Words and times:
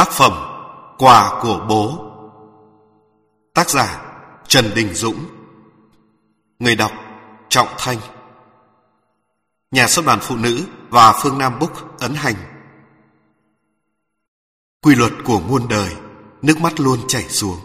Tác 0.00 0.10
phẩm 0.10 0.32
Quà 0.98 1.40
của 1.42 1.66
bố. 1.68 2.10
Tác 3.54 3.70
giả 3.70 4.02
Trần 4.48 4.70
Đình 4.74 4.94
Dũng. 4.94 5.24
Người 6.58 6.76
đọc 6.76 6.92
Trọng 7.48 7.68
Thanh. 7.78 7.98
Nhà 9.70 9.88
xuất 9.88 10.04
bản 10.04 10.18
phụ 10.22 10.36
nữ 10.36 10.66
và 10.88 11.20
Phương 11.22 11.38
Nam 11.38 11.58
Book 11.58 11.98
ấn 11.98 12.14
hành. 12.14 12.34
Quy 14.82 14.94
luật 14.94 15.12
của 15.24 15.40
muôn 15.40 15.68
đời, 15.68 15.96
Nước 16.42 16.60
mắt 16.60 16.80
luôn 16.80 16.98
chảy 17.08 17.28
xuống. 17.28 17.58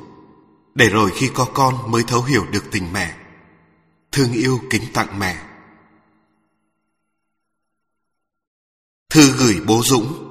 Để 0.74 0.90
rồi 0.90 1.12
khi 1.16 1.32
có 1.34 1.48
con 1.54 1.92
mới 1.92 2.04
thấu 2.08 2.24
hiểu 2.24 2.46
được 2.52 2.64
tình 2.72 2.94
mẹ. 2.94 3.18
Thương 4.12 4.34
yêu 4.34 4.60
kính 4.70 4.84
tặng 4.94 5.20
mẹ. 5.20 5.38
Thư 9.10 9.32
gửi 9.38 9.62
bố 9.68 9.82
Dũng. 9.84 10.25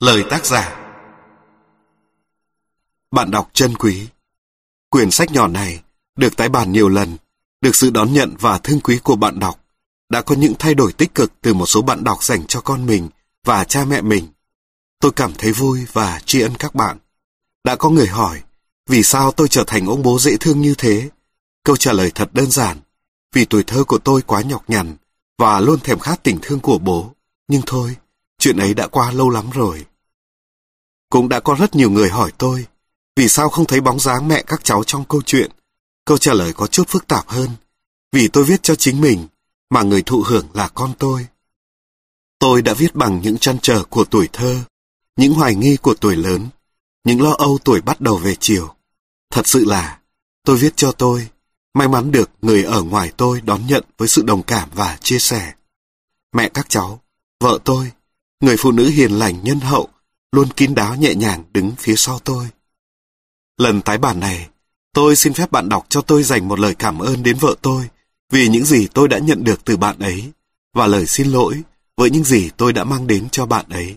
Lời 0.00 0.24
tác 0.30 0.46
giả 0.46 0.92
Bạn 3.10 3.30
đọc 3.30 3.50
chân 3.52 3.76
quý 3.76 4.08
Quyển 4.90 5.10
sách 5.10 5.30
nhỏ 5.30 5.46
này 5.46 5.82
được 6.16 6.36
tái 6.36 6.48
bản 6.48 6.72
nhiều 6.72 6.88
lần, 6.88 7.16
được 7.60 7.76
sự 7.76 7.90
đón 7.90 8.12
nhận 8.12 8.36
và 8.40 8.58
thương 8.58 8.80
quý 8.80 8.98
của 9.02 9.16
bạn 9.16 9.38
đọc, 9.38 9.60
đã 10.08 10.22
có 10.22 10.34
những 10.34 10.54
thay 10.58 10.74
đổi 10.74 10.92
tích 10.92 11.14
cực 11.14 11.32
từ 11.40 11.54
một 11.54 11.66
số 11.66 11.82
bạn 11.82 12.04
đọc 12.04 12.24
dành 12.24 12.46
cho 12.46 12.60
con 12.60 12.86
mình 12.86 13.08
và 13.44 13.64
cha 13.64 13.84
mẹ 13.84 14.00
mình. 14.00 14.28
Tôi 15.00 15.12
cảm 15.12 15.32
thấy 15.38 15.52
vui 15.52 15.86
và 15.92 16.20
tri 16.26 16.40
ân 16.40 16.52
các 16.58 16.74
bạn. 16.74 16.98
Đã 17.64 17.76
có 17.76 17.90
người 17.90 18.06
hỏi, 18.06 18.42
vì 18.86 19.02
sao 19.02 19.32
tôi 19.32 19.48
trở 19.48 19.64
thành 19.66 19.86
ông 19.86 20.02
bố 20.02 20.18
dễ 20.18 20.36
thương 20.40 20.60
như 20.60 20.74
thế? 20.78 21.10
Câu 21.64 21.76
trả 21.76 21.92
lời 21.92 22.10
thật 22.14 22.28
đơn 22.32 22.50
giản, 22.50 22.78
vì 23.32 23.44
tuổi 23.44 23.62
thơ 23.62 23.84
của 23.84 23.98
tôi 23.98 24.22
quá 24.22 24.42
nhọc 24.42 24.70
nhằn 24.70 24.96
và 25.38 25.60
luôn 25.60 25.80
thèm 25.80 25.98
khát 25.98 26.22
tình 26.22 26.38
thương 26.42 26.60
của 26.60 26.78
bố. 26.78 27.12
Nhưng 27.48 27.62
thôi, 27.66 27.96
chuyện 28.38 28.56
ấy 28.56 28.74
đã 28.74 28.86
qua 28.86 29.10
lâu 29.10 29.30
lắm 29.30 29.50
rồi. 29.50 29.84
Cũng 31.10 31.28
đã 31.28 31.40
có 31.40 31.54
rất 31.54 31.76
nhiều 31.76 31.90
người 31.90 32.08
hỏi 32.08 32.32
tôi, 32.38 32.66
vì 33.16 33.28
sao 33.28 33.48
không 33.48 33.66
thấy 33.66 33.80
bóng 33.80 34.00
dáng 34.00 34.28
mẹ 34.28 34.42
các 34.46 34.64
cháu 34.64 34.84
trong 34.84 35.04
câu 35.04 35.22
chuyện? 35.22 35.50
Câu 36.04 36.18
trả 36.18 36.34
lời 36.34 36.52
có 36.52 36.66
chút 36.66 36.88
phức 36.88 37.06
tạp 37.06 37.28
hơn, 37.28 37.50
vì 38.12 38.28
tôi 38.28 38.44
viết 38.44 38.62
cho 38.62 38.74
chính 38.74 39.00
mình, 39.00 39.26
mà 39.70 39.82
người 39.82 40.02
thụ 40.02 40.22
hưởng 40.26 40.46
là 40.54 40.68
con 40.68 40.92
tôi. 40.98 41.26
Tôi 42.38 42.62
đã 42.62 42.74
viết 42.74 42.94
bằng 42.94 43.20
những 43.22 43.38
chăn 43.38 43.58
trở 43.62 43.84
của 43.84 44.04
tuổi 44.04 44.28
thơ, 44.32 44.60
những 45.16 45.34
hoài 45.34 45.54
nghi 45.54 45.76
của 45.76 45.94
tuổi 45.94 46.16
lớn, 46.16 46.48
những 47.04 47.22
lo 47.22 47.34
âu 47.38 47.58
tuổi 47.64 47.80
bắt 47.80 48.00
đầu 48.00 48.16
về 48.16 48.34
chiều. 48.40 48.74
Thật 49.30 49.46
sự 49.46 49.64
là, 49.64 49.98
tôi 50.44 50.56
viết 50.56 50.72
cho 50.76 50.92
tôi, 50.92 51.28
may 51.74 51.88
mắn 51.88 52.10
được 52.10 52.30
người 52.42 52.62
ở 52.62 52.82
ngoài 52.82 53.12
tôi 53.16 53.40
đón 53.40 53.66
nhận 53.66 53.84
với 53.98 54.08
sự 54.08 54.22
đồng 54.22 54.42
cảm 54.42 54.68
và 54.74 54.98
chia 55.02 55.18
sẻ. 55.18 55.52
Mẹ 56.32 56.48
các 56.54 56.68
cháu, 56.68 57.00
vợ 57.40 57.58
tôi, 57.64 57.90
người 58.40 58.56
phụ 58.58 58.72
nữ 58.72 58.88
hiền 58.88 59.12
lành 59.12 59.44
nhân 59.44 59.60
hậu, 59.60 59.88
luôn 60.32 60.48
kín 60.50 60.74
đáo 60.74 60.96
nhẹ 60.96 61.14
nhàng 61.14 61.42
đứng 61.52 61.72
phía 61.78 61.96
sau 61.96 62.18
tôi. 62.18 62.48
Lần 63.56 63.82
tái 63.82 63.98
bản 63.98 64.20
này, 64.20 64.48
tôi 64.92 65.16
xin 65.16 65.32
phép 65.32 65.52
bạn 65.52 65.68
đọc 65.68 65.86
cho 65.88 66.00
tôi 66.00 66.22
dành 66.22 66.48
một 66.48 66.58
lời 66.58 66.74
cảm 66.74 66.98
ơn 66.98 67.22
đến 67.22 67.36
vợ 67.40 67.54
tôi 67.62 67.88
vì 68.30 68.48
những 68.48 68.64
gì 68.64 68.88
tôi 68.94 69.08
đã 69.08 69.18
nhận 69.18 69.44
được 69.44 69.64
từ 69.64 69.76
bạn 69.76 69.98
ấy 69.98 70.30
và 70.74 70.86
lời 70.86 71.06
xin 71.06 71.26
lỗi 71.26 71.62
với 71.96 72.10
những 72.10 72.24
gì 72.24 72.50
tôi 72.56 72.72
đã 72.72 72.84
mang 72.84 73.06
đến 73.06 73.28
cho 73.30 73.46
bạn 73.46 73.66
ấy. 73.68 73.96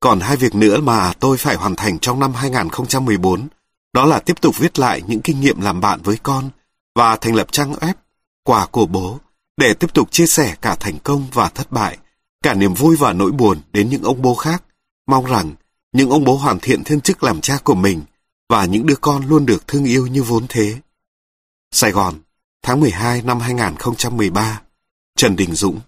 Còn 0.00 0.20
hai 0.20 0.36
việc 0.36 0.54
nữa 0.54 0.80
mà 0.80 1.12
tôi 1.20 1.36
phải 1.36 1.54
hoàn 1.56 1.76
thành 1.76 1.98
trong 1.98 2.20
năm 2.20 2.34
2014 2.34 3.48
đó 3.92 4.04
là 4.06 4.18
tiếp 4.18 4.40
tục 4.40 4.58
viết 4.58 4.78
lại 4.78 5.02
những 5.06 5.20
kinh 5.20 5.40
nghiệm 5.40 5.60
làm 5.60 5.80
bạn 5.80 6.00
với 6.02 6.18
con 6.22 6.50
và 6.94 7.16
thành 7.16 7.34
lập 7.34 7.52
trang 7.52 7.72
web 7.72 7.94
Quà 8.44 8.66
của 8.66 8.86
bố 8.86 9.18
để 9.56 9.74
tiếp 9.74 9.94
tục 9.94 10.08
chia 10.10 10.26
sẻ 10.26 10.56
cả 10.60 10.74
thành 10.74 10.98
công 10.98 11.26
và 11.32 11.48
thất 11.48 11.72
bại, 11.72 11.98
cả 12.42 12.54
niềm 12.54 12.74
vui 12.74 12.96
và 12.96 13.12
nỗi 13.12 13.32
buồn 13.32 13.60
đến 13.72 13.90
những 13.90 14.02
ông 14.02 14.22
bố 14.22 14.34
khác 14.34 14.62
Mong 15.06 15.24
rằng 15.24 15.54
những 15.92 16.10
ông 16.10 16.24
bố 16.24 16.36
hoàn 16.36 16.58
thiện 16.60 16.84
thiên 16.84 17.00
chức 17.00 17.22
làm 17.22 17.40
cha 17.40 17.58
của 17.64 17.74
mình 17.74 18.02
và 18.48 18.64
những 18.64 18.86
đứa 18.86 18.96
con 19.00 19.26
luôn 19.26 19.46
được 19.46 19.66
thương 19.66 19.84
yêu 19.84 20.06
như 20.06 20.22
vốn 20.22 20.46
thế. 20.48 20.80
Sài 21.70 21.92
Gòn, 21.92 22.20
tháng 22.62 22.80
12 22.80 23.22
năm 23.22 23.40
2013 23.40 24.62
Trần 25.16 25.36
Đình 25.36 25.54
Dũng. 25.54 25.80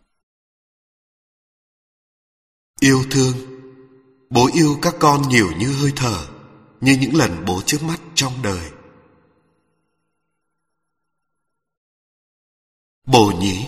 Yêu 2.80 3.04
thương 3.10 3.32
Bố 4.30 4.48
yêu 4.54 4.78
các 4.82 4.94
con 5.00 5.28
nhiều 5.28 5.52
như 5.58 5.72
hơi 5.72 5.92
thở 5.96 6.26
Như 6.80 6.96
những 7.00 7.14
lần 7.14 7.44
bố 7.46 7.62
trước 7.66 7.82
mắt 7.82 8.00
trong 8.14 8.32
đời. 8.42 8.70
Bồ 13.06 13.30
nhí. 13.30 13.66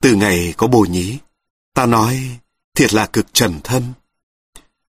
Từ 0.00 0.14
ngày 0.14 0.54
có 0.56 0.66
bồ 0.66 0.80
nhí 0.80 1.18
Ta 1.74 1.86
nói 1.86 2.38
thiệt 2.74 2.94
là 2.94 3.06
cực 3.06 3.34
trần 3.34 3.60
thân. 3.64 3.92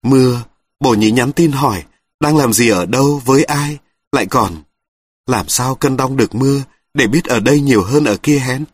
Mưa, 0.03 0.45
bổ 0.81 0.95
nhí 0.95 1.11
nhắn 1.11 1.33
tin 1.33 1.53
hỏi, 1.53 1.85
đang 2.21 2.37
làm 2.37 2.53
gì 2.53 2.69
ở 2.69 2.87
đâu, 2.87 3.23
với 3.25 3.45
ai, 3.45 3.79
lại 4.13 4.27
còn, 4.27 4.63
làm 5.27 5.49
sao 5.49 5.75
cân 5.75 5.97
đong 5.97 6.17
được 6.17 6.35
mưa 6.35 6.63
để 6.95 7.07
biết 7.07 7.25
ở 7.25 7.41
đây 7.41 7.61
nhiều 7.61 7.85
hơn 7.85 8.05
ở 8.05 8.17
kia 8.17 8.39
hén. 8.39 8.65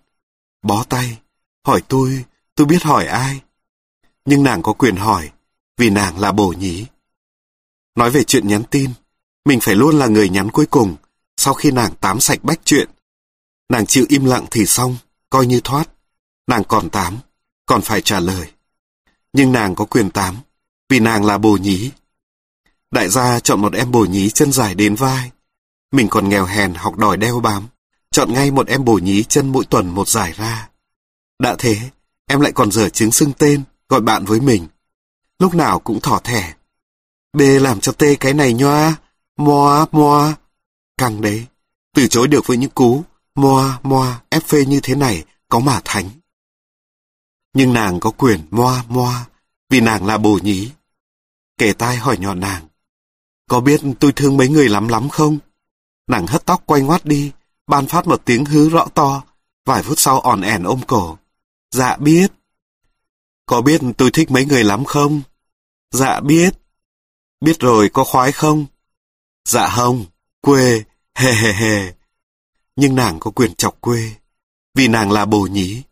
Bó 0.63 0.85
tay, 0.85 1.19
hỏi 1.67 1.83
tôi, 1.89 2.25
tôi 2.55 2.67
biết 2.67 2.83
hỏi 2.83 3.07
ai. 3.07 3.41
Nhưng 4.25 4.45
nàng 4.45 4.63
có 4.63 4.73
quyền 4.73 4.97
hỏi, 4.97 5.31
vì 5.77 5.91
nàng 5.91 6.19
là 6.19 6.33
bổ 6.33 6.49
nhí. 6.49 6.87
Nói 7.95 8.11
về 8.11 8.25
chuyện 8.25 8.49
nhắn 8.49 8.63
tin, 8.71 8.91
mình 9.45 9.61
phải 9.61 9.75
luôn 9.75 9.99
là 9.99 10.07
người 10.07 10.29
nhắn 10.29 10.51
cuối 10.51 10.67
cùng, 10.67 10.97
sau 11.37 11.55
khi 11.55 11.71
nàng 11.71 11.95
tám 12.01 12.21
sạch 12.21 12.39
bách 12.43 12.61
chuyện. 12.65 12.89
Nàng 13.69 13.87
chịu 13.87 14.07
im 14.09 14.25
lặng 14.25 14.47
thì 14.51 14.67
xong, 14.67 14.97
coi 15.31 15.47
như 15.47 15.61
thoát. 15.65 15.89
Nàng 16.47 16.65
còn 16.65 16.91
tám, 16.91 17.19
còn 17.67 17.83
phải 17.83 18.01
trả 18.01 18.21
lời 18.21 18.54
nhưng 19.35 19.53
nàng 19.53 19.75
có 19.75 19.85
quyền 19.85 20.11
tám, 20.11 20.37
vì 20.89 21.01
nàng 21.01 21.25
là 21.25 21.39
bồ 21.39 21.57
nhí. 21.57 21.91
Đại 22.91 23.09
gia 23.09 23.41
chọn 23.41 23.61
một 23.61 23.73
em 23.73 23.91
bồ 23.91 24.05
nhí 24.05 24.31
chân 24.31 24.53
dài 24.53 24.75
đến 24.75 24.95
vai. 24.95 25.31
Mình 25.93 26.09
còn 26.09 26.29
nghèo 26.29 26.45
hèn 26.45 26.75
học 26.75 26.97
đòi 26.97 27.17
đeo 27.17 27.41
bám, 27.41 27.67
chọn 28.11 28.33
ngay 28.33 28.51
một 28.51 28.67
em 28.67 28.85
bồ 28.85 28.99
nhí 28.99 29.25
chân 29.25 29.53
mỗi 29.53 29.65
tuần 29.65 29.89
một 29.89 30.09
giải 30.09 30.33
ra. 30.33 30.69
Đã 31.39 31.57
thế, 31.59 31.91
em 32.27 32.41
lại 32.41 32.53
còn 32.53 32.73
dở 32.73 32.89
chứng 32.89 33.13
xưng 33.13 33.33
tên, 33.33 33.63
gọi 33.89 34.01
bạn 34.01 34.25
với 34.25 34.41
mình. 34.41 34.67
Lúc 35.39 35.55
nào 35.55 35.81
cũng 35.81 36.01
thỏ 36.01 36.21
thẻ. 36.25 36.55
B 37.33 37.41
làm 37.61 37.81
cho 37.81 37.93
tê 37.93 38.15
cái 38.15 38.35
này 38.35 38.53
nhoa, 38.53 38.97
moa, 39.37 39.87
moa. 39.93 40.35
Căng 40.99 41.21
đấy, 41.21 41.47
từ 41.95 42.07
chối 42.07 42.29
được 42.29 42.47
với 42.47 42.57
những 42.57 42.71
cú, 42.71 43.05
moa, 43.35 43.79
moa, 43.83 44.21
ép 44.29 44.45
phê 44.45 44.65
như 44.65 44.81
thế 44.83 44.95
này, 44.95 45.25
có 45.49 45.59
mà 45.59 45.81
thánh. 45.85 46.11
Nhưng 47.55 47.73
nàng 47.73 48.01
có 48.01 48.11
quyền 48.11 48.41
moa 48.51 48.85
moa, 48.89 49.27
vì 49.71 49.81
nàng 49.81 50.07
là 50.07 50.19
bồ 50.19 50.39
nhí. 50.43 50.71
Kể 51.59 51.73
tai 51.73 51.97
hỏi 51.97 52.19
nhỏ 52.19 52.35
nàng, 52.35 52.69
có 53.49 53.61
biết 53.61 53.81
tôi 54.01 54.13
thương 54.13 54.37
mấy 54.37 54.49
người 54.49 54.69
lắm 54.69 54.89
lắm 54.89 55.09
không? 55.09 55.39
Nàng 56.07 56.27
hất 56.27 56.47
tóc 56.47 56.63
quay 56.67 56.83
ngoắt 56.83 57.05
đi, 57.05 57.33
ban 57.67 57.87
phát 57.87 58.07
một 58.07 58.23
tiếng 58.25 58.45
hứ 58.45 58.69
rõ 58.69 58.87
to, 58.95 59.23
vài 59.65 59.83
phút 59.83 59.99
sau 59.99 60.21
òn 60.21 60.41
ẻn 60.41 60.63
ôm 60.63 60.81
cổ. 60.87 61.19
Dạ 61.71 61.97
biết. 61.97 62.33
Có 63.47 63.61
biết 63.61 63.81
tôi 63.99 64.11
thích 64.11 64.31
mấy 64.31 64.45
người 64.45 64.65
lắm 64.65 64.85
không? 64.85 65.23
Dạ 65.91 66.21
biết. 66.21 66.55
Biết 67.41 67.61
rồi 67.61 67.89
có 67.89 68.05
khoái 68.05 68.33
không? 68.33 68.67
Dạ 69.49 69.69
không, 69.69 70.05
quê, 70.41 70.85
hề 71.15 71.33
hề 71.33 71.53
hề. 71.53 71.93
Nhưng 72.77 72.95
nàng 72.95 73.21
có 73.21 73.31
quyền 73.31 73.55
chọc 73.55 73.81
quê, 73.81 74.13
vì 74.75 74.89
nàng 74.89 75.13
là 75.13 75.25
bồ 75.25 75.41
nhí. 75.41 75.83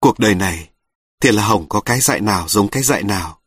Cuộc 0.00 0.18
đời 0.18 0.34
này, 0.34 0.70
thì 1.20 1.32
là 1.32 1.44
Hồng 1.46 1.68
có 1.68 1.80
cái 1.80 2.00
dạy 2.00 2.20
nào 2.20 2.48
giống 2.48 2.68
cái 2.68 2.82
dạy 2.82 3.02
nào. 3.02 3.40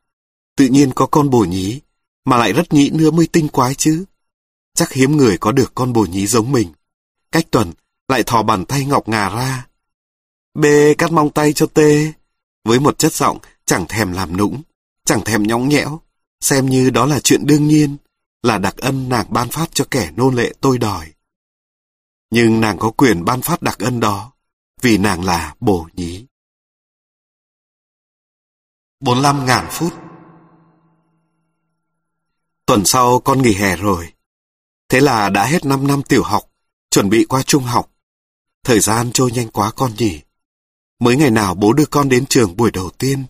Tự 0.58 0.66
nhiên 0.66 0.92
có 0.96 1.06
con 1.06 1.30
bồ 1.30 1.40
nhí, 1.40 1.82
mà 2.26 2.38
lại 2.38 2.54
rất 2.54 2.74
nhĩ 2.74 2.90
nữa 2.90 3.12
mới 3.12 3.28
tinh 3.28 3.48
quái 3.48 3.76
chứ. 3.76 4.06
Chắc 4.74 4.92
hiếm 4.92 5.18
người 5.18 5.38
có 5.38 5.52
được 5.52 5.72
con 5.76 5.94
bồ 5.94 6.06
nhí 6.06 6.28
giống 6.28 6.52
mình. 6.52 6.74
Cách 7.32 7.46
tuần, 7.52 7.74
lại 8.08 8.24
thò 8.24 8.44
bàn 8.44 8.66
tay 8.66 8.86
ngọc 8.86 9.08
ngà 9.08 9.30
ra. 9.30 9.68
Bê 10.54 10.94
cắt 10.98 11.12
mong 11.12 11.30
tay 11.30 11.54
cho 11.54 11.66
tê. 11.66 12.14
Với 12.64 12.80
một 12.80 12.98
chất 12.98 13.14
giọng 13.14 13.38
chẳng 13.66 13.86
thèm 13.90 14.12
làm 14.12 14.38
nũng, 14.38 14.62
chẳng 15.06 15.24
thèm 15.24 15.44
nhõng 15.44 15.70
nhẽo, 15.70 16.02
xem 16.42 16.70
như 16.70 16.90
đó 16.90 17.06
là 17.06 17.20
chuyện 17.20 17.46
đương 17.46 17.68
nhiên, 17.68 17.98
là 18.44 18.58
đặc 18.58 18.78
ân 18.78 19.10
nàng 19.10 19.26
ban 19.30 19.50
phát 19.50 19.70
cho 19.74 19.86
kẻ 19.92 20.12
nô 20.16 20.30
lệ 20.30 20.54
tôi 20.62 20.78
đòi. 20.78 21.14
Nhưng 22.32 22.62
nàng 22.62 22.78
có 22.78 22.92
quyền 22.92 23.26
ban 23.26 23.42
phát 23.42 23.62
đặc 23.62 23.80
ân 23.80 24.00
đó, 24.00 24.32
vì 24.82 24.98
nàng 24.98 25.24
là 25.24 25.56
bổ 25.60 25.88
nhí. 25.94 26.26
45.000 29.04 29.68
phút. 29.70 29.94
Tuần 32.66 32.86
sau 32.86 33.20
con 33.20 33.42
nghỉ 33.42 33.54
hè 33.54 33.76
rồi. 33.76 34.14
Thế 34.90 35.02
là 35.02 35.30
đã 35.30 35.46
hết 35.46 35.66
5 35.66 35.88
năm 35.88 36.04
tiểu 36.04 36.24
học, 36.24 36.44
chuẩn 36.90 37.10
bị 37.10 37.26
qua 37.26 37.44
trung 37.44 37.64
học. 37.64 37.92
Thời 38.64 38.80
gian 38.80 39.12
trôi 39.12 39.32
nhanh 39.32 39.48
quá 39.48 39.72
con 39.72 39.92
nhỉ. 39.98 40.22
Mới 41.00 41.18
ngày 41.18 41.32
nào 41.32 41.56
bố 41.56 41.74
đưa 41.74 41.86
con 41.86 42.10
đến 42.10 42.26
trường 42.26 42.58
buổi 42.58 42.72
đầu 42.72 42.90
tiên, 42.90 43.26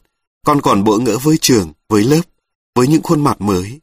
con 0.46 0.62
còn 0.62 0.84
bỡ 0.84 0.98
ngỡ 0.98 1.18
với 1.18 1.38
trường, 1.42 1.74
với 1.90 2.04
lớp, 2.04 2.22
với 2.76 2.88
những 2.88 3.04
khuôn 3.04 3.24
mặt 3.24 3.42
mới. 3.42 3.82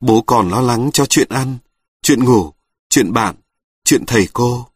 Bố 0.00 0.22
còn 0.22 0.48
lo 0.48 0.60
lắng 0.60 0.90
cho 0.92 1.06
chuyện 1.06 1.28
ăn, 1.28 1.58
chuyện 2.02 2.24
ngủ, 2.24 2.52
chuyện 2.88 3.12
bạn, 3.12 3.36
chuyện 3.84 4.06
thầy 4.06 4.28
cô. 4.32 4.66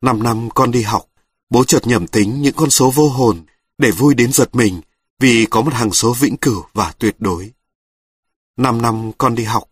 Năm 0.00 0.22
năm 0.22 0.48
con 0.54 0.70
đi 0.70 0.82
học, 0.82 1.12
Bố 1.52 1.64
chợt 1.64 1.86
nhầm 1.86 2.06
tính 2.06 2.42
những 2.42 2.54
con 2.56 2.70
số 2.70 2.90
vô 2.90 3.08
hồn 3.08 3.44
để 3.78 3.90
vui 3.90 4.14
đến 4.14 4.32
giật 4.32 4.54
mình 4.54 4.80
vì 5.18 5.46
có 5.50 5.62
một 5.62 5.74
hàng 5.74 5.92
số 5.92 6.12
vĩnh 6.12 6.36
cửu 6.36 6.64
và 6.72 6.92
tuyệt 6.98 7.16
đối. 7.18 7.52
5 8.56 8.82
năm 8.82 9.12
con 9.18 9.34
đi 9.34 9.44
học, 9.44 9.64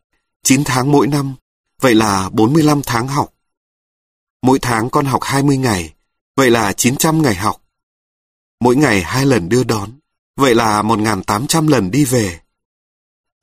9 0.43 0.65
tháng 0.65 0.93
mỗi 0.93 1.07
năm, 1.07 1.35
vậy 1.81 1.95
là 1.95 2.29
45 2.33 2.83
tháng 2.87 3.09
học. 3.09 3.35
Mỗi 4.43 4.59
tháng 4.59 4.91
con 4.91 5.05
học 5.05 5.23
20 5.23 5.57
ngày, 5.57 5.95
vậy 6.37 6.51
là 6.51 6.73
900 6.73 7.23
ngày 7.23 7.35
học. 7.35 7.63
Mỗi 8.61 8.77
ngày 8.77 9.03
hai 9.03 9.27
lần 9.27 9.49
đưa 9.49 9.65
đón, 9.65 9.91
vậy 10.37 10.55
là 10.55 10.83
1.800 10.83 11.69
lần 11.69 11.91
đi 11.91 12.05
về. 12.05 12.41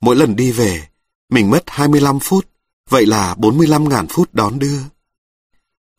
Mỗi 0.00 0.16
lần 0.16 0.36
đi 0.36 0.52
về, 0.52 0.88
mình 1.28 1.50
mất 1.50 1.62
25 1.66 2.18
phút, 2.20 2.46
vậy 2.88 3.06
là 3.06 3.34
45.000 3.34 4.06
phút 4.10 4.34
đón 4.34 4.58
đưa. 4.58 4.80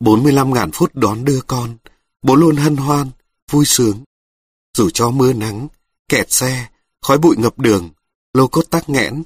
45.000 0.00 0.70
phút 0.72 0.94
đón 0.94 1.24
đưa 1.24 1.40
con, 1.46 1.76
bố 2.22 2.34
luôn 2.34 2.56
hân 2.56 2.76
hoan, 2.76 3.10
vui 3.50 3.64
sướng. 3.66 4.04
Dù 4.76 4.90
cho 4.90 5.10
mưa 5.10 5.32
nắng, 5.32 5.68
kẹt 6.08 6.32
xe, 6.32 6.68
khói 7.02 7.18
bụi 7.18 7.36
ngập 7.38 7.58
đường, 7.58 7.90
lô 8.34 8.46
cốt 8.46 8.62
tắc 8.70 8.88
nghẽn. 8.88 9.22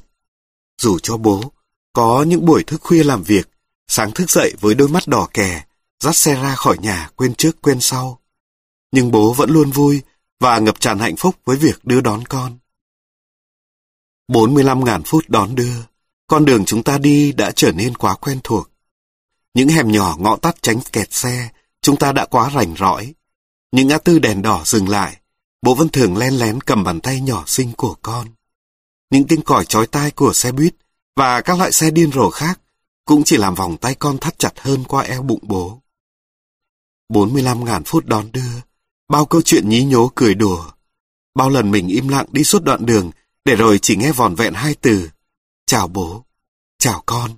Dù 0.81 0.99
cho 0.99 1.17
bố 1.17 1.53
có 1.93 2.25
những 2.29 2.47
buổi 2.47 2.65
thức 2.65 2.81
khuya 2.81 3.05
làm 3.05 3.23
việc, 3.23 3.49
sáng 3.89 4.13
thức 4.13 4.31
dậy 4.31 4.55
với 4.61 4.75
đôi 4.75 4.89
mắt 4.89 5.03
đỏ 5.07 5.29
kè, 5.35 5.65
dắt 6.01 6.17
xe 6.17 6.35
ra 6.35 6.55
khỏi 6.55 6.79
nhà 6.79 7.11
quên 7.17 7.35
trước 7.35 7.63
quên 7.63 7.81
sau. 7.81 8.21
Nhưng 8.93 9.11
bố 9.11 9.33
vẫn 9.33 9.51
luôn 9.51 9.71
vui 9.71 10.03
và 10.41 10.59
ngập 10.59 10.81
tràn 10.81 10.99
hạnh 10.99 11.17
phúc 11.17 11.37
với 11.45 11.57
việc 11.57 11.85
đưa 11.85 12.01
đón 12.01 12.25
con. 12.25 12.59
45.000 14.29 15.03
phút 15.05 15.25
đón 15.29 15.55
đưa, 15.55 15.77
con 16.27 16.45
đường 16.45 16.65
chúng 16.65 16.83
ta 16.83 16.99
đi 16.99 17.33
đã 17.33 17.51
trở 17.51 17.73
nên 17.73 17.97
quá 17.97 18.15
quen 18.15 18.41
thuộc. 18.45 18.71
Những 19.55 19.69
hẻm 19.69 19.93
nhỏ 19.93 20.17
ngõ 20.19 20.37
tắt 20.37 20.57
tránh 20.63 20.81
kẹt 20.93 21.13
xe, 21.13 21.51
chúng 21.83 21.97
ta 21.97 22.13
đã 22.13 22.27
quá 22.27 22.51
rảnh 22.55 22.75
rõi. 22.75 23.15
Những 23.73 23.89
ngã 23.89 23.99
tư 23.99 24.19
đèn 24.19 24.43
đỏ 24.43 24.63
dừng 24.65 24.89
lại, 24.89 25.17
bố 25.65 25.75
vẫn 25.75 25.89
thường 25.89 26.17
len 26.17 26.35
lén 26.35 26.61
cầm 26.61 26.85
bàn 26.85 27.01
tay 27.01 27.21
nhỏ 27.21 27.45
xinh 27.47 27.73
của 27.73 27.97
con. 28.03 28.29
Những 29.11 29.27
tiếng 29.27 29.43
còi 29.43 29.65
chói 29.65 29.87
tai 29.87 30.11
của 30.11 30.33
xe 30.33 30.53
buýt 30.53 30.75
và 31.17 31.41
các 31.41 31.59
loại 31.59 31.73
xe 31.73 31.91
điên 31.91 32.13
rồ 32.13 32.31
khác 32.31 32.61
cũng 33.05 33.25
chỉ 33.25 33.37
làm 33.37 33.55
vòng 33.55 33.77
tay 33.77 33.95
con 33.95 34.19
thắt 34.19 34.39
chặt 34.39 34.61
hơn 34.61 34.85
qua 34.85 35.03
eo 35.03 35.23
bụng 35.23 35.41
bố. 35.43 35.81
45.000 37.09 37.83
phút 37.87 38.07
đón 38.07 38.33
đưa, 38.33 38.53
bao 39.09 39.27
câu 39.27 39.43
chuyện 39.43 39.69
nhí 39.69 39.85
nhố 39.85 40.11
cười 40.15 40.35
đùa. 40.35 40.71
Bao 41.35 41.51
lần 41.51 41.71
mình 41.71 41.89
im 41.89 42.09
lặng 42.09 42.27
đi 42.33 42.45
suốt 42.45 42.63
đoạn 42.65 42.87
đường 42.87 43.11
để 43.45 43.57
rồi 43.57 43.79
chỉ 43.79 43.97
nghe 43.97 44.13
vòn 44.13 44.35
vẹn 44.35 44.55
hai 44.55 44.75
từ. 44.75 45.11
Chào 45.67 45.89
bố, 45.89 46.25
chào 46.79 47.03
con, 47.07 47.31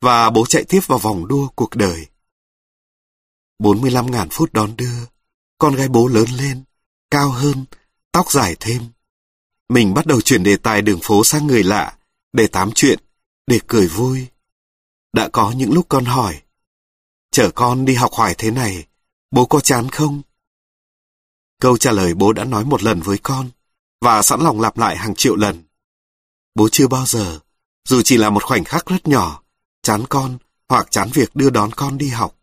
và 0.00 0.30
bố 0.30 0.46
chạy 0.46 0.64
tiếp 0.64 0.80
vào 0.86 0.98
vòng 0.98 1.28
đua 1.28 1.48
cuộc 1.54 1.76
đời. 1.76 2.06
45.000 3.58 4.26
phút 4.30 4.52
đón 4.52 4.76
đưa, 4.76 5.06
con 5.58 5.74
gái 5.74 5.88
bố 5.88 6.06
lớn 6.06 6.26
lên, 6.38 6.64
cao 7.10 7.30
hơn, 7.30 7.64
tóc 8.12 8.32
dài 8.32 8.56
thêm. 8.60 8.82
Mình 9.68 9.94
bắt 9.94 10.06
đầu 10.06 10.20
chuyển 10.20 10.42
đề 10.42 10.56
tài 10.56 10.82
đường 10.82 11.00
phố 11.02 11.24
sang 11.24 11.46
người 11.46 11.64
lạ, 11.64 11.98
để 12.32 12.46
tám 12.46 12.70
chuyện, 12.74 12.98
để 13.46 13.60
cười 13.66 13.86
vui. 13.86 14.26
Đã 15.12 15.28
có 15.32 15.52
những 15.52 15.72
lúc 15.72 15.86
con 15.88 16.04
hỏi, 16.04 16.42
chở 17.30 17.50
con 17.54 17.84
đi 17.84 17.94
học 17.94 18.12
hoài 18.12 18.34
thế 18.38 18.50
này, 18.50 18.86
bố 19.30 19.46
có 19.46 19.60
chán 19.60 19.88
không? 19.88 20.22
Câu 21.60 21.76
trả 21.76 21.92
lời 21.92 22.14
bố 22.14 22.32
đã 22.32 22.44
nói 22.44 22.64
một 22.64 22.82
lần 22.82 23.00
với 23.00 23.18
con, 23.18 23.50
và 24.00 24.22
sẵn 24.22 24.40
lòng 24.40 24.60
lặp 24.60 24.78
lại 24.78 24.96
hàng 24.96 25.14
triệu 25.14 25.36
lần. 25.36 25.62
Bố 26.54 26.68
chưa 26.72 26.88
bao 26.88 27.06
giờ, 27.06 27.38
dù 27.88 28.02
chỉ 28.02 28.16
là 28.16 28.30
một 28.30 28.44
khoảnh 28.44 28.64
khắc 28.64 28.86
rất 28.86 29.08
nhỏ, 29.08 29.42
chán 29.82 30.04
con 30.08 30.38
hoặc 30.68 30.90
chán 30.90 31.10
việc 31.14 31.36
đưa 31.36 31.50
đón 31.50 31.70
con 31.72 31.98
đi 31.98 32.08
học. 32.08 32.36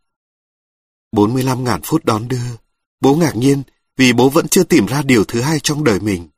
45.000 1.15 1.79
phút 1.83 2.05
đón 2.05 2.27
đưa, 2.27 2.55
bố 3.01 3.15
ngạc 3.15 3.35
nhiên 3.35 3.63
vì 3.97 4.13
bố 4.13 4.29
vẫn 4.29 4.47
chưa 4.47 4.63
tìm 4.63 4.85
ra 4.85 5.01
điều 5.01 5.23
thứ 5.23 5.41
hai 5.41 5.59
trong 5.59 5.83
đời 5.83 5.99
mình. 5.99 6.29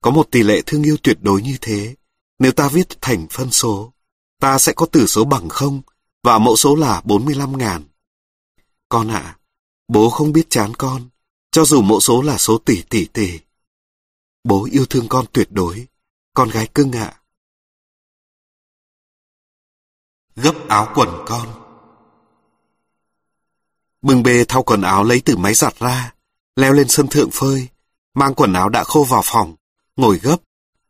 Có 0.00 0.10
một 0.10 0.30
tỷ 0.30 0.42
lệ 0.42 0.62
thương 0.66 0.82
yêu 0.82 0.96
tuyệt 1.02 1.18
đối 1.20 1.42
như 1.42 1.56
thế, 1.60 1.94
nếu 2.38 2.52
ta 2.52 2.68
viết 2.68 3.00
thành 3.00 3.26
phân 3.30 3.50
số, 3.50 3.92
ta 4.40 4.58
sẽ 4.58 4.72
có 4.76 4.86
tử 4.86 5.06
số 5.06 5.24
bằng 5.24 5.48
không 5.48 5.82
và 6.22 6.38
mẫu 6.38 6.56
số 6.56 6.76
là 6.76 7.02
45.000. 7.04 7.82
Con 8.88 9.08
ạ, 9.08 9.38
bố 9.88 10.10
không 10.10 10.32
biết 10.32 10.46
chán 10.50 10.72
con, 10.78 11.08
cho 11.50 11.64
dù 11.64 11.82
mẫu 11.82 12.00
số 12.00 12.22
là 12.22 12.38
số 12.38 12.58
tỷ 12.58 12.82
tỷ 12.82 13.06
tỷ. 13.06 13.40
Bố 14.44 14.68
yêu 14.72 14.86
thương 14.86 15.08
con 15.08 15.26
tuyệt 15.32 15.48
đối, 15.50 15.86
con 16.34 16.48
gái 16.48 16.68
cưng 16.74 16.92
ạ. 16.92 17.20
Gấp 20.36 20.68
áo 20.68 20.92
quần 20.94 21.08
con 21.26 21.60
Bưng 24.02 24.22
bê 24.22 24.44
thao 24.44 24.62
quần 24.62 24.82
áo 24.82 25.04
lấy 25.04 25.22
từ 25.24 25.36
máy 25.36 25.54
giặt 25.54 25.78
ra, 25.78 26.13
leo 26.56 26.72
lên 26.72 26.88
sân 26.88 27.08
thượng 27.08 27.30
phơi, 27.32 27.68
mang 28.14 28.34
quần 28.34 28.52
áo 28.52 28.68
đã 28.68 28.84
khô 28.84 29.04
vào 29.04 29.22
phòng, 29.24 29.56
ngồi 29.96 30.18
gấp, 30.18 30.36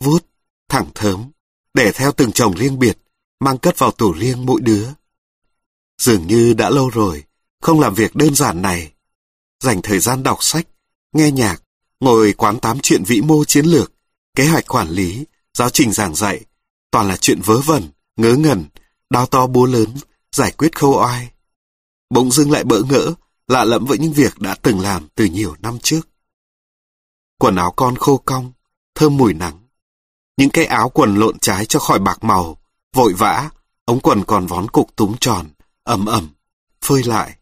vuốt, 0.01 0.27
thẳng 0.69 0.87
thớm, 0.95 1.31
để 1.75 1.93
theo 1.93 2.13
từng 2.13 2.33
chồng 2.33 2.55
riêng 2.55 2.79
biệt, 2.79 2.99
mang 3.41 3.59
cất 3.59 3.79
vào 3.79 3.91
tủ 3.91 4.13
riêng 4.13 4.47
mỗi 4.47 4.61
đứa. 4.61 4.89
Dường 5.99 6.27
như 6.27 6.53
đã 6.53 6.71
lâu 6.71 6.91
rồi, 6.91 7.25
không 7.61 7.81
làm 7.81 7.95
việc 7.95 8.15
đơn 8.15 8.35
giản 8.35 8.63
này. 8.63 8.93
Dành 9.61 9.83
thời 9.83 9.99
gian 9.99 10.23
đọc 10.23 10.39
sách, 10.41 10.67
nghe 11.13 11.31
nhạc, 11.31 11.63
ngồi 12.01 12.33
quán 12.33 12.61
tám 12.61 12.79
chuyện 12.83 13.05
vĩ 13.05 13.21
mô 13.21 13.45
chiến 13.45 13.67
lược, 13.67 13.93
kế 14.35 14.47
hoạch 14.47 14.67
quản 14.69 14.89
lý, 14.89 15.25
giáo 15.55 15.71
trình 15.71 15.93
giảng 15.93 16.15
dạy, 16.15 16.41
toàn 16.91 17.09
là 17.09 17.17
chuyện 17.17 17.41
vớ 17.45 17.61
vẩn, 17.61 17.89
ngớ 18.17 18.37
ngẩn, 18.37 18.65
đao 19.11 19.27
to 19.27 19.47
búa 19.47 19.67
lớn, 19.67 19.95
giải 20.33 20.51
quyết 20.51 20.79
khâu 20.79 20.99
oai. 20.99 21.31
Bỗng 22.11 22.31
dưng 22.31 22.51
lại 22.51 22.65
bỡ 22.65 22.83
ngỡ, 22.83 23.15
lạ 23.49 23.65
lẫm 23.65 23.85
với 23.85 23.99
những 23.99 24.13
việc 24.13 24.39
đã 24.39 24.55
từng 24.63 24.81
làm 24.81 25.09
từ 25.15 25.25
nhiều 25.25 25.55
năm 25.61 25.79
trước. 25.83 26.09
Quần 27.39 27.57
áo 27.57 27.73
con 27.77 27.97
khô 27.97 28.17
cong, 28.17 28.53
thơm 28.95 29.17
mùi 29.17 29.35
nắng. 29.35 29.61
Những 30.37 30.51
cái 30.51 30.67
áo 30.67 30.89
quần 30.89 31.15
lộn 31.15 31.39
trái 31.39 31.67
cho 31.67 31.79
khỏi 31.79 31.99
bạc 31.99 32.25
màu, 32.25 32.59
vội 32.95 33.13
vã, 33.13 33.51
ống 33.85 34.01
quần 34.01 34.25
còn 34.25 34.47
vón 34.47 34.69
cục 34.69 34.97
túm 34.97 35.15
tròn, 35.21 35.47
ẩm 35.83 36.07
ẩm, 36.07 36.29
phơi 36.81 37.03
lại. 37.03 37.37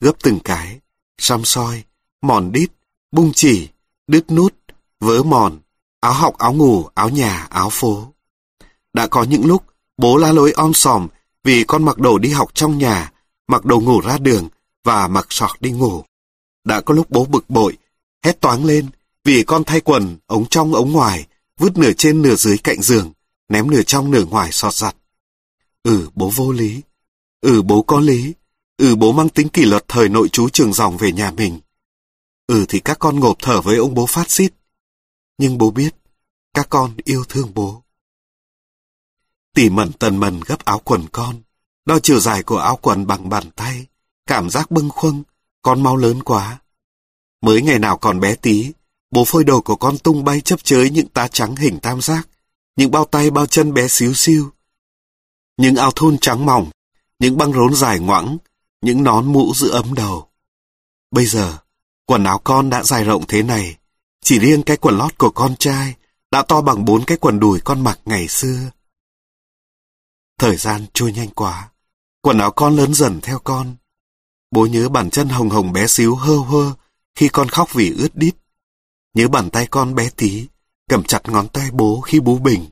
Gấp 0.00 0.12
từng 0.22 0.40
cái, 0.40 0.80
xăm 1.18 1.44
soi, 1.44 1.84
mòn 2.22 2.52
đít, 2.52 2.70
bung 3.12 3.32
chỉ, 3.34 3.68
đứt 4.06 4.30
nút, 4.30 4.54
vớ 5.00 5.22
mòn, 5.22 5.60
áo 6.00 6.12
học 6.12 6.38
áo 6.38 6.52
ngủ, 6.52 6.88
áo 6.94 7.08
nhà, 7.08 7.46
áo 7.50 7.68
phố. 7.72 8.12
Đã 8.92 9.06
có 9.06 9.22
những 9.22 9.46
lúc 9.46 9.64
bố 9.96 10.16
la 10.16 10.32
lối 10.32 10.52
om 10.52 10.74
sòm 10.74 11.08
vì 11.44 11.64
con 11.64 11.84
mặc 11.84 11.98
đồ 11.98 12.18
đi 12.18 12.30
học 12.30 12.50
trong 12.54 12.78
nhà, 12.78 13.12
mặc 13.46 13.64
đồ 13.64 13.80
ngủ 13.80 14.00
ra 14.00 14.18
đường 14.18 14.48
và 14.88 15.08
mặc 15.08 15.26
sọt 15.30 15.60
đi 15.60 15.70
ngủ. 15.70 16.04
Đã 16.64 16.80
có 16.80 16.94
lúc 16.94 17.10
bố 17.10 17.24
bực 17.24 17.50
bội, 17.50 17.76
hét 18.24 18.40
toáng 18.40 18.64
lên 18.64 18.88
vì 19.24 19.42
con 19.42 19.64
thay 19.64 19.80
quần 19.80 20.16
ống 20.26 20.46
trong 20.48 20.74
ống 20.74 20.92
ngoài, 20.92 21.26
vứt 21.58 21.78
nửa 21.78 21.92
trên 21.92 22.22
nửa 22.22 22.34
dưới 22.34 22.58
cạnh 22.58 22.82
giường, 22.82 23.12
ném 23.48 23.70
nửa 23.70 23.82
trong 23.82 24.10
nửa 24.10 24.24
ngoài 24.24 24.52
sọt 24.52 24.74
giặt. 24.74 24.96
Ừ, 25.82 26.08
bố 26.14 26.30
vô 26.34 26.52
lý. 26.52 26.80
Ừ, 27.40 27.62
bố 27.62 27.82
có 27.82 28.00
lý. 28.00 28.34
Ừ, 28.76 28.96
bố 28.96 29.12
mang 29.12 29.28
tính 29.28 29.48
kỷ 29.48 29.64
luật 29.64 29.84
thời 29.88 30.08
nội 30.08 30.28
chú 30.28 30.48
trường 30.48 30.72
dòng 30.72 30.96
về 30.96 31.12
nhà 31.12 31.30
mình. 31.30 31.60
Ừ 32.46 32.64
thì 32.68 32.80
các 32.80 32.98
con 32.98 33.20
ngộp 33.20 33.36
thở 33.42 33.60
với 33.60 33.76
ông 33.76 33.94
bố 33.94 34.06
phát 34.06 34.30
xít. 34.30 34.52
Nhưng 35.38 35.58
bố 35.58 35.70
biết, 35.70 35.94
các 36.54 36.66
con 36.70 36.94
yêu 37.04 37.24
thương 37.28 37.54
bố. 37.54 37.82
Tỉ 39.54 39.70
mẩn 39.70 39.92
tần 39.92 40.16
mần 40.16 40.40
gấp 40.46 40.64
áo 40.64 40.78
quần 40.84 41.06
con, 41.12 41.42
đo 41.84 41.98
chiều 41.98 42.20
dài 42.20 42.42
của 42.42 42.58
áo 42.58 42.78
quần 42.82 43.06
bằng 43.06 43.28
bàn 43.28 43.50
tay, 43.50 43.86
cảm 44.28 44.50
giác 44.50 44.70
bâng 44.70 44.88
khuâng, 44.90 45.22
con 45.62 45.82
mau 45.82 45.96
lớn 45.96 46.22
quá. 46.22 46.58
Mới 47.42 47.62
ngày 47.62 47.78
nào 47.78 47.98
còn 47.98 48.20
bé 48.20 48.34
tí, 48.34 48.72
bố 49.10 49.24
phơi 49.24 49.44
đồ 49.44 49.60
của 49.60 49.76
con 49.76 49.98
tung 49.98 50.24
bay 50.24 50.40
chấp 50.40 50.64
chới 50.64 50.90
những 50.90 51.08
tá 51.08 51.28
trắng 51.28 51.56
hình 51.56 51.80
tam 51.80 52.00
giác, 52.00 52.28
những 52.76 52.90
bao 52.90 53.04
tay 53.04 53.30
bao 53.30 53.46
chân 53.46 53.74
bé 53.74 53.88
xíu 53.88 54.14
xiu. 54.14 54.50
Những 55.56 55.76
áo 55.76 55.90
thun 55.90 56.18
trắng 56.18 56.46
mỏng, 56.46 56.70
những 57.18 57.36
băng 57.36 57.52
rốn 57.52 57.74
dài 57.74 57.98
ngoẵng, 57.98 58.38
những 58.80 59.02
nón 59.02 59.32
mũ 59.32 59.54
giữ 59.54 59.68
ấm 59.68 59.94
đầu. 59.94 60.28
Bây 61.10 61.26
giờ, 61.26 61.58
quần 62.06 62.24
áo 62.24 62.38
con 62.44 62.70
đã 62.70 62.82
dài 62.82 63.04
rộng 63.04 63.24
thế 63.28 63.42
này, 63.42 63.76
chỉ 64.20 64.38
riêng 64.38 64.62
cái 64.62 64.76
quần 64.76 64.98
lót 64.98 65.18
của 65.18 65.30
con 65.30 65.56
trai 65.56 65.94
đã 66.30 66.42
to 66.42 66.60
bằng 66.60 66.84
bốn 66.84 67.04
cái 67.04 67.18
quần 67.18 67.40
đùi 67.40 67.60
con 67.60 67.84
mặc 67.84 68.00
ngày 68.04 68.28
xưa. 68.28 68.70
Thời 70.38 70.56
gian 70.56 70.86
trôi 70.94 71.12
nhanh 71.12 71.28
quá, 71.28 71.70
quần 72.20 72.38
áo 72.38 72.50
con 72.50 72.76
lớn 72.76 72.94
dần 72.94 73.20
theo 73.22 73.38
con. 73.38 73.76
Bố 74.50 74.66
nhớ 74.66 74.88
bàn 74.88 75.10
chân 75.10 75.28
hồng 75.28 75.50
hồng 75.50 75.72
bé 75.72 75.86
xíu 75.86 76.14
hơ 76.16 76.36
hơ 76.36 76.74
khi 77.14 77.28
con 77.28 77.48
khóc 77.48 77.74
vì 77.74 77.94
ướt 77.98 78.16
đít. 78.16 78.34
Nhớ 79.14 79.28
bàn 79.28 79.50
tay 79.50 79.66
con 79.66 79.94
bé 79.94 80.10
tí, 80.16 80.46
cầm 80.88 81.02
chặt 81.02 81.28
ngón 81.28 81.48
tay 81.48 81.70
bố 81.70 82.00
khi 82.00 82.20
bú 82.20 82.38
bình. 82.38 82.66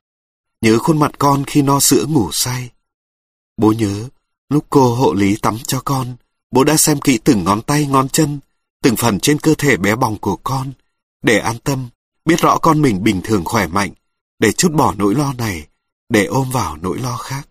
Nhớ 0.61 0.79
khuôn 0.79 0.99
mặt 0.99 1.13
con 1.19 1.45
khi 1.45 1.63
no 1.63 1.81
sữa 1.81 2.05
ngủ 2.09 2.33
say. 2.33 2.71
Bố 3.57 3.73
nhớ, 3.73 4.09
lúc 4.49 4.67
cô 4.71 4.95
hộ 4.95 5.15
lý 5.15 5.37
tắm 5.37 5.59
cho 5.67 5.81
con, 5.85 6.17
bố 6.51 6.65
đã 6.65 6.77
xem 6.77 7.01
kỹ 7.01 7.19
từng 7.25 7.45
ngón 7.45 7.63
tay 7.63 7.87
ngón 7.87 8.09
chân, 8.09 8.41
từng 8.83 8.97
phần 8.97 9.21
trên 9.21 9.39
cơ 9.39 9.55
thể 9.59 9.77
bé 9.77 9.97
bỏng 9.97 10.19
của 10.19 10.37
con, 10.37 10.73
để 11.23 11.39
an 11.39 11.59
tâm, 11.59 11.89
biết 12.25 12.41
rõ 12.41 12.59
con 12.59 12.83
mình 12.83 13.03
bình 13.03 13.21
thường 13.25 13.45
khỏe 13.45 13.67
mạnh, 13.67 13.91
để 14.39 14.53
chút 14.53 14.73
bỏ 14.73 14.95
nỗi 14.99 15.15
lo 15.15 15.33
này, 15.33 15.67
để 16.09 16.25
ôm 16.25 16.51
vào 16.51 16.77
nỗi 16.77 16.99
lo 16.99 17.17
khác. 17.17 17.49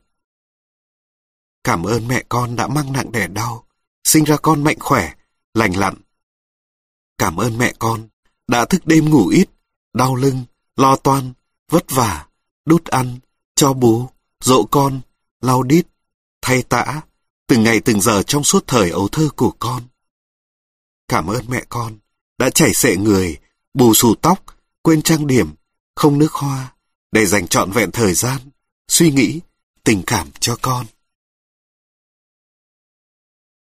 Cảm 1.63 1.83
ơn 1.83 2.07
mẹ 2.07 2.23
con 2.29 2.55
đã 2.55 2.67
mang 2.67 2.93
nặng 2.93 3.11
đẻ 3.11 3.27
đau, 3.27 3.64
sinh 4.05 4.23
ra 4.23 4.37
con 4.37 4.63
mạnh 4.63 4.79
khỏe, 4.79 5.13
lành 5.53 5.77
lặn, 5.77 5.95
Cảm 7.17 7.37
ơn 7.37 7.57
mẹ 7.57 7.73
con, 7.79 8.07
đã 8.47 8.65
thức 8.65 8.85
đêm 8.85 9.09
ngủ 9.09 9.27
ít, 9.27 9.49
đau 9.93 10.15
lưng, 10.15 10.43
lo 10.75 10.95
toan, 10.95 11.33
vất 11.69 11.91
vả, 11.91 12.25
đút 12.65 12.85
ăn, 12.85 13.19
cho 13.55 13.73
bú, 13.73 14.09
dỗ 14.43 14.63
con, 14.71 15.01
lau 15.41 15.63
đít, 15.63 15.87
thay 16.41 16.63
tã, 16.63 17.01
từng 17.47 17.63
ngày 17.63 17.79
từng 17.79 18.01
giờ 18.01 18.23
trong 18.23 18.43
suốt 18.43 18.63
thời 18.67 18.89
ấu 18.89 19.07
thơ 19.07 19.29
của 19.35 19.51
con. 19.59 19.83
Cảm 21.07 21.27
ơn 21.27 21.45
mẹ 21.47 21.63
con, 21.69 21.97
đã 22.37 22.49
chảy 22.49 22.73
xệ 22.73 22.97
người, 22.97 23.37
bù 23.73 23.93
xù 23.93 24.15
tóc, 24.15 24.43
quên 24.81 25.01
trang 25.01 25.27
điểm, 25.27 25.53
không 25.95 26.19
nước 26.19 26.33
hoa, 26.33 26.73
để 27.11 27.25
dành 27.25 27.47
trọn 27.47 27.71
vẹn 27.71 27.91
thời 27.91 28.13
gian, 28.13 28.41
suy 28.87 29.11
nghĩ, 29.11 29.39
tình 29.83 30.03
cảm 30.07 30.27
cho 30.39 30.57
con. 30.61 30.85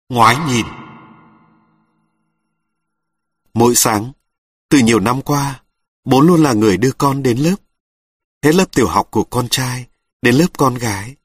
Ngoái 0.08 0.36
nhìn 0.48 0.66
Mỗi 3.54 3.74
sáng, 3.74 4.12
từ 4.68 4.78
nhiều 4.78 5.00
năm 5.00 5.22
qua, 5.22 5.62
bố 6.04 6.20
luôn 6.20 6.42
là 6.42 6.52
người 6.52 6.76
đưa 6.76 6.92
con 6.92 7.22
đến 7.22 7.38
lớp. 7.38 7.56
Hết 8.42 8.54
lớp 8.54 8.64
tiểu 8.72 8.88
học 8.88 9.08
của 9.10 9.24
con 9.24 9.48
trai, 9.48 9.86
đến 10.22 10.34
lớp 10.34 10.46
con 10.58 10.74
gái. 10.74 11.16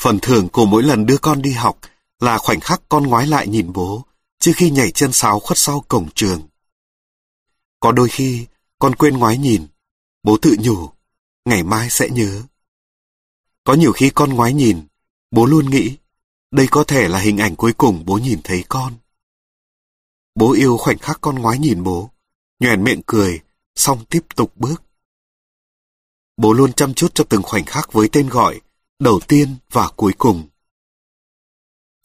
Phần 0.00 0.18
thưởng 0.22 0.48
của 0.48 0.66
mỗi 0.66 0.82
lần 0.82 1.06
đưa 1.06 1.18
con 1.18 1.42
đi 1.42 1.52
học 1.52 1.78
là 2.20 2.38
khoảnh 2.38 2.60
khắc 2.60 2.82
con 2.88 3.06
ngoái 3.06 3.26
lại 3.26 3.48
nhìn 3.48 3.72
bố 3.72 4.04
trước 4.38 4.52
khi 4.56 4.70
nhảy 4.70 4.90
chân 4.90 5.12
sáo 5.12 5.40
khuất 5.40 5.58
sau 5.58 5.84
cổng 5.88 6.08
trường. 6.14 6.48
Có 7.80 7.92
đôi 7.92 8.08
khi, 8.08 8.46
con 8.78 8.94
quên 8.94 9.16
ngoái 9.16 9.38
nhìn, 9.38 9.66
bố 10.22 10.36
tự 10.42 10.56
nhủ, 10.58 10.90
ngày 11.44 11.62
mai 11.62 11.90
sẽ 11.90 12.08
nhớ. 12.10 12.42
Có 13.64 13.74
nhiều 13.74 13.92
khi 13.92 14.10
con 14.10 14.30
ngoái 14.30 14.52
nhìn, 14.54 14.86
bố 15.30 15.46
luôn 15.46 15.70
nghĩ, 15.70 15.96
đây 16.50 16.66
có 16.70 16.84
thể 16.84 17.08
là 17.08 17.18
hình 17.18 17.38
ảnh 17.38 17.56
cuối 17.56 17.72
cùng 17.72 18.02
bố 18.06 18.18
nhìn 18.18 18.40
thấy 18.44 18.64
con. 18.68 18.94
Bố 20.34 20.52
yêu 20.52 20.76
khoảnh 20.76 20.98
khắc 20.98 21.18
con 21.20 21.34
ngoái 21.34 21.58
nhìn 21.58 21.82
bố, 21.82 22.10
nhoèn 22.60 22.84
miệng 22.84 23.02
cười, 23.06 23.40
xong 23.74 24.04
tiếp 24.04 24.20
tục 24.36 24.52
bước. 24.56 24.82
Bố 26.36 26.52
luôn 26.52 26.72
chăm 26.72 26.94
chút 26.94 27.14
cho 27.14 27.24
từng 27.28 27.42
khoảnh 27.42 27.64
khắc 27.64 27.92
với 27.92 28.08
tên 28.12 28.28
gọi, 28.28 28.60
đầu 28.98 29.20
tiên 29.28 29.56
và 29.72 29.88
cuối 29.96 30.12
cùng. 30.18 30.48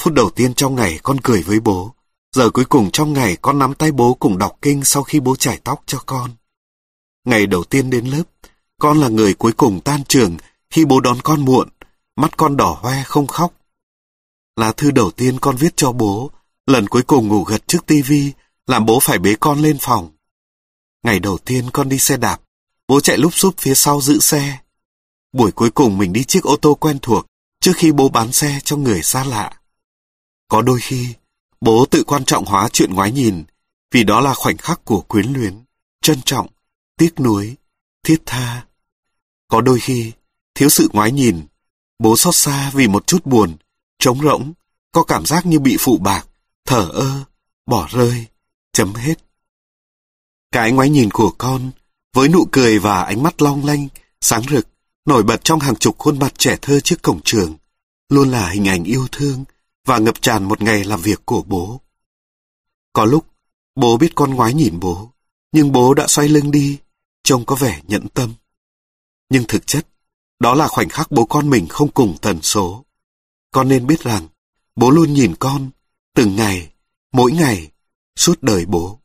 Phút 0.02 0.14
đầu 0.14 0.30
tiên 0.30 0.54
trong 0.54 0.76
ngày 0.76 1.00
con 1.04 1.18
cười 1.24 1.42
với 1.42 1.60
bố, 1.60 1.94
giờ 2.32 2.50
cuối 2.50 2.66
cùng 2.66 2.92
trong 2.92 3.14
ngày 3.14 3.38
con 3.42 3.60
nắm 3.60 3.74
tay 3.74 3.92
bố 3.92 4.14
cùng 4.14 4.38
đọc 4.38 4.58
kinh 4.62 4.84
sau 4.84 5.04
khi 5.04 5.20
bố 5.20 5.36
chải 5.36 5.60
tóc 5.64 5.84
cho 5.86 6.00
con. 6.06 6.32
Ngày 7.26 7.48
đầu 7.48 7.64
tiên 7.64 7.90
đến 7.90 8.06
lớp, 8.06 8.24
con 8.78 9.00
là 9.00 9.10
người 9.10 9.34
cuối 9.34 9.52
cùng 9.52 9.82
tan 9.82 10.04
trường 10.04 10.38
khi 10.70 10.86
bố 10.86 11.00
đón 11.00 11.18
con 11.24 11.46
muộn, 11.46 11.70
mắt 12.16 12.38
con 12.38 12.58
đỏ 12.58 12.80
hoe 12.82 13.04
không 13.04 13.28
khóc. 13.28 13.54
Là 14.56 14.72
thư 14.72 14.92
đầu 14.92 15.12
tiên 15.12 15.40
con 15.40 15.56
viết 15.56 15.78
cho 15.78 15.92
bố, 15.92 16.32
lần 16.68 16.88
cuối 16.88 17.04
cùng 17.04 17.28
ngủ 17.28 17.44
gật 17.44 17.68
trước 17.68 17.86
tivi, 17.86 18.32
làm 18.68 18.86
bố 18.86 19.00
phải 19.00 19.20
bế 19.20 19.36
con 19.40 19.60
lên 19.60 19.78
phòng. 19.82 20.12
Ngày 21.04 21.20
đầu 21.20 21.38
tiên 21.38 21.70
con 21.74 21.90
đi 21.90 22.00
xe 22.00 22.18
đạp, 22.18 22.42
bố 22.88 23.00
chạy 23.00 23.18
lúc 23.18 23.34
xúp 23.34 23.56
phía 23.58 23.76
sau 23.76 24.02
giữ 24.02 24.20
xe. 24.20 24.60
Buổi 25.34 25.52
cuối 25.52 25.72
cùng 25.72 25.98
mình 25.98 26.14
đi 26.14 26.24
chiếc 26.24 26.44
ô 26.44 26.56
tô 26.56 26.76
quen 26.76 27.00
thuộc, 27.02 27.26
trước 27.60 27.72
khi 27.76 27.92
bố 27.92 28.10
bán 28.10 28.32
xe 28.32 28.60
cho 28.64 28.78
người 28.78 29.02
xa 29.02 29.24
lạ. 29.24 29.60
Có 30.48 30.62
đôi 30.62 30.80
khi, 30.82 31.14
bố 31.62 31.86
tự 31.86 32.04
quan 32.04 32.26
trọng 32.26 32.46
hóa 32.46 32.70
chuyện 32.70 32.94
ngoái 32.94 33.12
nhìn, 33.12 33.44
vì 33.92 34.04
đó 34.04 34.22
là 34.22 34.34
khoảnh 34.34 34.58
khắc 34.58 34.86
của 34.86 35.02
quyến 35.02 35.34
luyến, 35.34 35.64
trân 36.02 36.22
trọng, 36.22 36.48
tiếc 36.98 37.20
nuối, 37.20 37.56
thiết 38.04 38.22
tha. 38.26 38.66
Có 39.48 39.62
đôi 39.62 39.80
khi, 39.80 40.12
thiếu 40.56 40.70
sự 40.70 40.90
ngoái 40.94 41.12
nhìn, 41.12 41.42
bố 42.00 42.18
xót 42.18 42.36
xa 42.36 42.72
vì 42.74 42.88
một 42.88 43.08
chút 43.08 43.26
buồn, 43.26 43.58
trống 44.06 44.22
rỗng, 44.22 44.54
có 44.92 45.04
cảm 45.04 45.26
giác 45.26 45.46
như 45.46 45.60
bị 45.60 45.78
phụ 45.80 45.98
bạc, 45.98 46.28
thở 46.66 46.90
ơ, 46.94 47.24
bỏ 47.66 47.88
rơi, 47.92 48.26
chấm 48.74 48.94
hết. 48.94 49.16
Cái 50.52 50.72
ngoái 50.72 50.90
nhìn 50.90 51.10
của 51.12 51.34
con, 51.38 51.72
với 52.14 52.30
nụ 52.30 52.48
cười 52.52 52.80
và 52.80 53.04
ánh 53.04 53.24
mắt 53.24 53.42
long 53.42 53.66
lanh, 53.66 53.88
sáng 54.22 54.44
rực, 54.50 54.68
nổi 55.06 55.24
bật 55.24 55.44
trong 55.44 55.60
hàng 55.60 55.76
chục 55.76 55.98
khuôn 55.98 56.20
mặt 56.20 56.34
trẻ 56.38 56.58
thơ 56.62 56.80
trước 56.80 57.02
cổng 57.02 57.22
trường, 57.24 57.56
luôn 58.10 58.32
là 58.32 58.50
hình 58.50 58.68
ảnh 58.68 58.84
yêu 58.84 59.08
thương 59.12 59.44
và 59.86 59.98
ngập 59.98 60.22
tràn 60.22 60.44
một 60.44 60.62
ngày 60.62 60.84
làm 60.84 61.02
việc 61.02 61.26
của 61.26 61.42
bố. 61.42 61.82
Có 62.94 63.06
lúc, 63.06 63.26
bố 63.76 63.98
biết 63.98 64.16
con 64.16 64.34
ngoái 64.34 64.54
nhìn 64.54 64.80
bố, 64.80 65.12
nhưng 65.52 65.72
bố 65.72 65.94
đã 65.94 66.08
xoay 66.08 66.28
lưng 66.28 66.52
đi, 66.52 66.78
trông 67.24 67.46
có 67.46 67.56
vẻ 67.56 67.82
nhẫn 67.88 68.08
tâm. 68.08 68.34
Nhưng 69.30 69.44
thực 69.48 69.68
chất, 69.68 69.88
đó 70.40 70.54
là 70.54 70.68
khoảnh 70.68 70.90
khắc 70.90 71.12
bố 71.12 71.26
con 71.26 71.50
mình 71.50 71.68
không 71.68 71.92
cùng 71.92 72.18
tần 72.22 72.42
số. 72.42 72.85
Con 73.56 73.68
nên 73.68 73.88
biết 73.88 74.04
rằng, 74.04 74.28
bố 74.76 74.90
luôn 74.90 75.14
nhìn 75.14 75.36
con, 75.40 75.70
từng 76.16 76.36
ngày, 76.36 76.74
mỗi 77.12 77.32
ngày, 77.32 77.72
suốt 78.16 78.44
đời 78.44 78.66
bố. 78.66 79.00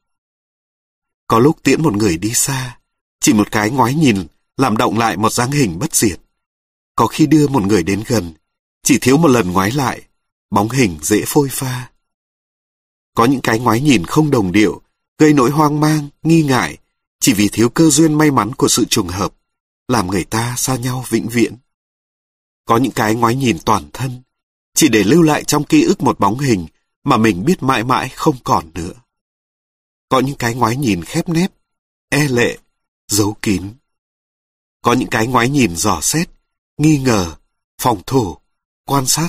Có 1.27 1.39
lúc 1.39 1.63
tiễn 1.63 1.83
một 1.83 1.97
người 1.97 2.17
đi 2.17 2.33
xa, 2.35 2.79
chỉ 3.21 3.33
một 3.33 3.51
cái 3.51 3.71
ngoái 3.71 3.95
nhìn 3.95 4.27
làm 4.57 4.77
động 4.77 4.99
lại 4.99 5.17
một 5.17 5.33
dáng 5.33 5.51
hình 5.51 5.79
bất 5.79 5.95
diệt. 5.95 6.21
Có 6.97 7.07
khi 7.07 7.27
đưa 7.27 7.49
một 7.49 7.63
người 7.63 7.83
đến 7.83 8.03
gần, 8.07 8.35
chỉ 8.83 8.99
thiếu 9.01 9.17
một 9.17 9.29
lần 9.29 9.53
ngoái 9.53 9.71
lại, 9.71 10.03
bóng 10.51 10.71
hình 10.71 10.99
dễ 11.03 11.23
phôi 11.27 11.49
pha. 11.53 11.91
Có 13.15 13.25
những 13.25 13.41
cái 13.41 13.59
ngoái 13.59 13.81
nhìn 13.81 14.05
không 14.05 14.31
đồng 14.31 14.53
điệu, 14.53 14.83
gây 15.19 15.33
nỗi 15.33 15.51
hoang 15.51 15.81
mang, 15.81 16.09
nghi 16.23 16.43
ngại, 16.43 16.79
chỉ 17.21 17.33
vì 17.33 17.49
thiếu 17.53 17.69
cơ 17.69 17.91
duyên 17.91 18.15
may 18.15 18.31
mắn 18.31 18.55
của 18.55 18.69
sự 18.69 18.85
trùng 18.85 19.09
hợp, 19.09 19.35
làm 19.89 20.07
người 20.07 20.25
ta 20.25 20.55
xa 20.57 20.77
nhau 20.77 21.05
vĩnh 21.09 21.29
viễn. 21.29 21.57
Có 22.65 22.77
những 22.77 22.93
cái 22.93 23.15
ngoái 23.15 23.37
nhìn 23.37 23.59
toàn 23.65 23.91
thân, 23.93 24.23
chỉ 24.81 24.89
để 24.89 25.05
lưu 25.05 25.23
lại 25.23 25.45
trong 25.45 25.65
ký 25.65 25.85
ức 25.85 26.03
một 26.03 26.19
bóng 26.19 26.39
hình 26.39 26.67
mà 27.05 27.17
mình 27.17 27.45
biết 27.45 27.63
mãi 27.63 27.85
mãi 27.85 28.09
không 28.09 28.37
còn 28.45 28.71
nữa. 28.75 28.93
Có 30.09 30.21
những 30.21 30.37
cái 30.37 30.55
ngoái 30.55 30.77
nhìn 30.77 31.05
khép 31.05 31.29
nép, 31.29 31.53
e 32.09 32.29
lệ, 32.29 32.59
giấu 33.09 33.37
kín. 33.43 33.75
Có 34.83 34.93
những 34.93 35.09
cái 35.11 35.27
ngoái 35.27 35.49
nhìn 35.49 35.77
dò 35.77 36.01
xét, 36.03 36.29
nghi 36.79 36.99
ngờ, 36.99 37.37
phòng 37.79 38.03
thủ, 38.07 38.37
quan 38.85 39.07
sát, 39.07 39.29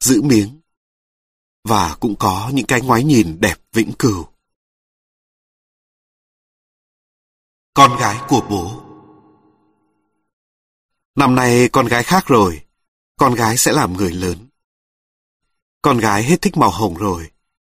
giữ 0.00 0.22
miếng. 0.22 0.60
Và 1.64 1.96
cũng 2.00 2.16
có 2.18 2.50
những 2.54 2.66
cái 2.66 2.80
ngoái 2.80 3.04
nhìn 3.04 3.40
đẹp 3.40 3.56
vĩnh 3.72 3.92
cửu. 3.98 4.26
Con 7.74 7.98
gái 7.98 8.20
của 8.28 8.46
bố 8.50 8.82
Năm 11.14 11.34
nay 11.34 11.68
con 11.72 11.86
gái 11.86 12.02
khác 12.02 12.26
rồi, 12.26 12.62
con 13.16 13.34
gái 13.34 13.56
sẽ 13.56 13.72
làm 13.72 13.92
người 13.92 14.12
lớn. 14.12 14.47
Con 15.82 15.98
gái 15.98 16.22
hết 16.24 16.42
thích 16.42 16.56
màu 16.56 16.70
hồng 16.70 16.94
rồi, 16.94 17.30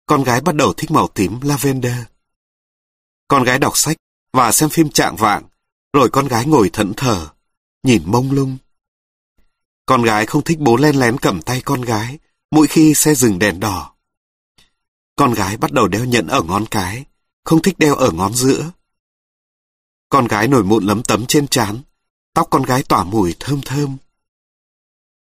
con 0.07 0.23
gái 0.23 0.41
bắt 0.41 0.55
đầu 0.55 0.73
thích 0.73 0.91
màu 0.91 1.09
tím 1.09 1.41
lavender. 1.41 1.99
Con 3.29 3.45
gái 3.45 3.59
đọc 3.59 3.77
sách 3.77 3.97
và 4.33 4.53
xem 4.53 4.69
phim 4.71 4.91
trạng 4.91 5.17
vạng, 5.17 5.43
rồi 5.93 6.11
con 6.11 6.29
gái 6.29 6.47
ngồi 6.47 6.71
thẫn 6.73 6.95
thờ, 6.95 7.29
nhìn 7.83 8.03
mông 8.07 8.33
lung. 8.33 8.57
Con 9.87 10.03
gái 10.03 10.27
không 10.27 10.45
thích 10.45 10.59
bố 10.59 10.77
len 10.77 10.97
lén 10.97 11.19
cầm 11.19 11.43
tay 11.43 11.63
con 11.65 11.83
gái 11.83 12.19
mỗi 12.51 12.67
khi 12.67 12.95
xe 12.95 13.15
dừng 13.15 13.39
đèn 13.39 13.61
đỏ. 13.61 13.95
Con 15.17 15.35
gái 15.35 15.57
bắt 15.57 15.73
đầu 15.73 15.89
đeo 15.89 16.05
nhẫn 16.05 16.27
ở 16.27 16.43
ngón 16.43 16.67
cái, 16.71 17.05
không 17.45 17.63
thích 17.63 17.79
đeo 17.79 17.95
ở 17.95 18.11
ngón 18.11 18.35
giữa. 18.35 18.71
Con 20.09 20.27
gái 20.27 20.49
nổi 20.49 20.65
mụn 20.65 20.85
lấm 20.85 21.03
tấm 21.03 21.27
trên 21.27 21.49
trán, 21.49 21.81
tóc 22.35 22.49
con 22.51 22.63
gái 22.63 22.83
tỏa 22.83 23.05
mùi 23.05 23.35
thơm 23.41 23.61
thơm. 23.61 23.97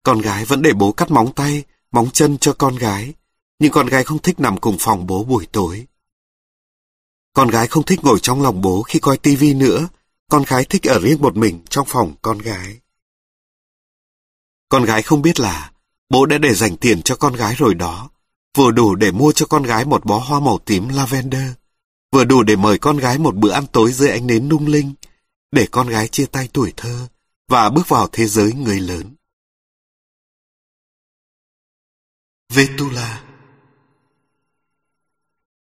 Con 0.03 0.21
gái 0.21 0.45
vẫn 0.45 0.61
để 0.61 0.73
bố 0.73 0.91
cắt 0.91 1.11
móng 1.11 1.33
tay, 1.33 1.63
móng 1.93 2.09
chân 2.13 2.37
cho 2.37 2.53
con 2.53 2.75
gái, 2.75 3.13
nhưng 3.59 3.71
con 3.71 3.87
gái 3.87 4.03
không 4.03 4.19
thích 4.19 4.39
nằm 4.39 4.57
cùng 4.57 4.77
phòng 4.79 5.07
bố 5.07 5.23
buổi 5.23 5.47
tối. 5.51 5.85
Con 7.33 7.47
gái 7.47 7.67
không 7.67 7.83
thích 7.83 7.99
ngồi 8.03 8.19
trong 8.19 8.41
lòng 8.41 8.61
bố 8.61 8.81
khi 8.81 8.99
coi 8.99 9.17
tivi 9.17 9.53
nữa, 9.53 9.87
con 10.29 10.43
gái 10.47 10.65
thích 10.65 10.83
ở 10.83 10.99
riêng 10.99 11.21
một 11.21 11.37
mình 11.37 11.59
trong 11.69 11.87
phòng 11.89 12.13
con 12.21 12.37
gái. 12.37 12.79
Con 14.69 14.83
gái 14.83 15.01
không 15.01 15.21
biết 15.21 15.39
là 15.39 15.71
bố 16.09 16.25
đã 16.25 16.37
để 16.37 16.53
dành 16.53 16.77
tiền 16.77 17.01
cho 17.01 17.15
con 17.15 17.33
gái 17.33 17.55
rồi 17.57 17.73
đó, 17.73 18.09
vừa 18.57 18.71
đủ 18.71 18.95
để 18.95 19.11
mua 19.11 19.31
cho 19.31 19.45
con 19.45 19.63
gái 19.63 19.85
một 19.85 20.05
bó 20.05 20.17
hoa 20.19 20.39
màu 20.39 20.59
tím 20.65 20.89
lavender, 20.89 21.51
vừa 22.11 22.23
đủ 22.23 22.43
để 22.43 22.55
mời 22.55 22.79
con 22.79 22.97
gái 22.97 23.17
một 23.17 23.35
bữa 23.35 23.51
ăn 23.51 23.65
tối 23.67 23.91
dưới 23.91 24.09
ánh 24.09 24.27
nến 24.27 24.49
lung 24.49 24.67
linh, 24.67 24.93
để 25.51 25.67
con 25.71 25.87
gái 25.87 26.07
chia 26.07 26.25
tay 26.25 26.49
tuổi 26.53 26.73
thơ 26.77 27.07
và 27.47 27.69
bước 27.69 27.87
vào 27.87 28.07
thế 28.11 28.27
giới 28.27 28.53
người 28.53 28.79
lớn. 28.79 29.15
Vetula 32.53 33.23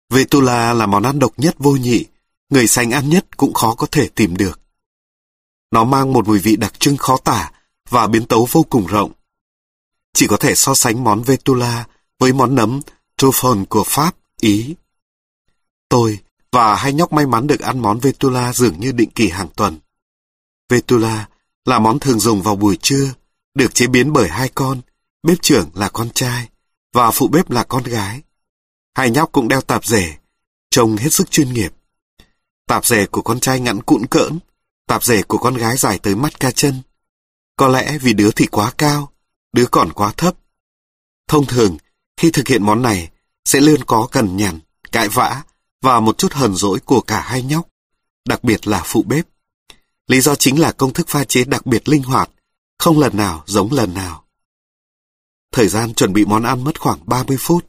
Vetula 0.09 0.73
là 0.73 0.85
món 0.85 1.03
ăn 1.03 1.19
độc 1.19 1.31
nhất 1.37 1.55
vô 1.59 1.71
nhị, 1.71 2.05
người 2.49 2.67
sành 2.67 2.91
ăn 2.91 3.09
nhất 3.09 3.37
cũng 3.37 3.53
khó 3.53 3.75
có 3.75 3.87
thể 3.91 4.09
tìm 4.15 4.37
được. 4.37 4.59
Nó 5.71 5.83
mang 5.83 6.13
một 6.13 6.27
mùi 6.27 6.39
vị 6.39 6.55
đặc 6.55 6.79
trưng 6.79 6.97
khó 6.97 7.17
tả 7.17 7.51
và 7.89 8.07
biến 8.07 8.25
tấu 8.25 8.47
vô 8.51 8.63
cùng 8.69 8.87
rộng. 8.87 9.11
Chỉ 10.13 10.27
có 10.27 10.37
thể 10.37 10.55
so 10.55 10.73
sánh 10.73 11.03
món 11.03 11.23
Vetula 11.23 11.87
với 12.19 12.33
món 12.33 12.55
nấm 12.55 12.81
Truffle 13.17 13.65
của 13.65 13.83
Pháp, 13.83 14.15
Ý. 14.39 14.75
Tôi 15.89 16.19
và 16.51 16.75
hai 16.75 16.93
nhóc 16.93 17.13
may 17.13 17.25
mắn 17.25 17.47
được 17.47 17.59
ăn 17.59 17.79
món 17.79 17.99
Vetula 17.99 18.53
dường 18.53 18.79
như 18.79 18.91
định 18.91 19.09
kỳ 19.09 19.29
hàng 19.29 19.49
tuần. 19.55 19.79
Vetula 20.69 21.27
là 21.65 21.79
món 21.79 21.99
thường 21.99 22.19
dùng 22.19 22.41
vào 22.41 22.55
buổi 22.55 22.77
trưa, 22.81 23.13
được 23.53 23.75
chế 23.75 23.87
biến 23.87 24.13
bởi 24.13 24.29
hai 24.29 24.49
con, 24.55 24.81
bếp 25.23 25.41
trưởng 25.41 25.69
là 25.73 25.89
con 25.89 26.09
trai 26.09 26.49
và 26.97 27.11
phụ 27.11 27.27
bếp 27.27 27.49
là 27.49 27.63
con 27.63 27.83
gái. 27.83 28.21
Hai 28.95 29.09
nhóc 29.09 29.31
cũng 29.31 29.47
đeo 29.47 29.61
tạp 29.61 29.85
rể, 29.85 30.15
trông 30.69 30.97
hết 30.97 31.13
sức 31.13 31.31
chuyên 31.31 31.53
nghiệp. 31.53 31.73
Tạp 32.67 32.85
dề 32.85 33.05
của 33.05 33.21
con 33.21 33.39
trai 33.39 33.59
ngắn 33.59 33.81
cụn 33.81 34.05
cỡn, 34.05 34.39
tạp 34.87 35.03
dề 35.03 35.23
của 35.23 35.37
con 35.37 35.53
gái 35.53 35.77
dài 35.77 35.99
tới 35.99 36.15
mắt 36.15 36.39
ca 36.39 36.51
chân. 36.51 36.81
Có 37.55 37.67
lẽ 37.67 37.97
vì 37.97 38.13
đứa 38.13 38.31
thì 38.31 38.45
quá 38.45 38.71
cao, 38.77 39.11
đứa 39.53 39.65
còn 39.65 39.93
quá 39.93 40.13
thấp. 40.17 40.35
Thông 41.27 41.45
thường, 41.45 41.77
khi 42.17 42.31
thực 42.31 42.47
hiện 42.47 42.63
món 42.63 42.81
này, 42.81 43.09
sẽ 43.45 43.59
luôn 43.59 43.83
có 43.83 44.07
cần 44.11 44.37
nhằn, 44.37 44.59
cãi 44.91 45.09
vã 45.09 45.41
và 45.81 45.99
một 45.99 46.17
chút 46.17 46.33
hờn 46.33 46.55
dỗi 46.55 46.79
của 46.79 47.01
cả 47.01 47.21
hai 47.21 47.41
nhóc, 47.41 47.67
đặc 48.25 48.43
biệt 48.43 48.67
là 48.67 48.81
phụ 48.85 49.03
bếp. 49.07 49.27
Lý 50.07 50.21
do 50.21 50.35
chính 50.35 50.59
là 50.59 50.71
công 50.71 50.93
thức 50.93 51.07
pha 51.07 51.23
chế 51.23 51.43
đặc 51.43 51.65
biệt 51.65 51.89
linh 51.89 52.03
hoạt, 52.03 52.29
không 52.79 52.99
lần 52.99 53.17
nào 53.17 53.43
giống 53.45 53.71
lần 53.71 53.93
nào. 53.93 54.26
Thời 55.51 55.67
gian 55.67 55.93
chuẩn 55.93 56.13
bị 56.13 56.25
món 56.25 56.43
ăn 56.43 56.63
mất 56.63 56.79
khoảng 56.79 56.99
30 57.05 57.37
phút. 57.39 57.65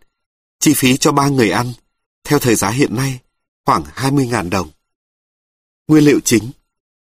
Chi 0.61 0.75
phí 0.75 0.97
cho 0.97 1.13
ba 1.13 1.29
người 1.29 1.51
ăn, 1.51 1.73
theo 2.25 2.39
thời 2.39 2.55
giá 2.55 2.71
hiện 2.71 2.97
nay, 2.97 3.19
khoảng 3.67 3.85
20.000 3.85 4.51
đồng. 4.51 4.71
Nguyên 5.89 6.05
liệu 6.05 6.21
chính, 6.25 6.51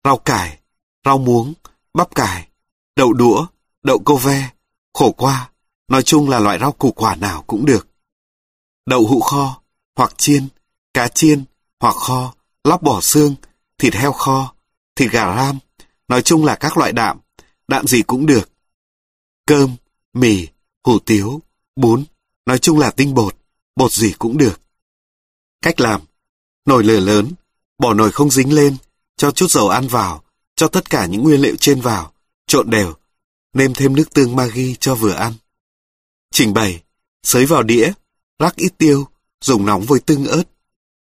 rau 0.05 0.19
cải, 0.19 0.59
rau 1.05 1.19
muống, 1.19 1.55
bắp 1.95 2.14
cải, 2.14 2.49
đậu 2.97 3.12
đũa, 3.12 3.47
đậu 3.83 4.02
cô 4.05 4.17
ve, 4.17 4.50
khổ 4.95 5.12
qua, 5.12 5.50
nói 5.88 6.02
chung 6.02 6.29
là 6.29 6.38
loại 6.38 6.59
rau 6.59 6.73
củ 6.73 6.93
quả 6.93 7.17
nào 7.17 7.45
cũng 7.47 7.67
được. 7.67 7.88
Đậu 8.87 9.07
hũ 9.07 9.21
kho, 9.21 9.61
hoặc 9.97 10.19
chiên, 10.19 10.49
cá 10.95 11.09
chiên, 11.09 11.45
hoặc 11.81 11.97
kho, 11.97 12.35
lóc 12.64 12.83
bỏ 12.83 13.00
xương, 13.00 13.35
thịt 13.79 13.95
heo 13.95 14.12
kho, 14.12 14.55
thịt 14.97 15.12
gà 15.12 15.37
ram, 15.37 15.59
nói 16.09 16.23
chung 16.23 16.45
là 16.45 16.55
các 16.55 16.76
loại 16.76 16.93
đạm, 16.93 17.19
đạm 17.69 17.87
gì 17.87 18.02
cũng 18.02 18.26
được. 18.26 18.50
Cơm, 19.47 19.76
mì, 20.12 20.49
hủ 20.85 20.99
tiếu, 20.99 21.43
bún, 21.76 22.05
nói 22.47 22.59
chung 22.59 22.79
là 22.79 22.90
tinh 22.90 23.14
bột, 23.14 23.37
bột 23.76 23.93
gì 23.93 24.12
cũng 24.19 24.38
được. 24.38 24.61
Cách 25.62 25.81
làm, 25.81 26.00
nồi 26.67 26.85
lửa 26.85 27.00
lớn, 27.00 27.33
bỏ 27.79 27.95
nồi 27.95 28.12
không 28.12 28.31
dính 28.31 28.52
lên, 28.52 28.76
cho 29.17 29.31
chút 29.31 29.50
dầu 29.50 29.69
ăn 29.69 29.88
vào, 29.88 30.23
cho 30.57 30.69
tất 30.69 30.90
cả 30.90 31.07
những 31.07 31.23
nguyên 31.23 31.40
liệu 31.40 31.57
trên 31.57 31.81
vào, 31.81 32.12
trộn 32.47 32.71
đều, 32.71 32.95
nêm 33.52 33.75
thêm 33.75 33.97
nước 33.97 34.14
tương 34.14 34.37
Maggi 34.37 34.75
cho 34.81 34.95
vừa 34.95 35.12
ăn. 35.12 35.33
Trình 36.33 36.55
bày, 36.55 36.83
xới 37.23 37.47
vào 37.47 37.62
đĩa, 37.62 37.93
rắc 38.38 38.57
ít 38.57 38.73
tiêu, 38.79 39.09
dùng 39.40 39.67
nóng 39.67 39.83
với 39.83 40.00
tương 40.00 40.26
ớt. 40.26 40.43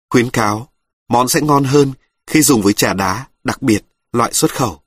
Khuyến 0.09 0.29
cáo, 0.29 0.69
món 1.09 1.27
sẽ 1.27 1.41
ngon 1.41 1.63
hơn 1.63 1.93
khi 2.27 2.41
dùng 2.41 2.61
với 2.61 2.73
trà 2.73 2.93
đá, 2.93 3.27
đặc 3.43 3.61
biệt, 3.61 3.85
loại 4.11 4.33
xuất 4.33 4.55
khẩu. 4.55 4.81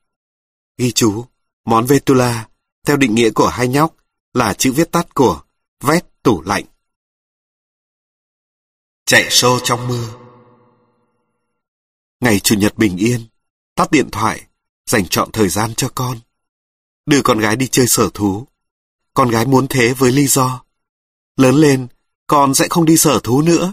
Ghi 0.79 0.93
chú, 0.93 1.25
món 1.65 1.87
Vetula, 1.87 2.49
theo 2.87 2.97
định 2.97 3.15
nghĩa 3.15 3.31
của 3.31 3.49
hai 3.49 3.69
nhóc, 3.69 3.95
là 4.35 4.55
chữ 4.55 4.73
viết 4.73 4.93
tắt 4.93 5.15
của 5.15 5.43
vét 5.81 6.05
tủ 6.23 6.43
lạnh. 6.43 6.65
Chạy 9.07 9.31
xô 9.31 9.59
trong 9.65 9.89
mưa 9.89 10.09
Ngày 12.21 12.41
Chủ 12.41 12.55
nhật 12.55 12.79
bình 12.79 12.97
yên, 12.97 13.27
tắt 13.75 13.91
điện 13.91 14.09
thoại, 14.13 14.47
dành 14.87 15.07
chọn 15.09 15.33
thời 15.33 15.49
gian 15.49 15.75
cho 15.75 15.89
con. 15.95 16.19
Đưa 17.07 17.23
con 17.23 17.39
gái 17.39 17.57
đi 17.57 17.69
chơi 17.69 17.87
sở 17.87 18.11
thú. 18.15 18.47
Con 19.15 19.31
gái 19.31 19.47
muốn 19.47 19.67
thế 19.69 19.95
với 19.95 20.13
lý 20.13 20.27
do. 20.27 20.65
Lớn 21.37 21.55
lên, 21.55 21.87
con 22.27 22.55
sẽ 22.55 22.69
không 22.71 22.85
đi 22.85 22.97
sở 22.97 23.21
thú 23.25 23.43
nữa. 23.43 23.73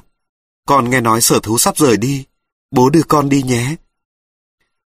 Con 0.68 0.90
nghe 0.90 1.02
nói 1.02 1.22
sở 1.22 1.40
thú 1.44 1.58
sắp 1.58 1.78
rời 1.78 1.98
đi, 1.98 2.26
bố 2.72 2.90
đưa 2.90 3.04
con 3.08 3.30
đi 3.30 3.44
nhé. 3.44 3.76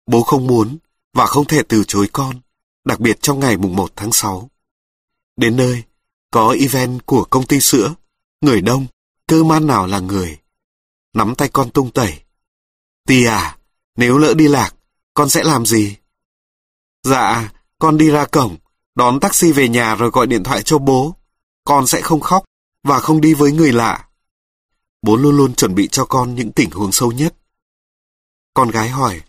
Bố 0.06 0.24
không 0.24 0.48
muốn 0.48 0.78
và 1.14 1.26
không 1.26 1.46
thể 1.46 1.64
từ 1.70 1.84
chối 1.88 2.10
con, 2.14 2.42
đặc 2.86 3.00
biệt 3.00 3.22
trong 3.22 3.40
ngày 3.40 3.58
mùng 3.58 3.76
1 3.76 3.92
tháng 3.96 4.12
6. 4.12 4.50
Đến 5.38 5.58
nơi, 5.58 5.84
có 6.32 6.56
event 6.60 7.06
của 7.06 7.24
công 7.24 7.46
ty 7.46 7.60
sữa, 7.60 7.94
người 8.42 8.62
đông, 8.62 8.88
cơ 9.28 9.44
man 9.44 9.68
nào 9.68 9.88
là 9.88 10.00
người. 10.00 10.40
Nắm 11.14 11.36
tay 11.36 11.50
con 11.54 11.70
tung 11.72 11.92
tẩy. 11.92 12.24
Tì 13.08 13.26
à, 13.26 13.58
nếu 13.96 14.18
lỡ 14.18 14.34
đi 14.34 14.48
lạc, 14.48 14.76
con 15.14 15.30
sẽ 15.30 15.44
làm 15.44 15.66
gì? 15.66 15.98
Dạ, 17.04 17.52
con 17.80 17.98
đi 17.98 18.10
ra 18.10 18.26
cổng, 18.26 18.58
đón 18.96 19.20
taxi 19.20 19.52
về 19.52 19.70
nhà 19.70 19.96
rồi 19.96 20.10
gọi 20.10 20.28
điện 20.28 20.44
thoại 20.44 20.64
cho 20.64 20.78
bố. 20.78 21.16
Con 21.64 21.88
sẽ 21.88 22.02
không 22.02 22.20
khóc 22.20 22.44
và 22.84 23.00
không 23.00 23.22
đi 23.22 23.34
với 23.34 23.52
người 23.52 23.72
lạ. 23.72 24.08
Bố 25.02 25.16
luôn 25.16 25.38
luôn 25.38 25.56
chuẩn 25.56 25.76
bị 25.76 25.88
cho 25.92 26.06
con 26.06 26.36
những 26.36 26.52
tình 26.52 26.72
huống 26.72 26.92
sâu 26.92 27.12
nhất. 27.12 27.36
Con 28.54 28.72
gái 28.72 28.90
hỏi. 28.90 29.22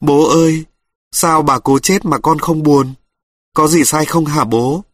Bố 0.00 0.28
ơi, 0.28 0.64
sao 1.12 1.42
bà 1.42 1.58
cố 1.58 1.78
chết 1.78 2.04
mà 2.04 2.18
con 2.18 2.38
không 2.38 2.62
buồn? 2.62 2.94
Có 3.54 3.68
gì 3.68 3.84
sai 3.84 4.06
không 4.06 4.24
hả 4.24 4.44
bố? 4.44 4.84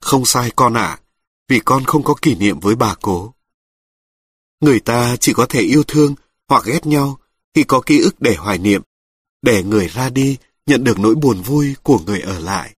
Không 0.00 0.24
sai 0.24 0.50
con 0.56 0.74
ạ, 0.74 0.98
vì 1.48 1.60
con 1.60 1.84
không 1.84 2.02
có 2.02 2.14
kỷ 2.22 2.34
niệm 2.34 2.60
với 2.60 2.76
bà 2.76 2.94
cố. 2.94 3.34
Người 4.60 4.80
ta 4.80 5.16
chỉ 5.16 5.32
có 5.32 5.46
thể 5.48 5.60
yêu 5.60 5.82
thương 5.82 6.14
hoặc 6.48 6.64
ghét 6.64 6.86
nhau 6.86 7.18
khi 7.54 7.64
có 7.64 7.80
ký 7.80 8.00
ức 8.00 8.20
để 8.20 8.34
hoài 8.34 8.58
niệm, 8.58 8.82
để 9.42 9.62
người 9.62 9.88
ra 9.88 10.10
đi 10.10 10.38
nhận 10.66 10.84
được 10.84 10.98
nỗi 10.98 11.14
buồn 11.14 11.42
vui 11.42 11.76
của 11.82 11.98
người 11.98 12.20
ở 12.20 12.38
lại. 12.38 12.74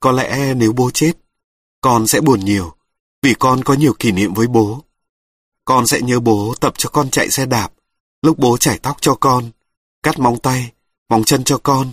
Có 0.00 0.12
lẽ 0.12 0.54
nếu 0.54 0.72
bố 0.72 0.90
chết, 0.90 1.12
con 1.80 2.06
sẽ 2.06 2.20
buồn 2.20 2.40
nhiều, 2.40 2.74
vì 3.22 3.34
con 3.34 3.64
có 3.64 3.74
nhiều 3.74 3.94
kỷ 3.98 4.12
niệm 4.12 4.34
với 4.34 4.46
bố. 4.46 4.84
Con 5.64 5.86
sẽ 5.86 6.00
nhớ 6.00 6.20
bố 6.20 6.54
tập 6.60 6.74
cho 6.76 6.88
con 6.88 7.10
chạy 7.10 7.30
xe 7.30 7.46
đạp, 7.46 7.72
lúc 8.22 8.38
bố 8.38 8.56
chải 8.56 8.78
tóc 8.78 8.96
cho 9.00 9.14
con, 9.14 9.50
cắt 10.02 10.18
móng 10.18 10.38
tay, 10.38 10.72
móng 11.08 11.24
chân 11.24 11.44
cho 11.44 11.58
con. 11.58 11.92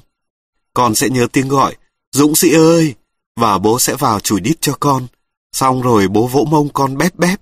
Con 0.73 0.95
sẽ 0.95 1.09
nhớ 1.09 1.27
tiếng 1.33 1.47
gọi, 1.47 1.75
Dũng 2.11 2.35
sĩ 2.35 2.53
ơi, 2.53 2.95
và 3.35 3.57
bố 3.57 3.79
sẽ 3.79 3.95
vào 3.95 4.19
chùi 4.19 4.39
đít 4.39 4.57
cho 4.61 4.77
con, 4.79 5.07
xong 5.51 5.81
rồi 5.81 6.07
bố 6.07 6.27
vỗ 6.27 6.45
mông 6.49 6.69
con 6.73 6.97
bép 6.97 7.15
bép. 7.15 7.41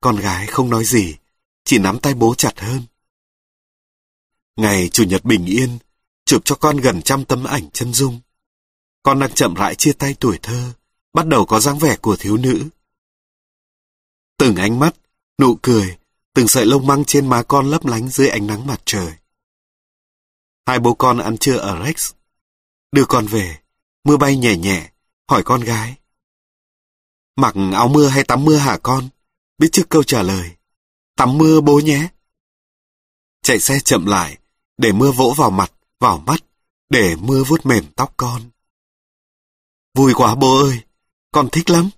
Con 0.00 0.16
gái 0.16 0.46
không 0.46 0.70
nói 0.70 0.84
gì, 0.84 1.16
chỉ 1.64 1.78
nắm 1.78 1.98
tay 1.98 2.14
bố 2.14 2.34
chặt 2.34 2.60
hơn. 2.60 2.82
Ngày 4.56 4.88
Chủ 4.88 5.04
nhật 5.04 5.24
bình 5.24 5.44
yên, 5.46 5.78
chụp 6.24 6.42
cho 6.44 6.54
con 6.54 6.76
gần 6.76 7.02
trăm 7.02 7.24
tấm 7.24 7.44
ảnh 7.44 7.70
chân 7.70 7.92
dung. 7.92 8.20
Con 9.02 9.18
đang 9.18 9.32
chậm 9.32 9.54
rãi 9.54 9.74
chia 9.74 9.92
tay 9.92 10.14
tuổi 10.20 10.38
thơ, 10.42 10.72
bắt 11.12 11.26
đầu 11.26 11.46
có 11.46 11.60
dáng 11.60 11.78
vẻ 11.78 11.96
của 11.96 12.16
thiếu 12.16 12.36
nữ. 12.36 12.64
Từng 14.38 14.56
ánh 14.56 14.78
mắt, 14.78 14.96
nụ 15.38 15.58
cười, 15.62 15.96
từng 16.34 16.48
sợi 16.48 16.66
lông 16.66 16.86
măng 16.86 17.04
trên 17.04 17.28
má 17.28 17.42
con 17.42 17.70
lấp 17.70 17.86
lánh 17.86 18.08
dưới 18.08 18.28
ánh 18.28 18.46
nắng 18.46 18.66
mặt 18.66 18.82
trời. 18.84 19.12
Hai 20.66 20.78
bố 20.78 20.94
con 20.94 21.18
ăn 21.18 21.38
trưa 21.38 21.56
ở 21.56 21.84
Rex. 21.84 22.12
Đưa 22.92 23.04
con 23.04 23.26
về, 23.26 23.58
mưa 24.06 24.16
bay 24.16 24.36
nhẹ 24.36 24.56
nhẹ, 24.56 24.90
hỏi 25.28 25.42
con 25.42 25.60
gái. 25.60 25.96
Mặc 27.36 27.54
áo 27.72 27.88
mưa 27.88 28.08
hay 28.08 28.24
tắm 28.24 28.44
mưa 28.44 28.56
hả 28.56 28.78
con? 28.82 29.08
Biết 29.58 29.68
trước 29.72 29.88
câu 29.88 30.02
trả 30.02 30.22
lời. 30.22 30.50
Tắm 31.16 31.38
mưa 31.38 31.60
bố 31.60 31.80
nhé. 31.80 32.08
Chạy 33.42 33.60
xe 33.60 33.78
chậm 33.84 34.06
lại, 34.06 34.38
để 34.78 34.92
mưa 34.92 35.12
vỗ 35.12 35.34
vào 35.36 35.50
mặt, 35.50 35.72
vào 36.00 36.18
mắt, 36.18 36.40
để 36.90 37.16
mưa 37.16 37.44
vuốt 37.44 37.66
mềm 37.66 37.84
tóc 37.96 38.14
con. 38.16 38.50
Vui 39.94 40.14
quá 40.14 40.34
bố 40.34 40.58
ơi, 40.58 40.80
con 41.32 41.48
thích 41.52 41.70
lắm. 41.70 41.90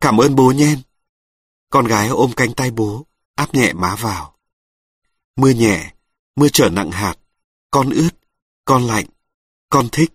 Cảm 0.00 0.20
ơn 0.20 0.34
bố 0.36 0.52
nhen. 0.52 0.82
Con 1.70 1.86
gái 1.86 2.08
ôm 2.08 2.32
cánh 2.36 2.54
tay 2.54 2.70
bố, 2.70 3.06
áp 3.34 3.54
nhẹ 3.54 3.72
má 3.72 3.96
vào. 3.96 4.36
Mưa 5.36 5.50
nhẹ, 5.50 5.94
mưa 6.36 6.48
trở 6.52 6.68
nặng 6.70 6.90
hạt. 6.90 7.14
Con 7.70 7.90
ướt, 7.90 8.10
con 8.64 8.86
lạnh, 8.86 9.06
con 9.70 9.88
thích. 9.92 10.12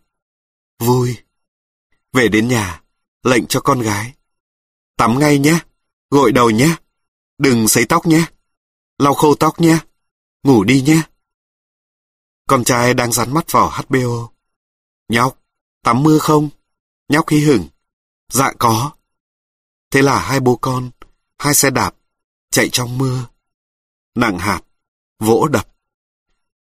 Vui. 0.79 1.17
Về 2.13 2.27
đến 2.27 2.47
nhà, 2.47 2.81
lệnh 3.23 3.45
cho 3.47 3.61
con 3.61 3.81
gái. 3.81 4.13
Tắm 4.97 5.19
ngay 5.19 5.39
nhé, 5.39 5.59
gội 6.09 6.31
đầu 6.31 6.49
nhé. 6.49 6.75
Đừng 7.37 7.67
sấy 7.67 7.85
tóc 7.89 8.07
nhé. 8.07 8.25
Lau 8.97 9.13
khô 9.13 9.35
tóc 9.35 9.61
nhé. 9.61 9.79
Ngủ 10.43 10.63
đi 10.63 10.81
nhé. 10.81 11.01
Con 12.47 12.63
trai 12.63 12.93
đang 12.93 13.11
dán 13.11 13.33
mắt 13.33 13.51
vào 13.51 13.69
HBO. 13.69 14.29
Nhóc, 15.09 15.39
tắm 15.83 16.03
mưa 16.03 16.19
không? 16.19 16.49
Nhóc 17.09 17.29
hí 17.29 17.39
hửng. 17.39 17.67
Dạ 18.33 18.53
có. 18.59 18.91
Thế 19.91 20.01
là 20.01 20.19
hai 20.19 20.39
bố 20.39 20.55
con, 20.55 20.91
hai 21.37 21.53
xe 21.53 21.69
đạp, 21.69 21.95
chạy 22.51 22.69
trong 22.71 22.97
mưa. 22.97 23.27
Nặng 24.15 24.39
hạt, 24.39 24.61
vỗ 25.19 25.47
đập. 25.47 25.67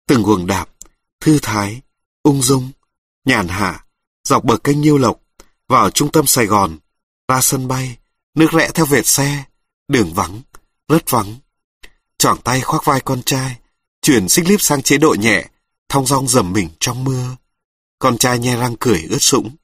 Từng 0.08 0.24
guồng 0.24 0.48
đạp, 0.48 0.70
thư 1.20 1.40
thái, 1.42 1.82
ung 2.24 2.42
dung, 2.42 2.72
nhàn 3.26 3.48
hạ, 3.48 3.86
dọc 4.24 4.44
bờ 4.44 4.58
kênh 4.58 4.82
Nhiêu 4.82 4.98
Lộc, 4.98 5.22
vào 5.68 5.90
trung 5.90 6.12
tâm 6.12 6.28
Sài 6.28 6.46
Gòn, 6.46 6.78
ra 7.28 7.42
sân 7.42 7.68
bay, 7.68 7.98
nước 8.36 8.52
rẽ 8.52 8.72
theo 8.74 8.86
vệt 8.86 9.08
xe, 9.08 9.44
đường 9.88 10.14
vắng, 10.14 10.42
rất 10.88 11.10
vắng. 11.10 11.36
Choảng 12.18 12.38
tay 12.44 12.62
khoác 12.62 12.86
vai 12.86 13.02
con 13.02 13.22
trai, 13.22 13.60
chuyển 14.02 14.30
xích 14.30 14.48
líp 14.48 14.62
sang 14.62 14.82
chế 14.82 14.98
độ 14.98 15.16
nhẹ, 15.20 15.46
thong 15.90 16.06
dong 16.06 16.28
dầm 16.28 16.54
mình 16.54 16.70
trong 16.80 17.04
mưa. 17.04 17.36
Con 18.00 18.18
trai 18.18 18.40
nhe 18.40 18.58
răng 18.58 18.76
cười 18.80 19.04
ướt 19.10 19.20
sũng. 19.20 19.56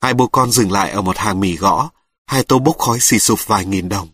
Hai 0.00 0.14
bố 0.14 0.26
con 0.26 0.52
dừng 0.52 0.72
lại 0.72 0.90
ở 0.90 1.02
một 1.02 1.16
hàng 1.16 1.40
mì 1.40 1.56
gõ, 1.56 1.90
hai 2.26 2.44
tô 2.44 2.58
bốc 2.58 2.78
khói 2.78 3.00
xì 3.00 3.18
sụp 3.18 3.46
vài 3.46 3.64
nghìn 3.64 3.88
đồng. 3.88 4.08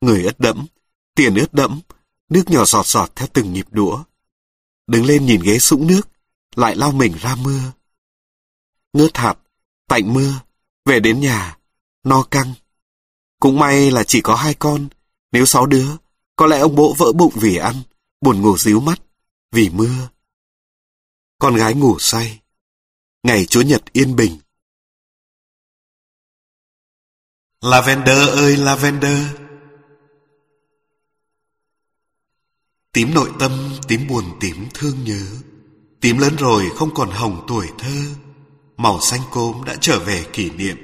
Người 0.00 0.22
ướt 0.22 0.40
đẫm, 0.40 0.66
tiền 1.14 1.34
ướt 1.34 1.54
đẫm, 1.54 1.80
nước 2.28 2.50
nhỏ 2.50 2.64
giọt 2.64 2.86
giọt 2.86 3.12
theo 3.16 3.28
từng 3.32 3.52
nhịp 3.52 3.66
đũa. 3.70 4.02
Đứng 4.86 5.04
lên 5.04 5.26
nhìn 5.26 5.40
ghế 5.44 5.58
sũng 5.58 5.86
nước, 5.86 6.08
lại 6.56 6.76
lau 6.76 6.92
mình 6.92 7.14
ra 7.20 7.36
mưa. 7.36 7.60
Ngớt 8.92 9.16
hạt, 9.16 9.34
tạnh 9.88 10.14
mưa, 10.14 10.40
về 10.84 11.00
đến 11.00 11.20
nhà, 11.20 11.58
no 12.04 12.22
căng. 12.22 12.54
Cũng 13.40 13.58
may 13.58 13.90
là 13.90 14.04
chỉ 14.04 14.20
có 14.20 14.34
hai 14.34 14.54
con, 14.54 14.88
Nếu 15.32 15.46
sáu 15.46 15.66
đứa, 15.66 15.88
có 16.36 16.46
lẽ 16.46 16.58
ông 16.58 16.74
bố 16.74 16.94
vỡ 16.98 17.12
bụng 17.12 17.32
vì 17.36 17.56
ăn, 17.56 17.74
buồn 18.20 18.42
ngủ 18.42 18.58
díu 18.58 18.80
mắt, 18.80 19.02
vì 19.52 19.70
mưa. 19.70 20.08
Con 21.38 21.56
gái 21.56 21.74
ngủ 21.74 21.98
say. 21.98 22.40
Ngày 23.22 23.46
Chúa 23.46 23.62
Nhật 23.62 23.92
yên 23.92 24.16
bình. 24.16 24.38
Lavender 27.60 28.28
ơi 28.28 28.56
Lavender! 28.56 29.26
Tím 32.92 33.14
nội 33.14 33.30
tâm, 33.38 33.76
tím 33.88 34.06
buồn 34.08 34.24
tím 34.40 34.68
thương 34.74 35.04
nhớ. 35.04 35.26
Tím 36.00 36.18
lớn 36.18 36.36
rồi 36.36 36.70
không 36.76 36.94
còn 36.94 37.10
hồng 37.10 37.44
tuổi 37.48 37.68
thơ. 37.78 38.14
Màu 38.78 39.00
xanh 39.00 39.20
cốm 39.30 39.64
đã 39.64 39.76
trở 39.80 40.04
về 40.04 40.26
kỷ 40.32 40.50
niệm. 40.50 40.76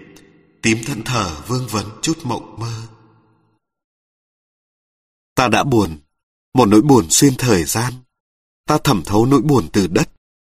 Tím 0.62 0.78
thẫn 0.86 1.02
thờ 1.02 1.42
vương 1.48 1.66
vấn 1.68 1.86
chút 2.02 2.18
mộng 2.22 2.56
mơ. 2.58 2.82
Ta 5.34 5.48
đã 5.48 5.64
buồn, 5.64 5.98
một 6.54 6.66
nỗi 6.66 6.82
buồn 6.82 7.06
xuyên 7.10 7.34
thời 7.38 7.64
gian. 7.64 7.92
Ta 8.66 8.78
thẩm 8.84 9.02
thấu 9.04 9.26
nỗi 9.26 9.40
buồn 9.40 9.68
từ 9.72 9.86
đất, 9.86 10.10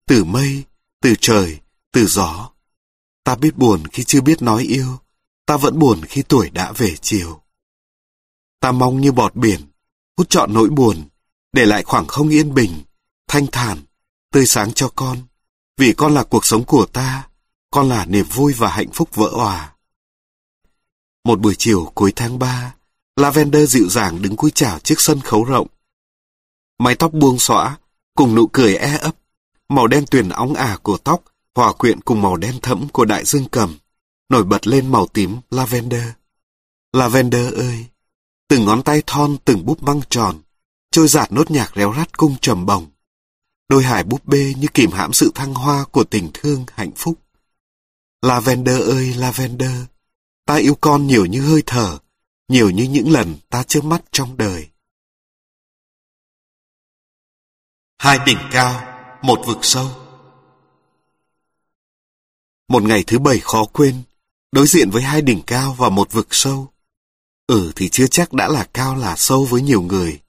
từ 0.07 0.23
mây, 0.23 0.63
từ 1.01 1.13
trời, 1.21 1.59
từ 1.91 2.05
gió. 2.05 2.51
Ta 3.23 3.35
biết 3.35 3.57
buồn 3.57 3.87
khi 3.87 4.03
chưa 4.03 4.21
biết 4.21 4.41
nói 4.41 4.63
yêu, 4.63 4.99
ta 5.45 5.57
vẫn 5.57 5.79
buồn 5.79 6.01
khi 6.05 6.21
tuổi 6.21 6.49
đã 6.49 6.71
về 6.71 6.95
chiều. 7.01 7.41
Ta 8.59 8.71
mong 8.71 9.01
như 9.01 9.11
bọt 9.11 9.35
biển, 9.35 9.61
hút 10.17 10.29
trọn 10.29 10.53
nỗi 10.53 10.69
buồn, 10.69 11.09
để 11.53 11.65
lại 11.65 11.83
khoảng 11.83 12.07
không 12.07 12.29
yên 12.29 12.53
bình, 12.53 12.83
thanh 13.27 13.47
thản, 13.51 13.81
tươi 14.31 14.45
sáng 14.45 14.73
cho 14.73 14.91
con. 14.95 15.17
Vì 15.77 15.93
con 15.93 16.13
là 16.13 16.23
cuộc 16.23 16.45
sống 16.45 16.63
của 16.63 16.85
ta, 16.85 17.27
con 17.71 17.89
là 17.89 18.05
niềm 18.05 18.25
vui 18.33 18.53
và 18.53 18.69
hạnh 18.69 18.91
phúc 18.93 19.09
vỡ 19.15 19.29
hòa. 19.33 19.73
Một 21.25 21.39
buổi 21.39 21.55
chiều 21.57 21.91
cuối 21.95 22.13
tháng 22.15 22.39
3, 22.39 22.75
Lavender 23.15 23.69
dịu 23.69 23.89
dàng 23.89 24.21
đứng 24.21 24.35
cúi 24.35 24.51
chào 24.51 24.79
trước 24.79 24.95
sân 24.97 25.21
khấu 25.21 25.43
rộng. 25.43 25.67
Mái 26.79 26.95
tóc 26.95 27.13
buông 27.13 27.39
xõa, 27.39 27.77
cùng 28.15 28.35
nụ 28.35 28.47
cười 28.47 28.75
e 28.75 28.97
ấp, 28.97 29.15
màu 29.69 29.87
đen 29.87 30.05
tuyền 30.11 30.29
óng 30.29 30.53
ả 30.53 30.77
của 30.83 30.97
tóc 30.97 31.23
hòa 31.55 31.73
quyện 31.73 32.01
cùng 32.01 32.21
màu 32.21 32.37
đen 32.37 32.59
thẫm 32.61 32.89
của 32.89 33.05
đại 33.05 33.25
dương 33.25 33.45
cầm, 33.51 33.77
nổi 34.29 34.43
bật 34.43 34.67
lên 34.67 34.91
màu 34.91 35.07
tím 35.07 35.37
lavender. 35.51 36.07
Lavender 36.93 37.53
ơi, 37.53 37.85
từng 38.47 38.65
ngón 38.65 38.83
tay 38.83 39.03
thon 39.07 39.37
từng 39.45 39.65
búp 39.65 39.81
băng 39.81 40.01
tròn, 40.09 40.41
trôi 40.91 41.07
giạt 41.07 41.31
nốt 41.31 41.51
nhạc 41.51 41.71
réo 41.75 41.93
rắt 41.97 42.17
cung 42.17 42.35
trầm 42.41 42.65
bồng. 42.65 42.87
Đôi 43.69 43.83
hải 43.83 44.03
búp 44.03 44.25
bê 44.25 44.53
như 44.57 44.67
kìm 44.73 44.91
hãm 44.91 45.13
sự 45.13 45.31
thăng 45.35 45.53
hoa 45.53 45.85
của 45.91 46.03
tình 46.03 46.29
thương 46.33 46.65
hạnh 46.75 46.91
phúc. 46.95 47.20
Lavender 48.21 48.81
ơi 48.81 49.13
Lavender, 49.13 49.83
ta 50.45 50.55
yêu 50.55 50.75
con 50.81 51.07
nhiều 51.07 51.25
như 51.25 51.41
hơi 51.41 51.63
thở, 51.65 51.99
nhiều 52.47 52.69
như 52.69 52.83
những 52.83 53.11
lần 53.11 53.35
ta 53.49 53.63
chớp 53.63 53.83
mắt 53.83 54.03
trong 54.11 54.37
đời. 54.37 54.69
Hai 57.97 58.19
đỉnh 58.25 58.37
cao, 58.51 58.83
một 59.21 59.43
vực 59.47 59.57
sâu. 59.61 59.89
Một 62.67 62.83
ngày 62.83 63.03
thứ 63.07 63.19
bảy 63.19 63.39
khó 63.39 63.65
quên, 63.65 64.03
đối 64.51 64.67
diện 64.67 64.89
với 64.89 65.01
hai 65.01 65.21
đỉnh 65.21 65.41
cao 65.47 65.75
và 65.77 65.89
một 65.89 66.11
vực 66.11 66.27
sâu. 66.31 66.73
Ừ 67.47 67.71
thì 67.75 67.89
chưa 67.89 68.07
chắc 68.07 68.33
đã 68.33 68.47
là 68.47 68.67
cao 68.73 68.95
là 68.95 69.15
sâu 69.15 69.45
với 69.45 69.61
nhiều 69.61 69.81
người. 69.81 70.21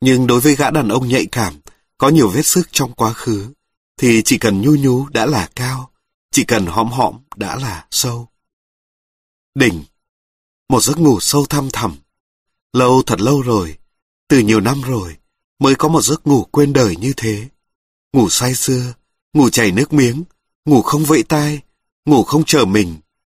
Nhưng 0.00 0.26
đối 0.26 0.40
với 0.40 0.56
gã 0.56 0.70
đàn 0.70 0.88
ông 0.88 1.08
nhạy 1.08 1.26
cảm, 1.32 1.54
có 1.98 2.08
nhiều 2.08 2.28
vết 2.28 2.46
sức 2.46 2.68
trong 2.72 2.92
quá 2.92 3.12
khứ, 3.12 3.52
thì 3.96 4.22
chỉ 4.24 4.38
cần 4.38 4.60
nhu 4.60 4.76
nhú 4.76 5.08
đã 5.08 5.26
là 5.26 5.48
cao, 5.56 5.90
chỉ 6.34 6.44
cần 6.44 6.66
hõm 6.66 6.88
hõm 6.88 7.18
đã 7.36 7.56
là 7.56 7.86
sâu. 7.90 8.28
Đỉnh 9.54 9.84
một 10.68 10.80
giấc 10.80 10.98
ngủ 10.98 11.20
sâu 11.20 11.46
thăm 11.46 11.68
thẳm. 11.72 11.96
Lâu 12.72 13.02
thật 13.06 13.20
lâu 13.20 13.42
rồi, 13.42 13.78
từ 14.28 14.38
nhiều 14.38 14.60
năm 14.60 14.82
rồi, 14.82 15.16
mới 15.58 15.74
có 15.74 15.88
một 15.88 16.00
giấc 16.00 16.26
ngủ 16.26 16.44
quên 16.50 16.72
đời 16.72 16.96
như 16.96 17.12
thế. 17.16 17.48
Ngủ 18.12 18.28
say 18.28 18.54
sưa, 18.54 18.94
ngủ 19.32 19.50
chảy 19.50 19.72
nước 19.72 19.92
miếng, 19.92 20.24
ngủ 20.64 20.82
không 20.82 21.04
vẫy 21.04 21.22
tai, 21.22 21.60
ngủ 22.04 22.24
không 22.24 22.44
chờ 22.44 22.64
mình, 22.64 22.96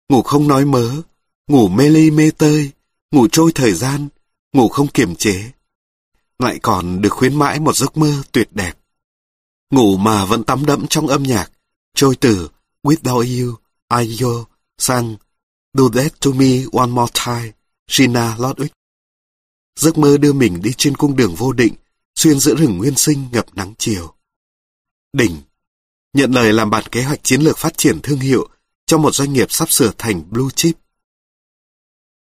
ngủ 0.08 0.22
không 0.22 0.48
nói 0.48 0.64
mớ, 0.64 1.02
ngủ 1.46 1.68
mê 1.68 1.88
ly 1.88 2.10
mê 2.10 2.30
tơi, 2.30 2.70
ngủ 3.10 3.28
trôi 3.32 3.52
thời 3.54 3.72
gian, 3.72 4.08
ngủ 4.52 4.68
không 4.68 4.88
kiềm 4.88 5.16
chế. 5.16 5.50
Lại 6.38 6.58
còn 6.62 7.00
được 7.00 7.10
khuyến 7.10 7.38
mãi 7.38 7.60
một 7.60 7.76
giấc 7.76 7.96
mơ 7.96 8.22
tuyệt 8.32 8.48
đẹp. 8.52 8.72
Ngủ 9.70 9.96
mà 9.96 10.24
vẫn 10.24 10.44
tắm 10.44 10.66
đẫm 10.66 10.86
trong 10.86 11.06
âm 11.06 11.22
nhạc, 11.22 11.52
trôi 11.94 12.16
từ 12.16 12.48
Without 12.86 13.26
You, 13.26 13.58
I 13.90 14.16
sang 14.78 15.16
Do 15.76 15.88
that 15.88 16.20
to 16.20 16.30
me 16.30 16.64
one 16.72 16.90
more 16.90 17.10
time, 17.24 17.52
Gina 17.88 18.36
Lodwick. 18.38 18.72
Giấc 19.80 19.98
mơ 19.98 20.18
đưa 20.18 20.32
mình 20.32 20.62
đi 20.62 20.70
trên 20.76 20.96
cung 20.96 21.16
đường 21.16 21.34
vô 21.34 21.52
định, 21.52 21.74
xuyên 22.14 22.40
giữa 22.40 22.54
rừng 22.54 22.78
nguyên 22.78 22.96
sinh 22.96 23.28
ngập 23.32 23.46
nắng 23.54 23.74
chiều. 23.78 24.14
Đỉnh 25.12 25.36
nhận 26.12 26.32
lời 26.32 26.52
làm 26.52 26.70
bản 26.70 26.84
kế 26.90 27.02
hoạch 27.02 27.24
chiến 27.24 27.40
lược 27.40 27.58
phát 27.58 27.78
triển 27.78 28.00
thương 28.02 28.18
hiệu 28.18 28.48
cho 28.86 28.98
một 28.98 29.14
doanh 29.14 29.32
nghiệp 29.32 29.50
sắp 29.50 29.70
sửa 29.70 29.92
thành 29.98 30.30
blue 30.30 30.48
chip. 30.56 30.76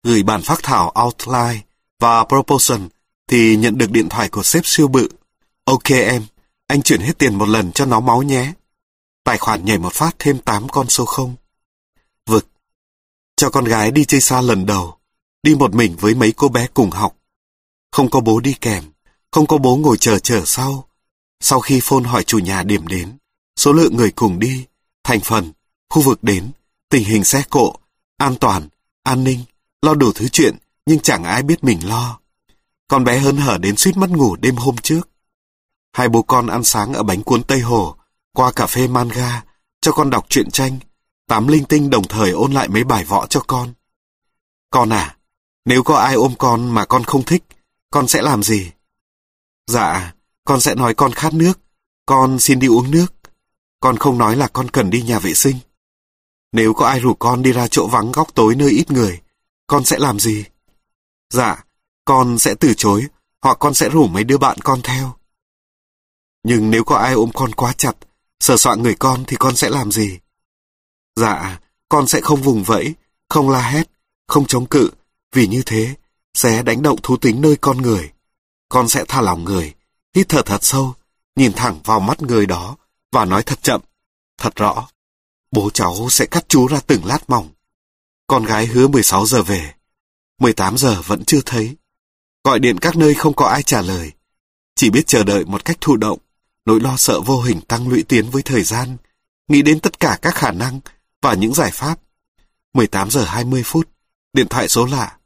Gửi 0.03 0.22
bản 0.22 0.42
phát 0.42 0.61
thảo 0.62 0.94
outline 1.05 1.61
và 2.01 2.25
proposal 2.25 2.81
thì 3.29 3.57
nhận 3.57 3.79
được 3.79 3.90
điện 3.90 4.09
thoại 4.09 4.29
của 4.29 4.42
sếp 4.42 4.66
siêu 4.66 4.88
bự. 4.88 5.09
Ok 5.64 5.90
em, 5.90 6.22
anh 6.66 6.83
chuyển 6.83 7.01
hết 7.01 7.18
tiền 7.18 7.35
một 7.35 7.48
lần 7.48 7.72
cho 7.72 7.87
nó 7.87 8.01
máu 8.01 8.22
nhé. 8.22 8.53
Tài 9.24 9.38
khoản 9.38 9.64
nhảy 9.64 9.78
một 9.78 9.92
phát 9.92 10.16
thêm 10.18 10.38
8 10.38 10.68
con 10.68 10.88
số 10.88 11.04
không. 11.04 11.35
Vực 12.26 12.48
cho 13.37 13.50
con 13.50 13.64
gái 13.64 13.90
đi 13.90 14.04
chơi 14.04 14.20
xa 14.20 14.40
lần 14.40 14.66
đầu, 14.66 14.96
đi 15.42 15.54
một 15.54 15.74
mình 15.74 15.96
với 16.00 16.14
mấy 16.14 16.32
cô 16.32 16.48
bé 16.48 16.66
cùng 16.74 16.90
học. 16.90 17.16
Không 17.92 18.11
có 18.11 18.20
bố 18.20 18.40
đi 18.40 18.54
kèm, 18.61 18.85
không 19.30 19.46
có 19.46 19.58
bố 19.58 19.76
ngồi 19.76 19.96
chờ 19.96 20.18
chờ 20.18 20.42
sau. 20.46 20.88
Sau 21.40 21.61
khi 21.61 21.80
phone 21.82 22.02
hỏi 22.02 22.24
chủ 22.24 22.38
nhà 22.38 22.62
điểm 22.62 22.87
đến, 22.87 23.16
số 23.56 23.72
lượng 23.72 23.96
người 23.96 24.11
cùng 24.11 24.38
đi, 24.38 24.66
thành 25.04 25.20
phần, 25.20 25.52
khu 25.90 26.02
vực 26.02 26.22
đến, 26.22 26.50
tình 26.88 27.04
hình 27.04 27.24
xe 27.24 27.44
cộ, 27.50 27.74
an 28.16 28.37
toàn, 28.40 28.68
an 29.02 29.24
ninh, 29.24 29.44
lo 29.82 29.94
đủ 29.94 30.12
thứ 30.12 30.28
chuyện, 30.28 30.56
nhưng 30.87 31.00
chẳng 31.00 31.24
ai 31.24 31.42
biết 31.42 31.64
mình 31.64 31.88
lo. 31.88 32.18
Con 32.88 33.04
bé 33.04 33.18
hớn 33.18 33.37
hở 33.37 33.58
đến 33.58 33.76
suýt 33.76 33.96
mất 33.96 34.11
ngủ 34.11 34.37
đêm 34.37 34.56
hôm 34.56 34.76
trước. 34.76 35.08
Hai 35.92 36.08
bố 36.08 36.22
con 36.22 36.46
ăn 36.46 36.64
sáng 36.64 36.94
ở 36.94 37.02
bánh 37.02 37.22
cuốn 37.22 37.42
Tây 37.42 37.61
Hồ, 37.61 37.96
qua 38.32 38.52
cà 38.52 38.66
phê 38.66 38.88
manga, 38.88 39.44
cho 39.80 39.92
con 39.92 40.10
đọc 40.10 40.26
truyện 40.28 40.50
tranh, 40.50 40.78
Tám 41.32 41.48
linh 41.48 41.64
tinh 41.64 41.90
đồng 41.90 42.04
thời 42.08 42.30
ôn 42.30 42.52
lại 42.52 42.68
mấy 42.68 42.84
bài 42.84 43.04
võ 43.04 43.26
cho 43.26 43.40
con. 43.46 43.72
Con 44.70 44.92
à, 44.92 45.16
nếu 45.64 45.82
có 45.82 45.96
ai 45.96 46.14
ôm 46.14 46.34
con 46.38 46.70
mà 46.70 46.84
con 46.84 47.04
không 47.04 47.24
thích, 47.24 47.44
con 47.90 48.08
sẽ 48.08 48.22
làm 48.22 48.42
gì? 48.42 48.70
Dạ, 49.66 50.14
con 50.44 50.60
sẽ 50.60 50.74
nói 50.74 50.94
con 50.94 51.12
khát 51.12 51.34
nước, 51.34 51.60
con 52.06 52.38
xin 52.38 52.58
đi 52.58 52.66
uống 52.66 52.90
nước. 52.90 53.06
Con 53.80 53.96
không 53.96 54.18
nói 54.18 54.36
là 54.36 54.48
con 54.48 54.68
cần 54.70 54.90
đi 54.90 55.02
nhà 55.02 55.18
vệ 55.18 55.34
sinh. 55.34 55.56
Nếu 56.52 56.74
có 56.74 56.86
ai 56.86 57.00
rủ 57.00 57.14
con 57.14 57.42
đi 57.42 57.52
ra 57.52 57.68
chỗ 57.68 57.86
vắng 57.86 58.12
góc 58.12 58.34
tối 58.34 58.54
nơi 58.54 58.70
ít 58.70 58.90
người, 58.90 59.20
con 59.66 59.84
sẽ 59.84 59.98
làm 59.98 60.20
gì? 60.20 60.44
Dạ, 61.30 61.64
con 62.04 62.38
sẽ 62.38 62.54
từ 62.54 62.74
chối, 62.76 63.06
hoặc 63.42 63.56
con 63.60 63.74
sẽ 63.74 63.88
rủ 63.88 64.06
mấy 64.06 64.24
đứa 64.24 64.38
bạn 64.38 64.58
con 64.64 64.82
theo. 64.82 65.14
Nhưng 66.42 66.70
nếu 66.70 66.84
có 66.84 66.96
ai 66.96 67.12
ôm 67.12 67.30
con 67.34 67.52
quá 67.52 67.72
chặt, 67.72 67.96
sờ 68.42 68.57
soạn 68.57 68.83
người 68.83 68.94
con 68.98 69.24
thì 69.26 69.37
con 69.37 69.57
sẽ 69.57 69.70
làm 69.70 69.92
gì? 69.92 70.18
Dạ, 71.16 71.61
con 71.88 72.07
sẽ 72.07 72.20
không 72.20 72.42
vùng 72.42 72.62
vẫy, 72.62 72.94
không 73.28 73.50
la 73.50 73.70
hét, 73.70 73.90
không 74.28 74.46
chống 74.46 74.66
cự, 74.66 74.90
vì 75.33 75.46
như 75.46 75.62
thế 75.66 75.94
sẽ 76.35 76.62
đánh 76.62 76.83
động 76.83 76.98
thú 77.02 77.16
tính 77.16 77.40
nơi 77.40 77.57
con 77.57 77.83
người. 77.83 78.11
Con 78.68 78.88
sẽ 78.88 79.05
tha 79.09 79.20
lòng 79.20 79.44
người, 79.44 79.74
hít 80.14 80.28
thở 80.28 80.42
thật 80.42 80.64
sâu, 80.64 80.94
nhìn 81.37 81.52
thẳng 81.52 81.81
vào 81.85 82.00
mắt 82.00 82.22
người 82.22 82.46
đó 82.46 82.76
và 83.12 83.24
nói 83.24 83.42
thật 83.42 83.62
chậm, 83.62 83.81
thật 84.38 84.57
rõ. 84.57 84.88
Bố 85.50 85.70
cháu 85.70 86.09
sẽ 86.11 86.26
cắt 86.26 86.44
chú 86.48 86.68
ra 86.68 86.81
từng 86.87 87.05
lát 87.05 87.31
mỏng. 87.31 87.48
Con 88.26 88.44
gái 88.44 88.66
hứa 88.66 88.88
16 88.88 89.26
giờ 89.26 89.42
về, 89.42 89.74
18 90.38 90.78
giờ 90.78 91.02
vẫn 91.07 91.24
chưa 91.24 91.40
thấy. 91.46 91.76
Gọi 92.44 92.59
điện 92.59 92.78
các 92.78 92.96
nơi 92.96 93.14
không 93.14 93.35
có 93.35 93.46
ai 93.46 93.62
trả 93.62 93.83
lời, 93.83 94.12
chỉ 94.74 94.90
biết 94.90 95.07
chờ 95.07 95.24
đợi 95.24 95.44
một 95.44 95.64
cách 95.64 95.76
thụ 95.81 95.96
động. 95.96 96.18
Nỗi 96.64 96.81
lo 96.81 96.96
sợ 96.96 97.20
vô 97.20 97.40
hình 97.40 97.61
tăng 97.61 97.88
lũy 97.88 98.03
tiến 98.03 98.31
với 98.31 98.42
thời 98.42 98.62
gian, 98.62 98.96
nghĩ 99.48 99.62
đến 99.62 99.81
tất 99.81 100.01
cả 100.01 100.18
các 100.22 100.35
khả 100.35 100.51
năng 100.51 100.81
và 101.22 101.35
những 101.35 101.55
giải 101.55 101.70
pháp. 101.70 102.01
18 102.75 103.11
giờ 103.11 103.25
20 103.25 103.62
phút, 103.64 103.88
điện 104.33 104.48
thoại 104.48 104.68
số 104.68 104.87
lạ. 104.87 105.18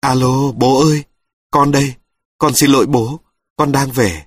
Alo, 0.00 0.52
bố 0.52 0.80
ơi, 0.80 1.04
con 1.50 1.72
đây, 1.72 1.94
con 2.38 2.54
xin 2.54 2.70
lỗi 2.70 2.86
bố, 2.86 3.20
con 3.56 3.72
đang 3.72 3.90
về. 3.90 4.26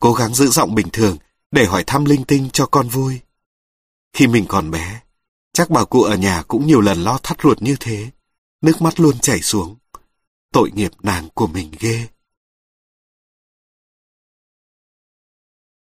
Cố 0.00 0.12
gắng 0.12 0.34
giữ 0.34 0.46
giọng 0.46 0.74
bình 0.74 0.88
thường 0.92 1.16
để 1.50 1.64
hỏi 1.64 1.84
thăm 1.86 2.04
linh 2.04 2.24
tinh 2.24 2.50
cho 2.52 2.66
con 2.66 2.88
vui. 2.88 3.20
Khi 4.12 4.26
mình 4.26 4.44
còn 4.48 4.70
bé, 4.70 5.00
chắc 5.52 5.70
bà 5.70 5.84
cụ 5.84 6.02
ở 6.02 6.16
nhà 6.16 6.42
cũng 6.48 6.66
nhiều 6.66 6.80
lần 6.80 7.04
lo 7.04 7.18
thắt 7.22 7.38
ruột 7.42 7.62
như 7.62 7.76
thế, 7.80 8.10
nước 8.60 8.82
mắt 8.82 9.00
luôn 9.00 9.18
chảy 9.18 9.40
xuống. 9.42 9.76
Tội 10.52 10.70
nghiệp 10.70 10.92
nàng 11.02 11.28
của 11.34 11.46
mình 11.46 11.72
ghê. 11.78 12.06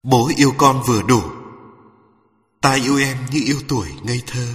Bố 0.02 0.30
yêu 0.36 0.54
con 0.58 0.82
vừa 0.86 1.02
đủ. 1.02 1.22
Ta 2.60 2.74
yêu 2.74 2.98
em 2.98 3.18
như 3.32 3.40
yêu 3.46 3.60
tuổi 3.68 3.88
ngây 4.02 4.22
thơ. 4.26 4.54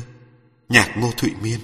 Nhạc 0.70 0.96
Ngô 0.98 1.12
Thụy 1.18 1.32
Miên. 1.42 1.60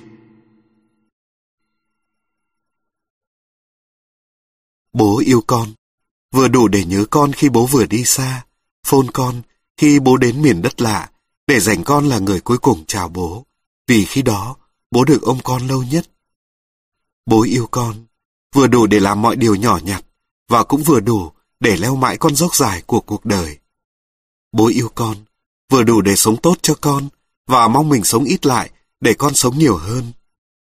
Bố 4.94 5.22
yêu 5.26 5.44
con, 5.48 5.74
vừa 6.32 6.48
đủ 6.48 6.68
để 6.68 6.86
nhớ 6.86 7.06
con 7.10 7.34
khi 7.34 7.50
bố 7.50 7.66
vừa 7.66 7.86
đi 7.86 8.04
xa, 8.04 8.46
phôn 8.84 9.12
con 9.12 9.42
khi 9.78 10.00
bố 10.00 10.18
đến 10.18 10.42
miền 10.42 10.62
đất 10.62 10.82
lạ, 10.82 11.12
để 11.48 11.60
dành 11.60 11.84
con 11.84 12.10
là 12.10 12.20
người 12.20 12.42
cuối 12.42 12.58
cùng 12.58 12.86
chào 12.86 13.10
bố, 13.10 13.46
vì 13.88 14.06
khi 14.06 14.22
đó 14.22 14.56
bố 14.92 15.06
được 15.06 15.22
ôm 15.22 15.38
con 15.44 15.68
lâu 15.68 15.84
nhất. 15.84 16.10
Bố 17.26 17.44
yêu 17.44 17.68
con, 17.72 18.06
vừa 18.56 18.68
đủ 18.68 18.88
để 18.88 19.00
làm 19.00 19.22
mọi 19.22 19.36
điều 19.36 19.56
nhỏ 19.56 19.80
nhặt, 19.84 20.06
và 20.50 20.64
cũng 20.64 20.84
vừa 20.84 21.00
đủ 21.00 21.32
để 21.60 21.78
leo 21.78 21.96
mãi 21.96 22.18
con 22.18 22.36
dốc 22.36 22.56
dài 22.56 22.82
của 22.82 23.02
cuộc 23.02 23.26
đời. 23.26 23.58
Bố 24.54 24.68
yêu 24.68 24.90
con, 24.96 25.18
vừa 25.72 25.84
đủ 25.84 26.02
để 26.02 26.16
sống 26.16 26.38
tốt 26.38 26.58
cho 26.62 26.76
con, 26.82 27.10
và 27.48 27.68
mong 27.68 27.90
mình 27.90 28.04
sống 28.04 28.24
ít 28.24 28.46
lại 28.46 28.70
để 29.02 29.14
con 29.14 29.34
sống 29.34 29.58
nhiều 29.58 29.78
hơn. 29.78 30.12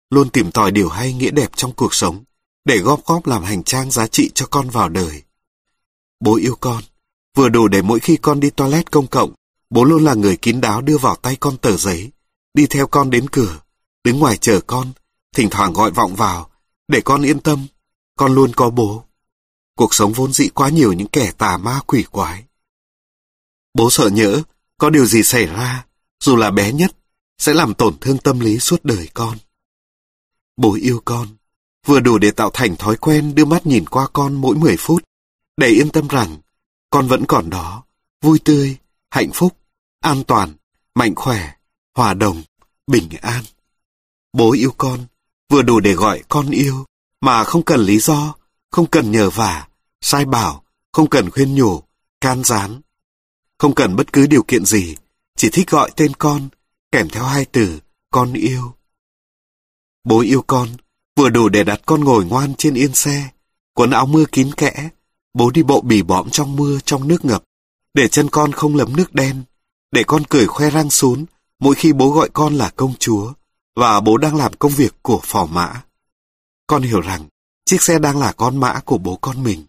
Luôn 0.09 0.29
tìm 0.29 0.51
tòi 0.51 0.71
điều 0.71 0.89
hay 0.89 1.13
nghĩa 1.13 1.31
đẹp 1.31 1.51
trong 1.55 1.73
cuộc 1.73 1.93
sống, 1.93 2.23
để 2.65 2.77
góp 2.77 3.05
góp 3.05 3.27
làm 3.27 3.43
hành 3.43 3.63
trang 3.63 3.91
giá 3.91 4.07
trị 4.07 4.31
cho 4.35 4.45
con 4.45 4.69
vào 4.69 4.89
đời. 4.89 5.21
Bố 6.19 6.35
yêu 6.35 6.55
con, 6.59 6.83
vừa 7.35 7.49
đủ 7.49 7.67
để 7.67 7.81
mỗi 7.81 7.99
khi 7.99 8.17
con 8.17 8.39
đi 8.39 8.49
toilet 8.49 8.91
công 8.91 9.07
cộng, 9.07 9.33
bố 9.69 9.83
luôn 9.83 10.03
là 10.03 10.13
người 10.13 10.37
kín 10.37 10.61
đáo 10.61 10.81
đưa 10.81 10.97
vào 10.97 11.15
tay 11.15 11.35
con 11.35 11.57
tờ 11.57 11.77
giấy, 11.77 12.11
đi 12.53 12.67
theo 12.67 12.87
con 12.87 13.09
đến 13.09 13.29
cửa, 13.29 13.59
đứng 14.03 14.19
ngoài 14.19 14.37
chờ 14.37 14.59
con, 14.67 14.91
thỉnh 15.35 15.49
thoảng 15.49 15.73
gọi 15.73 15.91
vọng 15.91 16.15
vào, 16.15 16.49
để 16.87 17.01
con 17.01 17.21
yên 17.21 17.39
tâm, 17.39 17.67
con 18.17 18.35
luôn 18.35 18.51
có 18.55 18.69
bố. 18.69 19.03
Cuộc 19.75 19.93
sống 19.93 20.13
vốn 20.13 20.33
dĩ 20.33 20.49
quá 20.49 20.69
nhiều 20.69 20.93
những 20.93 21.07
kẻ 21.07 21.31
tà 21.37 21.57
ma 21.57 21.79
quỷ 21.87 22.03
quái. 22.11 22.43
Bố 23.77 23.89
sợ 23.89 24.09
nhỡ, 24.09 24.41
có 24.77 24.89
điều 24.89 25.05
gì 25.05 25.23
xảy 25.23 25.45
ra, 25.45 25.85
dù 26.19 26.35
là 26.35 26.51
bé 26.51 26.73
nhất, 26.73 26.91
sẽ 27.37 27.53
làm 27.53 27.73
tổn 27.73 27.97
thương 28.01 28.17
tâm 28.17 28.39
lý 28.39 28.59
suốt 28.59 28.83
đời 28.83 29.09
con. 29.13 29.37
Bố 30.57 30.77
yêu 30.81 31.01
con, 31.05 31.27
vừa 31.85 31.99
đủ 31.99 32.17
để 32.17 32.31
tạo 32.31 32.49
thành 32.53 32.75
thói 32.75 32.97
quen 32.97 33.35
đưa 33.35 33.45
mắt 33.45 33.65
nhìn 33.65 33.85
qua 33.85 34.07
con 34.13 34.33
mỗi 34.33 34.55
10 34.55 34.77
phút, 34.77 35.03
để 35.57 35.67
yên 35.67 35.89
tâm 35.89 36.07
rằng 36.07 36.37
con 36.89 37.07
vẫn 37.07 37.25
còn 37.25 37.49
đó, 37.49 37.83
vui 38.21 38.39
tươi, 38.39 38.77
hạnh 39.09 39.29
phúc, 39.33 39.57
an 40.01 40.23
toàn, 40.23 40.53
mạnh 40.95 41.15
khỏe, 41.15 41.53
hòa 41.95 42.13
đồng, 42.13 42.43
bình 42.87 43.09
an. 43.21 43.43
Bố 44.33 44.53
yêu 44.53 44.73
con, 44.77 45.05
vừa 45.49 45.61
đủ 45.61 45.79
để 45.79 45.93
gọi 45.93 46.23
con 46.29 46.49
yêu, 46.49 46.85
mà 47.21 47.43
không 47.43 47.63
cần 47.63 47.79
lý 47.79 47.99
do, 47.99 48.35
không 48.71 48.85
cần 48.85 49.11
nhờ 49.11 49.29
vả, 49.29 49.67
sai 50.01 50.25
bảo, 50.25 50.63
không 50.91 51.09
cần 51.09 51.29
khuyên 51.29 51.55
nhủ, 51.55 51.81
can 52.21 52.43
gián. 52.43 52.81
Không 53.59 53.75
cần 53.75 53.95
bất 53.95 54.13
cứ 54.13 54.27
điều 54.27 54.43
kiện 54.43 54.65
gì, 54.65 54.95
chỉ 55.35 55.49
thích 55.49 55.69
gọi 55.69 55.91
tên 55.95 56.11
con, 56.13 56.49
kèm 56.91 57.09
theo 57.09 57.23
hai 57.23 57.45
từ, 57.45 57.79
con 58.11 58.33
yêu. 58.33 58.73
Bố 60.03 60.19
yêu 60.19 60.43
con, 60.47 60.69
vừa 61.15 61.29
đủ 61.29 61.49
để 61.49 61.63
đặt 61.63 61.81
con 61.85 62.03
ngồi 62.03 62.25
ngoan 62.25 62.55
trên 62.55 62.73
yên 62.73 62.93
xe, 62.93 63.29
quần 63.73 63.91
áo 63.91 64.05
mưa 64.05 64.25
kín 64.31 64.51
kẽ, 64.53 64.89
bố 65.33 65.51
đi 65.51 65.63
bộ 65.63 65.81
bỉ 65.81 66.01
bõm 66.01 66.29
trong 66.29 66.55
mưa 66.55 66.79
trong 66.85 67.07
nước 67.07 67.25
ngập, 67.25 67.43
để 67.93 68.07
chân 68.07 68.29
con 68.29 68.51
không 68.51 68.75
lấm 68.75 68.95
nước 68.95 69.13
đen, 69.13 69.43
để 69.91 70.03
con 70.07 70.23
cười 70.29 70.47
khoe 70.47 70.69
răng 70.69 70.89
xuống 70.89 71.25
mỗi 71.59 71.75
khi 71.75 71.93
bố 71.93 72.11
gọi 72.11 72.29
con 72.33 72.55
là 72.55 72.69
công 72.75 72.93
chúa, 72.99 73.33
và 73.75 73.99
bố 73.99 74.17
đang 74.17 74.35
làm 74.35 74.53
công 74.53 74.71
việc 74.71 74.93
của 75.01 75.19
phò 75.23 75.45
mã. 75.45 75.81
Con 76.67 76.81
hiểu 76.81 77.01
rằng, 77.01 77.27
chiếc 77.65 77.81
xe 77.81 77.99
đang 77.99 78.17
là 78.17 78.31
con 78.31 78.57
mã 78.57 78.79
của 78.85 78.97
bố 78.97 79.15
con 79.15 79.43
mình. 79.43 79.65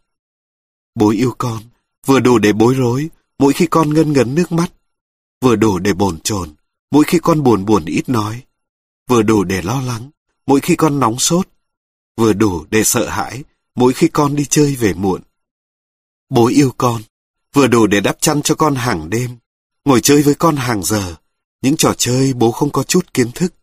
Bố 0.95 1.11
yêu 1.11 1.35
con, 1.39 1.63
vừa 2.07 2.21
đủ 2.21 2.39
để 2.39 2.53
bối 2.53 2.75
rối 2.75 3.11
mỗi 3.39 3.53
khi 3.53 3.67
con 3.67 3.95
ngân 3.95 4.13
ngấn 4.13 4.35
nước 4.35 4.53
mắt, 4.53 4.73
vừa 5.41 5.57
đủ 5.57 5.79
để 5.79 5.93
bồn 5.93 6.21
chồn 6.21 6.55
mỗi 6.91 7.05
khi 7.05 7.19
con 7.19 7.43
buồn 7.43 7.65
buồn 7.65 7.85
ít 7.85 8.09
nói, 8.09 8.43
vừa 9.09 9.23
đủ 9.23 9.45
để 9.45 9.63
lo 9.63 9.81
lắng 9.81 10.11
mỗi 10.47 10.61
khi 10.61 10.77
con 10.77 11.01
nóng 11.01 11.19
sốt, 11.19 11.49
vừa 12.17 12.33
đủ 12.33 12.67
để 12.71 12.85
sợ 12.85 13.09
hãi 13.09 13.45
mỗi 13.75 13.93
khi 13.93 14.09
con 14.09 14.37
đi 14.37 14.45
chơi 14.45 14.75
về 14.75 14.95
muộn. 14.95 15.23
Bố 16.29 16.47
yêu 16.49 16.75
con, 16.79 17.03
vừa 17.55 17.67
đủ 17.67 17.87
để 17.87 18.01
đắp 18.01 18.21
chăn 18.21 18.43
cho 18.43 18.55
con 18.55 18.75
hàng 18.75 19.11
đêm, 19.11 19.37
ngồi 19.85 20.01
chơi 20.01 20.23
với 20.23 20.35
con 20.35 20.57
hàng 20.57 20.83
giờ, 20.83 21.15
những 21.63 21.77
trò 21.77 21.95
chơi 21.99 22.33
bố 22.33 22.53
không 22.53 22.71
có 22.71 22.83
chút 22.83 23.15
kiến 23.15 23.33
thức. 23.33 23.55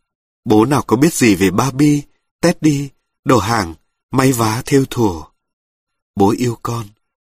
Bố 0.45 0.65
nào 0.65 0.83
có 0.87 0.97
biết 0.97 1.13
gì 1.13 1.35
về 1.35 1.51
Barbie, 1.51 2.01
Teddy, 2.41 2.89
đồ 3.23 3.39
hàng, 3.39 3.73
may 4.11 4.31
vá 4.31 4.61
theo 4.65 4.85
thùa. 4.89 5.23
Bố 6.15 6.33
yêu 6.37 6.57
con, 6.63 6.87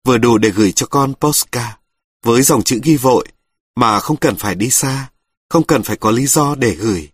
vừa 0.06 0.18
đủ 0.18 0.38
để 0.38 0.50
gửi 0.50 0.72
cho 0.72 0.86
con 0.86 1.14
postcard, 1.22 1.76
với 2.24 2.42
dòng 2.42 2.64
chữ 2.64 2.80
ghi 2.84 2.98
vội, 2.98 3.28
mà 3.76 4.00
không 4.00 4.18
cần 4.18 4.36
phải 4.36 4.56
đi 4.56 4.70
xa, 4.70 5.12
không 5.50 5.64
cần 5.64 5.84
phải 5.84 5.98
có 5.98 6.12
lý 6.12 6.28
do 6.28 6.56
để 6.56 6.76
gửi. 6.76 7.10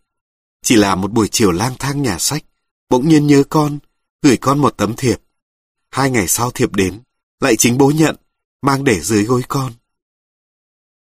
Chỉ 0.64 0.76
là 0.76 0.96
một 0.96 1.12
buổi 1.12 1.28
chiều 1.32 1.52
lang 1.52 1.76
thang 1.80 2.02
nhà 2.02 2.20
sách, 2.20 2.44
bỗng 2.90 3.10
nhiên 3.10 3.28
nhớ 3.28 3.44
con, 3.50 3.80
gửi 4.22 4.38
con 4.38 4.60
một 4.60 4.78
tấm 4.78 4.96
thiệp. 4.96 5.22
Hai 5.92 6.12
ngày 6.12 6.28
sau 6.28 6.52
thiệp 6.52 6.76
đến, 6.76 7.02
lại 7.40 7.56
chính 7.56 7.78
bố 7.78 7.92
nhận, 7.92 8.16
mang 8.62 8.84
để 8.84 9.00
dưới 9.02 9.24
gối 9.24 9.44
con. 9.48 9.74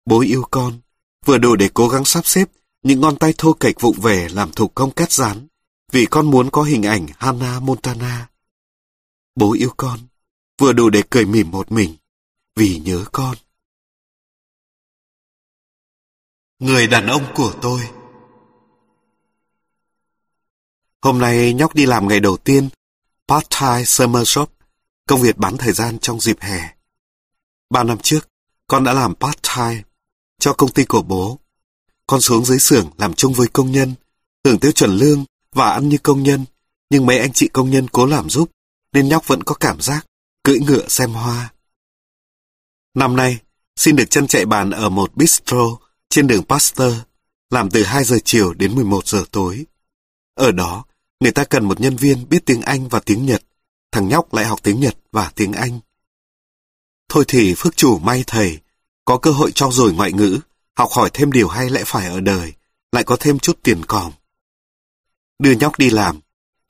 Bố 0.05 0.21
yêu 0.21 0.43
con, 0.51 0.79
vừa 1.25 1.37
đủ 1.37 1.55
để 1.55 1.69
cố 1.73 1.87
gắng 1.87 2.05
sắp 2.05 2.25
xếp 2.25 2.49
những 2.83 3.01
ngón 3.01 3.15
tay 3.17 3.33
thô 3.37 3.53
kệch 3.53 3.81
vụng 3.81 3.99
về 3.99 4.29
làm 4.29 4.51
thủ 4.51 4.67
công 4.67 4.91
cắt 4.91 5.11
dán, 5.11 5.47
vì 5.91 6.05
con 6.05 6.31
muốn 6.31 6.49
có 6.49 6.63
hình 6.63 6.83
ảnh 6.83 7.07
Hannah 7.17 7.63
Montana. 7.63 8.29
Bố 9.35 9.53
yêu 9.53 9.73
con, 9.77 9.99
vừa 10.61 10.73
đủ 10.73 10.89
để 10.89 11.03
cười 11.09 11.25
mỉm 11.25 11.51
một 11.51 11.71
mình, 11.71 11.95
vì 12.55 12.79
nhớ 12.79 13.05
con. 13.11 13.35
Người 16.59 16.87
đàn 16.87 17.07
ông 17.07 17.23
của 17.35 17.53
tôi 17.61 17.81
Hôm 21.01 21.19
nay 21.19 21.53
nhóc 21.53 21.75
đi 21.75 21.85
làm 21.85 22.07
ngày 22.07 22.19
đầu 22.19 22.37
tiên, 22.37 22.69
part-time 23.27 23.83
summer 23.83 24.27
shop, 24.27 24.51
công 25.07 25.21
việc 25.21 25.37
bán 25.37 25.57
thời 25.57 25.73
gian 25.73 25.99
trong 25.99 26.19
dịp 26.19 26.37
hè. 26.39 26.75
Ba 27.69 27.83
năm 27.83 27.97
trước, 27.97 28.29
con 28.67 28.83
đã 28.83 28.93
làm 28.93 29.13
part-time 29.19 29.81
cho 30.39 30.53
công 30.53 30.71
ty 30.71 30.85
của 30.85 31.01
bố. 31.01 31.39
Con 32.07 32.21
xuống 32.21 32.45
dưới 32.45 32.59
xưởng 32.59 32.89
làm 32.97 33.13
chung 33.13 33.33
với 33.33 33.47
công 33.47 33.71
nhân, 33.71 33.93
hưởng 34.45 34.59
tiêu 34.59 34.71
chuẩn 34.71 34.91
lương 34.91 35.25
và 35.51 35.69
ăn 35.69 35.89
như 35.89 35.97
công 35.97 36.23
nhân, 36.23 36.45
nhưng 36.89 37.05
mấy 37.05 37.19
anh 37.19 37.33
chị 37.33 37.47
công 37.47 37.69
nhân 37.69 37.87
cố 37.87 38.05
làm 38.05 38.29
giúp, 38.29 38.51
nên 38.93 39.07
nhóc 39.07 39.27
vẫn 39.27 39.43
có 39.43 39.55
cảm 39.55 39.81
giác 39.81 40.05
cưỡi 40.43 40.59
ngựa 40.59 40.87
xem 40.87 41.11
hoa. 41.11 41.53
Năm 42.93 43.15
nay, 43.15 43.37
xin 43.75 43.95
được 43.95 44.05
chân 44.09 44.27
chạy 44.27 44.45
bàn 44.45 44.71
ở 44.71 44.89
một 44.89 45.15
bistro 45.15 45.77
trên 46.09 46.27
đường 46.27 46.43
Pasteur, 46.43 46.95
làm 47.49 47.69
từ 47.69 47.83
2 47.83 48.03
giờ 48.03 48.17
chiều 48.25 48.53
đến 48.53 48.75
11 48.75 49.07
giờ 49.07 49.23
tối. 49.31 49.65
Ở 50.33 50.51
đó, 50.51 50.85
người 51.19 51.31
ta 51.31 51.43
cần 51.43 51.65
một 51.65 51.79
nhân 51.79 51.95
viên 51.95 52.29
biết 52.29 52.45
tiếng 52.45 52.61
Anh 52.61 52.87
và 52.87 52.99
tiếng 52.99 53.25
Nhật, 53.25 53.43
thằng 53.91 54.07
nhóc 54.07 54.33
lại 54.33 54.45
học 54.45 54.59
tiếng 54.63 54.79
Nhật 54.79 54.97
và 55.11 55.31
tiếng 55.35 55.53
Anh. 55.53 55.79
Thôi 57.09 57.25
thì 57.27 57.53
phước 57.57 57.77
chủ 57.77 57.99
may 57.99 58.23
thầy, 58.27 58.59
có 59.05 59.17
cơ 59.17 59.31
hội 59.31 59.51
trau 59.51 59.71
dồi 59.71 59.93
ngoại 59.93 60.13
ngữ, 60.13 60.39
học 60.75 60.89
hỏi 60.91 61.09
thêm 61.13 61.31
điều 61.31 61.47
hay 61.47 61.69
lẽ 61.69 61.83
phải 61.85 62.07
ở 62.07 62.19
đời, 62.19 62.53
lại 62.91 63.03
có 63.03 63.17
thêm 63.19 63.39
chút 63.39 63.59
tiền 63.63 63.85
còm. 63.85 64.11
Đưa 65.39 65.51
nhóc 65.51 65.79
đi 65.79 65.89
làm, 65.89 66.19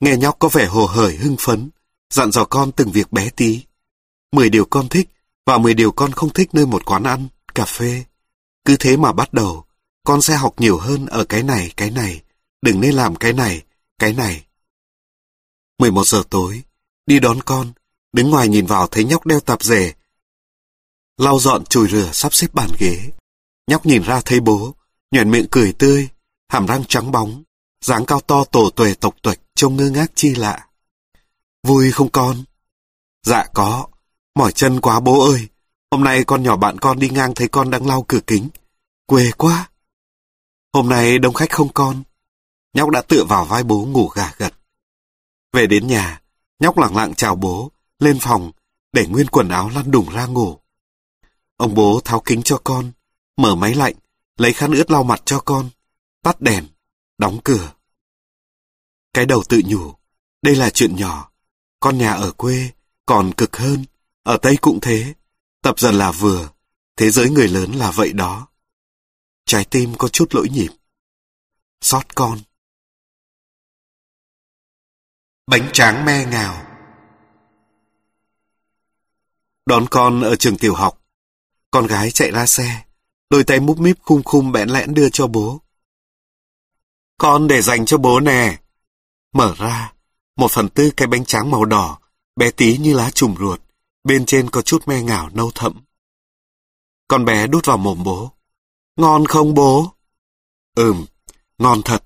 nghe 0.00 0.16
nhóc 0.16 0.38
có 0.38 0.48
vẻ 0.48 0.66
hồ 0.66 0.86
hởi 0.86 1.16
hưng 1.16 1.36
phấn, 1.40 1.70
dặn 2.10 2.32
dò 2.32 2.44
con 2.44 2.72
từng 2.72 2.92
việc 2.92 3.12
bé 3.12 3.30
tí. 3.30 3.62
Mười 4.32 4.50
điều 4.50 4.64
con 4.64 4.88
thích 4.88 5.08
và 5.46 5.58
mười 5.58 5.74
điều 5.74 5.92
con 5.92 6.12
không 6.12 6.32
thích 6.32 6.48
nơi 6.52 6.66
một 6.66 6.84
quán 6.84 7.02
ăn, 7.02 7.28
cà 7.54 7.64
phê. 7.64 8.04
Cứ 8.66 8.76
thế 8.76 8.96
mà 8.96 9.12
bắt 9.12 9.32
đầu, 9.32 9.64
con 10.04 10.22
sẽ 10.22 10.36
học 10.36 10.54
nhiều 10.58 10.78
hơn 10.78 11.06
ở 11.06 11.24
cái 11.24 11.42
này, 11.42 11.72
cái 11.76 11.90
này, 11.90 12.22
đừng 12.62 12.80
nên 12.80 12.94
làm 12.94 13.16
cái 13.16 13.32
này, 13.32 13.62
cái 13.98 14.12
này. 14.12 14.46
11 15.78 16.06
giờ 16.06 16.22
tối, 16.30 16.62
đi 17.06 17.20
đón 17.20 17.42
con, 17.42 17.72
đứng 18.12 18.30
ngoài 18.30 18.48
nhìn 18.48 18.66
vào 18.66 18.86
thấy 18.86 19.04
nhóc 19.04 19.26
đeo 19.26 19.40
tạp 19.40 19.62
dề, 19.62 19.92
lau 21.16 21.38
dọn 21.38 21.64
chùi 21.64 21.88
rửa 21.88 22.10
sắp 22.12 22.34
xếp 22.34 22.54
bàn 22.54 22.70
ghế. 22.78 23.10
Nhóc 23.66 23.86
nhìn 23.86 24.02
ra 24.02 24.20
thấy 24.24 24.40
bố, 24.40 24.74
nhuền 25.10 25.30
miệng 25.30 25.46
cười 25.50 25.72
tươi, 25.72 26.08
hàm 26.48 26.66
răng 26.66 26.84
trắng 26.88 27.12
bóng, 27.12 27.42
dáng 27.80 28.06
cao 28.06 28.20
to 28.20 28.44
tổ 28.44 28.70
tuệ 28.70 28.94
tộc 28.94 29.14
tuệch 29.22 29.38
trông 29.54 29.76
ngơ 29.76 29.90
ngác 29.90 30.12
chi 30.14 30.34
lạ. 30.34 30.68
Vui 31.62 31.92
không 31.92 32.10
con? 32.10 32.44
Dạ 33.22 33.46
có, 33.54 33.86
mỏi 34.34 34.52
chân 34.52 34.80
quá 34.80 35.00
bố 35.00 35.30
ơi. 35.30 35.48
Hôm 35.96 36.04
nay 36.04 36.24
con 36.24 36.42
nhỏ 36.42 36.56
bạn 36.56 36.78
con 36.78 36.98
đi 36.98 37.08
ngang 37.10 37.34
thấy 37.34 37.48
con 37.48 37.70
đang 37.70 37.86
lau 37.86 38.04
cửa 38.08 38.20
kính. 38.26 38.48
Quê 39.06 39.30
quá. 39.36 39.70
Hôm 40.72 40.88
nay 40.88 41.18
đông 41.18 41.34
khách 41.34 41.50
không 41.50 41.68
con? 41.74 42.02
Nhóc 42.74 42.90
đã 42.90 43.02
tựa 43.02 43.24
vào 43.24 43.44
vai 43.44 43.62
bố 43.62 43.84
ngủ 43.84 44.08
gà 44.08 44.32
gật. 44.36 44.54
Về 45.52 45.66
đến 45.66 45.86
nhà, 45.86 46.22
nhóc 46.60 46.78
lặng 46.78 46.96
lặng 46.96 47.14
chào 47.14 47.36
bố, 47.36 47.70
lên 47.98 48.18
phòng, 48.20 48.52
để 48.92 49.06
nguyên 49.06 49.26
quần 49.26 49.48
áo 49.48 49.70
lăn 49.74 49.90
đùng 49.90 50.08
ra 50.10 50.26
ngủ. 50.26 50.58
Ông 51.56 51.74
bố 51.74 52.00
tháo 52.04 52.20
kính 52.20 52.42
cho 52.42 52.60
con, 52.64 52.92
mở 53.36 53.54
máy 53.54 53.74
lạnh, 53.74 53.94
lấy 54.36 54.52
khăn 54.52 54.72
ướt 54.72 54.90
lau 54.90 55.02
mặt 55.02 55.22
cho 55.24 55.40
con, 55.40 55.70
tắt 56.22 56.40
đèn, 56.40 56.66
đóng 57.18 57.38
cửa. 57.44 57.72
Cái 59.14 59.26
đầu 59.26 59.42
tự 59.48 59.60
nhủ, 59.64 59.94
đây 60.42 60.56
là 60.56 60.70
chuyện 60.70 60.96
nhỏ, 60.96 61.30
con 61.80 61.98
nhà 61.98 62.12
ở 62.12 62.32
quê, 62.32 62.70
còn 63.06 63.32
cực 63.32 63.56
hơn, 63.56 63.84
ở 64.22 64.36
Tây 64.36 64.56
cũng 64.60 64.80
thế, 64.80 65.14
tập 65.66 65.78
dần 65.78 65.94
là 65.94 66.10
vừa, 66.10 66.48
thế 66.96 67.10
giới 67.10 67.30
người 67.30 67.48
lớn 67.48 67.72
là 67.72 67.90
vậy 67.90 68.12
đó. 68.12 68.48
Trái 69.44 69.64
tim 69.64 69.94
có 69.98 70.08
chút 70.08 70.34
lỗi 70.34 70.48
nhịp. 70.48 70.68
Xót 71.80 72.14
con. 72.14 72.38
Bánh 75.46 75.70
tráng 75.72 76.04
me 76.04 76.24
ngào 76.24 76.66
Đón 79.66 79.86
con 79.90 80.22
ở 80.22 80.36
trường 80.36 80.58
tiểu 80.58 80.74
học. 80.74 81.02
Con 81.70 81.86
gái 81.86 82.10
chạy 82.10 82.30
ra 82.30 82.46
xe, 82.46 82.84
đôi 83.30 83.44
tay 83.44 83.60
múp 83.60 83.78
míp 83.78 83.96
khum 84.02 84.22
khum 84.22 84.52
bẽn 84.52 84.68
lẽn 84.68 84.94
đưa 84.94 85.08
cho 85.08 85.26
bố. 85.26 85.60
Con 87.18 87.48
để 87.48 87.62
dành 87.62 87.86
cho 87.86 87.98
bố 87.98 88.20
nè. 88.20 88.60
Mở 89.32 89.54
ra, 89.58 89.92
một 90.36 90.50
phần 90.50 90.68
tư 90.68 90.90
cái 90.96 91.08
bánh 91.08 91.24
tráng 91.24 91.50
màu 91.50 91.64
đỏ, 91.64 91.98
bé 92.36 92.50
tí 92.50 92.78
như 92.78 92.94
lá 92.94 93.10
trùm 93.10 93.34
ruột, 93.38 93.60
bên 94.06 94.26
trên 94.26 94.50
có 94.50 94.62
chút 94.62 94.88
me 94.88 95.02
ngảo 95.02 95.30
nâu 95.32 95.50
thẫm. 95.54 95.82
Con 97.08 97.24
bé 97.24 97.46
đút 97.46 97.66
vào 97.66 97.76
mồm 97.76 98.02
bố. 98.04 98.30
Ngon 98.96 99.26
không 99.26 99.54
bố? 99.54 99.92
Ừm, 100.74 101.04
ngon 101.58 101.82
thật. 101.82 102.04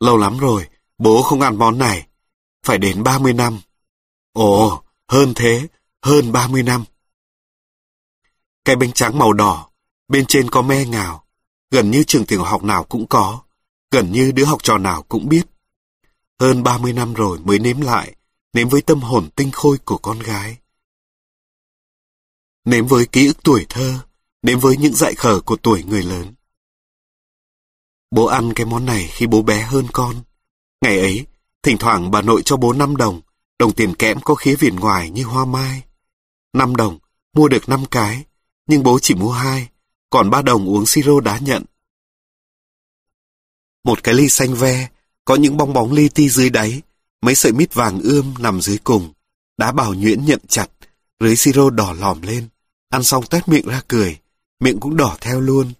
Lâu 0.00 0.16
lắm 0.16 0.38
rồi, 0.38 0.68
bố 0.98 1.22
không 1.22 1.40
ăn 1.40 1.56
món 1.56 1.78
này. 1.78 2.06
Phải 2.66 2.78
đến 2.78 3.02
30 3.02 3.32
năm. 3.32 3.60
Ồ, 4.32 4.82
hơn 5.08 5.32
thế, 5.34 5.68
hơn 6.02 6.32
30 6.32 6.62
năm. 6.62 6.84
Cái 8.64 8.76
bánh 8.76 8.92
trắng 8.92 9.18
màu 9.18 9.32
đỏ, 9.32 9.68
bên 10.08 10.26
trên 10.26 10.50
có 10.50 10.62
me 10.62 10.84
ngào, 10.84 11.24
gần 11.70 11.90
như 11.90 12.04
trường 12.04 12.26
tiểu 12.26 12.42
học 12.42 12.64
nào 12.64 12.84
cũng 12.84 13.06
có, 13.06 13.40
gần 13.90 14.12
như 14.12 14.32
đứa 14.32 14.44
học 14.44 14.62
trò 14.62 14.78
nào 14.78 15.02
cũng 15.02 15.28
biết. 15.28 15.46
Hơn 16.40 16.62
30 16.62 16.92
năm 16.92 17.14
rồi 17.14 17.38
mới 17.38 17.58
nếm 17.58 17.80
lại, 17.80 18.14
nếm 18.52 18.68
với 18.68 18.82
tâm 18.82 19.00
hồn 19.00 19.28
tinh 19.36 19.50
khôi 19.50 19.78
của 19.78 19.98
con 19.98 20.18
gái. 20.18 20.56
Nếm 22.64 22.86
với 22.86 23.06
ký 23.06 23.26
ức 23.26 23.42
tuổi 23.42 23.66
thơ, 23.68 23.98
nếm 24.42 24.60
với 24.60 24.76
những 24.76 24.94
dại 24.94 25.14
khở 25.14 25.40
của 25.40 25.56
tuổi 25.56 25.84
người 25.84 26.02
lớn. 26.02 26.34
Bố 28.10 28.26
ăn 28.26 28.52
cái 28.54 28.66
món 28.66 28.86
này 28.86 29.08
khi 29.12 29.26
bố 29.26 29.42
bé 29.42 29.62
hơn 29.62 29.86
con. 29.92 30.16
Ngày 30.80 30.98
ấy, 30.98 31.26
thỉnh 31.62 31.78
thoảng 31.78 32.10
bà 32.10 32.22
nội 32.22 32.42
cho 32.44 32.56
bố 32.56 32.72
5 32.72 32.96
đồng, 32.96 33.20
đồng 33.58 33.72
tiền 33.74 33.94
kẽm 33.94 34.20
có 34.20 34.34
khía 34.34 34.56
viền 34.56 34.76
ngoài 34.76 35.10
như 35.10 35.24
hoa 35.24 35.44
mai. 35.44 35.82
5 36.52 36.76
đồng, 36.76 36.98
mua 37.36 37.48
được 37.48 37.68
5 37.68 37.84
cái, 37.90 38.24
nhưng 38.66 38.82
bố 38.82 38.98
chỉ 38.98 39.14
mua 39.14 39.32
hai, 39.32 39.68
còn 40.10 40.30
3 40.30 40.42
đồng 40.42 40.68
uống 40.68 40.86
siro 40.86 41.20
đá 41.20 41.38
nhận. 41.38 41.64
Một 43.84 44.02
cái 44.02 44.14
ly 44.14 44.28
xanh 44.28 44.54
ve, 44.54 44.88
có 45.24 45.34
những 45.34 45.56
bong 45.56 45.72
bóng 45.72 45.92
li 45.92 46.08
ti 46.08 46.28
dưới 46.28 46.50
đáy, 46.50 46.82
mấy 47.22 47.34
sợi 47.34 47.52
mít 47.52 47.74
vàng 47.74 48.00
ươm 48.00 48.34
nằm 48.38 48.60
dưới 48.60 48.78
cùng. 48.78 49.12
Đá 49.56 49.72
bảo 49.72 49.94
nhuyễn 49.94 50.24
nhận 50.24 50.40
chặt, 50.48 50.66
rưới 51.20 51.36
siro 51.36 51.70
đỏ 51.70 51.92
lòm 51.92 52.22
lên, 52.22 52.48
ăn 52.94 53.02
xong 53.02 53.26
tét 53.26 53.48
miệng 53.48 53.66
ra 53.66 53.82
cười, 53.88 54.18
miệng 54.60 54.80
cũng 54.80 54.96
đỏ 54.96 55.16
theo 55.20 55.40
luôn. 55.40 55.72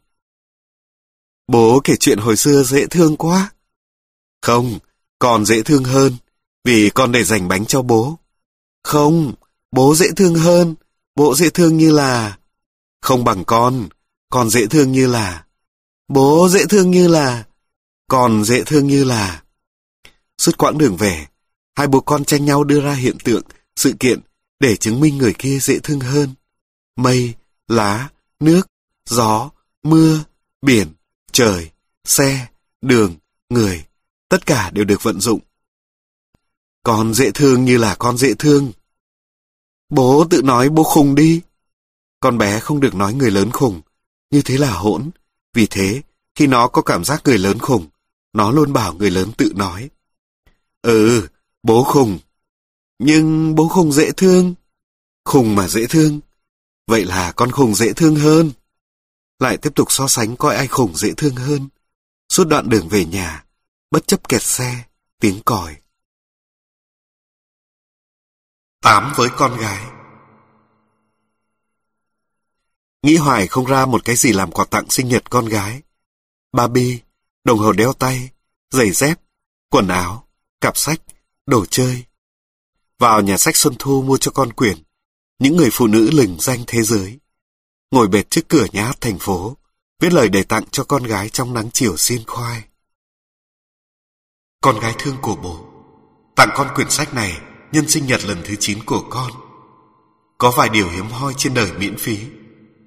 Bố 1.49 1.81
kể 1.85 1.95
chuyện 2.01 2.19
hồi 2.19 2.37
xưa 2.37 2.63
dễ 2.63 2.87
thương 2.87 3.17
quá. 3.17 3.53
Không, 4.43 4.79
còn 5.19 5.45
dễ 5.45 5.63
thương 5.63 5.85
hơn, 5.85 6.17
vì 6.65 6.91
con 6.95 7.13
để 7.13 7.25
dành 7.25 7.49
bánh 7.49 7.67
cho 7.67 7.83
bố. 7.83 8.19
Không, 8.85 9.35
bố 9.73 9.95
dễ 9.95 10.07
thương 10.17 10.35
hơn, 10.35 10.75
bố 11.15 11.35
dễ 11.35 11.51
thương 11.51 11.77
như 11.77 11.93
là... 11.93 12.39
Không 13.01 13.25
bằng 13.25 13.45
con, 13.45 13.89
con 14.31 14.51
dễ 14.51 14.67
thương 14.67 14.93
như 14.93 15.07
là... 15.07 15.45
Bố 16.09 16.49
dễ 16.49 16.65
thương 16.65 16.91
như 16.91 17.09
là... 17.09 17.45
Còn 18.09 18.45
dễ 18.45 18.65
thương 18.65 18.87
như 18.87 19.05
là... 19.05 19.43
Suốt 20.39 20.59
quãng 20.59 20.79
đường 20.79 20.97
về, 20.97 21.27
hai 21.75 21.87
bố 21.87 22.01
con 22.01 22.25
tranh 22.25 22.45
nhau 22.45 22.65
đưa 22.65 22.81
ra 22.81 22.93
hiện 22.93 23.17
tượng, 23.25 23.43
sự 23.77 23.95
kiện 24.01 24.21
để 24.61 24.77
chứng 24.77 25.01
minh 25.01 25.19
người 25.19 25.35
kia 25.39 25.59
dễ 25.59 25.79
thương 25.79 26.01
hơn. 26.01 26.35
Mây, 26.97 27.35
lá, 27.69 28.09
nước, 28.41 28.67
gió, 29.09 29.51
mưa, 29.83 30.25
biển, 30.63 30.93
trời, 31.33 31.71
xe, 32.05 32.49
đường, 32.83 33.15
người, 33.49 33.85
tất 34.29 34.47
cả 34.47 34.71
đều 34.71 34.85
được 34.85 35.03
vận 35.03 35.21
dụng. 35.21 35.41
Con 36.83 37.15
dễ 37.15 37.31
thương 37.31 37.65
như 37.65 37.79
là 37.79 37.95
con 37.99 38.19
dễ 38.19 38.35
thương. 38.35 38.73
Bố 39.89 40.27
tự 40.31 40.43
nói 40.43 40.69
bố 40.69 40.83
khùng 40.83 41.15
đi. 41.15 41.41
Con 42.21 42.39
bé 42.39 42.61
không 42.61 42.81
được 42.81 42.95
nói 42.95 43.15
người 43.15 43.31
lớn 43.31 43.51
khùng, 43.51 43.81
như 44.31 44.43
thế 44.43 44.59
là 44.59 44.73
hỗn. 44.73 45.11
Vì 45.53 45.67
thế, 45.67 46.03
khi 46.35 46.47
nó 46.47 46.69
có 46.69 46.83
cảm 46.83 47.05
giác 47.05 47.23
người 47.25 47.39
lớn 47.39 47.59
khùng, 47.59 47.87
nó 48.33 48.51
luôn 48.51 48.73
bảo 48.73 48.95
người 48.95 49.11
lớn 49.11 49.33
tự 49.37 49.53
nói. 49.55 49.91
Ừ, 50.83 51.29
bố 51.63 51.85
khùng. 51.85 52.19
Nhưng 52.99 53.55
bố 53.55 53.69
khùng 53.69 53.93
dễ 53.93 54.13
thương. 54.13 54.55
Khùng 55.25 55.55
mà 55.55 55.69
dễ 55.69 55.87
thương. 55.87 56.21
Vậy 56.87 57.05
là 57.05 57.33
con 57.33 57.51
khùng 57.51 57.75
dễ 57.75 57.93
thương 57.93 58.17
hơn. 58.17 58.53
Lại 59.39 59.57
tiếp 59.57 59.71
tục 59.75 59.93
so 59.93 60.09
sánh 60.09 60.37
coi 60.37 60.57
ai 60.57 60.67
khủng 60.69 60.97
dễ 60.97 61.13
thương 61.17 61.37
hơn. 61.37 61.69
Suốt 62.29 62.45
đoạn 62.45 62.69
đường 62.69 62.89
về 62.89 63.05
nhà, 63.05 63.45
bất 63.91 64.07
chấp 64.07 64.29
kẹt 64.29 64.43
xe, 64.43 64.85
tiếng 65.21 65.43
còi. 65.45 65.77
Tám 68.81 69.13
với 69.17 69.29
con 69.37 69.57
gái 69.57 69.95
Nghĩ 73.05 73.17
hoài 73.17 73.47
không 73.47 73.65
ra 73.65 73.87
một 73.87 74.05
cái 74.05 74.17
gì 74.17 74.33
làm 74.33 74.53
quà 74.53 74.65
tặng 74.65 74.91
sinh 74.91 75.09
nhật 75.09 75.31
con 75.31 75.47
gái. 75.47 75.83
Barbie, 76.53 76.99
đồng 77.45 77.59
hồ 77.59 77.73
đeo 77.73 77.93
tay, 77.93 78.31
giày 78.71 78.91
dép, 78.91 79.21
quần 79.71 79.89
áo, 79.89 80.29
cặp 80.61 80.77
sách, 80.77 81.01
đồ 81.47 81.67
chơi. 81.67 82.05
Vào 82.99 83.21
nhà 83.21 83.39
sách 83.39 83.57
Xuân 83.57 83.75
Thu 83.79 84.03
mua 84.03 84.17
cho 84.17 84.31
con 84.31 84.53
quyển, 84.53 84.79
những 85.39 85.57
người 85.57 85.71
phụ 85.73 85.87
nữ 85.87 86.11
lừng 86.13 86.37
danh 86.41 86.65
thế 86.67 86.83
giới. 86.83 87.19
Ngồi 87.91 88.09
bệt 88.09 88.31
trước 88.31 88.49
cửa 88.49 88.67
nhà 88.73 88.87
hát 88.87 89.01
thành 89.01 89.19
phố, 89.19 89.57
viết 90.01 90.13
lời 90.13 90.29
để 90.29 90.43
tặng 90.43 90.65
cho 90.71 90.85
con 90.85 91.03
gái 91.03 91.29
trong 91.29 91.55
nắng 91.55 91.71
chiều 91.73 91.97
xiên 91.97 92.25
khoai. 92.27 92.63
Con 94.61 94.81
gái 94.81 94.95
thương 94.99 95.17
của 95.23 95.37
bố, 95.37 95.67
tặng 96.37 96.51
con 96.55 96.69
quyển 96.75 96.91
sách 96.91 97.15
này 97.15 97.41
nhân 97.73 97.89
sinh 97.89 98.07
nhật 98.07 98.25
lần 98.25 98.43
thứ 98.45 98.55
9 98.61 98.85
của 98.85 99.05
con. 99.11 99.31
Có 100.39 100.53
vài 100.57 100.69
điều 100.69 100.89
hiếm 100.89 101.07
hoi 101.07 101.35
trên 101.37 101.55
đời 101.55 101.73
miễn 101.79 101.97
phí. 101.97 102.19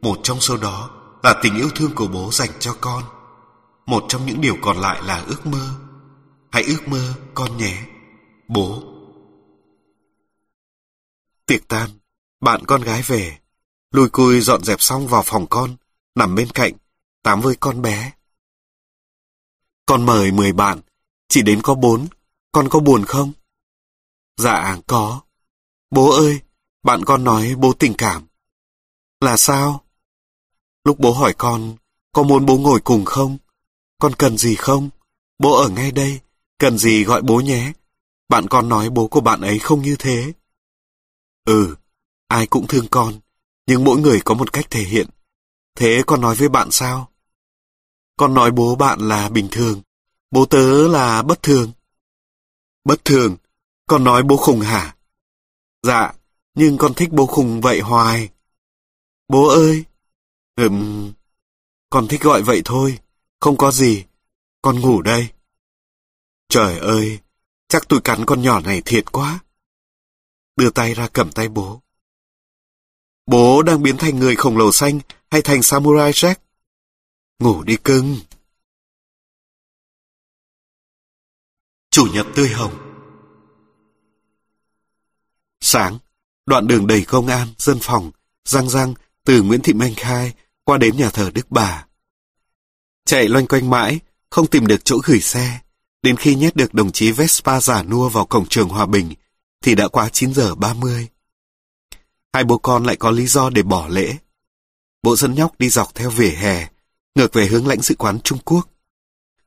Một 0.01 0.19
trong 0.23 0.39
số 0.39 0.57
đó 0.57 0.89
là 1.23 1.39
tình 1.43 1.55
yêu 1.55 1.69
thương 1.75 1.95
của 1.95 2.07
bố 2.07 2.29
dành 2.31 2.49
cho 2.59 2.75
con. 2.81 3.03
Một 3.85 4.05
trong 4.07 4.25
những 4.25 4.41
điều 4.41 4.57
còn 4.61 4.77
lại 4.77 5.01
là 5.03 5.23
ước 5.27 5.45
mơ. 5.45 5.69
Hãy 6.51 6.63
ước 6.63 6.87
mơ 6.87 7.13
con 7.33 7.57
nhé. 7.57 7.83
Bố. 8.47 8.83
Tiệc 11.45 11.67
tan, 11.67 11.89
bạn 12.39 12.65
con 12.65 12.81
gái 12.81 13.01
về. 13.01 13.37
Lùi 13.91 14.09
cùi 14.09 14.41
dọn 14.41 14.63
dẹp 14.63 14.81
xong 14.81 15.07
vào 15.07 15.23
phòng 15.25 15.47
con, 15.49 15.75
nằm 16.15 16.35
bên 16.35 16.49
cạnh, 16.53 16.73
tám 17.23 17.41
với 17.41 17.55
con 17.59 17.81
bé. 17.81 18.11
Con 19.85 20.05
mời 20.05 20.31
mười 20.31 20.53
bạn, 20.53 20.81
chỉ 21.27 21.41
đến 21.41 21.61
có 21.61 21.75
bốn, 21.75 22.07
con 22.51 22.69
có 22.69 22.79
buồn 22.79 23.05
không? 23.05 23.33
Dạ, 24.37 24.77
có. 24.87 25.21
Bố 25.91 26.11
ơi, 26.11 26.39
bạn 26.83 27.05
con 27.05 27.23
nói 27.23 27.55
bố 27.55 27.73
tình 27.73 27.93
cảm. 27.97 28.27
Là 29.21 29.37
sao? 29.37 29.83
Lúc 30.83 30.99
bố 30.99 31.13
hỏi 31.13 31.33
con, 31.37 31.75
có 32.11 32.23
muốn 32.23 32.45
bố 32.45 32.57
ngồi 32.57 32.81
cùng 32.81 33.05
không? 33.05 33.37
Con 33.99 34.13
cần 34.15 34.37
gì 34.37 34.55
không? 34.55 34.89
Bố 35.39 35.57
ở 35.61 35.69
ngay 35.69 35.91
đây, 35.91 36.19
cần 36.57 36.77
gì 36.77 37.03
gọi 37.03 37.21
bố 37.21 37.39
nhé. 37.39 37.71
Bạn 38.29 38.47
con 38.47 38.69
nói 38.69 38.89
bố 38.89 39.07
của 39.07 39.21
bạn 39.21 39.41
ấy 39.41 39.59
không 39.59 39.81
như 39.81 39.95
thế. 39.99 40.33
Ừ, 41.45 41.75
ai 42.27 42.47
cũng 42.47 42.67
thương 42.67 42.87
con, 42.91 43.19
nhưng 43.67 43.83
mỗi 43.83 43.99
người 43.99 44.21
có 44.25 44.35
một 44.35 44.53
cách 44.53 44.65
thể 44.69 44.81
hiện. 44.81 45.07
Thế 45.75 46.03
con 46.07 46.21
nói 46.21 46.35
với 46.35 46.49
bạn 46.49 46.71
sao? 46.71 47.11
Con 48.17 48.33
nói 48.33 48.51
bố 48.51 48.75
bạn 48.75 48.99
là 48.99 49.29
bình 49.29 49.47
thường, 49.51 49.81
bố 50.31 50.45
tớ 50.45 50.87
là 50.87 51.21
bất 51.21 51.43
thường. 51.43 51.71
Bất 52.83 53.05
thường? 53.05 53.37
Con 53.87 54.03
nói 54.03 54.23
bố 54.23 54.37
khùng 54.37 54.59
hả? 54.59 54.95
Dạ, 55.81 56.13
nhưng 56.55 56.77
con 56.77 56.93
thích 56.93 57.09
bố 57.11 57.25
khùng 57.25 57.61
vậy 57.61 57.79
hoài. 57.79 58.29
Bố 59.27 59.47
ơi! 59.47 59.85
Ừm, 60.55 61.13
con 61.89 62.07
thích 62.07 62.21
gọi 62.21 62.41
vậy 62.41 62.61
thôi, 62.65 62.99
không 63.39 63.57
có 63.57 63.71
gì. 63.71 64.05
Con 64.61 64.79
ngủ 64.79 65.01
đây. 65.01 65.27
Trời 66.49 66.79
ơi, 66.79 67.19
chắc 67.67 67.83
tôi 67.89 68.01
cắn 68.03 68.25
con 68.25 68.41
nhỏ 68.41 68.59
này 68.59 68.81
thiệt 68.85 69.11
quá. 69.11 69.39
Đưa 70.55 70.69
tay 70.69 70.93
ra 70.93 71.07
cầm 71.13 71.31
tay 71.31 71.49
bố. 71.49 71.81
Bố 73.27 73.61
đang 73.61 73.83
biến 73.83 73.97
thành 73.97 74.19
người 74.19 74.35
khổng 74.35 74.57
lồ 74.57 74.71
xanh 74.71 74.99
hay 75.31 75.41
thành 75.41 75.63
samurai 75.63 76.11
Jack? 76.11 76.35
Ngủ 77.39 77.63
đi 77.63 77.77
cưng. 77.83 78.17
Chủ 81.91 82.07
nhật 82.13 82.25
tươi 82.35 82.49
hồng 82.49 82.73
Sáng, 85.61 85.97
đoạn 86.45 86.67
đường 86.67 86.87
đầy 86.87 87.05
công 87.07 87.27
an, 87.27 87.47
dân 87.57 87.77
phòng, 87.81 88.11
răng 88.45 88.69
răng 88.69 88.93
từ 89.25 89.41
Nguyễn 89.41 89.61
Thị 89.61 89.73
Minh 89.73 89.93
Khai 89.97 90.33
qua 90.63 90.77
đến 90.77 90.97
nhà 90.97 91.09
thờ 91.09 91.31
Đức 91.33 91.51
Bà. 91.51 91.85
Chạy 93.05 93.27
loanh 93.27 93.47
quanh 93.47 93.69
mãi, 93.69 93.99
không 94.29 94.47
tìm 94.47 94.67
được 94.67 94.85
chỗ 94.85 94.97
gửi 95.03 95.21
xe. 95.21 95.59
Đến 96.03 96.17
khi 96.17 96.35
nhét 96.35 96.55
được 96.55 96.73
đồng 96.73 96.91
chí 96.91 97.11
Vespa 97.11 97.59
giả 97.59 97.83
nua 97.83 98.09
vào 98.09 98.25
cổng 98.25 98.47
trường 98.47 98.69
Hòa 98.69 98.85
Bình, 98.85 99.13
thì 99.61 99.75
đã 99.75 99.87
quá 99.87 100.09
9 100.09 100.33
giờ 100.33 100.55
30. 100.55 101.07
Hai 102.33 102.43
bố 102.43 102.57
con 102.57 102.85
lại 102.85 102.95
có 102.95 103.11
lý 103.11 103.27
do 103.27 103.49
để 103.49 103.63
bỏ 103.63 103.87
lễ. 103.87 104.17
Bộ 105.03 105.15
dẫn 105.15 105.35
nhóc 105.35 105.59
đi 105.59 105.69
dọc 105.69 105.95
theo 105.95 106.09
vỉa 106.09 106.29
hè, 106.29 106.67
ngược 107.15 107.33
về 107.33 107.45
hướng 107.45 107.67
lãnh 107.67 107.81
sự 107.81 107.95
quán 107.95 108.19
Trung 108.19 108.39
Quốc. 108.45 108.69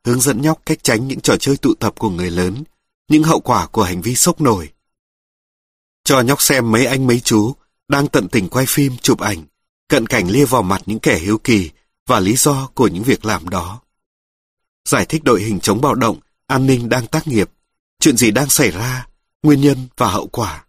Hướng 0.04 0.20
dẫn 0.20 0.42
nhóc 0.42 0.62
cách 0.66 0.78
tránh 0.82 1.08
những 1.08 1.20
trò 1.20 1.36
chơi 1.36 1.56
tụ 1.56 1.74
tập 1.74 1.94
của 1.98 2.10
người 2.10 2.30
lớn, 2.30 2.64
những 3.08 3.22
hậu 3.22 3.40
quả 3.40 3.66
của 3.66 3.82
hành 3.82 4.02
vi 4.02 4.14
sốc 4.14 4.40
nổi. 4.40 4.70
Cho 6.04 6.20
nhóc 6.20 6.42
xem 6.42 6.70
mấy 6.70 6.86
anh 6.86 7.06
mấy 7.06 7.20
chú 7.20 7.54
đang 7.88 8.08
tận 8.08 8.28
tình 8.28 8.48
quay 8.48 8.66
phim, 8.68 8.96
chụp 8.96 9.20
ảnh, 9.20 9.44
cận 9.88 10.06
cảnh 10.06 10.30
lia 10.30 10.44
vào 10.44 10.62
mặt 10.62 10.82
những 10.86 10.98
kẻ 10.98 11.18
hiếu 11.18 11.38
kỳ 11.38 11.70
và 12.06 12.20
lý 12.20 12.36
do 12.36 12.68
của 12.74 12.88
những 12.88 13.02
việc 13.02 13.24
làm 13.24 13.48
đó. 13.48 13.80
Giải 14.88 15.06
thích 15.06 15.24
đội 15.24 15.42
hình 15.42 15.60
chống 15.60 15.80
bạo 15.80 15.94
động, 15.94 16.20
an 16.46 16.66
ninh 16.66 16.88
đang 16.88 17.06
tác 17.06 17.28
nghiệp, 17.28 17.50
chuyện 18.00 18.16
gì 18.16 18.30
đang 18.30 18.48
xảy 18.48 18.70
ra, 18.70 19.06
nguyên 19.42 19.60
nhân 19.60 19.88
và 19.96 20.10
hậu 20.10 20.26
quả. 20.26 20.64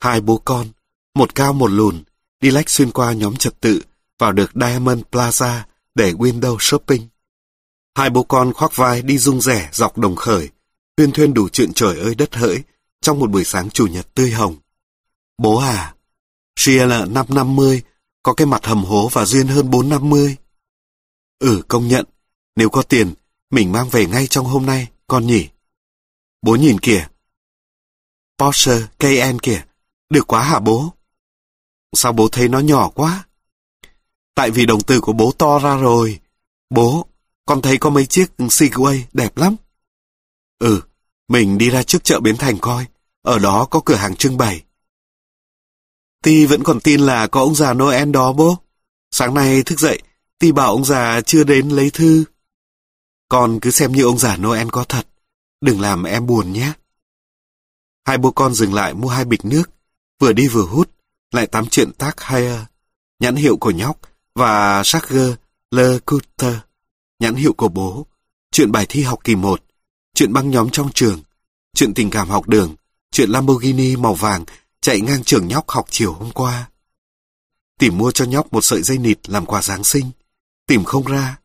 Hai 0.00 0.20
bố 0.20 0.38
con, 0.44 0.68
một 1.14 1.34
cao 1.34 1.52
một 1.52 1.70
lùn, 1.70 2.04
đi 2.40 2.50
lách 2.50 2.70
xuyên 2.70 2.90
qua 2.90 3.12
nhóm 3.12 3.36
trật 3.36 3.60
tự 3.60 3.82
vào 4.18 4.32
được 4.32 4.50
Diamond 4.54 5.00
Plaza 5.12 5.60
để 5.94 6.12
window 6.12 6.56
shopping. 6.60 7.08
Hai 7.94 8.10
bố 8.10 8.22
con 8.22 8.52
khoác 8.52 8.76
vai 8.76 9.02
đi 9.02 9.18
rung 9.18 9.40
rẻ 9.40 9.68
dọc 9.72 9.98
đồng 9.98 10.16
khởi, 10.16 10.48
huyên 10.96 11.12
thuyên 11.12 11.34
đủ 11.34 11.48
chuyện 11.48 11.72
trời 11.72 11.98
ơi 11.98 12.14
đất 12.14 12.34
hỡi 12.34 12.62
trong 13.00 13.18
một 13.18 13.30
buổi 13.30 13.44
sáng 13.44 13.70
chủ 13.70 13.86
nhật 13.86 14.14
tươi 14.14 14.30
hồng. 14.30 14.56
Bố 15.38 15.56
à, 15.58 15.94
Sheila 16.56 17.04
năm 17.04 17.26
năm 17.28 17.56
mươi, 17.56 17.82
có 18.22 18.34
cái 18.34 18.46
mặt 18.46 18.66
hầm 18.66 18.84
hố 18.84 19.08
và 19.08 19.24
duyên 19.24 19.46
hơn 19.46 19.70
bốn 19.70 19.88
năm 19.88 20.10
mươi. 20.10 20.36
Ừ, 21.38 21.62
công 21.68 21.88
nhận, 21.88 22.06
nếu 22.56 22.68
có 22.68 22.82
tiền, 22.82 23.14
mình 23.50 23.72
mang 23.72 23.88
về 23.88 24.06
ngay 24.06 24.26
trong 24.26 24.46
hôm 24.46 24.66
nay, 24.66 24.88
con 25.06 25.26
nhỉ. 25.26 25.48
Bố 26.42 26.56
nhìn 26.56 26.78
kìa. 26.78 27.06
Porsche 28.38 28.72
Cayenne 28.98 29.38
kìa, 29.42 29.64
được 30.10 30.26
quá 30.26 30.42
hả 30.42 30.58
bố? 30.58 30.92
Sao 31.92 32.12
bố 32.12 32.28
thấy 32.28 32.48
nó 32.48 32.58
nhỏ 32.58 32.88
quá? 32.88 33.24
Tại 34.34 34.50
vì 34.50 34.66
đồng 34.66 34.82
tử 34.82 35.00
của 35.00 35.12
bố 35.12 35.32
to 35.38 35.58
ra 35.58 35.76
rồi. 35.76 36.20
Bố, 36.70 37.06
con 37.46 37.62
thấy 37.62 37.78
có 37.78 37.90
mấy 37.90 38.06
chiếc 38.06 38.30
Segway 38.38 39.00
đẹp 39.12 39.36
lắm. 39.36 39.56
Ừ, 40.58 40.82
mình 41.28 41.58
đi 41.58 41.70
ra 41.70 41.82
trước 41.82 42.04
chợ 42.04 42.20
Bến 42.20 42.36
Thành 42.36 42.58
coi, 42.58 42.86
ở 43.22 43.38
đó 43.38 43.66
có 43.70 43.80
cửa 43.84 43.94
hàng 43.94 44.16
trưng 44.16 44.36
bày. 44.36 44.64
Ti 46.22 46.46
vẫn 46.46 46.62
còn 46.62 46.80
tin 46.80 47.00
là 47.00 47.26
có 47.26 47.40
ông 47.40 47.54
già 47.54 47.74
Noel 47.74 48.10
đó 48.10 48.32
bố. 48.32 48.58
Sáng 49.10 49.34
nay 49.34 49.62
thức 49.62 49.80
dậy, 49.80 50.02
Ti 50.38 50.52
bảo 50.52 50.70
ông 50.70 50.84
già 50.84 51.20
chưa 51.20 51.44
đến 51.44 51.68
lấy 51.68 51.90
thư. 51.90 52.24
Con 53.28 53.58
cứ 53.62 53.70
xem 53.70 53.92
như 53.92 54.04
ông 54.04 54.18
già 54.18 54.36
Noel 54.36 54.68
có 54.72 54.84
thật, 54.84 55.06
đừng 55.60 55.80
làm 55.80 56.04
em 56.04 56.26
buồn 56.26 56.52
nhé. 56.52 56.72
Hai 58.04 58.18
bố 58.18 58.30
con 58.30 58.54
dừng 58.54 58.74
lại 58.74 58.94
mua 58.94 59.08
hai 59.08 59.24
bịch 59.24 59.44
nước, 59.44 59.70
vừa 60.20 60.32
đi 60.32 60.48
vừa 60.48 60.66
hút, 60.66 60.90
lại 61.32 61.46
tám 61.46 61.66
chuyện 61.66 61.92
tác 61.92 62.28
Hire, 62.28 62.64
nhãn 63.20 63.36
hiệu 63.36 63.56
của 63.56 63.70
nhóc, 63.70 64.00
và 64.34 64.82
Charger 64.84 65.32
Le 65.70 65.98
Couter, 66.06 66.54
nhãn 67.20 67.34
hiệu 67.34 67.52
của 67.52 67.68
bố, 67.68 68.06
chuyện 68.52 68.72
bài 68.72 68.86
thi 68.88 69.02
học 69.02 69.18
kỳ 69.24 69.34
1, 69.34 69.62
chuyện 70.14 70.32
băng 70.32 70.50
nhóm 70.50 70.70
trong 70.70 70.92
trường, 70.92 71.22
chuyện 71.74 71.94
tình 71.94 72.10
cảm 72.10 72.28
học 72.28 72.48
đường, 72.48 72.74
chuyện 73.10 73.30
Lamborghini 73.30 73.96
màu 73.96 74.14
vàng 74.14 74.44
chạy 74.80 75.00
ngang 75.00 75.24
trường 75.24 75.48
nhóc 75.48 75.68
học 75.68 75.86
chiều 75.90 76.12
hôm 76.12 76.30
qua. 76.30 76.70
Tìm 77.78 77.98
mua 77.98 78.10
cho 78.10 78.24
nhóc 78.24 78.52
một 78.52 78.60
sợi 78.60 78.82
dây 78.82 78.98
nịt 78.98 79.28
làm 79.28 79.46
quà 79.46 79.62
Giáng 79.62 79.84
sinh. 79.84 80.10
Tìm 80.66 80.84
không 80.84 81.06
ra. 81.06 81.38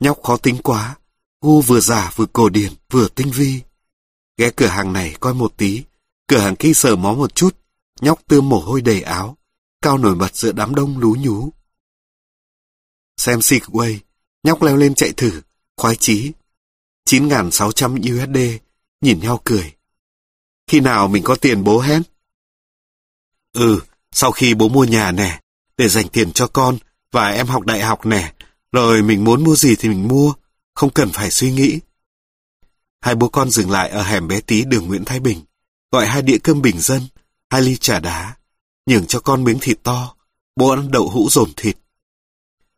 Nhóc 0.00 0.22
khó 0.22 0.36
tính 0.36 0.58
quá. 0.62 0.96
Gu 1.40 1.60
vừa 1.60 1.80
giả 1.80 2.12
vừa 2.16 2.26
cổ 2.26 2.48
điển 2.48 2.72
vừa 2.90 3.08
tinh 3.08 3.30
vi. 3.30 3.60
Ghé 4.36 4.50
cửa 4.56 4.66
hàng 4.66 4.92
này 4.92 5.16
coi 5.20 5.34
một 5.34 5.52
tí. 5.56 5.82
Cửa 6.26 6.38
hàng 6.38 6.56
kia 6.56 6.72
sờ 6.74 6.96
mó 6.96 7.12
một 7.12 7.34
chút. 7.34 7.56
Nhóc 8.04 8.26
tươm 8.28 8.48
mồ 8.48 8.60
hôi 8.60 8.80
đầy 8.80 9.02
áo. 9.02 9.36
Cao 9.82 9.98
nổi 9.98 10.14
bật 10.14 10.36
giữa 10.36 10.52
đám 10.52 10.74
đông 10.74 10.98
lú 10.98 11.16
nhú. 11.18 11.50
Xem 13.16 13.38
Segway. 13.38 13.98
Nhóc 14.42 14.62
leo 14.62 14.76
lên 14.76 14.94
chạy 14.94 15.12
thử. 15.16 15.42
Khoái 15.76 15.96
chí. 15.96 16.32
9.600 17.08 17.96
USD. 17.96 18.62
Nhìn 19.00 19.20
nhau 19.20 19.40
cười. 19.44 19.74
Khi 20.66 20.80
nào 20.80 21.08
mình 21.08 21.22
có 21.22 21.34
tiền 21.34 21.64
bố 21.64 21.80
hét? 21.80 22.00
Ừ, 23.52 23.80
sau 24.12 24.32
khi 24.32 24.54
bố 24.54 24.68
mua 24.68 24.84
nhà 24.84 25.12
nè, 25.12 25.40
để 25.76 25.88
dành 25.88 26.08
tiền 26.08 26.32
cho 26.32 26.46
con 26.46 26.78
và 27.12 27.28
em 27.28 27.46
học 27.46 27.66
đại 27.66 27.80
học 27.80 28.06
nè, 28.06 28.34
rồi 28.72 29.02
mình 29.02 29.24
muốn 29.24 29.44
mua 29.44 29.56
gì 29.56 29.76
thì 29.78 29.88
mình 29.88 30.08
mua, 30.08 30.34
không 30.74 30.90
cần 30.90 31.10
phải 31.12 31.30
suy 31.30 31.52
nghĩ. 31.52 31.80
Hai 33.00 33.14
bố 33.14 33.28
con 33.28 33.50
dừng 33.50 33.70
lại 33.70 33.90
ở 33.90 34.02
hẻm 34.02 34.28
bé 34.28 34.40
tí 34.40 34.64
đường 34.64 34.86
Nguyễn 34.86 35.04
Thái 35.04 35.20
Bình, 35.20 35.40
gọi 35.92 36.06
hai 36.06 36.22
đĩa 36.22 36.38
cơm 36.38 36.62
bình 36.62 36.80
dân, 36.80 37.02
hai 37.54 37.62
ly 37.62 37.76
trà 37.76 38.00
đá, 38.00 38.36
nhường 38.86 39.06
cho 39.06 39.20
con 39.20 39.44
miếng 39.44 39.58
thịt 39.60 39.78
to, 39.82 40.14
bố 40.56 40.70
ăn 40.70 40.90
đậu 40.90 41.08
hũ 41.08 41.28
dồn 41.30 41.50
thịt. 41.56 41.76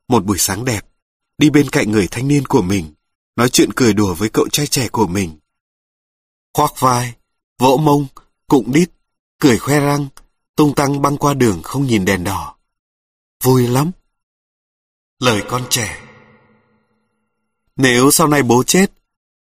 Một 0.09 0.25
buổi 0.25 0.39
sáng 0.39 0.65
đẹp, 0.65 0.87
đi 1.39 1.51
bên 1.51 1.71
cạnh 1.71 1.91
người 1.91 2.09
thanh 2.11 2.29
niên 2.29 2.47
của 2.47 2.63
mình, 2.63 2.95
nói 3.37 3.49
chuyện 3.49 3.73
cười 3.77 3.95
đùa 3.95 4.15
với 4.15 4.29
cậu 4.29 4.49
trai 4.49 4.67
trẻ 4.67 4.89
của 4.89 5.07
mình. 5.07 5.39
Khoác 6.55 6.73
vai, 6.79 7.15
vỗ 7.59 7.77
mông, 7.77 8.07
cụng 8.49 8.73
đít, 8.73 8.91
cười 9.39 9.59
khoe 9.59 9.81
răng, 9.81 10.07
tung 10.57 10.75
tăng 10.75 11.03
băng 11.03 11.17
qua 11.17 11.35
đường 11.35 11.63
không 11.63 11.87
nhìn 11.87 12.05
đèn 12.05 12.25
đỏ. 12.25 12.57
Vui 13.43 13.67
lắm. 13.67 13.91
Lời 15.19 15.43
con 15.49 15.67
trẻ 15.71 16.03
Nếu 17.77 18.11
sau 18.11 18.29
này 18.29 18.43
bố 18.43 18.63
chết, 18.63 18.93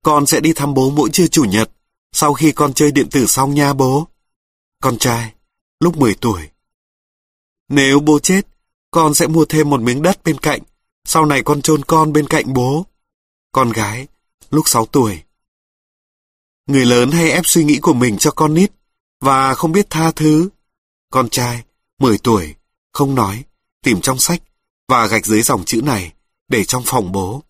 con 0.03 0.27
sẽ 0.27 0.41
đi 0.41 0.53
thăm 0.53 0.75
bố 0.75 0.91
mỗi 0.91 1.11
trưa 1.11 1.27
chủ 1.27 1.45
nhật, 1.45 1.71
sau 2.13 2.35
khi 2.35 2.53
con 2.53 2.75
chơi 2.75 2.93
điện 2.93 3.11
tử 3.11 3.27
xong 3.27 3.55
nha 3.55 3.73
bố. 3.73 4.12
Con 4.83 4.99
trai, 4.99 5.33
lúc 5.81 5.97
10 5.97 6.15
tuổi. 6.15 6.49
Nếu 7.69 8.01
bố 8.01 8.19
chết, 8.19 8.47
con 8.91 9.15
sẽ 9.15 9.27
mua 9.27 9.45
thêm 9.45 9.71
một 9.71 9.81
miếng 9.81 10.03
đất 10.03 10.25
bên 10.25 10.39
cạnh, 10.39 10.61
sau 11.05 11.27
này 11.27 11.43
con 11.43 11.63
chôn 11.63 11.85
con 11.85 12.13
bên 12.13 12.27
cạnh 12.27 12.53
bố. 12.53 12.87
Con 13.53 13.73
gái, 13.73 14.07
lúc 14.51 14.69
6 14.69 14.87
tuổi. 14.87 15.23
Người 16.67 16.87
lớn 16.87 17.11
hay 17.11 17.31
ép 17.31 17.47
suy 17.47 17.65
nghĩ 17.65 17.79
của 17.79 17.93
mình 17.95 18.19
cho 18.19 18.31
con 18.31 18.55
nít, 18.55 18.73
và 19.21 19.55
không 19.55 19.73
biết 19.73 19.87
tha 19.91 20.11
thứ. 20.11 20.49
Con 21.11 21.29
trai, 21.29 21.63
10 21.99 22.19
tuổi, 22.19 22.55
không 22.93 23.15
nói, 23.15 23.45
tìm 23.83 24.01
trong 24.01 24.19
sách 24.19 24.43
và 24.89 25.07
gạch 25.07 25.27
dưới 25.27 25.43
dòng 25.43 25.65
chữ 25.65 25.83
này 25.83 26.13
để 26.49 26.65
trong 26.65 26.83
phòng 26.87 27.13
bố. 27.13 27.43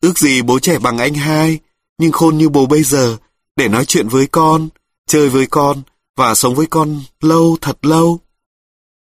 Ước 0.00 0.18
gì 0.18 0.42
bố 0.42 0.58
trẻ 0.58 0.78
bằng 0.78 0.98
anh 0.98 1.14
hai, 1.14 1.58
nhưng 1.98 2.12
khôn 2.12 2.38
như 2.38 2.48
bố 2.48 2.66
bây 2.66 2.82
giờ 2.82 3.16
để 3.56 3.68
nói 3.68 3.84
chuyện 3.84 4.08
với 4.08 4.26
con, 4.26 4.68
chơi 5.06 5.28
với 5.28 5.46
con 5.46 5.82
và 6.16 6.34
sống 6.34 6.54
với 6.54 6.66
con 6.66 7.00
lâu 7.20 7.56
thật 7.60 7.78
lâu. 7.86 8.20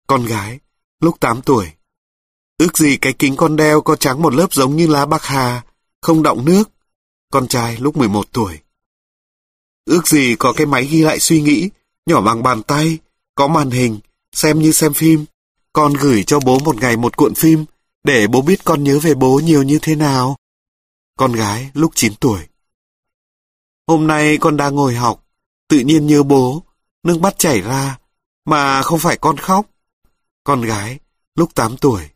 Con 0.07 0.27
gái, 0.27 0.59
lúc 1.01 1.21
8 1.21 1.43
tuổi. 1.43 1.73
Ước 2.59 2.79
gì 2.79 2.97
cái 2.97 3.13
kính 3.13 3.37
con 3.37 3.57
đeo 3.57 3.81
có 3.81 3.97
trắng 3.97 4.23
một 4.23 4.35
lớp 4.35 4.53
giống 4.53 4.77
như 4.77 4.87
lá 4.87 5.07
bạc 5.07 5.23
hà, 5.23 5.63
không 6.01 6.23
động 6.23 6.45
nước. 6.45 6.71
Con 7.31 7.49
trai 7.49 7.77
lúc 7.77 7.97
11 7.97 8.33
tuổi. 8.33 8.59
Ước 9.85 10.09
gì 10.09 10.37
có 10.39 10.53
cái 10.53 10.67
máy 10.67 10.85
ghi 10.85 11.03
lại 11.03 11.21
suy 11.21 11.43
nghĩ, 11.43 11.71
nhỏ 12.07 12.21
bằng 12.21 12.43
bàn 12.43 12.63
tay, 12.63 12.99
có 13.35 13.49
màn 13.49 13.71
hình, 13.71 14.01
xem 14.33 14.59
như 14.59 14.73
xem 14.73 14.95
phim. 14.95 15.25
Con 15.73 15.93
gửi 15.93 16.25
cho 16.27 16.41
bố 16.41 16.59
một 16.59 16.77
ngày 16.77 16.97
một 16.97 17.17
cuộn 17.17 17.35
phim, 17.35 17.65
để 18.05 18.27
bố 18.27 18.43
biết 18.43 18.65
con 18.65 18.85
nhớ 18.85 18.99
về 18.99 19.15
bố 19.15 19.41
nhiều 19.45 19.63
như 19.63 19.79
thế 19.83 19.97
nào. 19.97 20.37
Con 21.19 21.33
gái 21.33 21.71
lúc 21.75 21.93
9 21.95 22.15
tuổi. 22.21 22.41
Hôm 23.87 24.07
nay 24.07 24.39
con 24.39 24.57
đang 24.57 24.75
ngồi 24.75 24.95
học, 24.95 25.27
tự 25.69 25.79
nhiên 25.79 26.07
nhớ 26.07 26.23
bố, 26.23 26.63
nước 27.03 27.21
mắt 27.21 27.35
chảy 27.39 27.61
ra, 27.61 27.99
mà 28.45 28.83
không 28.83 28.99
phải 28.99 29.19
con 29.19 29.37
khóc. 29.37 29.67
Con 30.45 30.63
gái 30.63 30.99
lúc 31.35 31.55
8 31.55 31.77
tuổi. 31.77 32.09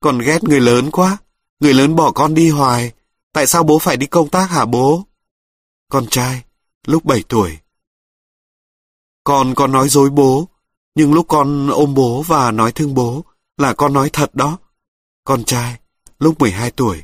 Con 0.00 0.18
ghét 0.18 0.44
người 0.44 0.60
lớn 0.60 0.90
quá, 0.90 1.18
người 1.60 1.74
lớn 1.74 1.96
bỏ 1.96 2.12
con 2.12 2.34
đi 2.34 2.50
hoài, 2.50 2.92
tại 3.32 3.46
sao 3.46 3.62
bố 3.62 3.78
phải 3.78 3.96
đi 3.96 4.06
công 4.06 4.30
tác 4.30 4.50
hả 4.50 4.64
bố? 4.64 5.04
Con 5.88 6.06
trai 6.06 6.42
lúc 6.86 7.04
7 7.04 7.22
tuổi. 7.28 7.58
Con 9.24 9.54
có 9.54 9.66
nói 9.66 9.88
dối 9.88 10.10
bố, 10.10 10.48
nhưng 10.94 11.14
lúc 11.14 11.26
con 11.28 11.68
ôm 11.68 11.94
bố 11.94 12.22
và 12.22 12.50
nói 12.50 12.72
thương 12.72 12.94
bố 12.94 13.24
là 13.56 13.74
con 13.74 13.92
nói 13.92 14.10
thật 14.12 14.34
đó. 14.34 14.58
Con 15.24 15.44
trai, 15.44 15.80
lúc 16.18 16.40
12 16.40 16.70
tuổi. 16.70 17.02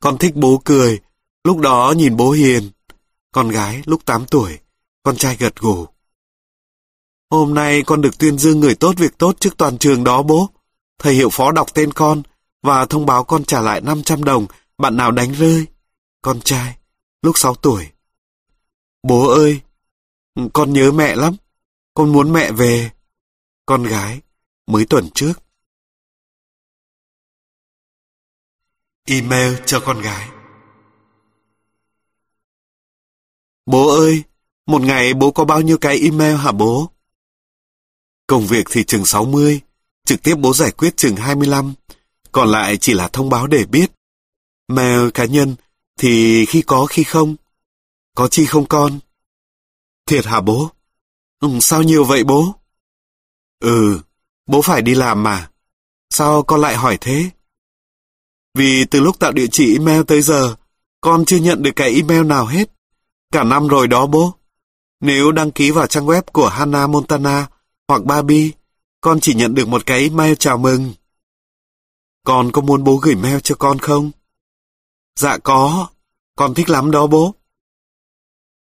Con 0.00 0.18
thích 0.18 0.32
bố 0.36 0.62
cười, 0.64 1.00
lúc 1.44 1.58
đó 1.58 1.94
nhìn 1.96 2.16
bố 2.16 2.30
hiền. 2.30 2.70
Con 3.32 3.48
gái, 3.48 3.82
lúc 3.86 4.04
8 4.04 4.26
tuổi, 4.26 4.58
con 5.02 5.16
trai 5.16 5.36
gật 5.36 5.56
gù. 5.56 5.86
Hôm 7.30 7.54
nay 7.54 7.82
con 7.86 8.00
được 8.00 8.18
tuyên 8.18 8.38
dương 8.38 8.60
người 8.60 8.74
tốt 8.74 8.92
việc 8.96 9.18
tốt 9.18 9.36
trước 9.40 9.56
toàn 9.56 9.78
trường 9.78 10.04
đó 10.04 10.22
bố. 10.22 10.48
Thầy 10.98 11.14
hiệu 11.14 11.28
phó 11.32 11.52
đọc 11.52 11.74
tên 11.74 11.92
con 11.92 12.22
và 12.62 12.86
thông 12.86 13.06
báo 13.06 13.24
con 13.24 13.44
trả 13.44 13.60
lại 13.60 13.80
500 13.80 14.24
đồng 14.24 14.46
bạn 14.78 14.96
nào 14.96 15.12
đánh 15.12 15.32
rơi. 15.32 15.66
Con 16.22 16.40
trai, 16.40 16.78
lúc 17.22 17.38
6 17.38 17.54
tuổi. 17.54 17.90
Bố 19.02 19.28
ơi, 19.28 19.60
con 20.52 20.72
nhớ 20.72 20.92
mẹ 20.92 21.16
lắm. 21.16 21.36
Con 21.94 22.12
muốn 22.12 22.32
mẹ 22.32 22.52
về. 22.52 22.90
Con 23.66 23.82
gái, 23.82 24.20
mới 24.66 24.86
tuần 24.86 25.08
trước. 25.14 25.32
Email 29.04 29.54
cho 29.66 29.80
con 29.80 30.00
gái. 30.00 30.28
Bố 33.66 33.88
ơi, 33.88 34.22
một 34.70 34.82
ngày 34.82 35.14
bố 35.14 35.30
có 35.30 35.44
bao 35.44 35.60
nhiêu 35.60 35.78
cái 35.78 36.00
email 36.00 36.36
hả 36.36 36.52
bố? 36.52 36.90
Công 38.26 38.46
việc 38.46 38.66
thì 38.70 38.84
chừng 38.84 39.04
60, 39.04 39.60
trực 40.06 40.22
tiếp 40.22 40.34
bố 40.34 40.54
giải 40.54 40.70
quyết 40.70 40.96
chừng 40.96 41.16
25, 41.16 41.74
còn 42.32 42.48
lại 42.48 42.76
chỉ 42.76 42.94
là 42.94 43.08
thông 43.08 43.28
báo 43.28 43.46
để 43.46 43.64
biết. 43.66 43.90
Mail 44.68 45.10
cá 45.14 45.24
nhân 45.24 45.54
thì 45.98 46.46
khi 46.46 46.62
có 46.62 46.86
khi 46.86 47.04
không. 47.04 47.36
Có 48.14 48.28
chi 48.28 48.46
không 48.46 48.66
con? 48.66 48.98
Thiệt 50.06 50.26
hả 50.26 50.40
bố? 50.40 50.70
Ừ, 51.40 51.48
sao 51.60 51.82
nhiều 51.82 52.04
vậy 52.04 52.24
bố? 52.24 52.54
Ừ, 53.60 54.00
bố 54.46 54.62
phải 54.62 54.82
đi 54.82 54.94
làm 54.94 55.22
mà. 55.22 55.50
Sao 56.10 56.42
con 56.42 56.60
lại 56.60 56.76
hỏi 56.76 56.98
thế? 57.00 57.30
Vì 58.54 58.84
từ 58.84 59.00
lúc 59.00 59.18
tạo 59.18 59.32
địa 59.32 59.46
chỉ 59.52 59.72
email 59.72 60.02
tới 60.06 60.22
giờ, 60.22 60.56
con 61.00 61.24
chưa 61.24 61.36
nhận 61.36 61.62
được 61.62 61.72
cái 61.76 61.94
email 61.94 62.24
nào 62.24 62.46
hết. 62.46 62.70
Cả 63.32 63.44
năm 63.44 63.68
rồi 63.68 63.88
đó 63.88 64.06
bố. 64.06 64.39
Nếu 65.00 65.32
đăng 65.32 65.50
ký 65.50 65.70
vào 65.70 65.86
trang 65.86 66.06
web 66.06 66.22
của 66.32 66.48
Hannah 66.48 66.90
Montana 66.90 67.48
hoặc 67.88 68.04
Barbie, 68.04 68.50
con 69.00 69.20
chỉ 69.20 69.34
nhận 69.34 69.54
được 69.54 69.68
một 69.68 69.86
cái 69.86 70.10
mail 70.10 70.34
chào 70.38 70.58
mừng. 70.58 70.92
Con 72.24 72.52
có 72.52 72.62
muốn 72.62 72.84
bố 72.84 72.96
gửi 72.96 73.14
mail 73.14 73.38
cho 73.42 73.54
con 73.54 73.78
không? 73.78 74.10
Dạ 75.16 75.38
có, 75.38 75.88
con 76.36 76.54
thích 76.54 76.70
lắm 76.70 76.90
đó 76.90 77.06
bố. 77.06 77.34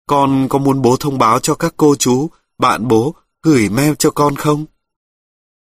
Con 0.08 0.48
có 0.50 0.60
muốn 0.60 0.82
bố 0.82 0.96
thông 1.00 1.18
báo 1.18 1.40
cho 1.40 1.56
các 1.56 1.74
cô 1.78 1.96
chú, 1.96 2.30
bạn 2.58 2.88
bố 2.88 3.16
gửi 3.42 3.70
mail 3.70 3.94
cho 4.00 4.12
con 4.12 4.36
không? 4.36 4.66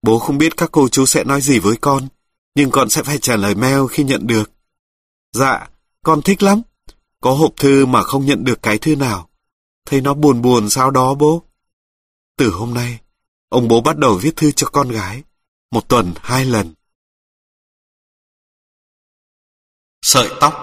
Bố 0.01 0.19
không 0.19 0.37
biết 0.37 0.57
các 0.57 0.69
cô 0.71 0.89
chú 0.89 1.05
sẽ 1.05 1.23
nói 1.23 1.41
gì 1.41 1.59
với 1.59 1.77
con, 1.81 2.07
nhưng 2.55 2.71
con 2.71 2.89
sẽ 2.89 3.03
phải 3.03 3.17
trả 3.17 3.35
lời 3.35 3.55
mail 3.55 3.79
khi 3.89 4.03
nhận 4.03 4.27
được. 4.27 4.51
Dạ, 5.33 5.67
con 6.03 6.21
thích 6.21 6.43
lắm. 6.43 6.61
Có 7.21 7.33
hộp 7.33 7.53
thư 7.57 7.85
mà 7.85 8.03
không 8.03 8.25
nhận 8.25 8.43
được 8.43 8.61
cái 8.61 8.77
thư 8.77 8.95
nào. 8.95 9.29
Thấy 9.89 10.01
nó 10.01 10.13
buồn 10.13 10.41
buồn 10.41 10.69
sao 10.69 10.91
đó 10.91 11.13
bố? 11.13 11.43
Từ 12.37 12.49
hôm 12.49 12.73
nay, 12.73 12.99
ông 13.49 13.67
bố 13.67 13.81
bắt 13.81 13.97
đầu 13.97 14.19
viết 14.21 14.35
thư 14.35 14.51
cho 14.51 14.67
con 14.67 14.89
gái. 14.89 15.23
Một 15.71 15.89
tuần 15.89 16.13
hai 16.21 16.45
lần. 16.45 16.73
Sợi 20.01 20.29
tóc 20.39 20.53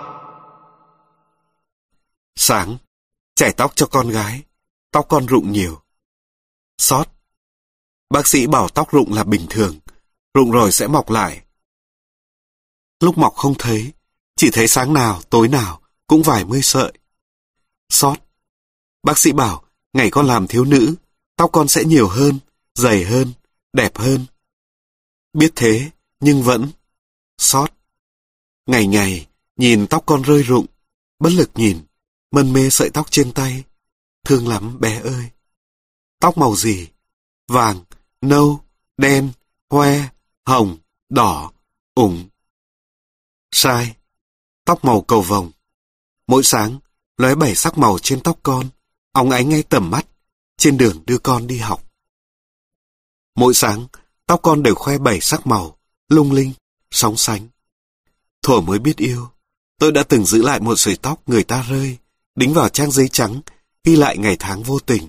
Sáng, 2.37 2.77
chải 3.35 3.53
tóc 3.53 3.73
cho 3.77 3.87
con 3.87 4.09
gái. 4.09 4.43
Tóc 4.91 5.07
con 5.09 5.27
rụng 5.27 5.53
nhiều. 5.53 5.83
Sót. 6.79 7.05
Bác 8.11 8.27
sĩ 8.27 8.47
bảo 8.47 8.69
tóc 8.69 8.91
rụng 8.91 9.13
là 9.13 9.25
bình 9.25 9.47
thường. 9.51 9.79
Rụng 10.35 10.51
rồi 10.51 10.73
sẽ 10.73 10.87
mọc 10.87 11.11
lại. 11.11 11.45
Lúc 13.01 13.19
mọc 13.19 13.35
không 13.35 13.55
thấy, 13.59 13.93
chỉ 14.37 14.51
thấy 14.53 14.69
sáng 14.69 14.95
nào, 14.95 15.23
tối 15.31 15.49
nào, 15.49 15.83
cũng 16.07 16.23
vài 16.23 16.45
mươi 16.45 16.63
sợi. 16.63 16.93
Sót. 17.89 18.24
Bác 19.05 19.19
sĩ 19.19 19.33
bảo, 19.33 19.65
ngày 19.93 20.11
con 20.11 20.27
làm 20.27 20.47
thiếu 20.47 20.65
nữ, 20.65 20.95
tóc 21.37 21.51
con 21.53 21.69
sẽ 21.69 21.85
nhiều 21.85 22.09
hơn, 22.09 22.39
dày 22.75 23.05
hơn, 23.05 23.33
đẹp 23.73 23.99
hơn. 23.99 24.27
Biết 25.33 25.53
thế, 25.57 25.91
nhưng 26.21 26.43
vẫn 26.43 26.71
sót. 27.39 27.67
Ngày 28.67 28.87
ngày, 28.87 29.27
nhìn 29.57 29.87
tóc 29.87 30.03
con 30.07 30.23
rơi 30.23 30.43
rụng, 30.43 30.67
bất 31.19 31.33
lực 31.33 31.51
nhìn, 31.55 31.81
mân 32.31 32.53
mê 32.53 32.71
sợi 32.71 32.91
tóc 32.91 33.11
trên 33.11 33.33
tay. 33.33 33.65
Thương 34.25 34.49
lắm 34.49 34.81
bé 34.81 35.01
ơi. 35.01 35.31
Tóc 36.21 36.39
màu 36.39 36.57
gì? 36.57 36.89
Vàng, 37.49 37.85
nâu, 38.21 38.61
đen, 38.97 39.33
hoe, 39.71 40.09
hồng, 40.47 40.79
đỏ, 41.09 41.53
ủng. 41.95 42.29
Sai. 43.51 43.97
Tóc 44.65 44.85
màu 44.85 45.01
cầu 45.01 45.23
vồng. 45.23 45.51
Mỗi 46.27 46.43
sáng, 46.45 46.79
lóe 47.17 47.35
bảy 47.35 47.55
sắc 47.55 47.79
màu 47.79 47.99
trên 47.99 48.21
tóc 48.21 48.39
con, 48.43 48.69
ông 49.15 49.31
ánh 49.31 49.49
ngay 49.49 49.63
tầm 49.63 49.91
mắt, 49.91 50.07
trên 50.57 50.77
đường 50.77 51.03
đưa 51.07 51.19
con 51.19 51.47
đi 51.47 51.59
học. 51.59 51.91
Mỗi 53.35 53.55
sáng, 53.55 53.87
tóc 54.27 54.41
con 54.43 54.63
đều 54.63 54.75
khoe 54.75 54.99
bảy 54.99 55.21
sắc 55.21 55.47
màu, 55.47 55.79
lung 56.09 56.33
linh, 56.33 56.53
sóng 56.91 57.17
sánh. 57.17 57.49
Thuở 58.43 58.61
mới 58.61 58.79
biết 58.79 58.97
yêu, 58.97 59.29
tôi 59.79 59.93
đã 59.93 60.03
từng 60.03 60.25
giữ 60.25 60.43
lại 60.43 60.61
một 60.61 60.75
sợi 60.77 60.97
tóc 60.97 61.29
người 61.29 61.45
ta 61.45 61.67
rơi, 61.69 61.99
đính 62.35 62.55
vào 62.55 62.69
trang 62.69 62.91
giấy 62.91 63.09
trắng, 63.09 63.41
ghi 63.85 63.97
lại 63.97 64.19
ngày 64.19 64.37
tháng 64.39 64.63
vô 64.63 64.79
tình. 64.79 65.09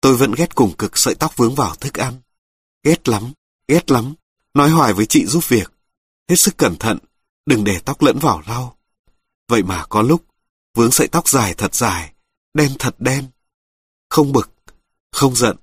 Tôi 0.00 0.16
vẫn 0.16 0.32
ghét 0.32 0.54
cùng 0.54 0.76
cực 0.76 0.98
sợi 0.98 1.14
tóc 1.14 1.36
vướng 1.36 1.54
vào 1.54 1.74
thức 1.74 1.94
ăn. 1.94 2.20
Ghét 2.82 3.08
lắm, 3.08 3.32
ghét 3.68 3.90
lắm, 3.90 4.14
nói 4.54 4.70
hoài 4.70 4.92
với 4.92 5.06
chị 5.06 5.26
giúp 5.26 5.48
việc. 5.48 5.72
Hết 6.28 6.36
sức 6.36 6.56
cẩn 6.56 6.76
thận, 6.76 6.98
đừng 7.46 7.64
để 7.64 7.80
tóc 7.84 8.02
lẫn 8.02 8.18
vào 8.18 8.42
rau. 8.46 8.76
Vậy 9.48 9.62
mà 9.62 9.86
có 9.88 10.02
lúc, 10.02 10.24
vướng 10.74 10.92
sợi 10.92 11.08
tóc 11.08 11.28
dài 11.28 11.54
thật 11.54 11.74
dài, 11.74 12.12
đen 12.56 12.76
thật 12.78 12.96
đen. 12.98 13.30
Không 14.08 14.32
bực, 14.32 14.50
không 15.12 15.36
giận, 15.36 15.56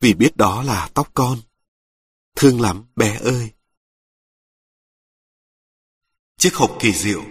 vì 0.00 0.14
biết 0.14 0.36
đó 0.36 0.62
là 0.62 0.90
tóc 0.94 1.10
con. 1.14 1.38
Thương 2.36 2.60
lắm 2.60 2.84
bé 2.96 3.18
ơi. 3.18 3.50
Chiếc 6.36 6.54
hộp 6.54 6.76
kỳ 6.80 6.92
diệu 6.92 7.22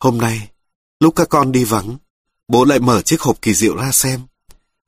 Hôm 0.00 0.18
nay, 0.18 0.50
lúc 1.00 1.16
các 1.16 1.28
con 1.30 1.52
đi 1.52 1.64
vắng, 1.64 1.96
bố 2.48 2.64
lại 2.64 2.80
mở 2.80 3.02
chiếc 3.02 3.20
hộp 3.20 3.42
kỳ 3.42 3.54
diệu 3.54 3.76
ra 3.76 3.90
xem, 3.92 4.26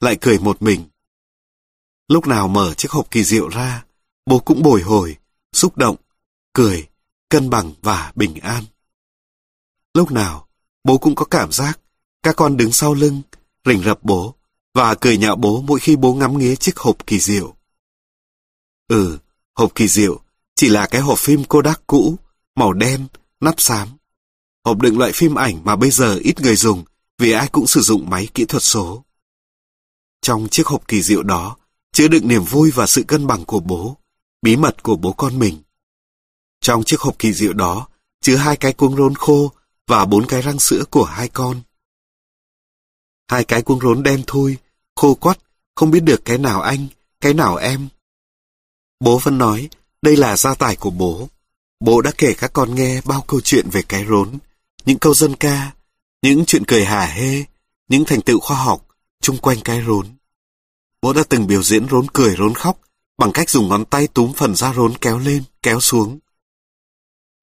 lại 0.01 0.19
cười 0.21 0.39
một 0.39 0.63
mình. 0.63 0.89
Lúc 2.09 2.27
nào 2.27 2.49
mở 2.49 2.75
chiếc 2.75 2.91
hộp 2.91 3.11
kỳ 3.11 3.25
diệu 3.25 3.49
ra, 3.49 3.85
bố 4.27 4.39
cũng 4.39 4.63
bồi 4.63 4.83
hồi, 4.83 5.17
xúc 5.53 5.77
động, 5.77 5.97
cười, 6.53 6.89
cân 7.29 7.51
bằng 7.51 7.75
và 7.83 8.13
bình 8.15 8.35
an. 8.35 8.65
Lúc 9.95 10.13
nào, 10.13 10.48
bố 10.89 10.99
cũng 10.99 11.15
có 11.15 11.25
cảm 11.25 11.53
giác 11.53 11.81
các 12.23 12.37
con 12.37 12.57
đứng 12.57 12.73
sau 12.73 12.95
lưng, 12.95 13.23
rình 13.65 13.83
rập 13.83 13.99
bố 14.03 14.35
và 14.75 14.95
cười 14.95 15.17
nhạo 15.17 15.37
bố 15.37 15.63
mỗi 15.67 15.81
khi 15.81 15.97
bố 15.97 16.15
ngắm 16.15 16.39
nghía 16.39 16.57
chiếc 16.57 16.77
hộp 16.77 17.07
kỳ 17.07 17.19
diệu. 17.19 17.55
Ừ, 18.89 19.19
hộp 19.55 19.75
kỳ 19.75 19.89
diệu 19.89 20.21
chỉ 20.55 20.69
là 20.69 20.87
cái 20.87 21.01
hộp 21.01 21.19
phim 21.19 21.45
Kodak 21.45 21.87
cũ, 21.87 22.17
màu 22.55 22.73
đen, 22.73 23.07
nắp 23.41 23.61
xám. 23.61 23.89
Hộp 24.65 24.79
đựng 24.79 24.99
loại 24.99 25.13
phim 25.13 25.35
ảnh 25.35 25.65
mà 25.65 25.77
bây 25.77 25.91
giờ 25.91 26.19
ít 26.23 26.41
người 26.41 26.57
dùng 26.57 26.85
vì 27.19 27.33
ai 27.33 27.49
cũng 27.49 27.67
sử 27.67 27.81
dụng 27.81 28.11
máy 28.11 28.29
kỹ 28.35 28.45
thuật 28.45 28.63
số. 28.63 29.05
Trong 30.23 30.49
chiếc 30.51 30.67
hộp 30.67 30.89
kỳ 30.89 31.03
diệu 31.03 31.23
đó, 31.23 31.57
chứa 31.93 32.09
đựng 32.09 32.29
niềm 32.29 32.45
vui 32.45 32.71
và 32.71 32.87
sự 32.87 33.03
cân 33.03 33.27
bằng 33.27 33.45
của 33.45 33.61
bố, 33.61 33.97
bí 34.43 34.57
mật 34.57 34.83
của 34.83 34.97
bố 34.97 35.13
con 35.13 35.39
mình. 35.39 35.59
Trong 36.61 36.85
chiếc 36.85 37.01
hộp 37.01 37.19
kỳ 37.19 37.33
diệu 37.33 37.53
đó, 37.53 37.89
chứa 38.21 38.37
hai 38.37 38.57
cái 38.57 38.73
cuống 38.73 38.97
rốn 38.97 39.15
khô 39.15 39.53
và 39.89 40.05
bốn 40.05 40.27
cái 40.27 40.43
răng 40.43 40.59
sữa 40.59 40.85
của 40.91 41.05
hai 41.05 41.29
con. 41.29 41.61
Hai 43.31 43.45
cái 43.45 43.63
cuống 43.63 43.81
rốn 43.81 44.03
đen 44.03 44.23
thui, 44.27 44.57
khô 44.97 45.15
quắt, 45.15 45.39
không 45.75 45.91
biết 45.91 46.01
được 46.01 46.25
cái 46.25 46.39
nào 46.39 46.61
anh, 46.63 46.87
cái 47.21 47.35
nào 47.35 47.57
em. 47.57 47.89
Bố 49.01 49.19
vẫn 49.19 49.39
nói, 49.39 49.69
đây 50.03 50.17
là 50.17 50.37
gia 50.37 50.55
tài 50.55 50.77
của 50.77 50.91
bố. 50.91 51.29
Bố 51.81 52.01
đã 52.03 52.11
kể 52.19 52.35
các 52.39 52.53
con 52.53 52.75
nghe 52.75 53.01
bao 53.05 53.25
câu 53.27 53.41
chuyện 53.41 53.71
về 53.71 53.83
cái 53.83 54.05
rốn, 54.09 54.39
những 54.85 54.99
câu 54.99 55.15
dân 55.15 55.37
ca, 55.37 55.73
những 56.23 56.45
chuyện 56.47 56.65
cười 56.67 56.85
hả 56.85 57.07
hê, 57.07 57.45
những 57.89 58.05
thành 58.05 58.23
tựu 58.23 58.41
khoa 58.41 58.57
học 58.57 58.87
chung 59.21 59.39
quanh 59.39 59.59
cái 59.65 59.83
rốn. 59.87 60.07
Bố 61.03 61.13
đã 61.13 61.23
từng 61.29 61.47
biểu 61.47 61.63
diễn 61.63 61.89
rốn 61.89 62.07
cười 62.13 62.37
rốn 62.39 62.55
khóc 62.55 62.81
bằng 63.19 63.33
cách 63.33 63.51
dùng 63.51 63.69
ngón 63.69 63.85
tay 63.85 64.07
túm 64.07 64.33
phần 64.33 64.55
da 64.55 64.75
rốn 64.75 64.97
kéo 65.01 65.19
lên, 65.19 65.43
kéo 65.63 65.81
xuống. 65.81 66.19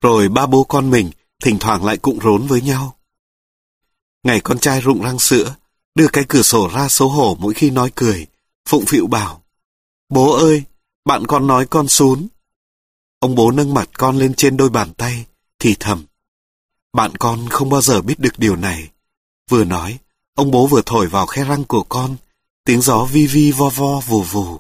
Rồi 0.02 0.30
ba 0.30 0.46
bố 0.46 0.64
con 0.64 0.90
mình 0.90 1.12
thỉnh 1.44 1.60
thoảng 1.60 1.86
lại 1.86 1.98
cụng 1.98 2.20
rốn 2.20 2.48
với 2.48 2.62
nhau. 2.62 2.98
Ngày 4.24 4.40
con 4.40 4.60
trai 4.60 4.82
rụng 4.82 5.02
răng 5.02 5.20
sữa, 5.20 5.56
đưa 5.96 6.08
cái 6.08 6.24
cửa 6.30 6.42
sổ 6.42 6.70
ra 6.74 6.88
xấu 6.90 7.10
hổ 7.10 7.38
mỗi 7.40 7.54
khi 7.54 7.70
nói 7.70 7.92
cười, 7.96 8.28
phụng 8.70 8.86
phịu 8.86 9.08
bảo. 9.08 9.42
Bố 10.10 10.34
ơi, 10.34 10.64
bạn 11.06 11.28
con 11.28 11.48
nói 11.48 11.66
con 11.66 11.88
xuống 11.88 12.28
Ông 13.20 13.36
bố 13.36 13.52
nâng 13.52 13.74
mặt 13.74 13.90
con 13.94 14.18
lên 14.18 14.34
trên 14.34 14.58
đôi 14.58 14.70
bàn 14.70 14.94
tay, 14.94 15.26
thì 15.60 15.76
thầm. 15.80 16.06
Bạn 16.94 17.16
con 17.16 17.50
không 17.50 17.70
bao 17.70 17.82
giờ 17.82 18.02
biết 18.02 18.20
được 18.20 18.40
điều 18.40 18.56
này. 18.56 18.90
Vừa 19.50 19.64
nói, 19.64 20.00
ông 20.36 20.52
bố 20.52 20.68
vừa 20.68 20.82
thổi 20.86 21.08
vào 21.08 21.26
khe 21.26 21.44
răng 21.44 21.64
của 21.64 21.84
con, 21.84 22.16
tiếng 22.64 22.82
gió 22.82 23.06
vi 23.06 23.28
vi 23.28 23.52
vo 23.52 23.70
vo 23.70 24.00
vù 24.00 24.22
vù. 24.22 24.60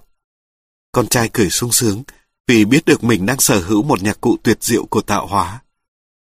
Con 0.91 1.07
trai 1.07 1.29
cười 1.33 1.49
sung 1.49 1.71
sướng 1.71 2.03
vì 2.47 2.65
biết 2.65 2.85
được 2.85 3.03
mình 3.03 3.25
đang 3.25 3.39
sở 3.39 3.59
hữu 3.59 3.83
một 3.83 4.03
nhạc 4.03 4.21
cụ 4.21 4.37
tuyệt 4.43 4.63
diệu 4.63 4.85
của 4.85 5.01
tạo 5.01 5.27
hóa. 5.27 5.61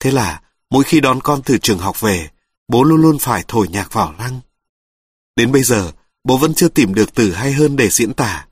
Thế 0.02 0.10
là, 0.10 0.40
mỗi 0.70 0.84
khi 0.84 1.00
đón 1.00 1.20
con 1.20 1.42
từ 1.42 1.58
trường 1.58 1.78
học 1.78 2.00
về, 2.00 2.30
bố 2.68 2.82
luôn 2.84 3.02
luôn 3.02 3.18
phải 3.18 3.44
thổi 3.48 3.68
nhạc 3.68 3.92
vào 3.92 4.14
răng. 4.18 4.40
Đến 5.36 5.52
bây 5.52 5.62
giờ, 5.62 5.92
bố 6.24 6.36
vẫn 6.36 6.54
chưa 6.54 6.68
tìm 6.68 6.94
được 6.94 7.14
từ 7.14 7.32
hay 7.32 7.52
hơn 7.52 7.76
để 7.76 7.88
diễn 7.90 8.14
tả. 8.14 8.46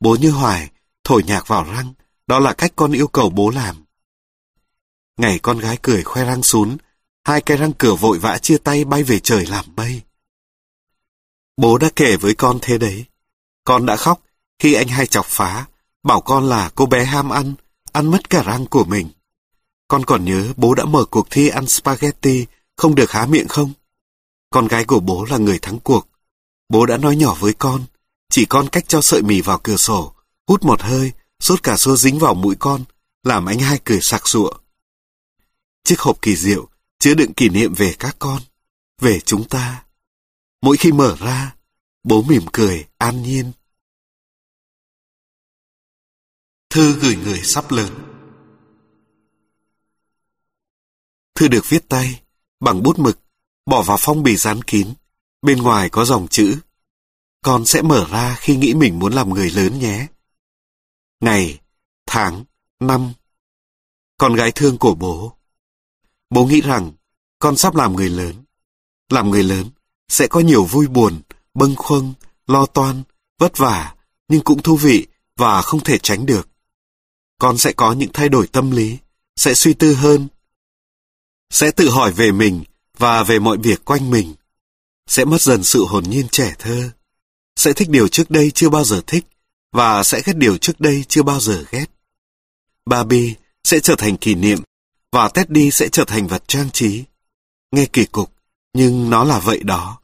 Bố 0.00 0.16
như 0.16 0.30
hoài, 0.30 0.70
thổi 1.04 1.22
nhạc 1.22 1.48
vào 1.48 1.64
răng, 1.64 1.94
đó 2.26 2.38
là 2.38 2.52
cách 2.52 2.72
con 2.76 2.92
yêu 2.92 3.08
cầu 3.08 3.30
bố 3.30 3.50
làm. 3.50 3.84
Ngày 5.16 5.38
con 5.38 5.58
gái 5.58 5.78
cười 5.82 6.02
khoe 6.02 6.24
răng 6.24 6.42
xuống, 6.42 6.76
hai 7.24 7.40
cái 7.40 7.56
răng 7.56 7.72
cửa 7.72 7.94
vội 7.94 8.18
vã 8.18 8.38
chia 8.38 8.58
tay 8.58 8.84
bay 8.84 9.02
về 9.02 9.20
trời 9.20 9.46
làm 9.46 9.64
mây. 9.76 10.02
Bố 11.56 11.78
đã 11.78 11.88
kể 11.96 12.16
với 12.16 12.34
con 12.34 12.58
thế 12.62 12.78
đấy. 12.78 13.04
Con 13.64 13.86
đã 13.86 13.96
khóc 13.96 14.20
khi 14.58 14.74
anh 14.74 14.88
hai 14.88 15.06
chọc 15.06 15.26
phá, 15.26 15.66
bảo 16.02 16.20
con 16.20 16.48
là 16.48 16.70
cô 16.74 16.86
bé 16.86 17.04
ham 17.04 17.30
ăn, 17.30 17.54
ăn 17.92 18.10
mất 18.10 18.30
cả 18.30 18.42
răng 18.42 18.66
của 18.66 18.84
mình. 18.84 19.08
Con 19.88 20.04
còn 20.04 20.24
nhớ 20.24 20.52
bố 20.56 20.74
đã 20.74 20.84
mở 20.84 21.04
cuộc 21.04 21.26
thi 21.30 21.48
ăn 21.48 21.66
spaghetti, 21.66 22.46
không 22.76 22.94
được 22.94 23.10
há 23.10 23.26
miệng 23.26 23.48
không? 23.48 23.72
Con 24.50 24.68
gái 24.68 24.84
của 24.84 25.00
bố 25.00 25.24
là 25.24 25.38
người 25.38 25.58
thắng 25.58 25.78
cuộc. 25.80 26.08
Bố 26.68 26.86
đã 26.86 26.96
nói 26.96 27.16
nhỏ 27.16 27.36
với 27.40 27.52
con, 27.52 27.84
chỉ 28.30 28.44
con 28.44 28.68
cách 28.68 28.84
cho 28.88 29.00
sợi 29.02 29.22
mì 29.22 29.40
vào 29.40 29.60
cửa 29.62 29.76
sổ, 29.76 30.14
hút 30.48 30.64
một 30.64 30.82
hơi, 30.82 31.12
sốt 31.40 31.62
cà 31.62 31.76
xô 31.76 31.96
dính 31.96 32.18
vào 32.18 32.34
mũi 32.34 32.56
con, 32.58 32.84
làm 33.22 33.46
anh 33.46 33.58
hai 33.58 33.80
cười 33.84 33.98
sặc 34.02 34.28
sụa. 34.28 34.50
Chiếc 35.84 36.00
hộp 36.00 36.22
kỳ 36.22 36.36
diệu 36.36 36.68
chứa 36.98 37.14
đựng 37.14 37.34
kỷ 37.34 37.48
niệm 37.48 37.74
về 37.74 37.94
các 37.98 38.16
con, 38.18 38.42
về 39.00 39.20
chúng 39.20 39.48
ta. 39.48 39.84
Mỗi 40.62 40.76
khi 40.76 40.92
mở 40.92 41.16
ra, 41.20 41.54
bố 42.04 42.22
mỉm 42.22 42.42
cười, 42.52 42.86
an 42.98 43.22
nhiên. 43.22 43.52
Thư 46.70 46.92
gửi 46.92 47.16
người 47.16 47.40
sắp 47.44 47.70
lớn 47.72 48.13
Thư 51.34 51.48
được 51.48 51.64
viết 51.68 51.88
tay, 51.88 52.22
bằng 52.60 52.82
bút 52.82 52.98
mực, 52.98 53.18
bỏ 53.66 53.82
vào 53.82 53.96
phong 54.00 54.22
bì 54.22 54.36
dán 54.36 54.62
kín. 54.62 54.94
Bên 55.42 55.58
ngoài 55.58 55.90
có 55.90 56.04
dòng 56.04 56.28
chữ. 56.28 56.58
Con 57.42 57.66
sẽ 57.66 57.82
mở 57.82 58.06
ra 58.10 58.36
khi 58.40 58.56
nghĩ 58.56 58.74
mình 58.74 58.98
muốn 58.98 59.12
làm 59.12 59.34
người 59.34 59.50
lớn 59.50 59.78
nhé. 59.78 60.06
Ngày, 61.20 61.60
tháng, 62.06 62.44
năm. 62.80 63.12
Con 64.18 64.34
gái 64.34 64.52
thương 64.52 64.78
của 64.78 64.94
bố. 64.94 65.36
Bố 66.30 66.46
nghĩ 66.46 66.60
rằng 66.60 66.92
con 67.38 67.56
sắp 67.56 67.74
làm 67.74 67.96
người 67.96 68.08
lớn. 68.08 68.44
Làm 69.10 69.30
người 69.30 69.42
lớn 69.42 69.70
sẽ 70.08 70.26
có 70.26 70.40
nhiều 70.40 70.64
vui 70.64 70.86
buồn, 70.86 71.20
bâng 71.54 71.76
khuâng, 71.76 72.14
lo 72.46 72.66
toan, 72.66 73.02
vất 73.38 73.58
vả, 73.58 73.94
nhưng 74.28 74.40
cũng 74.44 74.62
thú 74.62 74.76
vị 74.76 75.06
và 75.36 75.62
không 75.62 75.80
thể 75.80 75.98
tránh 75.98 76.26
được. 76.26 76.48
Con 77.38 77.58
sẽ 77.58 77.72
có 77.72 77.92
những 77.92 78.10
thay 78.12 78.28
đổi 78.28 78.46
tâm 78.46 78.70
lý, 78.70 78.98
sẽ 79.36 79.54
suy 79.54 79.74
tư 79.74 79.94
hơn, 79.94 80.28
sẽ 81.50 81.70
tự 81.70 81.90
hỏi 81.90 82.12
về 82.12 82.32
mình 82.32 82.64
và 82.98 83.22
về 83.22 83.38
mọi 83.38 83.56
việc 83.56 83.84
quanh 83.84 84.10
mình. 84.10 84.34
Sẽ 85.06 85.24
mất 85.24 85.42
dần 85.42 85.64
sự 85.64 85.84
hồn 85.88 86.04
nhiên 86.04 86.28
trẻ 86.28 86.54
thơ. 86.58 86.90
Sẽ 87.56 87.72
thích 87.72 87.88
điều 87.88 88.08
trước 88.08 88.30
đây 88.30 88.50
chưa 88.54 88.68
bao 88.68 88.84
giờ 88.84 89.00
thích 89.06 89.24
và 89.72 90.02
sẽ 90.02 90.22
ghét 90.24 90.36
điều 90.36 90.56
trước 90.56 90.80
đây 90.80 91.04
chưa 91.08 91.22
bao 91.22 91.40
giờ 91.40 91.64
ghét. 91.70 91.86
Barbie 92.86 93.34
sẽ 93.64 93.80
trở 93.80 93.94
thành 93.98 94.16
kỷ 94.16 94.34
niệm 94.34 94.58
và 95.12 95.28
Teddy 95.28 95.70
sẽ 95.70 95.88
trở 95.88 96.04
thành 96.04 96.26
vật 96.26 96.42
trang 96.46 96.70
trí. 96.70 97.04
Nghe 97.72 97.86
kỳ 97.86 98.04
cục, 98.04 98.32
nhưng 98.74 99.10
nó 99.10 99.24
là 99.24 99.38
vậy 99.38 99.60
đó. 99.62 100.00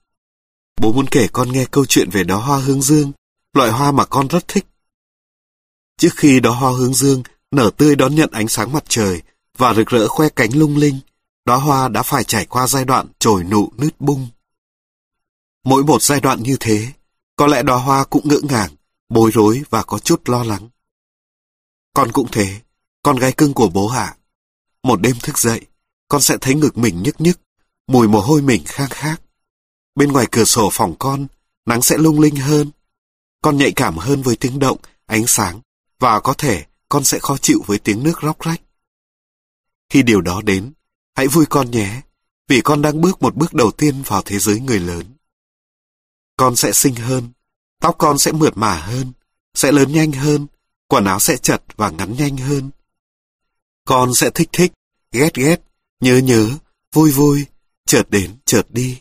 Bố 0.81 0.93
muốn 0.93 1.07
kể 1.11 1.29
con 1.33 1.53
nghe 1.53 1.65
câu 1.71 1.87
chuyện 1.87 2.11
về 2.11 2.25
đó 2.25 2.37
hoa 2.37 2.59
hướng 2.59 2.83
dương, 2.83 3.13
loại 3.53 3.71
hoa 3.71 3.93
mà 3.93 4.05
con 4.05 4.29
rất 4.29 4.49
thích. 4.49 4.67
Trước 5.99 6.17
khi 6.17 6.41
đó 6.41 6.51
hoa 6.51 6.73
hướng 6.73 6.95
dương 6.95 7.23
nở 7.51 7.71
tươi 7.77 7.97
đón 7.97 8.15
nhận 8.15 8.31
ánh 8.33 8.49
sáng 8.49 8.73
mặt 8.73 8.85
trời 8.89 9.23
và 9.59 9.75
rực 9.75 9.87
rỡ 9.87 10.09
khoe 10.09 10.29
cánh 10.29 10.59
lung 10.59 10.77
linh, 10.77 10.99
đóa 11.45 11.57
hoa 11.57 11.89
đã 11.89 12.03
phải 12.03 12.25
trải 12.25 12.47
qua 12.47 12.67
giai 12.67 12.85
đoạn 12.85 13.07
trồi 13.19 13.45
nụ 13.45 13.73
nứt 13.77 14.01
bung. 14.01 14.29
Mỗi 15.65 15.85
một 15.85 16.03
giai 16.03 16.21
đoạn 16.21 16.43
như 16.43 16.57
thế, 16.61 16.93
có 17.37 17.47
lẽ 17.47 17.63
đóa 17.63 17.79
hoa 17.79 18.05
cũng 18.05 18.29
ngỡ 18.29 18.39
ngàng, 18.43 18.71
bối 19.09 19.31
rối 19.35 19.63
và 19.71 19.83
có 19.83 19.99
chút 19.99 20.29
lo 20.29 20.45
lắng. 20.45 20.69
Con 21.95 22.13
cũng 22.13 22.29
thế, 22.33 22.61
con 23.03 23.17
gái 23.17 23.33
cưng 23.33 23.55
của 23.55 23.69
bố 23.69 23.89
hạ. 23.89 24.17
Một 24.83 25.01
đêm 25.01 25.17
thức 25.23 25.39
dậy, 25.39 25.67
con 26.09 26.21
sẽ 26.21 26.37
thấy 26.41 26.55
ngực 26.55 26.79
mình 26.79 27.03
nhức 27.03 27.21
nhức, 27.21 27.41
mùi 27.87 28.09
mồ 28.09 28.21
hôi 28.21 28.43
mình 28.43 28.63
khang 28.67 28.91
khác. 28.91 29.23
Bên 29.95 30.13
ngoài 30.13 30.27
cửa 30.31 30.45
sổ 30.45 30.69
phòng 30.73 30.95
con, 30.99 31.27
nắng 31.67 31.83
sẽ 31.83 31.99
lung 31.99 32.21
linh 32.21 32.37
hơn. 32.37 32.71
Con 33.43 33.57
nhạy 33.57 33.73
cảm 33.77 33.97
hơn 33.97 34.23
với 34.23 34.37
tiếng 34.37 34.59
động, 34.59 34.79
ánh 35.07 35.27
sáng, 35.27 35.61
và 35.99 36.21
có 36.21 36.35
thể 36.35 36.65
con 36.89 37.05
sẽ 37.05 37.19
khó 37.19 37.37
chịu 37.37 37.63
với 37.67 37.79
tiếng 37.79 38.03
nước 38.03 38.23
róc 38.23 38.41
rách. 38.41 38.61
Khi 39.89 40.03
điều 40.03 40.21
đó 40.21 40.43
đến, 40.43 40.73
Hãy 41.17 41.29
vui 41.29 41.47
con 41.47 41.71
nhé, 41.71 42.01
vì 42.49 42.61
con 42.61 42.83
đang 42.83 43.01
bước 43.01 43.23
một 43.23 43.37
bước 43.37 43.55
đầu 43.55 43.71
tiên 43.71 44.03
vào 44.07 44.23
thế 44.23 44.39
giới 44.39 44.61
người 44.61 44.81
lớn. 44.81 45.05
Con 46.37 46.57
sẽ 46.57 46.73
xinh 46.73 46.95
hơn, 46.95 47.33
tóc 47.81 47.95
con 47.99 48.19
sẽ 48.19 48.33
mượt 48.33 48.57
mà 48.57 48.75
hơn, 48.75 49.13
sẽ 49.55 49.73
lớn 49.73 49.93
nhanh 49.93 50.13
hơn, 50.13 50.47
quần 50.87 51.05
áo 51.05 51.21
sẽ 51.21 51.37
chật 51.37 51.63
và 51.77 51.91
ngắn 51.91 52.17
nhanh 52.17 52.37
hơn. 52.37 52.71
Con 53.85 54.15
sẽ 54.15 54.31
thích 54.31 54.49
thích, 54.53 54.73
ghét 55.13 55.35
ghét, 55.35 55.57
nhớ 56.01 56.19
nhớ, 56.19 56.51
vui 56.93 57.11
vui, 57.11 57.47
chợt 57.87 58.11
đến, 58.11 58.37
chợt 58.45 58.63
đi. 58.69 58.99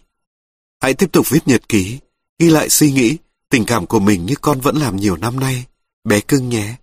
Hãy 0.82 0.94
tiếp 0.94 1.12
tục 1.12 1.30
viết 1.30 1.48
nhật 1.48 1.70
ký, 1.70 2.00
ghi 2.40 2.50
lại 2.50 2.70
suy 2.70 2.92
nghĩ, 2.92 3.18
tình 3.50 3.66
cảm 3.66 3.88
của 3.88 4.00
mình 4.00 4.26
như 4.26 4.36
con 4.42 4.62
vẫn 4.62 4.78
làm 4.78 4.96
nhiều 4.96 5.18
năm 5.18 5.40
nay, 5.40 5.66
bé 6.04 6.22
cưng 6.22 6.50
nhé. 6.50 6.76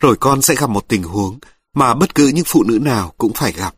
Rồi 0.00 0.16
con 0.20 0.42
sẽ 0.42 0.54
gặp 0.54 0.70
một 0.70 0.88
tình 0.88 1.02
huống 1.02 1.38
mà 1.74 1.94
bất 1.94 2.14
cứ 2.14 2.28
những 2.28 2.44
phụ 2.46 2.62
nữ 2.62 2.78
nào 2.82 3.14
cũng 3.18 3.32
phải 3.34 3.52
gặp. 3.52 3.74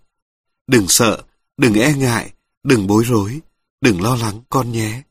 Đừng 0.71 0.89
sợ, 0.89 1.23
đừng 1.57 1.75
e 1.75 1.95
ngại, 1.95 2.33
đừng 2.63 2.87
bối 2.87 3.05
rối, 3.07 3.41
đừng 3.81 4.03
lo 4.03 4.17
lắng 4.17 4.43
con 4.51 4.73
nhé. 4.73 5.03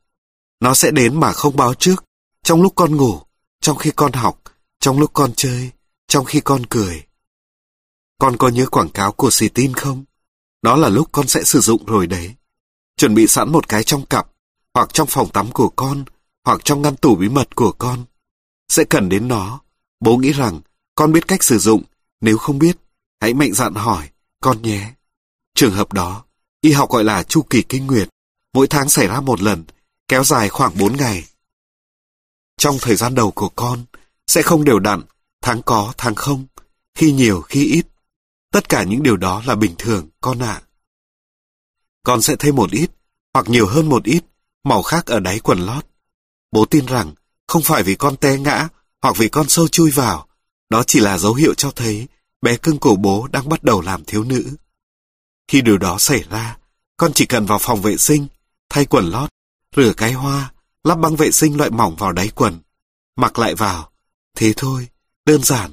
Nó 0.59 0.73
sẽ 0.73 0.91
đến 0.91 1.19
mà 1.19 1.31
không 1.31 1.55
báo 1.55 1.73
trước, 1.73 2.05
trong 2.43 2.61
lúc 2.61 2.73
con 2.75 2.95
ngủ, 2.95 3.21
trong 3.61 3.77
khi 3.77 3.91
con 3.95 4.13
học, 4.13 4.41
trong 4.79 4.99
lúc 4.99 5.11
con 5.13 5.31
chơi, 5.35 5.71
trong 6.07 6.25
khi 6.25 6.39
con 6.39 6.65
cười. 6.69 7.03
Con 8.19 8.37
có 8.37 8.47
nhớ 8.49 8.65
quảng 8.65 8.89
cáo 8.89 9.11
của 9.11 9.29
xì 9.31 9.49
tin 9.49 9.73
không? 9.73 10.05
Đó 10.61 10.75
là 10.75 10.89
lúc 10.89 11.09
con 11.11 11.27
sẽ 11.27 11.43
sử 11.43 11.59
dụng 11.59 11.85
rồi 11.85 12.07
đấy. 12.07 12.35
Chuẩn 12.97 13.15
bị 13.15 13.27
sẵn 13.27 13.51
một 13.51 13.69
cái 13.69 13.83
trong 13.83 14.05
cặp, 14.05 14.27
hoặc 14.73 14.93
trong 14.93 15.07
phòng 15.07 15.29
tắm 15.29 15.51
của 15.51 15.69
con, 15.69 16.03
hoặc 16.45 16.61
trong 16.63 16.81
ngăn 16.81 16.95
tủ 16.95 17.15
bí 17.15 17.29
mật 17.29 17.55
của 17.55 17.71
con. 17.71 18.05
Sẽ 18.69 18.83
cần 18.83 19.09
đến 19.09 19.27
nó. 19.27 19.59
Bố 19.99 20.17
nghĩ 20.17 20.31
rằng 20.31 20.61
con 20.95 21.11
biết 21.11 21.27
cách 21.27 21.43
sử 21.43 21.57
dụng, 21.57 21.83
nếu 22.21 22.37
không 22.37 22.59
biết, 22.59 22.77
hãy 23.21 23.33
mạnh 23.33 23.53
dạn 23.53 23.75
hỏi, 23.75 24.09
con 24.41 24.61
nhé. 24.61 24.93
Trường 25.55 25.73
hợp 25.73 25.93
đó, 25.93 26.23
y 26.61 26.71
học 26.71 26.89
gọi 26.89 27.03
là 27.03 27.23
chu 27.23 27.41
kỳ 27.49 27.61
kinh 27.61 27.87
nguyệt, 27.87 28.09
mỗi 28.53 28.67
tháng 28.67 28.89
xảy 28.89 29.07
ra 29.07 29.21
một 29.21 29.41
lần, 29.41 29.63
kéo 30.07 30.23
dài 30.23 30.49
khoảng 30.49 30.77
4 30.77 30.97
ngày. 30.97 31.23
Trong 32.57 32.77
thời 32.81 32.95
gian 32.95 33.15
đầu 33.15 33.31
của 33.31 33.49
con, 33.49 33.85
sẽ 34.27 34.41
không 34.41 34.63
đều 34.63 34.79
đặn, 34.79 35.01
tháng 35.41 35.61
có, 35.61 35.93
tháng 35.97 36.15
không, 36.15 36.45
khi 36.95 37.11
nhiều, 37.11 37.41
khi 37.41 37.65
ít. 37.65 37.85
Tất 38.51 38.69
cả 38.69 38.83
những 38.83 39.03
điều 39.03 39.17
đó 39.17 39.43
là 39.45 39.55
bình 39.55 39.75
thường, 39.77 40.07
con 40.21 40.39
ạ. 40.39 40.61
Con 42.03 42.21
sẽ 42.21 42.35
thêm 42.39 42.55
một 42.55 42.71
ít, 42.71 42.91
hoặc 43.33 43.49
nhiều 43.49 43.67
hơn 43.67 43.89
một 43.89 44.03
ít, 44.03 44.23
màu 44.63 44.81
khác 44.81 45.05
ở 45.05 45.19
đáy 45.19 45.39
quần 45.39 45.59
lót. 45.59 45.85
Bố 46.51 46.65
tin 46.65 46.85
rằng, 46.85 47.13
không 47.47 47.61
phải 47.61 47.83
vì 47.83 47.95
con 47.95 48.17
té 48.17 48.37
ngã, 48.37 48.67
hoặc 49.01 49.17
vì 49.17 49.29
con 49.29 49.49
sâu 49.49 49.67
chui 49.67 49.91
vào, 49.91 50.27
đó 50.69 50.83
chỉ 50.87 50.99
là 50.99 51.17
dấu 51.17 51.33
hiệu 51.33 51.53
cho 51.53 51.71
thấy 51.71 52.07
bé 52.41 52.57
cưng 52.57 52.79
của 52.79 52.95
bố 52.95 53.27
đang 53.31 53.49
bắt 53.49 53.63
đầu 53.63 53.81
làm 53.81 54.05
thiếu 54.05 54.23
nữ. 54.23 54.55
Khi 55.49 55.61
điều 55.61 55.77
đó 55.77 55.97
xảy 55.99 56.23
ra, 56.29 56.57
con 56.97 57.11
chỉ 57.13 57.25
cần 57.25 57.45
vào 57.45 57.59
phòng 57.61 57.81
vệ 57.81 57.97
sinh, 57.97 58.27
thay 58.69 58.85
quần 58.85 59.09
lót, 59.09 59.29
rửa 59.75 59.93
cái 59.97 60.13
hoa, 60.13 60.53
lắp 60.83 60.95
băng 60.95 61.15
vệ 61.15 61.31
sinh 61.31 61.57
loại 61.57 61.69
mỏng 61.69 61.95
vào 61.95 62.11
đáy 62.11 62.29
quần, 62.35 62.59
mặc 63.15 63.39
lại 63.39 63.55
vào. 63.55 63.91
Thế 64.35 64.53
thôi, 64.57 64.87
đơn 65.25 65.43
giản. 65.43 65.71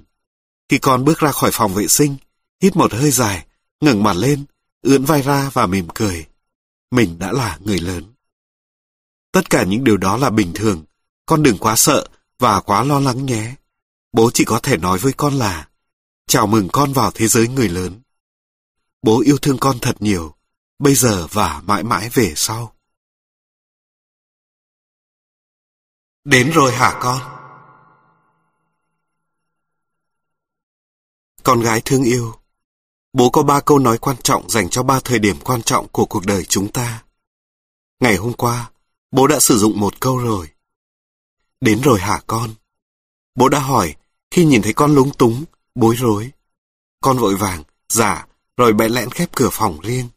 Khi 0.68 0.78
con 0.78 1.04
bước 1.04 1.18
ra 1.18 1.32
khỏi 1.32 1.50
phòng 1.52 1.74
vệ 1.74 1.88
sinh, 1.88 2.16
hít 2.62 2.76
một 2.76 2.92
hơi 2.92 3.10
dài, 3.10 3.46
ngẩng 3.80 4.02
mặt 4.02 4.16
lên, 4.16 4.44
ưỡn 4.82 5.04
vai 5.04 5.22
ra 5.22 5.50
và 5.52 5.66
mỉm 5.66 5.88
cười. 5.94 6.26
Mình 6.90 7.18
đã 7.18 7.32
là 7.32 7.58
người 7.60 7.78
lớn. 7.78 8.04
Tất 9.32 9.50
cả 9.50 9.64
những 9.64 9.84
điều 9.84 9.96
đó 9.96 10.16
là 10.16 10.30
bình 10.30 10.52
thường, 10.54 10.84
con 11.26 11.42
đừng 11.42 11.58
quá 11.58 11.76
sợ 11.76 12.08
và 12.38 12.60
quá 12.60 12.84
lo 12.84 13.00
lắng 13.00 13.26
nhé. 13.26 13.54
Bố 14.12 14.30
chỉ 14.34 14.44
có 14.44 14.60
thể 14.62 14.76
nói 14.76 14.98
với 14.98 15.12
con 15.12 15.34
là 15.34 15.68
chào 16.26 16.46
mừng 16.46 16.68
con 16.72 16.92
vào 16.92 17.10
thế 17.10 17.28
giới 17.28 17.48
người 17.48 17.68
lớn. 17.68 18.00
Bố 19.02 19.20
yêu 19.20 19.36
thương 19.42 19.58
con 19.60 19.78
thật 19.82 19.96
nhiều, 20.00 20.34
bây 20.78 20.94
giờ 20.94 21.26
và 21.30 21.62
mãi 21.66 21.82
mãi 21.82 22.08
về 22.14 22.32
sau. 22.36 22.76
Đến 26.24 26.50
rồi 26.50 26.72
hả 26.72 26.98
con? 27.02 27.20
Con 31.42 31.60
gái 31.60 31.82
thương 31.84 32.04
yêu, 32.04 32.34
bố 33.12 33.30
có 33.30 33.42
ba 33.42 33.60
câu 33.60 33.78
nói 33.78 33.98
quan 33.98 34.16
trọng 34.22 34.50
dành 34.50 34.68
cho 34.70 34.82
ba 34.82 35.00
thời 35.04 35.18
điểm 35.18 35.36
quan 35.44 35.62
trọng 35.62 35.88
của 35.88 36.06
cuộc 36.06 36.26
đời 36.26 36.44
chúng 36.44 36.72
ta. 36.72 37.04
Ngày 38.00 38.16
hôm 38.16 38.32
qua, 38.32 38.70
bố 39.10 39.26
đã 39.26 39.40
sử 39.40 39.58
dụng 39.58 39.80
một 39.80 40.00
câu 40.00 40.18
rồi. 40.18 40.48
Đến 41.60 41.80
rồi 41.80 42.00
hả 42.00 42.20
con? 42.26 42.50
Bố 43.34 43.48
đã 43.48 43.58
hỏi 43.58 43.94
khi 44.30 44.44
nhìn 44.44 44.62
thấy 44.62 44.72
con 44.72 44.94
lúng 44.94 45.10
túng, 45.18 45.44
bối 45.74 45.96
rối. 45.98 46.30
Con 47.00 47.18
vội 47.18 47.36
vàng, 47.36 47.64
dạ, 47.88 48.26
rồi 48.56 48.72
bẽ 48.72 48.88
lẽn 48.88 49.10
khép 49.10 49.28
cửa 49.32 49.48
phòng 49.52 49.80
riêng. 49.80 50.08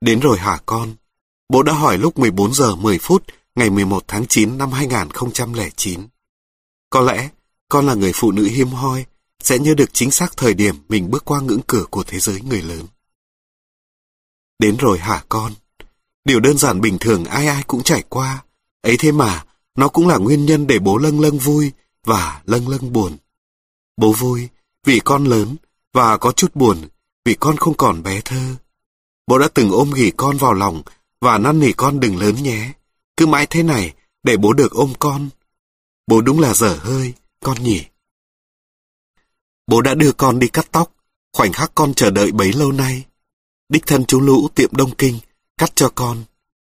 Đến 0.00 0.20
rồi 0.20 0.38
hả 0.38 0.60
con? 0.66 0.94
Bố 1.48 1.62
đã 1.62 1.72
hỏi 1.72 1.98
lúc 1.98 2.18
14 2.18 2.54
giờ 2.54 2.74
10 2.74 2.98
phút 2.98 3.24
ngày 3.54 3.70
11 3.70 4.04
tháng 4.08 4.26
9 4.26 4.58
năm 4.58 4.72
2009. 4.72 6.06
Có 6.90 7.00
lẽ 7.00 7.28
con 7.68 7.86
là 7.86 7.94
người 7.94 8.12
phụ 8.14 8.32
nữ 8.32 8.44
hiếm 8.44 8.68
hoi 8.68 9.04
sẽ 9.40 9.58
nhớ 9.58 9.74
được 9.74 9.94
chính 9.94 10.10
xác 10.10 10.36
thời 10.36 10.54
điểm 10.54 10.74
mình 10.88 11.10
bước 11.10 11.24
qua 11.24 11.40
ngưỡng 11.40 11.60
cửa 11.66 11.84
của 11.90 12.04
thế 12.06 12.18
giới 12.18 12.40
người 12.40 12.62
lớn. 12.62 12.86
Đến 14.58 14.76
rồi 14.76 14.98
hả 14.98 15.24
con? 15.28 15.52
Điều 16.24 16.40
đơn 16.40 16.58
giản 16.58 16.80
bình 16.80 16.98
thường 16.98 17.24
ai 17.24 17.46
ai 17.46 17.62
cũng 17.66 17.82
trải 17.82 18.04
qua. 18.08 18.44
Ấy 18.82 18.96
thế 18.98 19.12
mà, 19.12 19.44
nó 19.74 19.88
cũng 19.88 20.08
là 20.08 20.16
nguyên 20.16 20.46
nhân 20.46 20.66
để 20.66 20.78
bố 20.78 20.98
lâng 20.98 21.20
lâng 21.20 21.38
vui 21.38 21.72
và 22.04 22.42
lâng 22.44 22.68
lâng 22.68 22.92
buồn. 22.92 23.16
Bố 23.96 24.12
vui 24.12 24.48
vì 24.84 25.00
con 25.00 25.24
lớn 25.24 25.56
và 25.92 26.16
có 26.16 26.32
chút 26.32 26.56
buồn 26.56 26.88
vì 27.26 27.34
con 27.34 27.56
không 27.56 27.76
còn 27.76 28.02
bé 28.02 28.20
thơ. 28.20 28.56
Bố 29.26 29.38
đã 29.38 29.48
từng 29.54 29.70
ôm 29.70 29.90
ghì 29.94 30.12
con 30.16 30.36
vào 30.36 30.52
lòng 30.52 30.82
và 31.20 31.38
năn 31.38 31.60
nỉ 31.60 31.72
con 31.72 32.00
đừng 32.00 32.16
lớn 32.16 32.42
nhé. 32.42 32.72
Cứ 33.16 33.26
mãi 33.26 33.46
thế 33.50 33.62
này 33.62 33.94
để 34.22 34.36
bố 34.36 34.52
được 34.52 34.72
ôm 34.72 34.92
con. 34.98 35.28
Bố 36.06 36.20
đúng 36.20 36.40
là 36.40 36.54
dở 36.54 36.78
hơi, 36.82 37.12
con 37.40 37.62
nhỉ. 37.62 37.84
Bố 39.66 39.82
đã 39.82 39.94
đưa 39.94 40.12
con 40.12 40.38
đi 40.38 40.48
cắt 40.48 40.68
tóc, 40.72 40.92
khoảnh 41.32 41.52
khắc 41.52 41.72
con 41.74 41.94
chờ 41.94 42.10
đợi 42.10 42.32
bấy 42.32 42.52
lâu 42.52 42.72
nay. 42.72 43.04
Đích 43.68 43.86
thân 43.86 44.04
chú 44.04 44.20
Lũ 44.20 44.48
tiệm 44.54 44.76
Đông 44.76 44.94
Kinh, 44.94 45.18
cắt 45.58 45.72
cho 45.74 45.92
con. 45.94 46.24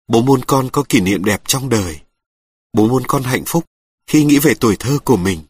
Bố 0.09 0.23
muốn 0.23 0.45
con 0.45 0.69
có 0.73 0.85
kỷ 0.89 1.01
niệm 1.01 1.25
đẹp 1.25 1.43
trong 1.47 1.69
đời. 1.69 2.01
Bố 2.73 2.89
muốn 2.89 3.03
con 3.07 3.23
hạnh 3.23 3.45
phúc 3.47 3.65
khi 4.07 4.25
nghĩ 4.25 4.39
về 4.39 4.55
tuổi 4.61 4.77
thơ 4.77 4.99
của 5.05 5.17
mình. 5.17 5.41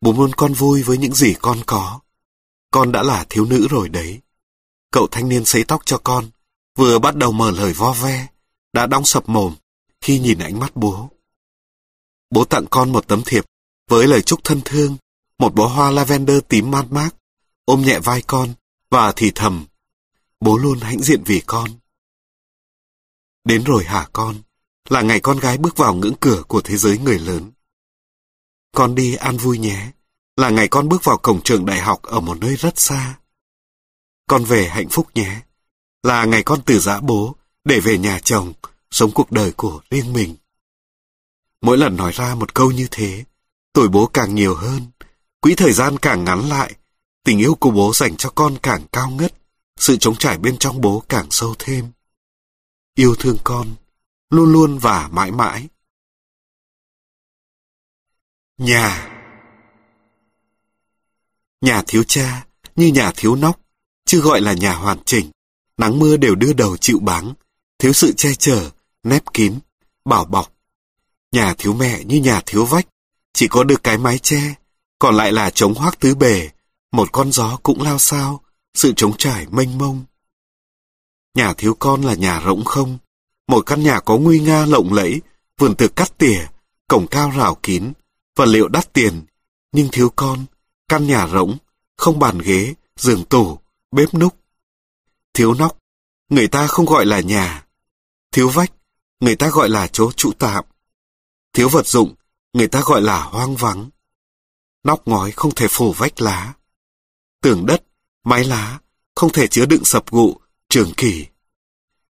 Bố 0.00 0.12
muốn 0.12 0.30
con 0.36 0.52
vui 0.52 0.82
với 0.82 0.98
những 0.98 1.14
gì 1.14 1.34
con 1.40 1.58
có. 1.66 2.00
Con 2.70 2.92
đã 2.92 3.02
là 3.02 3.26
thiếu 3.28 3.44
nữ 3.44 3.68
rồi 3.70 3.88
đấy. 3.88 4.20
Cậu 4.90 5.06
thanh 5.10 5.28
niên 5.28 5.44
sấy 5.44 5.64
tóc 5.64 5.82
cho 5.84 5.98
con, 6.04 6.30
vừa 6.76 6.98
bắt 6.98 7.16
đầu 7.16 7.32
mở 7.32 7.50
lời 7.50 7.72
vo 7.72 7.92
ve, 7.92 8.26
đã 8.72 8.86
đóng 8.86 9.04
sập 9.04 9.28
mồm 9.28 9.54
khi 10.00 10.18
nhìn 10.18 10.38
ánh 10.38 10.58
mắt 10.58 10.76
bố. 10.76 11.10
Bố 12.30 12.44
tặng 12.44 12.66
con 12.70 12.92
một 12.92 13.08
tấm 13.08 13.22
thiệp 13.26 13.44
với 13.88 14.06
lời 14.06 14.22
chúc 14.22 14.40
thân 14.44 14.60
thương, 14.64 14.96
một 15.38 15.54
bó 15.54 15.66
hoa 15.66 15.90
lavender 15.90 16.38
tím 16.48 16.70
mát 16.70 16.86
mát, 16.90 17.10
ôm 17.64 17.82
nhẹ 17.82 17.98
vai 17.98 18.22
con 18.22 18.54
và 18.90 19.12
thì 19.16 19.32
thầm. 19.34 19.66
Bố 20.40 20.58
luôn 20.58 20.80
hãnh 20.80 21.02
diện 21.02 21.22
vì 21.24 21.42
con. 21.46 21.70
Đến 23.44 23.64
rồi 23.64 23.84
hả 23.84 24.08
con, 24.12 24.36
là 24.88 25.02
ngày 25.02 25.20
con 25.20 25.38
gái 25.38 25.58
bước 25.58 25.76
vào 25.76 25.94
ngưỡng 25.94 26.16
cửa 26.20 26.42
của 26.48 26.60
thế 26.60 26.76
giới 26.76 26.98
người 26.98 27.18
lớn. 27.18 27.52
Con 28.74 28.94
đi 28.94 29.14
an 29.14 29.36
vui 29.36 29.58
nhé, 29.58 29.90
là 30.36 30.50
ngày 30.50 30.68
con 30.68 30.88
bước 30.88 31.04
vào 31.04 31.18
cổng 31.18 31.42
trường 31.42 31.66
đại 31.66 31.80
học 31.80 32.02
ở 32.02 32.20
một 32.20 32.38
nơi 32.38 32.56
rất 32.56 32.78
xa. 32.78 33.18
Con 34.28 34.44
về 34.44 34.68
hạnh 34.68 34.88
phúc 34.88 35.06
nhé, 35.14 35.40
là 36.02 36.24
ngày 36.24 36.42
con 36.42 36.60
từ 36.66 36.78
giã 36.78 37.00
bố 37.00 37.36
để 37.64 37.80
về 37.80 37.98
nhà 37.98 38.18
chồng, 38.24 38.52
sống 38.90 39.10
cuộc 39.14 39.32
đời 39.32 39.52
của 39.52 39.80
riêng 39.90 40.12
mình. 40.12 40.36
Mỗi 41.60 41.78
lần 41.78 41.96
nói 41.96 42.12
ra 42.12 42.34
một 42.34 42.54
câu 42.54 42.70
như 42.70 42.88
thế, 42.90 43.24
tuổi 43.72 43.88
bố 43.88 44.06
càng 44.06 44.34
nhiều 44.34 44.54
hơn, 44.54 44.86
quỹ 45.40 45.54
thời 45.54 45.72
gian 45.72 45.98
càng 45.98 46.24
ngắn 46.24 46.48
lại, 46.48 46.74
tình 47.24 47.38
yêu 47.38 47.54
của 47.54 47.70
bố 47.70 47.92
dành 47.94 48.16
cho 48.16 48.30
con 48.30 48.58
càng 48.62 48.86
cao 48.92 49.10
ngất, 49.10 49.34
sự 49.76 49.96
chống 49.96 50.16
trải 50.16 50.38
bên 50.38 50.58
trong 50.58 50.80
bố 50.80 51.02
càng 51.08 51.30
sâu 51.30 51.54
thêm. 51.58 51.92
Yêu 52.94 53.14
thương 53.18 53.36
con, 53.44 53.74
luôn 54.30 54.52
luôn 54.52 54.78
và 54.78 55.08
mãi 55.08 55.30
mãi. 55.30 55.68
Nhà 58.58 59.14
Nhà 61.60 61.82
thiếu 61.86 62.04
cha, 62.04 62.46
như 62.76 62.86
nhà 62.86 63.12
thiếu 63.16 63.34
nóc, 63.34 63.60
chứ 64.08 64.20
gọi 64.20 64.40
là 64.40 64.52
nhà 64.52 64.74
hoàn 64.74 64.98
chỉnh. 65.04 65.30
Nắng 65.76 65.98
mưa 65.98 66.16
đều 66.16 66.34
đưa 66.34 66.52
đầu 66.52 66.76
chịu 66.76 66.98
báng, 66.98 67.34
thiếu 67.78 67.92
sự 67.92 68.12
che 68.12 68.34
chở, 68.34 68.70
nép 69.02 69.32
kín, 69.32 69.58
bảo 70.04 70.24
bọc. 70.24 70.52
Nhà 71.32 71.54
thiếu 71.58 71.74
mẹ 71.74 72.04
như 72.04 72.20
nhà 72.20 72.42
thiếu 72.46 72.64
vách, 72.64 72.86
chỉ 73.32 73.48
có 73.48 73.64
được 73.64 73.82
cái 73.82 73.98
mái 73.98 74.18
che, 74.18 74.54
còn 74.98 75.14
lại 75.14 75.32
là 75.32 75.50
trống 75.50 75.74
hoác 75.74 76.00
tứ 76.00 76.14
bề, 76.14 76.48
một 76.92 77.12
con 77.12 77.32
gió 77.32 77.58
cũng 77.62 77.82
lao 77.82 77.98
sao, 77.98 78.40
sự 78.74 78.92
trống 78.96 79.16
trải 79.16 79.46
mênh 79.50 79.78
mông. 79.78 80.04
Nhà 81.34 81.54
thiếu 81.54 81.76
con 81.78 82.02
là 82.02 82.14
nhà 82.14 82.42
rỗng 82.44 82.64
không, 82.64 82.98
một 83.48 83.66
căn 83.66 83.82
nhà 83.82 84.00
có 84.00 84.16
nguy 84.16 84.40
nga 84.40 84.66
lộng 84.66 84.92
lẫy, 84.92 85.20
vườn 85.58 85.74
tược 85.74 85.96
cắt 85.96 86.18
tỉa, 86.18 86.46
cổng 86.88 87.06
cao 87.06 87.32
rào 87.36 87.54
kín, 87.54 87.92
vật 88.36 88.46
liệu 88.46 88.68
đắt 88.68 88.92
tiền, 88.92 89.22
nhưng 89.72 89.88
thiếu 89.92 90.12
con, 90.16 90.44
căn 90.88 91.06
nhà 91.06 91.28
rỗng, 91.28 91.56
không 91.96 92.18
bàn 92.18 92.38
ghế, 92.38 92.74
giường 92.96 93.24
tủ, 93.24 93.58
bếp 93.92 94.14
núc. 94.14 94.36
Thiếu 95.34 95.54
nóc, 95.54 95.78
người 96.28 96.48
ta 96.48 96.66
không 96.66 96.86
gọi 96.86 97.06
là 97.06 97.20
nhà. 97.20 97.66
Thiếu 98.32 98.48
vách, 98.48 98.72
người 99.20 99.36
ta 99.36 99.48
gọi 99.50 99.68
là 99.68 99.88
chỗ 99.92 100.12
trụ 100.12 100.32
tạm. 100.38 100.64
Thiếu 101.52 101.68
vật 101.68 101.86
dụng, 101.86 102.14
người 102.52 102.68
ta 102.68 102.82
gọi 102.84 103.02
là 103.02 103.22
hoang 103.22 103.56
vắng. 103.56 103.90
Nóc 104.84 105.08
ngói 105.08 105.30
không 105.30 105.54
thể 105.54 105.66
phủ 105.70 105.92
vách 105.92 106.20
lá. 106.20 106.54
Tường 107.42 107.66
đất, 107.66 107.82
mái 108.24 108.44
lá, 108.44 108.78
không 109.14 109.32
thể 109.32 109.48
chứa 109.48 109.66
đựng 109.66 109.84
sập 109.84 110.10
gụ, 110.10 110.36
trường 110.68 110.92
kỳ. 110.96 111.26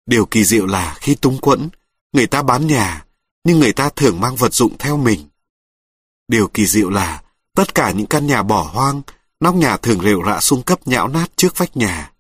Điều 0.07 0.27
kỳ 0.27 0.45
diệu 0.45 0.67
là 0.67 0.97
khi 1.01 1.15
túng 1.15 1.39
quẫn, 1.39 1.69
người 2.13 2.27
ta 2.27 2.43
bán 2.43 2.67
nhà, 2.67 3.07
nhưng 3.45 3.59
người 3.59 3.73
ta 3.73 3.91
thường 3.97 4.21
mang 4.21 4.37
vật 4.37 4.55
dụng 4.55 4.79
theo 4.79 4.97
mình. 4.97 5.29
Điều 6.29 6.49
kỳ 6.49 6.67
diệu 6.67 6.91
là 6.91 7.23
tất 7.55 7.75
cả 7.75 7.91
những 7.91 8.07
căn 8.07 8.27
nhà 8.27 8.43
bỏ 8.43 8.63
hoang, 8.63 9.03
nóc 9.41 9.55
nhà 9.55 9.77
thường 9.77 10.01
rệu 10.03 10.23
rạ 10.27 10.41
xung 10.41 10.63
cấp 10.63 10.87
nhão 10.87 11.09
nát 11.09 11.27
trước 11.37 11.59
vách 11.59 11.77
nhà. 11.77 12.13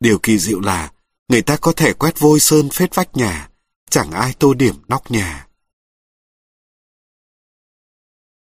Điều 0.00 0.18
kỳ 0.18 0.38
diệu 0.38 0.60
là 0.60 0.92
người 1.28 1.42
ta 1.42 1.56
có 1.56 1.72
thể 1.72 1.92
quét 1.92 2.20
vôi 2.20 2.40
sơn 2.40 2.68
phết 2.70 2.94
vách 2.94 3.16
nhà, 3.16 3.48
chẳng 3.90 4.10
ai 4.10 4.34
tô 4.38 4.54
điểm 4.54 4.74
nóc 4.88 5.10
nhà. 5.10 5.46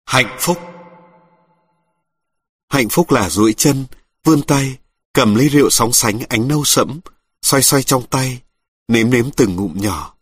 Hạnh 0.06 0.36
phúc 0.40 0.58
Hạnh 2.70 2.88
phúc 2.88 3.10
là 3.10 3.30
duỗi 3.30 3.52
chân, 3.52 3.86
vươn 4.24 4.42
tay, 4.42 4.78
cầm 5.12 5.34
ly 5.34 5.48
rượu 5.48 5.70
sóng 5.70 5.92
sánh 5.92 6.20
ánh 6.28 6.48
nâu 6.48 6.64
sẫm, 6.64 7.00
xoay 7.42 7.62
xoay 7.62 7.82
trong 7.82 8.06
tay, 8.06 8.42
nếm 8.88 9.10
nếm 9.10 9.30
từng 9.30 9.56
ngụm 9.56 9.80
nhỏ. 9.80 10.14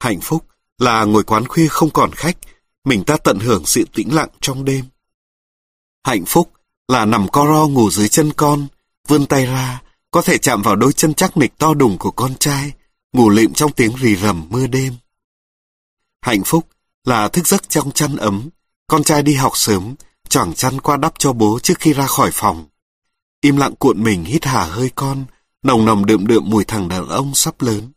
Hạnh 0.00 0.20
phúc 0.20 0.46
là 0.78 1.04
ngồi 1.04 1.24
quán 1.24 1.48
khuya 1.48 1.68
không 1.68 1.90
còn 1.90 2.10
khách, 2.12 2.36
mình 2.84 3.04
ta 3.04 3.16
tận 3.24 3.38
hưởng 3.38 3.66
sự 3.66 3.84
tĩnh 3.94 4.14
lặng 4.14 4.28
trong 4.40 4.64
đêm. 4.64 4.84
Hạnh 6.04 6.24
phúc 6.26 6.52
là 6.88 7.04
nằm 7.04 7.28
co 7.28 7.46
ro 7.46 7.66
ngủ 7.66 7.90
dưới 7.90 8.08
chân 8.08 8.32
con, 8.36 8.66
vươn 9.08 9.26
tay 9.26 9.46
ra, 9.46 9.82
có 10.10 10.22
thể 10.22 10.38
chạm 10.38 10.62
vào 10.62 10.76
đôi 10.76 10.92
chân 10.92 11.14
chắc 11.14 11.36
nịch 11.36 11.58
to 11.58 11.74
đùng 11.74 11.98
của 11.98 12.10
con 12.10 12.34
trai, 12.34 12.72
ngủ 13.12 13.30
lịm 13.30 13.52
trong 13.52 13.72
tiếng 13.72 13.96
rì 13.96 14.16
rầm 14.16 14.46
mưa 14.50 14.66
đêm. 14.66 14.94
Hạnh 16.22 16.42
phúc 16.44 16.68
là 17.04 17.28
thức 17.28 17.46
giấc 17.46 17.68
trong 17.68 17.90
chăn 17.90 18.16
ấm, 18.16 18.48
con 18.86 19.04
trai 19.04 19.22
đi 19.22 19.34
học 19.34 19.52
sớm, 19.54 19.94
choàng 20.28 20.54
chăn 20.54 20.80
qua 20.80 20.96
đắp 20.96 21.14
cho 21.18 21.32
bố 21.32 21.58
trước 21.62 21.78
khi 21.78 21.92
ra 21.92 22.06
khỏi 22.06 22.30
phòng. 22.32 22.66
Im 23.40 23.56
lặng 23.56 23.74
cuộn 23.78 24.02
mình 24.02 24.24
hít 24.24 24.44
hà 24.44 24.64
hơi 24.64 24.90
con, 24.94 25.24
nồng 25.62 25.84
nồng 25.84 26.06
đượm 26.06 26.26
đượm 26.26 26.50
mùi 26.50 26.64
thằng 26.64 26.88
đàn 26.88 27.08
ông 27.08 27.34
sắp 27.34 27.62
lớn. 27.62 27.92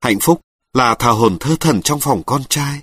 Hạnh 0.00 0.20
phúc 0.20 0.40
là 0.72 0.94
thờ 0.94 1.10
hồn 1.10 1.36
thơ 1.40 1.56
thần 1.60 1.82
trong 1.82 2.00
phòng 2.00 2.22
con 2.26 2.44
trai. 2.48 2.80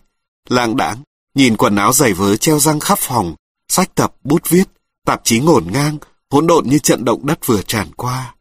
Lạng 0.50 0.78
đãng, 0.78 1.04
nhìn 1.36 1.58
quần 1.58 1.76
áo 1.76 1.94
giày 1.94 2.14
vớ 2.14 2.38
treo 2.38 2.60
răng 2.60 2.80
khắp 2.80 3.00
phòng, 3.00 3.36
sách 3.74 3.96
tập, 3.96 4.16
bút 4.24 4.50
viết, 4.50 4.68
tạp 5.06 5.22
chí 5.24 5.40
ngổn 5.40 5.68
ngang, 5.72 5.98
hỗn 6.30 6.48
độn 6.48 6.68
như 6.68 6.80
trận 6.80 7.06
động 7.06 7.26
đất 7.26 7.46
vừa 7.46 7.62
tràn 7.62 7.94
qua. 7.94 8.36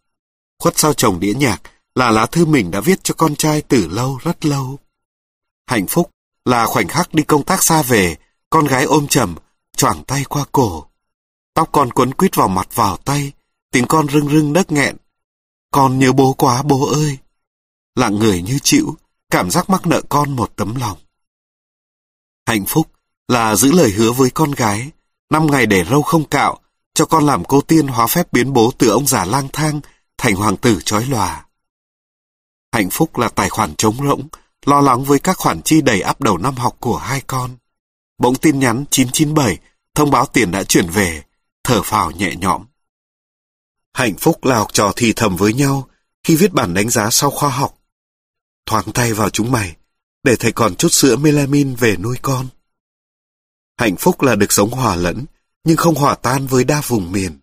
Khuất 0.59 0.79
sau 0.79 0.95
chồng 0.95 1.21
đĩa 1.21 1.35
nhạc 1.35 1.63
là 1.95 2.11
lá 2.11 2.27
thư 2.27 2.47
mình 2.47 2.71
đã 2.71 2.81
viết 2.81 3.05
cho 3.05 3.15
con 3.15 3.37
trai 3.37 3.63
từ 3.63 3.89
lâu 3.89 4.19
rất 4.23 4.45
lâu. 4.45 4.79
Hạnh 5.67 5.87
phúc 5.87 6.11
là 6.45 6.67
khoảnh 6.67 6.89
khắc 6.89 7.15
đi 7.15 7.23
công 7.23 7.45
tác 7.45 7.63
xa 7.63 7.83
về, 7.83 8.17
con 8.51 8.67
gái 8.67 8.85
ôm 8.85 9.09
chầm, 9.09 9.35
choàng 9.77 10.05
tay 10.05 10.25
qua 10.25 10.45
cổ. 10.53 10.87
Tóc 11.55 11.69
con 11.73 11.91
quấn 11.91 12.15
quýt 12.15 12.37
vào 12.37 12.49
mặt 12.49 12.69
vào 12.75 12.97
tay, 12.97 13.33
tiếng 13.71 13.87
con 13.87 14.09
rưng 14.09 14.29
rưng 14.29 14.53
đất 14.53 14.73
nghẹn. 14.73 14.97
Con 15.71 15.99
nhớ 15.99 16.13
bố 16.13 16.33
quá 16.33 16.63
bố 16.63 16.87
ơi. 16.87 17.19
Lặng 17.95 18.19
người 18.19 18.43
như 18.43 18.59
chịu, 18.63 18.97
cảm 19.31 19.51
giác 19.51 19.71
mắc 19.71 19.87
nợ 19.87 20.03
con 20.09 20.37
một 20.37 20.53
tấm 20.57 20.75
lòng. 20.75 20.99
Hạnh 22.47 22.65
phúc 22.65 22.89
là 23.29 23.57
giữ 23.57 23.73
lời 23.73 23.91
hứa 23.91 24.13
với 24.13 24.31
con 24.31 24.51
gái, 24.51 24.91
năm 25.33 25.47
ngày 25.51 25.67
để 25.67 25.85
râu 25.85 26.03
không 26.03 26.25
cạo, 26.25 26.59
cho 26.95 27.05
con 27.05 27.27
làm 27.27 27.45
cô 27.45 27.61
tiên 27.61 27.87
hóa 27.87 28.07
phép 28.07 28.33
biến 28.33 28.53
bố 28.53 28.73
từ 28.79 28.89
ông 28.89 29.07
già 29.07 29.25
lang 29.25 29.49
thang 29.53 29.81
thành 30.19 30.35
hoàng 30.35 30.57
tử 30.57 30.81
trói 30.85 31.07
lòa. 31.07 31.47
Hạnh 32.73 32.91
phúc 32.91 33.19
là 33.19 33.29
tài 33.29 33.49
khoản 33.49 33.75
trống 33.77 33.97
rỗng, 34.09 34.29
lo 34.67 34.81
lắng 34.81 35.05
với 35.05 35.19
các 35.19 35.39
khoản 35.39 35.63
chi 35.63 35.81
đầy 35.81 36.01
áp 36.01 36.21
đầu 36.21 36.39
năm 36.39 36.55
học 36.55 36.77
của 36.81 36.97
hai 36.97 37.21
con. 37.21 37.57
Bỗng 38.19 38.35
tin 38.35 38.59
nhắn 38.59 38.85
997 38.91 39.59
thông 39.95 40.11
báo 40.11 40.27
tiền 40.27 40.51
đã 40.51 40.65
chuyển 40.65 40.91
về, 40.91 41.23
thở 41.65 41.83
phào 41.83 42.11
nhẹ 42.11 42.35
nhõm. 42.35 42.65
Hạnh 43.93 44.15
phúc 44.17 44.45
là 44.45 44.59
học 44.59 44.73
trò 44.73 44.93
thì 44.97 45.13
thầm 45.17 45.37
với 45.37 45.53
nhau 45.53 45.89
khi 46.25 46.37
viết 46.37 46.53
bản 46.53 46.75
đánh 46.75 46.91
giá 46.91 47.11
sau 47.11 47.31
khoa 47.31 47.51
học. 47.51 47.79
Thoáng 48.67 48.93
tay 48.95 49.13
vào 49.13 49.31
chúng 49.31 49.51
mày, 49.53 49.77
để 50.23 50.37
thầy 50.37 50.53
còn 50.53 50.75
chút 50.75 50.89
sữa 50.89 51.17
melamin 51.17 51.75
về 51.75 51.97
nuôi 51.97 52.17
con. 52.23 52.49
Hạnh 53.83 53.97
phúc 53.97 54.23
là 54.23 54.35
được 54.35 54.53
sống 54.53 54.71
hòa 54.71 54.97
lẫn, 54.97 55.25
nhưng 55.65 55.77
không 55.77 55.95
hòa 55.95 56.15
tan 56.15 56.47
với 56.47 56.65
đa 56.65 56.83
vùng 56.87 57.13
miền. 57.13 57.41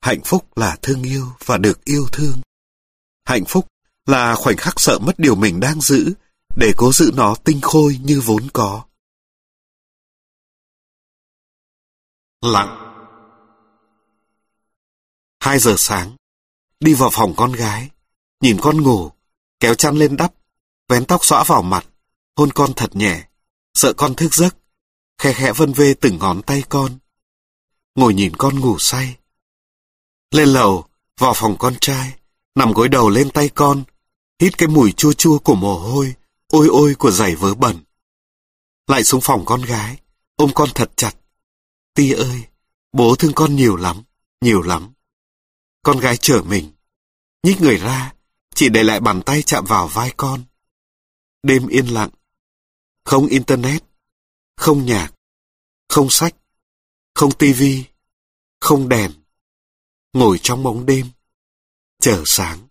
Hạnh 0.00 0.20
phúc 0.24 0.58
là 0.58 0.76
thương 0.82 1.02
yêu 1.02 1.26
và 1.44 1.58
được 1.58 1.84
yêu 1.84 2.06
thương. 2.12 2.40
Hạnh 3.24 3.44
phúc 3.44 3.66
là 4.06 4.34
khoảnh 4.34 4.56
khắc 4.56 4.80
sợ 4.80 4.98
mất 4.98 5.18
điều 5.18 5.34
mình 5.34 5.60
đang 5.60 5.80
giữ, 5.80 6.12
để 6.56 6.72
cố 6.76 6.92
giữ 6.92 7.10
nó 7.14 7.34
tinh 7.44 7.60
khôi 7.60 7.98
như 8.02 8.20
vốn 8.20 8.48
có. 8.52 8.84
Lặng 12.40 12.94
Hai 15.40 15.58
giờ 15.58 15.74
sáng, 15.78 16.16
đi 16.80 16.94
vào 16.94 17.10
phòng 17.12 17.34
con 17.36 17.52
gái, 17.52 17.90
nhìn 18.40 18.58
con 18.60 18.82
ngủ, 18.82 19.10
kéo 19.60 19.74
chăn 19.74 19.96
lên 19.96 20.16
đắp, 20.16 20.34
vén 20.88 21.04
tóc 21.04 21.24
xõa 21.24 21.44
vào 21.46 21.62
mặt, 21.62 21.86
hôn 22.36 22.52
con 22.52 22.72
thật 22.76 22.96
nhẹ, 22.96 23.28
sợ 23.74 23.92
con 23.96 24.14
thức 24.14 24.34
giấc, 24.34 24.56
khe 25.18 25.32
khẽ 25.32 25.52
vân 25.52 25.72
vê 25.72 25.94
từng 25.94 26.18
ngón 26.18 26.42
tay 26.42 26.62
con. 26.68 26.98
Ngồi 27.94 28.14
nhìn 28.14 28.36
con 28.36 28.60
ngủ 28.60 28.78
say. 28.78 29.16
Lên 30.30 30.48
lầu, 30.48 30.86
vào 31.18 31.32
phòng 31.36 31.56
con 31.58 31.76
trai, 31.80 32.18
nằm 32.54 32.72
gối 32.72 32.88
đầu 32.88 33.10
lên 33.10 33.30
tay 33.30 33.48
con, 33.48 33.84
hít 34.40 34.58
cái 34.58 34.68
mùi 34.68 34.92
chua 34.92 35.12
chua 35.12 35.38
của 35.38 35.54
mồ 35.54 35.78
hôi, 35.78 36.14
ôi 36.48 36.68
ôi 36.70 36.94
của 36.98 37.10
giày 37.10 37.34
vớ 37.34 37.54
bẩn. 37.54 37.78
Lại 38.86 39.04
xuống 39.04 39.20
phòng 39.20 39.44
con 39.46 39.62
gái, 39.62 39.98
ôm 40.36 40.50
con 40.54 40.68
thật 40.74 40.90
chặt. 40.96 41.12
Ti 41.94 42.12
ơi, 42.12 42.44
bố 42.92 43.16
thương 43.16 43.32
con 43.34 43.56
nhiều 43.56 43.76
lắm, 43.76 44.02
nhiều 44.40 44.62
lắm. 44.62 44.92
Con 45.82 45.98
gái 45.98 46.16
chở 46.16 46.42
mình, 46.46 46.72
nhích 47.42 47.60
người 47.60 47.76
ra, 47.76 48.12
chỉ 48.54 48.68
để 48.68 48.82
lại 48.82 49.00
bàn 49.00 49.22
tay 49.22 49.42
chạm 49.42 49.64
vào 49.64 49.88
vai 49.88 50.12
con. 50.16 50.44
Đêm 51.42 51.66
yên 51.66 51.86
lặng, 51.86 52.10
không 53.04 53.26
internet, 53.26 53.84
không 54.56 54.86
nhạc, 54.86 55.12
không 55.88 56.10
sách, 56.10 56.34
Không 57.14 57.32
tivi, 57.32 57.84
không 58.60 58.88
đèn, 58.88 59.12
ngồi 60.12 60.38
trong 60.42 60.62
bóng 60.62 60.86
đêm, 60.86 61.06
chờ 62.00 62.22
sáng. 62.26 62.68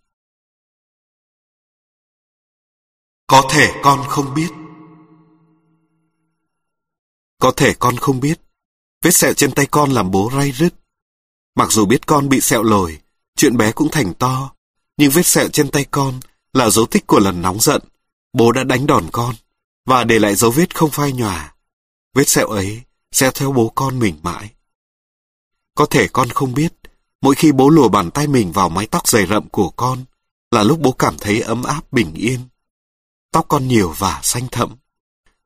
Có 3.26 3.48
thể 3.50 3.72
con 3.82 4.04
không 4.08 4.34
biết. 4.34 4.50
Có 7.38 7.52
thể 7.56 7.74
con 7.78 7.96
không 7.96 8.20
biết. 8.20 8.40
Vết 9.02 9.10
sẹo 9.10 9.34
trên 9.34 9.52
tay 9.52 9.66
con 9.70 9.90
làm 9.90 10.10
bố 10.10 10.30
ray 10.34 10.52
rứt. 10.52 10.74
Mặc 11.54 11.72
dù 11.72 11.86
biết 11.86 12.06
con 12.06 12.28
bị 12.28 12.40
sẹo 12.40 12.62
lồi, 12.62 13.00
chuyện 13.36 13.56
bé 13.56 13.72
cũng 13.72 13.88
thành 13.92 14.14
to, 14.14 14.54
nhưng 14.96 15.10
vết 15.10 15.26
sẹo 15.26 15.48
trên 15.48 15.70
tay 15.70 15.86
con 15.90 16.20
là 16.52 16.70
dấu 16.70 16.86
tích 16.86 17.06
của 17.06 17.18
lần 17.18 17.42
nóng 17.42 17.60
giận. 17.60 17.82
Bố 18.32 18.52
đã 18.52 18.64
đánh 18.64 18.86
đòn 18.86 19.08
con, 19.12 19.34
và 19.86 20.04
để 20.04 20.18
lại 20.18 20.34
dấu 20.34 20.50
vết 20.50 20.76
không 20.76 20.90
phai 20.90 21.12
nhòa. 21.12 21.53
Vết 22.14 22.28
sẹo 22.28 22.46
ấy 22.46 22.82
sẽ 23.12 23.30
theo 23.34 23.52
bố 23.52 23.68
con 23.74 23.98
mình 23.98 24.14
mãi. 24.22 24.50
Có 25.74 25.86
thể 25.86 26.08
con 26.08 26.28
không 26.28 26.54
biết, 26.54 26.72
mỗi 27.22 27.34
khi 27.34 27.52
bố 27.52 27.68
lùa 27.68 27.88
bàn 27.88 28.10
tay 28.10 28.26
mình 28.26 28.52
vào 28.52 28.68
mái 28.68 28.86
tóc 28.86 29.08
dày 29.08 29.26
rậm 29.26 29.48
của 29.48 29.70
con, 29.70 30.04
là 30.50 30.62
lúc 30.62 30.80
bố 30.80 30.92
cảm 30.92 31.16
thấy 31.18 31.40
ấm 31.40 31.62
áp 31.62 31.92
bình 31.92 32.14
yên. 32.14 32.40
Tóc 33.32 33.46
con 33.48 33.68
nhiều 33.68 33.94
và 33.98 34.20
xanh 34.22 34.48
thẫm. 34.48 34.76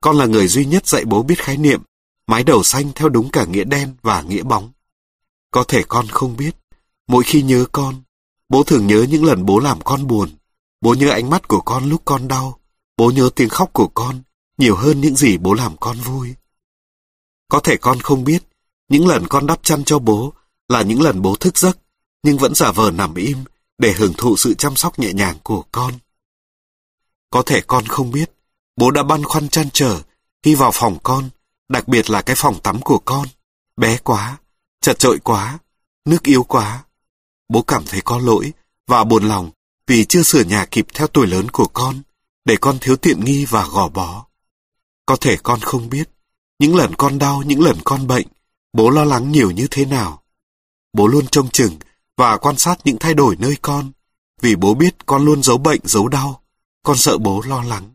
Con 0.00 0.16
là 0.16 0.26
người 0.26 0.48
duy 0.48 0.64
nhất 0.64 0.86
dạy 0.86 1.04
bố 1.04 1.22
biết 1.22 1.38
khái 1.38 1.56
niệm, 1.56 1.82
mái 2.26 2.44
đầu 2.44 2.62
xanh 2.62 2.92
theo 2.94 3.08
đúng 3.08 3.30
cả 3.30 3.44
nghĩa 3.44 3.64
đen 3.64 3.94
và 4.02 4.22
nghĩa 4.22 4.42
bóng. 4.42 4.72
Có 5.50 5.64
thể 5.68 5.82
con 5.88 6.06
không 6.06 6.36
biết, 6.36 6.56
mỗi 7.08 7.24
khi 7.24 7.42
nhớ 7.42 7.64
con, 7.72 8.02
bố 8.48 8.62
thường 8.62 8.86
nhớ 8.86 9.06
những 9.10 9.24
lần 9.24 9.46
bố 9.46 9.58
làm 9.58 9.80
con 9.80 10.06
buồn, 10.06 10.30
bố 10.80 10.94
nhớ 10.94 11.10
ánh 11.10 11.30
mắt 11.30 11.48
của 11.48 11.60
con 11.60 11.84
lúc 11.84 12.02
con 12.04 12.28
đau, 12.28 12.60
bố 12.96 13.10
nhớ 13.10 13.30
tiếng 13.36 13.48
khóc 13.48 13.72
của 13.72 13.88
con 13.88 14.22
nhiều 14.58 14.76
hơn 14.76 15.00
những 15.00 15.16
gì 15.16 15.38
bố 15.38 15.54
làm 15.54 15.76
con 15.76 15.96
vui. 15.96 16.34
Có 17.48 17.60
thể 17.60 17.76
con 17.76 18.00
không 18.00 18.24
biết, 18.24 18.42
những 18.88 19.06
lần 19.06 19.26
con 19.28 19.46
đắp 19.46 19.62
chăn 19.62 19.84
cho 19.84 19.98
bố 19.98 20.32
là 20.68 20.82
những 20.82 21.02
lần 21.02 21.22
bố 21.22 21.36
thức 21.36 21.58
giấc, 21.58 21.78
nhưng 22.22 22.38
vẫn 22.38 22.54
giả 22.54 22.72
vờ 22.72 22.90
nằm 22.90 23.14
im 23.14 23.44
để 23.78 23.92
hưởng 23.92 24.12
thụ 24.16 24.36
sự 24.36 24.54
chăm 24.54 24.76
sóc 24.76 24.98
nhẹ 24.98 25.12
nhàng 25.12 25.36
của 25.42 25.64
con. 25.72 25.94
Có 27.30 27.42
thể 27.42 27.60
con 27.66 27.86
không 27.86 28.10
biết, 28.10 28.32
bố 28.76 28.90
đã 28.90 29.02
băn 29.02 29.24
khoăn 29.24 29.48
chăn 29.48 29.68
trở 29.72 30.00
khi 30.42 30.54
vào 30.54 30.70
phòng 30.74 30.98
con, 31.02 31.28
đặc 31.68 31.88
biệt 31.88 32.10
là 32.10 32.22
cái 32.22 32.36
phòng 32.36 32.60
tắm 32.62 32.80
của 32.80 32.98
con. 32.98 33.28
Bé 33.76 33.98
quá, 33.98 34.38
chật 34.80 34.98
trội 34.98 35.18
quá, 35.18 35.58
nước 36.04 36.22
yếu 36.22 36.42
quá. 36.42 36.84
Bố 37.48 37.62
cảm 37.62 37.84
thấy 37.86 38.00
có 38.00 38.18
lỗi 38.18 38.52
và 38.86 39.04
buồn 39.04 39.24
lòng 39.24 39.50
vì 39.86 40.04
chưa 40.04 40.22
sửa 40.22 40.44
nhà 40.44 40.66
kịp 40.70 40.86
theo 40.94 41.06
tuổi 41.06 41.26
lớn 41.26 41.50
của 41.50 41.68
con, 41.72 42.02
để 42.44 42.56
con 42.60 42.78
thiếu 42.80 42.96
tiện 42.96 43.24
nghi 43.24 43.44
và 43.44 43.66
gò 43.66 43.88
bó. 43.88 44.26
Có 45.06 45.16
thể 45.16 45.36
con 45.42 45.60
không 45.60 45.88
biết, 45.90 46.10
những 46.58 46.76
lần 46.76 46.94
con 46.94 47.18
đau, 47.18 47.42
những 47.42 47.60
lần 47.60 47.76
con 47.84 48.06
bệnh, 48.06 48.26
bố 48.72 48.90
lo 48.90 49.04
lắng 49.04 49.32
nhiều 49.32 49.50
như 49.50 49.66
thế 49.70 49.84
nào. 49.84 50.22
Bố 50.92 51.06
luôn 51.06 51.26
trông 51.26 51.48
chừng 51.48 51.76
và 52.16 52.36
quan 52.36 52.56
sát 52.56 52.78
những 52.84 52.98
thay 52.98 53.14
đổi 53.14 53.36
nơi 53.38 53.56
con, 53.62 53.92
vì 54.40 54.56
bố 54.56 54.74
biết 54.74 55.06
con 55.06 55.24
luôn 55.24 55.42
giấu 55.42 55.58
bệnh, 55.58 55.80
giấu 55.84 56.08
đau, 56.08 56.42
con 56.82 56.96
sợ 56.96 57.18
bố 57.18 57.42
lo 57.46 57.62
lắng. 57.62 57.90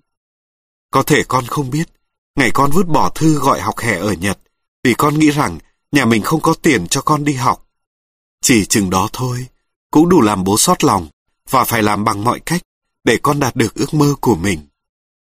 Có 0.92 1.04
thể 1.04 1.24
con 1.28 1.46
không 1.46 1.70
biết, 1.70 1.90
ngày 2.36 2.52
con 2.54 2.72
vứt 2.72 2.88
bỏ 2.88 3.10
thư 3.10 3.34
gọi 3.40 3.62
học 3.62 3.80
hè 3.80 3.98
ở 3.98 4.14
Nhật, 4.14 4.40
vì 4.84 4.94
con 4.94 5.20
nghĩ 5.20 5.30
rằng 5.30 5.60
nhà 5.92 6.06
mình 6.06 6.24
không 6.24 6.42
có 6.42 6.54
tiền 6.62 6.88
cho 6.88 7.02
con 7.02 7.24
đi 7.24 7.34
học. 7.34 7.68
Chỉ 8.42 8.66
chừng 8.66 8.90
đó 8.90 9.10
thôi, 9.14 9.48
cũng 9.92 10.10
đủ 10.10 10.22
làm 10.22 10.44
bố 10.44 10.58
xót 10.58 10.84
lòng, 10.84 11.08
và 11.50 11.64
phải 11.64 11.84
làm 11.84 12.04
bằng 12.04 12.24
mọi 12.24 12.40
cách 12.40 12.62
để 13.04 13.20
con 13.24 13.40
đạt 13.40 13.56
được 13.56 13.76
ước 13.76 13.94
mơ 13.94 14.16
của 14.22 14.36
mình. 14.36 14.68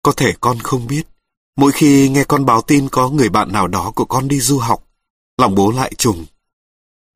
Có 0.03 0.13
thể 0.13 0.35
con 0.41 0.59
không 0.59 0.87
biết, 0.87 1.03
mỗi 1.57 1.73
khi 1.73 2.09
nghe 2.09 2.25
con 2.25 2.45
báo 2.45 2.63
tin 2.63 2.89
có 2.89 3.09
người 3.09 3.29
bạn 3.29 3.53
nào 3.53 3.69
đó 3.69 3.93
của 3.95 4.05
con 4.05 4.29
đi 4.29 4.41
du 4.41 4.59
học, 4.59 4.87
lòng 5.39 5.55
bố 5.55 5.71
lại 5.71 5.93
trùng. 5.99 6.27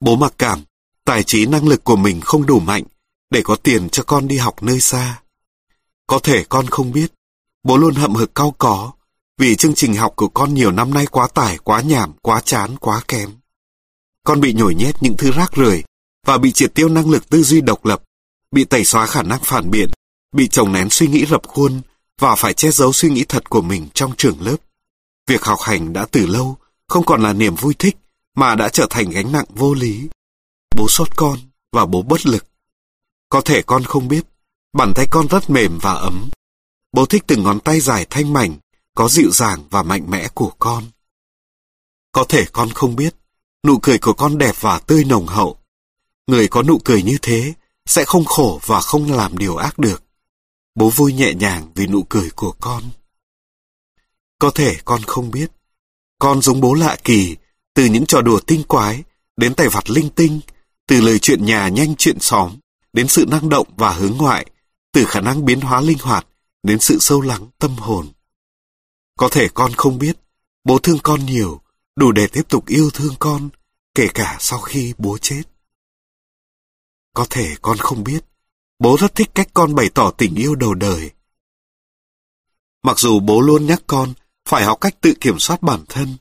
Bố 0.01 0.17
mặc 0.17 0.35
cảm, 0.39 0.61
tài 1.05 1.23
trí 1.23 1.47
năng 1.47 1.69
lực 1.69 1.85
của 1.85 1.97
mình 1.97 2.21
không 2.21 2.47
đủ 2.47 2.61
mạnh 2.61 2.85
để 3.31 3.43
có 3.45 3.57
tiền 3.57 3.89
cho 3.89 4.03
con 4.03 4.29
đi 4.29 4.37
học 4.37 4.63
nơi 4.63 4.81
xa. 4.81 5.21
Có 6.07 6.19
thể 6.23 6.45
con 6.49 6.67
không 6.67 6.93
biết, 6.93 7.13
bố 7.63 7.77
luôn 7.77 7.95
hậm 7.95 8.15
hực 8.15 8.35
cau 8.35 8.55
có 8.59 8.93
vì 9.39 9.57
chương 9.57 9.75
trình 9.75 9.95
học 9.95 10.13
của 10.17 10.29
con 10.29 10.55
nhiều 10.55 10.73
năm 10.73 10.95
nay 10.95 11.07
quá 11.07 11.29
tải, 11.35 11.59
quá 11.59 11.81
nhảm, 11.81 12.13
quá 12.23 12.41
chán, 12.41 12.77
quá 12.81 13.03
kém. 13.09 13.31
Con 14.25 14.41
bị 14.41 14.53
nhồi 14.53 14.75
nhét 14.75 15.03
những 15.03 15.17
thứ 15.17 15.33
rác 15.33 15.57
rưởi 15.57 15.85
và 16.27 16.39
bị 16.39 16.53
triệt 16.53 16.75
tiêu 16.75 16.89
năng 16.89 17.11
lực 17.11 17.29
tư 17.29 17.43
duy 17.43 17.61
độc 17.61 17.85
lập, 17.85 18.03
bị 18.51 18.65
tẩy 18.65 18.85
xóa 18.85 19.07
khả 19.07 19.23
năng 19.23 19.41
phản 19.43 19.71
biện, 19.71 19.91
bị 20.33 20.49
trồng 20.49 20.73
nén 20.73 20.91
suy 20.91 21.07
nghĩ 21.07 21.27
rập 21.27 21.47
khuôn 21.47 21.81
và 22.21 22.35
phải 22.35 22.55
che 22.55 22.71
giấu 22.71 22.93
suy 22.93 23.11
nghĩ 23.11 23.25
thật 23.29 23.51
của 23.51 23.61
mình 23.61 23.89
trong 23.95 24.13
trường 24.17 24.41
lớp. 24.41 24.57
Việc 25.27 25.45
học 25.45 25.61
hành 25.61 25.93
đã 25.93 26.07
từ 26.11 26.27
lâu 26.27 26.57
không 26.89 27.05
còn 27.05 27.23
là 27.23 27.33
niềm 27.33 27.55
vui 27.55 27.75
thích 27.79 27.97
mà 28.35 28.55
đã 28.55 28.69
trở 28.69 28.87
thành 28.91 29.11
gánh 29.11 29.33
nặng 29.33 29.47
vô 29.49 29.75
lý. 29.75 30.09
Bố 30.77 30.87
xót 30.89 31.17
con 31.17 31.39
và 31.73 31.87
bố 31.87 32.03
bất 32.03 32.27
lực. 32.27 32.45
Có 33.29 33.41
thể 33.41 33.63
con 33.63 33.85
không 33.85 34.09
biết, 34.09 34.27
bàn 34.73 34.93
tay 34.97 35.07
con 35.11 35.27
rất 35.29 35.51
mềm 35.51 35.79
và 35.83 35.93
ấm. 35.93 36.29
Bố 36.93 37.07
thích 37.07 37.25
từng 37.27 37.43
ngón 37.43 37.61
tay 37.61 37.81
dài 37.81 38.07
thanh 38.11 38.33
mảnh, 38.33 38.57
có 38.95 39.09
dịu 39.09 39.31
dàng 39.31 39.65
và 39.71 39.83
mạnh 39.83 40.11
mẽ 40.11 40.29
của 40.35 40.53
con. 40.59 40.85
Có 42.13 42.25
thể 42.29 42.45
con 42.53 42.71
không 42.71 42.97
biết, 42.97 43.15
nụ 43.67 43.79
cười 43.79 43.99
của 43.99 44.13
con 44.13 44.39
đẹp 44.39 44.55
và 44.61 44.79
tươi 44.79 45.05
nồng 45.05 45.27
hậu. 45.27 45.57
Người 46.27 46.49
có 46.49 46.63
nụ 46.63 46.79
cười 46.85 47.03
như 47.03 47.19
thế 47.23 47.55
sẽ 47.87 48.05
không 48.05 48.25
khổ 48.25 48.61
và 48.67 48.81
không 48.81 49.13
làm 49.13 49.39
điều 49.39 49.57
ác 49.57 49.79
được. 49.79 50.03
Bố 50.77 50.91
vui 50.91 51.13
nhẹ 51.13 51.35
nhàng 51.35 51.73
vì 51.75 51.87
nụ 51.87 52.03
cười 52.09 52.31
của 52.31 52.53
con. 52.61 52.83
Có 54.39 54.51
thể 54.51 54.77
con 54.85 55.03
không 55.03 55.31
biết, 55.31 55.51
con 56.19 56.43
giống 56.43 56.61
bố 56.61 56.75
lạ 56.75 56.97
kỳ, 57.05 57.37
từ 57.75 57.85
những 57.85 58.07
trò 58.07 58.23
đùa 58.23 58.41
tinh 58.41 58.63
quái, 58.69 59.03
đến 59.37 59.55
tài 59.55 59.69
vặt 59.69 59.91
linh 59.91 60.11
tinh, 60.11 60.41
từ 60.87 61.01
lời 61.01 61.19
chuyện 61.19 61.45
nhà 61.45 61.69
nhanh 61.69 61.97
chuyện 61.97 62.21
xóm, 62.21 62.57
đến 62.93 63.09
sự 63.09 63.25
năng 63.29 63.49
động 63.49 63.67
và 63.77 63.93
hướng 63.93 64.17
ngoại, 64.17 64.47
từ 64.93 65.05
khả 65.05 65.21
năng 65.21 65.45
biến 65.45 65.61
hóa 65.61 65.81
linh 65.81 65.99
hoạt, 65.99 66.27
đến 66.63 66.81
sự 66.81 66.99
sâu 67.01 67.21
lắng 67.21 67.49
tâm 67.59 67.77
hồn. 67.77 68.09
Có 69.19 69.29
thể 69.29 69.49
con 69.55 69.73
không 69.73 69.99
biết, 69.99 70.17
bố 70.65 70.79
thương 70.79 70.99
con 71.03 71.27
nhiều, 71.27 71.61
đủ 71.97 72.13
để 72.13 72.27
tiếp 72.27 72.49
tục 72.49 72.67
yêu 72.67 72.91
thương 72.91 73.15
con, 73.19 73.49
kể 73.95 74.09
cả 74.15 74.37
sau 74.41 74.61
khi 74.61 74.95
bố 74.99 75.19
chết. 75.19 75.43
Có 77.15 77.27
thể 77.31 77.55
con 77.63 77.77
không 77.77 78.05
biết, 78.05 78.25
bố 78.79 78.97
rất 79.01 79.15
thích 79.15 79.31
cách 79.35 79.49
con 79.55 79.75
bày 79.75 79.91
tỏ 79.95 80.11
tình 80.11 80.35
yêu 80.35 80.55
đầu 80.55 80.75
đời. 80.75 81.11
Mặc 82.83 82.99
dù 82.99 83.21
bố 83.21 83.41
luôn 83.41 83.67
nhắc 83.67 83.83
con 83.87 84.15
phải 84.49 84.65
học 84.65 84.79
cách 84.81 85.01
tự 85.01 85.15
kiểm 85.21 85.39
soát 85.39 85.63
bản 85.63 85.85
thân, 85.89 86.17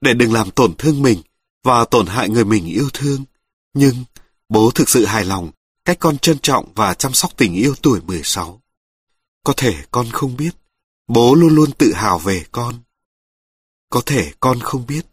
để 0.00 0.14
đừng 0.14 0.32
làm 0.32 0.50
tổn 0.50 0.74
thương 0.78 1.02
mình 1.02 1.22
và 1.64 1.84
tổn 1.84 2.06
hại 2.06 2.28
người 2.28 2.44
mình 2.44 2.66
yêu 2.66 2.88
thương, 2.92 3.24
nhưng 3.74 4.04
bố 4.48 4.70
thực 4.70 4.88
sự 4.88 5.04
hài 5.04 5.24
lòng 5.24 5.50
cách 5.84 5.96
con 6.00 6.18
trân 6.18 6.38
trọng 6.38 6.72
và 6.74 6.94
chăm 6.94 7.12
sóc 7.12 7.36
tình 7.36 7.54
yêu 7.54 7.74
tuổi 7.82 8.00
16. 8.00 8.60
Có 9.44 9.52
thể 9.56 9.84
con 9.90 10.06
không 10.12 10.36
biết, 10.36 10.50
bố 11.08 11.34
luôn 11.34 11.54
luôn 11.54 11.72
tự 11.72 11.92
hào 11.92 12.18
về 12.18 12.44
con. 12.52 12.74
Có 13.90 14.02
thể 14.06 14.32
con 14.40 14.60
không 14.60 14.86
biết, 14.86 15.06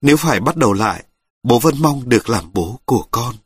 nếu 0.00 0.16
phải 0.16 0.40
bắt 0.40 0.56
đầu 0.56 0.72
lại, 0.72 1.04
bố 1.42 1.58
vẫn 1.58 1.74
mong 1.78 2.08
được 2.08 2.28
làm 2.28 2.52
bố 2.52 2.80
của 2.84 3.06
con. 3.10 3.36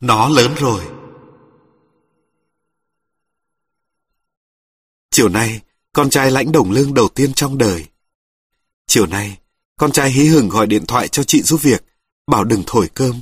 Nó 0.00 0.28
lớn 0.28 0.54
rồi. 0.58 0.84
Chiều 5.10 5.28
nay, 5.28 5.60
con 5.92 6.10
trai 6.10 6.30
lãnh 6.30 6.52
đồng 6.52 6.70
lương 6.70 6.94
đầu 6.94 7.08
tiên 7.08 7.32
trong 7.34 7.58
đời. 7.58 7.86
Chiều 8.86 9.06
nay, 9.06 9.38
con 9.76 9.92
trai 9.92 10.10
hí 10.10 10.24
hửng 10.24 10.48
gọi 10.48 10.66
điện 10.66 10.86
thoại 10.86 11.08
cho 11.08 11.22
chị 11.22 11.42
giúp 11.42 11.62
việc, 11.62 11.84
bảo 12.26 12.44
đừng 12.44 12.62
thổi 12.66 12.88
cơm. 12.94 13.20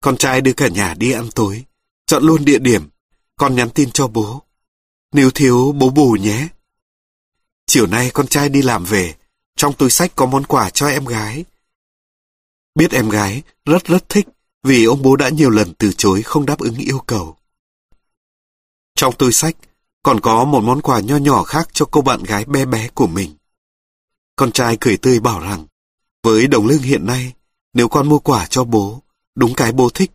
Con 0.00 0.16
trai 0.16 0.40
đưa 0.40 0.52
cả 0.52 0.68
nhà 0.68 0.94
đi 0.94 1.12
ăn 1.12 1.30
tối, 1.34 1.64
chọn 2.06 2.22
luôn 2.22 2.44
địa 2.44 2.58
điểm, 2.58 2.88
con 3.36 3.54
nhắn 3.54 3.70
tin 3.70 3.90
cho 3.90 4.08
bố. 4.08 4.42
Nếu 5.12 5.30
thiếu 5.30 5.72
bố 5.72 5.90
bù 5.90 6.12
nhé. 6.12 6.48
Chiều 7.66 7.86
nay 7.86 8.10
con 8.14 8.26
trai 8.26 8.48
đi 8.48 8.62
làm 8.62 8.84
về, 8.84 9.14
trong 9.56 9.74
túi 9.74 9.90
sách 9.90 10.12
có 10.16 10.26
món 10.26 10.46
quà 10.46 10.70
cho 10.70 10.86
em 10.86 11.04
gái. 11.04 11.44
Biết 12.74 12.90
em 12.90 13.08
gái 13.08 13.42
rất 13.64 13.84
rất 13.84 14.08
thích 14.08 14.26
vì 14.66 14.84
ông 14.84 15.02
bố 15.02 15.16
đã 15.16 15.28
nhiều 15.28 15.50
lần 15.50 15.74
từ 15.74 15.92
chối 15.92 16.22
không 16.22 16.46
đáp 16.46 16.58
ứng 16.58 16.76
yêu 16.76 16.98
cầu. 17.06 17.36
Trong 18.94 19.14
túi 19.18 19.32
sách 19.32 19.56
còn 20.02 20.20
có 20.20 20.44
một 20.44 20.60
món 20.60 20.80
quà 20.82 21.00
nho 21.00 21.16
nhỏ 21.16 21.42
khác 21.42 21.68
cho 21.72 21.86
cô 21.90 22.00
bạn 22.00 22.22
gái 22.22 22.44
bé 22.44 22.64
bé 22.64 22.88
của 22.88 23.06
mình. 23.06 23.36
Con 24.36 24.52
trai 24.52 24.76
cười 24.80 24.96
tươi 24.96 25.20
bảo 25.20 25.40
rằng, 25.40 25.66
với 26.22 26.46
đồng 26.46 26.66
lương 26.66 26.82
hiện 26.82 27.06
nay, 27.06 27.32
nếu 27.72 27.88
con 27.88 28.08
mua 28.08 28.18
quà 28.18 28.46
cho 28.50 28.64
bố, 28.64 29.02
đúng 29.34 29.54
cái 29.54 29.72
bố 29.72 29.88
thích, 29.88 30.10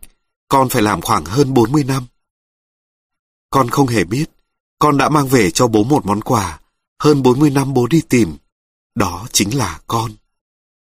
con 0.48 0.68
phải 0.68 0.82
làm 0.82 1.00
khoảng 1.00 1.24
hơn 1.24 1.54
40 1.54 1.84
năm. 1.84 2.06
Con 3.50 3.70
không 3.70 3.86
hề 3.86 4.04
biết, 4.04 4.30
con 4.78 4.98
đã 4.98 5.08
mang 5.08 5.28
về 5.28 5.50
cho 5.50 5.66
bố 5.66 5.84
một 5.84 6.06
món 6.06 6.20
quà, 6.20 6.60
hơn 6.98 7.22
40 7.22 7.50
năm 7.50 7.74
bố 7.74 7.86
đi 7.86 8.02
tìm. 8.08 8.36
Đó 8.94 9.26
chính 9.32 9.58
là 9.58 9.80
con. 9.86 10.10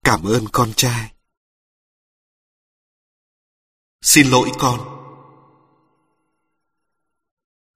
Cảm 0.03 0.23
ơn 0.23 0.45
con 0.51 0.73
trai. 0.75 1.11
Xin 4.01 4.27
lỗi 4.27 4.51
con. 4.59 4.79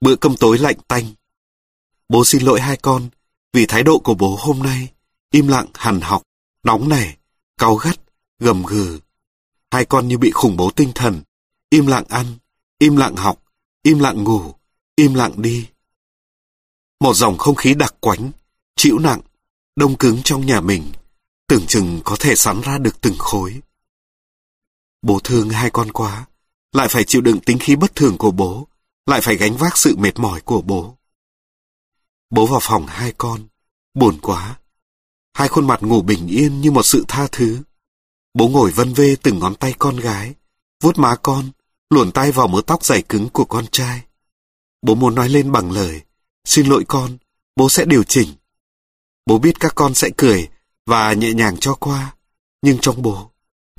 Bữa 0.01 0.15
cơm 0.15 0.35
tối 0.37 0.57
lạnh 0.57 0.77
tanh. 0.87 1.05
Bố 2.09 2.25
xin 2.25 2.41
lỗi 2.41 2.61
hai 2.61 2.77
con 2.77 3.09
vì 3.53 3.65
thái 3.65 3.83
độ 3.83 3.99
của 3.99 4.13
bố 4.13 4.37
hôm 4.39 4.59
nay 4.59 4.93
im 5.31 5.47
lặng 5.47 5.67
hằn 5.73 6.01
học, 6.01 6.21
nóng 6.63 6.89
nảy, 6.89 7.17
cáu 7.57 7.75
gắt, 7.75 7.99
gầm 8.39 8.63
gừ. 8.63 8.99
Hai 9.71 9.85
con 9.85 10.07
như 10.07 10.17
bị 10.17 10.31
khủng 10.31 10.57
bố 10.57 10.71
tinh 10.75 10.91
thần, 10.95 11.21
im 11.69 11.87
lặng 11.87 12.05
ăn, 12.09 12.25
im 12.77 12.95
lặng 12.95 13.15
học, 13.15 13.43
im 13.83 13.99
lặng 13.99 14.23
ngủ, 14.23 14.53
im 14.95 15.13
lặng 15.13 15.41
đi. 15.41 15.67
Một 16.99 17.13
dòng 17.13 17.37
không 17.37 17.55
khí 17.55 17.73
đặc 17.73 17.95
quánh, 17.99 18.31
chịu 18.75 18.99
nặng, 18.99 19.21
đông 19.75 19.97
cứng 19.97 20.21
trong 20.23 20.45
nhà 20.45 20.61
mình, 20.61 20.91
tưởng 21.47 21.67
chừng 21.67 22.01
có 22.03 22.15
thể 22.19 22.35
sắn 22.35 22.61
ra 22.61 22.77
được 22.77 23.01
từng 23.01 23.17
khối. 23.17 23.61
Bố 25.01 25.19
thương 25.23 25.49
hai 25.49 25.69
con 25.69 25.91
quá, 25.91 26.25
lại 26.71 26.87
phải 26.87 27.03
chịu 27.03 27.21
đựng 27.21 27.39
tính 27.39 27.59
khí 27.59 27.75
bất 27.75 27.95
thường 27.95 28.17
của 28.17 28.31
bố, 28.31 28.67
lại 29.05 29.21
phải 29.21 29.35
gánh 29.35 29.57
vác 29.57 29.77
sự 29.77 29.95
mệt 29.97 30.19
mỏi 30.19 30.41
của 30.41 30.61
bố. 30.61 30.97
Bố 32.29 32.45
vào 32.45 32.59
phòng 32.63 32.87
hai 32.87 33.13
con, 33.17 33.47
buồn 33.93 34.19
quá. 34.21 34.59
Hai 35.33 35.47
khuôn 35.47 35.67
mặt 35.67 35.83
ngủ 35.83 36.01
bình 36.01 36.27
yên 36.27 36.61
như 36.61 36.71
một 36.71 36.83
sự 36.83 37.05
tha 37.07 37.27
thứ. 37.31 37.61
Bố 38.33 38.47
ngồi 38.47 38.71
vân 38.71 38.93
vê 38.93 39.15
từng 39.15 39.39
ngón 39.39 39.55
tay 39.55 39.73
con 39.79 39.97
gái, 39.97 40.33
vuốt 40.83 40.99
má 40.99 41.15
con, 41.15 41.51
luồn 41.89 42.11
tay 42.11 42.31
vào 42.31 42.47
mớ 42.47 42.61
tóc 42.67 42.85
dày 42.85 43.01
cứng 43.01 43.29
của 43.29 43.45
con 43.45 43.65
trai. 43.71 44.01
Bố 44.81 44.95
muốn 44.95 45.15
nói 45.15 45.29
lên 45.29 45.51
bằng 45.51 45.71
lời, 45.71 46.01
xin 46.45 46.67
lỗi 46.67 46.83
con, 46.87 47.17
bố 47.55 47.69
sẽ 47.69 47.85
điều 47.85 48.03
chỉnh. 48.03 48.29
Bố 49.25 49.39
biết 49.39 49.59
các 49.59 49.75
con 49.75 49.93
sẽ 49.93 50.09
cười 50.17 50.49
và 50.85 51.13
nhẹ 51.13 51.33
nhàng 51.33 51.57
cho 51.57 51.73
qua, 51.73 52.15
nhưng 52.61 52.77
trong 52.79 53.01
bố, 53.01 53.30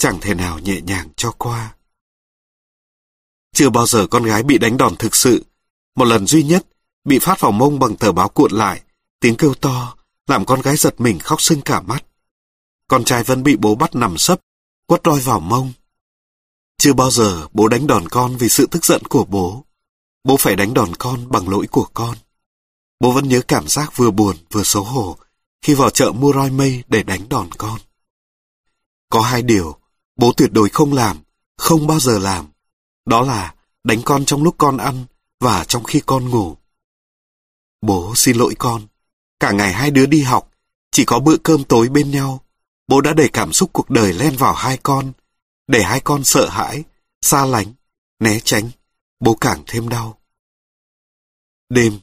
chẳng 0.02 0.20
thể 0.20 0.34
nào 0.34 0.58
nhẹ 0.58 0.80
nhàng 0.80 1.08
cho 1.16 1.32
qua. 1.38 1.74
Chưa 3.54 3.70
bao 3.70 3.86
giờ 3.86 4.06
con 4.06 4.22
gái 4.22 4.42
bị 4.42 4.58
đánh 4.58 4.76
đòn 4.76 4.96
thực 4.96 5.16
sự. 5.16 5.44
Một 5.96 6.04
lần 6.04 6.26
duy 6.26 6.42
nhất, 6.42 6.66
bị 7.04 7.18
phát 7.18 7.40
vào 7.40 7.52
mông 7.52 7.78
bằng 7.78 7.96
tờ 7.96 8.12
báo 8.12 8.28
cuộn 8.28 8.52
lại, 8.52 8.82
tiếng 9.20 9.36
kêu 9.36 9.54
to, 9.54 9.94
làm 10.26 10.44
con 10.44 10.60
gái 10.60 10.76
giật 10.76 11.00
mình 11.00 11.18
khóc 11.18 11.42
sưng 11.42 11.60
cả 11.60 11.80
mắt. 11.80 12.04
Con 12.88 13.04
trai 13.04 13.22
vẫn 13.22 13.42
bị 13.42 13.56
bố 13.56 13.74
bắt 13.74 13.94
nằm 13.94 14.18
sấp, 14.18 14.40
quất 14.86 15.00
roi 15.04 15.20
vào 15.20 15.40
mông. 15.40 15.72
Chưa 16.78 16.92
bao 16.92 17.10
giờ 17.10 17.46
bố 17.52 17.68
đánh 17.68 17.86
đòn 17.86 18.08
con 18.08 18.36
vì 18.36 18.48
sự 18.48 18.66
tức 18.66 18.84
giận 18.84 19.02
của 19.04 19.24
bố. 19.24 19.64
Bố 20.24 20.36
phải 20.36 20.56
đánh 20.56 20.74
đòn 20.74 20.94
con 20.98 21.28
bằng 21.28 21.48
lỗi 21.48 21.66
của 21.70 21.86
con. 21.94 22.16
Bố 23.00 23.12
vẫn 23.12 23.28
nhớ 23.28 23.40
cảm 23.48 23.68
giác 23.68 23.96
vừa 23.96 24.10
buồn 24.10 24.36
vừa 24.50 24.62
xấu 24.62 24.84
hổ 24.84 25.16
khi 25.62 25.74
vào 25.74 25.90
chợ 25.90 26.12
mua 26.12 26.32
roi 26.32 26.50
mây 26.50 26.84
để 26.88 27.02
đánh 27.02 27.28
đòn 27.28 27.52
con. 27.52 27.78
Có 29.10 29.20
hai 29.20 29.42
điều, 29.42 29.81
bố 30.16 30.32
tuyệt 30.36 30.52
đối 30.52 30.68
không 30.68 30.92
làm, 30.92 31.18
không 31.56 31.86
bao 31.86 32.00
giờ 32.00 32.18
làm. 32.18 32.46
Đó 33.06 33.22
là 33.22 33.54
đánh 33.84 34.02
con 34.04 34.24
trong 34.24 34.42
lúc 34.42 34.54
con 34.58 34.76
ăn 34.76 35.04
và 35.40 35.64
trong 35.64 35.84
khi 35.84 36.00
con 36.06 36.28
ngủ. 36.28 36.56
Bố 37.82 38.12
xin 38.16 38.36
lỗi 38.36 38.54
con. 38.58 38.86
Cả 39.40 39.52
ngày 39.52 39.72
hai 39.72 39.90
đứa 39.90 40.06
đi 40.06 40.22
học, 40.22 40.50
chỉ 40.90 41.04
có 41.04 41.18
bữa 41.18 41.36
cơm 41.36 41.64
tối 41.64 41.88
bên 41.88 42.10
nhau. 42.10 42.40
Bố 42.88 43.00
đã 43.00 43.12
để 43.12 43.28
cảm 43.32 43.52
xúc 43.52 43.70
cuộc 43.72 43.90
đời 43.90 44.12
len 44.12 44.36
vào 44.36 44.54
hai 44.54 44.78
con, 44.82 45.12
để 45.66 45.82
hai 45.82 46.00
con 46.00 46.24
sợ 46.24 46.48
hãi, 46.48 46.84
xa 47.22 47.44
lánh, 47.44 47.74
né 48.20 48.38
tránh. 48.44 48.70
Bố 49.20 49.34
càng 49.34 49.62
thêm 49.66 49.88
đau. 49.88 50.18
Đêm, 51.68 51.98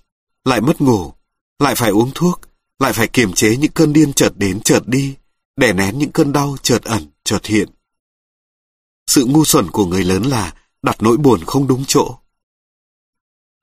lại 0.46 0.62
mất 0.62 0.82
ngủ, 0.82 1.14
lại 1.60 1.76
phải 1.76 1.90
uống 1.90 2.12
thuốc, 2.16 2.42
lại 2.80 2.94
phải 2.94 3.08
kiềm 3.08 3.34
chế 3.34 3.58
những 3.58 3.72
cơn 3.72 3.94
điên 3.94 4.14
chợt 4.14 4.34
đến 4.36 4.62
chợt 4.62 4.82
đi, 4.86 5.16
để 5.56 5.74
nén 5.74 5.98
những 5.98 6.12
cơn 6.12 6.32
đau 6.32 6.56
chợt 6.62 6.84
ẩn, 6.84 7.08
chợt 7.24 7.46
hiện. 7.46 7.70
Sự 9.10 9.26
ngu 9.26 9.46
xuẩn 9.46 9.72
của 9.72 9.86
người 9.86 10.04
lớn 10.04 10.24
là 10.24 10.54
đặt 10.82 10.98
nỗi 11.02 11.18
buồn 11.18 11.44
không 11.46 11.68
đúng 11.68 11.84
chỗ. 11.88 12.18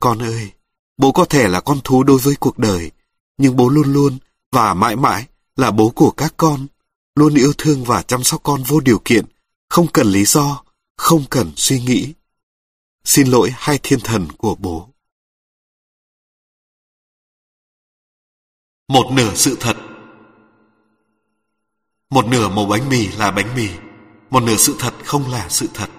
Con 0.01 0.23
ơi, 0.23 0.53
bố 0.97 1.13
có 1.13 1.25
thể 1.25 1.49
là 1.49 1.61
con 1.61 1.81
thú 1.85 2.03
đối 2.03 2.19
với 2.19 2.35
cuộc 2.41 2.59
đời, 2.59 2.91
nhưng 3.39 3.57
bố 3.57 3.69
luôn 3.69 3.93
luôn 3.93 4.19
và 4.53 4.75
mãi 4.75 4.97
mãi 4.97 5.27
là 5.57 5.71
bố 5.71 5.91
của 5.91 6.11
các 6.11 6.35
con, 6.37 6.67
luôn 7.15 7.35
yêu 7.35 7.53
thương 7.59 7.85
và 7.85 8.03
chăm 8.03 8.23
sóc 8.23 8.41
con 8.43 8.63
vô 8.63 8.81
điều 8.81 8.99
kiện, 9.05 9.25
không 9.69 9.87
cần 9.93 10.07
lý 10.07 10.25
do, 10.25 10.65
không 10.97 11.25
cần 11.31 11.53
suy 11.57 11.81
nghĩ. 11.81 12.13
Xin 13.05 13.29
lỗi 13.29 13.51
hai 13.55 13.79
thiên 13.83 14.01
thần 14.01 14.27
của 14.39 14.55
bố. 14.55 14.89
Một 18.89 19.13
nửa 19.13 19.35
sự 19.35 19.57
thật 19.61 19.77
Một 22.11 22.27
nửa 22.27 22.49
màu 22.49 22.67
bánh 22.67 22.89
mì 22.89 23.09
là 23.09 23.31
bánh 23.31 23.55
mì, 23.55 23.69
một 24.31 24.43
nửa 24.43 24.57
sự 24.57 24.77
thật 24.79 24.95
không 25.05 25.31
là 25.31 25.49
sự 25.49 25.69
thật. 25.75 25.91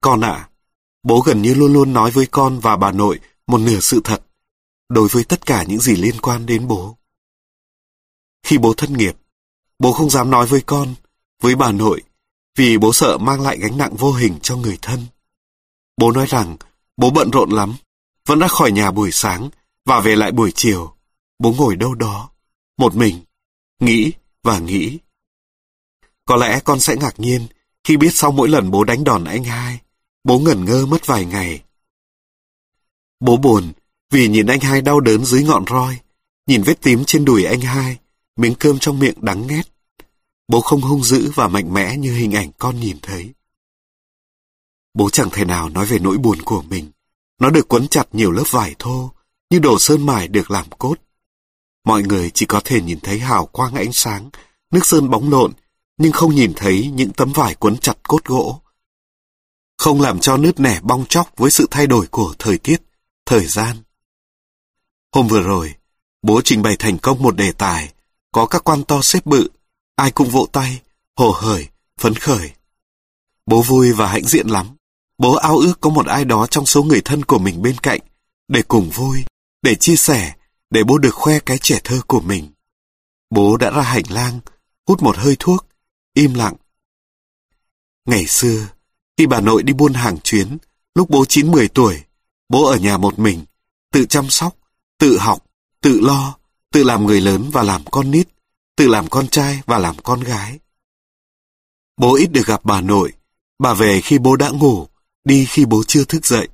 Con 0.00 0.20
ạ, 0.20 0.30
à, 0.30 0.48
bố 1.02 1.20
gần 1.20 1.42
như 1.42 1.54
luôn 1.54 1.72
luôn 1.72 1.92
nói 1.92 2.10
với 2.10 2.26
con 2.26 2.60
và 2.60 2.76
bà 2.76 2.92
nội 2.92 3.20
một 3.46 3.58
nửa 3.58 3.80
sự 3.80 4.00
thật, 4.04 4.22
đối 4.88 5.08
với 5.08 5.24
tất 5.24 5.46
cả 5.46 5.62
những 5.62 5.80
gì 5.80 5.96
liên 5.96 6.20
quan 6.20 6.46
đến 6.46 6.68
bố. 6.68 6.96
Khi 8.42 8.58
bố 8.58 8.74
thất 8.74 8.90
nghiệp, 8.90 9.16
bố 9.78 9.92
không 9.92 10.10
dám 10.10 10.30
nói 10.30 10.46
với 10.46 10.60
con, 10.66 10.94
với 11.42 11.54
bà 11.54 11.72
nội, 11.72 12.02
vì 12.56 12.78
bố 12.78 12.92
sợ 12.92 13.18
mang 13.18 13.40
lại 13.40 13.58
gánh 13.58 13.78
nặng 13.78 13.96
vô 13.96 14.12
hình 14.12 14.38
cho 14.42 14.56
người 14.56 14.78
thân. 14.82 15.06
Bố 15.96 16.12
nói 16.12 16.26
rằng, 16.26 16.56
bố 16.96 17.10
bận 17.10 17.30
rộn 17.30 17.50
lắm, 17.50 17.74
vẫn 18.26 18.38
ra 18.38 18.48
khỏi 18.48 18.72
nhà 18.72 18.90
buổi 18.90 19.10
sáng 19.12 19.50
và 19.84 20.00
về 20.00 20.16
lại 20.16 20.32
buổi 20.32 20.52
chiều. 20.54 20.94
Bố 21.38 21.52
ngồi 21.52 21.76
đâu 21.76 21.94
đó, 21.94 22.30
một 22.76 22.94
mình, 22.94 23.20
nghĩ 23.80 24.12
và 24.42 24.58
nghĩ. 24.58 24.98
Có 26.26 26.36
lẽ 26.36 26.60
con 26.64 26.80
sẽ 26.80 26.96
ngạc 26.96 27.20
nhiên 27.20 27.46
khi 27.84 27.96
biết 27.96 28.10
sau 28.12 28.32
mỗi 28.32 28.48
lần 28.48 28.70
bố 28.70 28.84
đánh 28.84 29.04
đòn 29.04 29.24
anh 29.24 29.44
hai, 29.44 29.80
Bố 30.26 30.38
ngẩn 30.38 30.64
ngơ 30.64 30.86
mất 30.86 31.06
vài 31.06 31.24
ngày. 31.24 31.62
Bố 33.20 33.36
buồn 33.36 33.72
vì 34.10 34.28
nhìn 34.28 34.46
anh 34.46 34.60
hai 34.60 34.82
đau 34.82 35.00
đớn 35.00 35.24
dưới 35.24 35.42
ngọn 35.42 35.64
roi, 35.70 35.98
nhìn 36.46 36.62
vết 36.62 36.80
tím 36.80 37.04
trên 37.04 37.24
đùi 37.24 37.44
anh 37.44 37.60
hai, 37.60 37.98
miếng 38.36 38.54
cơm 38.54 38.78
trong 38.78 38.98
miệng 38.98 39.14
đắng 39.20 39.46
nghét. 39.46 39.62
Bố 40.48 40.60
không 40.60 40.80
hung 40.80 41.02
dữ 41.02 41.30
và 41.34 41.48
mạnh 41.48 41.74
mẽ 41.74 41.96
như 41.96 42.12
hình 42.12 42.32
ảnh 42.32 42.50
con 42.58 42.80
nhìn 42.80 42.98
thấy. 43.02 43.32
Bố 44.94 45.10
chẳng 45.10 45.30
thể 45.32 45.44
nào 45.44 45.68
nói 45.68 45.86
về 45.86 45.98
nỗi 45.98 46.18
buồn 46.18 46.42
của 46.42 46.62
mình. 46.62 46.90
Nó 47.40 47.50
được 47.50 47.68
quấn 47.68 47.88
chặt 47.88 48.04
nhiều 48.12 48.30
lớp 48.30 48.44
vải 48.50 48.74
thô, 48.78 49.10
như 49.50 49.58
đồ 49.58 49.78
sơn 49.78 50.06
mài 50.06 50.28
được 50.28 50.50
làm 50.50 50.66
cốt. 50.78 50.96
Mọi 51.84 52.02
người 52.02 52.30
chỉ 52.30 52.46
có 52.46 52.60
thể 52.64 52.82
nhìn 52.82 53.00
thấy 53.00 53.18
hào 53.18 53.46
quang 53.46 53.74
ánh 53.74 53.92
sáng, 53.92 54.30
nước 54.70 54.86
sơn 54.86 55.10
bóng 55.10 55.30
lộn, 55.30 55.52
nhưng 55.98 56.12
không 56.12 56.34
nhìn 56.34 56.52
thấy 56.56 56.90
những 56.94 57.10
tấm 57.12 57.32
vải 57.32 57.54
quấn 57.54 57.76
chặt 57.76 57.96
cốt 58.02 58.24
gỗ 58.24 58.60
không 59.78 60.00
làm 60.00 60.20
cho 60.20 60.36
nứt 60.36 60.60
nẻ 60.60 60.80
bong 60.82 61.06
chóc 61.08 61.36
với 61.36 61.50
sự 61.50 61.66
thay 61.70 61.86
đổi 61.86 62.06
của 62.06 62.34
thời 62.38 62.58
tiết, 62.58 62.82
thời 63.26 63.46
gian. 63.46 63.76
Hôm 65.12 65.28
vừa 65.28 65.42
rồi, 65.42 65.74
bố 66.22 66.40
trình 66.44 66.62
bày 66.62 66.76
thành 66.78 66.98
công 66.98 67.22
một 67.22 67.36
đề 67.36 67.52
tài, 67.52 67.92
có 68.32 68.46
các 68.46 68.64
quan 68.64 68.84
to 68.84 69.02
xếp 69.02 69.26
bự, 69.26 69.48
ai 69.96 70.10
cũng 70.10 70.28
vỗ 70.28 70.46
tay, 70.52 70.80
hồ 71.16 71.30
hởi, 71.30 71.68
phấn 72.00 72.14
khởi. 72.14 72.50
Bố 73.46 73.62
vui 73.62 73.92
và 73.92 74.06
hãnh 74.06 74.24
diện 74.24 74.46
lắm. 74.46 74.66
Bố 75.18 75.34
ao 75.34 75.58
ước 75.58 75.80
có 75.80 75.90
một 75.90 76.06
ai 76.06 76.24
đó 76.24 76.46
trong 76.46 76.66
số 76.66 76.82
người 76.82 77.00
thân 77.04 77.24
của 77.24 77.38
mình 77.38 77.62
bên 77.62 77.76
cạnh, 77.78 78.00
để 78.48 78.62
cùng 78.62 78.90
vui, 78.90 79.24
để 79.62 79.74
chia 79.74 79.96
sẻ, 79.96 80.34
để 80.70 80.84
bố 80.84 80.98
được 80.98 81.14
khoe 81.14 81.38
cái 81.38 81.58
trẻ 81.58 81.80
thơ 81.84 82.00
của 82.06 82.20
mình. 82.20 82.52
Bố 83.30 83.56
đã 83.56 83.70
ra 83.70 83.82
hành 83.82 84.04
lang, 84.08 84.40
hút 84.86 85.02
một 85.02 85.16
hơi 85.16 85.36
thuốc, 85.38 85.66
im 86.16 86.34
lặng. 86.34 86.54
Ngày 88.04 88.26
xưa, 88.26 88.68
khi 89.16 89.26
bà 89.26 89.40
nội 89.40 89.62
đi 89.62 89.72
buôn 89.72 89.94
hàng 89.94 90.18
chuyến, 90.20 90.58
lúc 90.94 91.10
bố 91.10 91.24
9-10 91.24 91.68
tuổi, 91.74 92.02
bố 92.48 92.66
ở 92.66 92.76
nhà 92.76 92.98
một 92.98 93.18
mình, 93.18 93.44
tự 93.92 94.06
chăm 94.06 94.30
sóc, 94.30 94.56
tự 94.98 95.18
học, 95.18 95.44
tự 95.80 96.00
lo, 96.00 96.38
tự 96.72 96.82
làm 96.82 97.06
người 97.06 97.20
lớn 97.20 97.50
và 97.52 97.62
làm 97.62 97.84
con 97.84 98.10
nít, 98.10 98.28
tự 98.76 98.88
làm 98.88 99.08
con 99.08 99.28
trai 99.28 99.60
và 99.66 99.78
làm 99.78 99.96
con 100.02 100.20
gái. 100.20 100.58
Bố 101.96 102.16
ít 102.16 102.26
được 102.26 102.46
gặp 102.46 102.64
bà 102.64 102.80
nội, 102.80 103.12
bà 103.58 103.74
về 103.74 104.00
khi 104.00 104.18
bố 104.18 104.36
đã 104.36 104.50
ngủ, 104.50 104.86
đi 105.24 105.46
khi 105.48 105.64
bố 105.64 105.82
chưa 105.86 106.04
thức 106.04 106.26
dậy. 106.26 106.48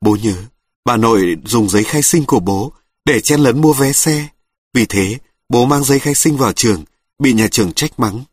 Bố 0.00 0.16
nhớ, 0.22 0.44
bà 0.84 0.96
nội 0.96 1.36
dùng 1.44 1.68
giấy 1.68 1.84
khai 1.84 2.02
sinh 2.02 2.24
của 2.24 2.40
bố 2.40 2.72
để 3.04 3.20
chen 3.20 3.40
lấn 3.40 3.60
mua 3.60 3.72
vé 3.72 3.92
xe. 3.92 4.28
Vì 4.74 4.86
thế, 4.86 5.18
bố 5.48 5.66
mang 5.66 5.84
giấy 5.84 5.98
khai 5.98 6.14
sinh 6.14 6.36
vào 6.36 6.52
trường, 6.52 6.84
bị 7.18 7.32
nhà 7.32 7.48
trường 7.50 7.72
trách 7.72 8.00
mắng. 8.00 8.24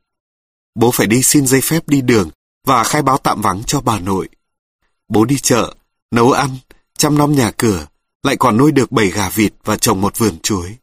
Bố 0.77 0.91
phải 0.91 1.07
đi 1.07 1.23
xin 1.23 1.47
giấy 1.47 1.61
phép 1.61 1.87
đi 1.87 2.01
đường 2.01 2.29
và 2.65 2.83
khai 2.83 3.01
báo 3.01 3.17
tạm 3.17 3.41
vắng 3.41 3.63
cho 3.63 3.81
bà 3.81 3.99
nội. 3.99 4.29
Bố 5.07 5.25
đi 5.25 5.37
chợ, 5.37 5.75
nấu 6.11 6.31
ăn, 6.31 6.57
chăm 6.97 7.17
nom 7.17 7.35
nhà 7.35 7.51
cửa, 7.51 7.87
lại 8.23 8.35
còn 8.39 8.57
nuôi 8.57 8.71
được 8.71 8.91
bảy 8.91 9.07
gà 9.07 9.29
vịt 9.29 9.53
và 9.63 9.77
trồng 9.77 10.01
một 10.01 10.17
vườn 10.17 10.39
chuối. 10.39 10.75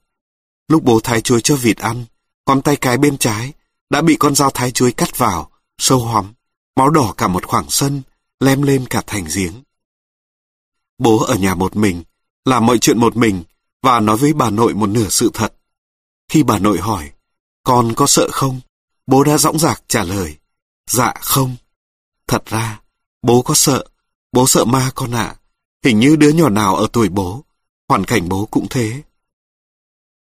Lúc 0.69 0.83
bố 0.83 1.01
thái 1.01 1.21
chuối 1.21 1.41
cho 1.41 1.57
vịt 1.57 1.79
ăn, 1.79 2.05
con 2.45 2.63
tay 2.63 2.77
cái 2.77 2.99
bên 2.99 3.19
trái 3.19 3.53
đã 3.91 4.03
bị 4.03 4.17
con 4.17 4.35
dao 4.35 4.51
thái 4.51 4.71
chuối 4.71 4.93
cắt 4.93 5.19
vào, 5.19 5.51
sâu 5.79 5.99
hoắm, 5.99 6.35
máu 6.77 6.91
đỏ 6.91 7.15
cả 7.17 7.29
một 7.29 7.47
khoảng 7.47 7.71
sân, 7.71 8.03
lem 8.41 8.63
lên 8.63 8.87
cả 8.91 9.03
thành 9.07 9.27
giếng. 9.35 9.63
Bố 10.99 11.25
ở 11.25 11.35
nhà 11.35 11.55
một 11.55 11.77
mình, 11.77 12.03
làm 12.45 12.67
mọi 12.67 12.79
chuyện 12.79 12.99
một 12.99 13.17
mình 13.17 13.43
và 13.83 14.01
nói 14.01 14.17
với 14.17 14.33
bà 14.33 14.51
nội 14.51 14.75
một 14.75 14.87
nửa 14.87 15.09
sự 15.09 15.31
thật. 15.35 15.55
Khi 16.29 16.43
bà 16.43 16.59
nội 16.59 16.79
hỏi, 16.79 17.11
con 17.63 17.95
có 17.95 18.07
sợ 18.07 18.29
không? 18.33 18.61
Bố 19.07 19.25
đã 19.25 19.39
dõng 19.39 19.59
dạc 19.59 19.83
trả 19.89 20.05
lời, 20.05 20.37
dạ 20.91 21.15
không. 21.21 21.57
Thật 22.27 22.47
ra, 22.47 22.81
bố 23.23 23.43
có 23.43 23.55
sợ, 23.55 23.85
bố 24.33 24.47
sợ 24.47 24.65
ma 24.65 24.91
con 24.95 25.11
ạ. 25.11 25.37
Hình 25.85 25.99
như 26.01 26.17
đứa 26.17 26.31
nhỏ 26.31 26.49
nào 26.49 26.77
ở 26.77 26.87
tuổi 26.93 27.09
bố, 27.09 27.45
hoàn 27.89 28.05
cảnh 28.05 28.29
bố 28.29 28.47
cũng 28.51 28.67
thế. 28.71 29.03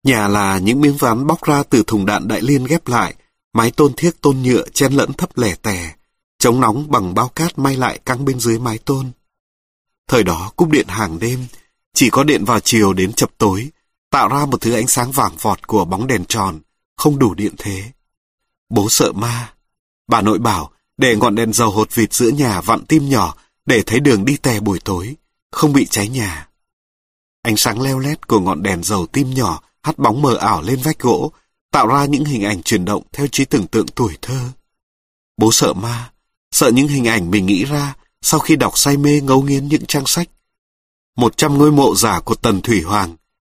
Nhà 0.05 0.29
là 0.29 0.59
những 0.59 0.81
miếng 0.81 0.97
ván 0.97 1.27
bóc 1.27 1.43
ra 1.43 1.63
từ 1.63 1.83
thùng 1.87 2.07
đạn 2.07 2.29
đại 2.29 2.43
liên 2.43 2.65
ghép 2.65 2.89
lại, 2.89 3.15
mái 3.53 3.71
tôn 3.71 3.93
thiếc 3.97 4.21
tôn 4.21 4.43
nhựa 4.43 4.69
chen 4.69 4.93
lẫn 4.93 5.13
thấp 5.13 5.39
lẻ 5.39 5.55
tè, 5.55 5.95
chống 6.39 6.61
nóng 6.61 6.91
bằng 6.91 7.15
bao 7.15 7.29
cát 7.29 7.59
may 7.59 7.77
lại 7.77 7.99
căng 8.05 8.25
bên 8.25 8.41
dưới 8.41 8.59
mái 8.59 8.79
tôn. 8.79 9.11
Thời 10.09 10.23
đó 10.23 10.53
cúp 10.57 10.71
điện 10.71 10.89
hàng 10.89 11.19
đêm, 11.19 11.47
chỉ 11.95 12.11
có 12.11 12.25
điện 12.25 12.45
vào 12.45 12.61
chiều 12.61 12.93
đến 12.93 13.13
chập 13.13 13.31
tối, 13.39 13.71
tạo 14.11 14.29
ra 14.29 14.47
một 14.47 14.61
thứ 14.61 14.73
ánh 14.73 14.87
sáng 14.89 15.13
vàng 15.13 15.37
vọt 15.41 15.67
của 15.67 15.85
bóng 15.85 16.07
đèn 16.07 16.25
tròn, 16.25 16.61
không 16.97 17.19
đủ 17.19 17.35
điện 17.35 17.55
thế. 17.59 17.93
Bố 18.71 18.89
sợ 18.89 19.13
ma. 19.13 19.53
Bà 20.09 20.21
nội 20.21 20.39
bảo 20.39 20.71
để 20.97 21.17
ngọn 21.17 21.35
đèn 21.35 21.53
dầu 21.53 21.71
hột 21.71 21.95
vịt 21.95 22.13
giữa 22.13 22.29
nhà 22.29 22.61
vặn 22.61 22.85
tim 22.87 23.09
nhỏ 23.09 23.35
để 23.67 23.83
thấy 23.87 24.01
đường 24.01 24.25
đi 24.25 24.37
tè 24.37 24.61
buổi 24.61 24.81
tối, 24.85 25.17
không 25.53 25.73
bị 25.73 25.87
cháy 25.87 26.09
nhà. 26.09 26.49
Ánh 27.43 27.57
sáng 27.57 27.81
leo 27.81 27.99
lét 27.99 28.29
của 28.29 28.41
ngọn 28.41 28.63
đèn 28.63 28.83
dầu 28.83 29.07
tim 29.07 29.31
nhỏ 29.31 29.63
hắt 29.83 29.99
bóng 29.99 30.23
mờ 30.23 30.37
ảo 30.37 30.63
lên 30.63 30.81
vách 30.83 30.99
gỗ, 30.99 31.33
tạo 31.71 31.87
ra 31.87 32.05
những 32.05 32.25
hình 32.25 32.45
ảnh 32.45 32.63
chuyển 32.63 32.85
động 32.85 33.03
theo 33.13 33.27
trí 33.27 33.45
tưởng 33.45 33.67
tượng 33.67 33.87
tuổi 33.87 34.19
thơ. 34.23 34.41
Bố 35.37 35.53
sợ 35.53 35.73
ma, 35.73 36.13
sợ 36.51 36.71
những 36.71 36.89
hình 36.89 37.05
ảnh 37.05 37.31
mình 37.31 37.47
nghĩ 37.47 37.65
ra 37.65 37.95
sau 38.23 38.41
khi 38.41 38.57
đọc 38.57 38.79
say 38.79 38.97
mê 38.97 39.21
ngấu 39.21 39.43
nghiến 39.43 39.69
những 39.69 39.87
trang 39.87 40.07
sách. 40.07 40.29
Một 41.17 41.37
trăm 41.37 41.59
ngôi 41.59 41.73
mộ 41.73 41.95
giả 41.95 42.21
của 42.21 42.35
Tần 42.35 42.61
Thủy 42.61 42.83
Hoàng, 42.83 43.17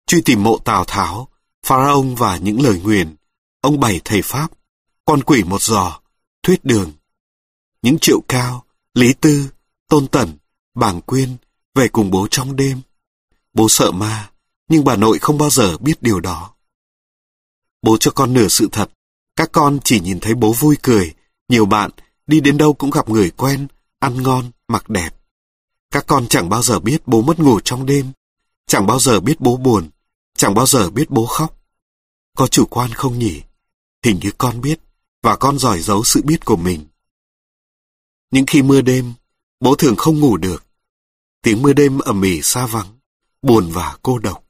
truy 0.08 0.22
tìm 0.22 0.44
mộ 0.44 0.58
Tào 0.58 0.86
Tháo, 0.86 1.28
Pharaon 1.66 2.16
và 2.16 2.38
những 2.38 2.62
lời 2.62 2.82
nguyền, 2.84 3.16
ông 3.62 3.80
bảy 3.80 4.02
thầy 4.06 4.22
Pháp, 4.22 4.52
con 5.06 5.24
quỷ 5.24 5.44
một 5.44 5.62
giò, 5.62 6.00
thuyết 6.44 6.66
đường. 6.66 6.92
Những 7.82 7.98
triệu 8.02 8.22
cao, 8.28 8.66
Lý 8.94 9.14
Tư, 9.14 9.50
Tôn 9.90 10.08
Tẩn, 10.08 10.38
bảng 10.76 11.02
Quyên 11.02 11.38
về 11.76 11.88
cùng 11.88 12.12
bố 12.12 12.28
trong 12.32 12.56
đêm. 12.56 12.82
Bố 13.54 13.70
sợ 13.70 13.92
ma, 13.92 14.32
nhưng 14.70 14.84
bà 14.84 14.96
nội 14.96 15.20
không 15.20 15.38
bao 15.38 15.50
giờ 15.50 15.78
biết 15.78 16.02
điều 16.02 16.20
đó. 16.20 16.54
Bố 17.82 17.98
cho 18.00 18.12
con 18.12 18.34
nửa 18.34 18.48
sự 18.48 18.70
thật, 18.72 18.92
các 19.36 19.50
con 19.52 19.80
chỉ 19.84 20.00
nhìn 20.00 20.20
thấy 20.20 20.36
bố 20.36 20.54
vui 20.54 20.78
cười, 20.82 21.14
nhiều 21.50 21.66
bạn, 21.66 21.92
đi 22.28 22.40
đến 22.40 22.58
đâu 22.58 22.74
cũng 22.74 22.90
gặp 22.90 23.10
người 23.10 23.32
quen, 23.32 23.68
ăn 24.00 24.24
ngon, 24.24 24.52
mặc 24.68 24.90
đẹp. 24.90 25.10
Các 25.92 26.08
con 26.08 26.28
chẳng 26.28 26.50
bao 26.50 26.62
giờ 26.62 26.80
biết 26.80 27.08
bố 27.08 27.22
mất 27.22 27.40
ngủ 27.40 27.60
trong 27.60 27.86
đêm, 27.86 28.12
chẳng 28.68 28.88
bao 28.88 29.00
giờ 29.00 29.20
biết 29.20 29.40
bố 29.40 29.58
buồn, 29.58 29.90
chẳng 30.38 30.54
bao 30.54 30.66
giờ 30.66 30.90
biết 30.90 31.10
bố 31.10 31.26
khóc. 31.26 31.62
Có 32.38 32.48
chủ 32.48 32.66
quan 32.66 32.94
không 32.94 33.20
nhỉ? 33.20 33.42
Hình 34.04 34.20
như 34.24 34.32
con 34.38 34.62
biết, 34.62 34.80
và 35.26 35.36
con 35.36 35.60
giỏi 35.60 35.82
giấu 35.82 36.04
sự 36.04 36.22
biết 36.24 36.46
của 36.46 36.56
mình. 36.56 36.86
Những 38.32 38.46
khi 38.46 38.62
mưa 38.62 38.82
đêm, 38.82 39.14
bố 39.60 39.76
thường 39.76 39.96
không 39.96 40.20
ngủ 40.20 40.38
được. 40.38 40.66
Tiếng 41.42 41.62
mưa 41.62 41.74
đêm 41.74 42.00
ầm 42.00 42.22
ỉ 42.22 42.42
xa 42.42 42.66
vắng, 42.66 43.00
buồn 43.42 43.72
và 43.72 43.98
cô 44.02 44.20
độc. 44.20 44.44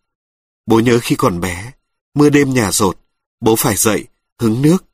Bố 0.65 0.79
nhớ 0.79 0.99
khi 1.01 1.15
còn 1.15 1.39
bé, 1.39 1.71
mưa 2.13 2.29
đêm 2.29 2.53
nhà 2.53 2.71
rột, 2.71 2.97
bố 3.41 3.55
phải 3.55 3.75
dậy, 3.75 4.05
hứng 4.39 4.61
nước. 4.61 4.85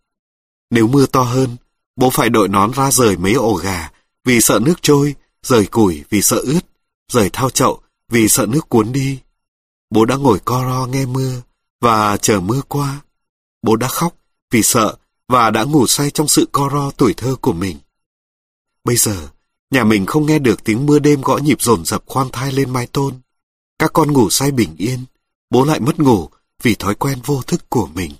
Nếu 0.69 0.87
mưa 0.87 1.05
to 1.05 1.23
hơn, 1.23 1.57
bố 1.95 2.09
phải 2.09 2.29
đội 2.29 2.47
nón 2.47 2.71
ra 2.73 2.91
rời 2.91 3.17
mấy 3.17 3.33
ổ 3.33 3.53
gà 3.53 3.91
vì 4.25 4.41
sợ 4.41 4.59
nước 4.61 4.81
trôi, 4.81 5.15
rời 5.43 5.65
củi 5.65 6.03
vì 6.09 6.21
sợ 6.21 6.37
ướt, 6.37 6.61
rời 7.11 7.29
thao 7.33 7.49
chậu 7.49 7.81
vì 8.09 8.27
sợ 8.27 8.45
nước 8.45 8.69
cuốn 8.69 8.91
đi. 8.91 9.19
Bố 9.89 10.05
đã 10.05 10.15
ngồi 10.15 10.39
co 10.45 10.61
ro 10.61 10.85
nghe 10.85 11.05
mưa 11.05 11.41
và 11.79 12.17
chờ 12.17 12.39
mưa 12.39 12.61
qua. 12.67 13.01
Bố 13.61 13.75
đã 13.75 13.87
khóc 13.87 14.15
vì 14.51 14.63
sợ 14.63 14.97
và 15.31 15.49
đã 15.49 15.63
ngủ 15.63 15.87
say 15.87 16.11
trong 16.11 16.27
sự 16.27 16.47
co 16.51 16.69
ro 16.73 16.91
tuổi 16.97 17.13
thơ 17.13 17.35
của 17.41 17.53
mình. 17.53 17.77
Bây 18.83 18.95
giờ, 18.95 19.29
nhà 19.69 19.83
mình 19.83 20.05
không 20.05 20.25
nghe 20.25 20.39
được 20.39 20.63
tiếng 20.63 20.85
mưa 20.85 20.99
đêm 20.99 21.21
gõ 21.21 21.37
nhịp 21.37 21.61
rồn 21.61 21.85
rập 21.85 22.03
khoan 22.05 22.29
thai 22.31 22.51
lên 22.51 22.69
mái 22.69 22.87
tôn. 22.87 23.19
Các 23.79 23.93
con 23.93 24.13
ngủ 24.13 24.29
say 24.29 24.51
bình 24.51 24.75
yên, 24.77 25.05
bố 25.49 25.65
lại 25.65 25.79
mất 25.79 25.99
ngủ 25.99 26.29
vì 26.61 26.75
thói 26.75 26.95
quen 26.95 27.19
vô 27.25 27.41
thức 27.41 27.69
của 27.69 27.87
mình. 27.93 28.11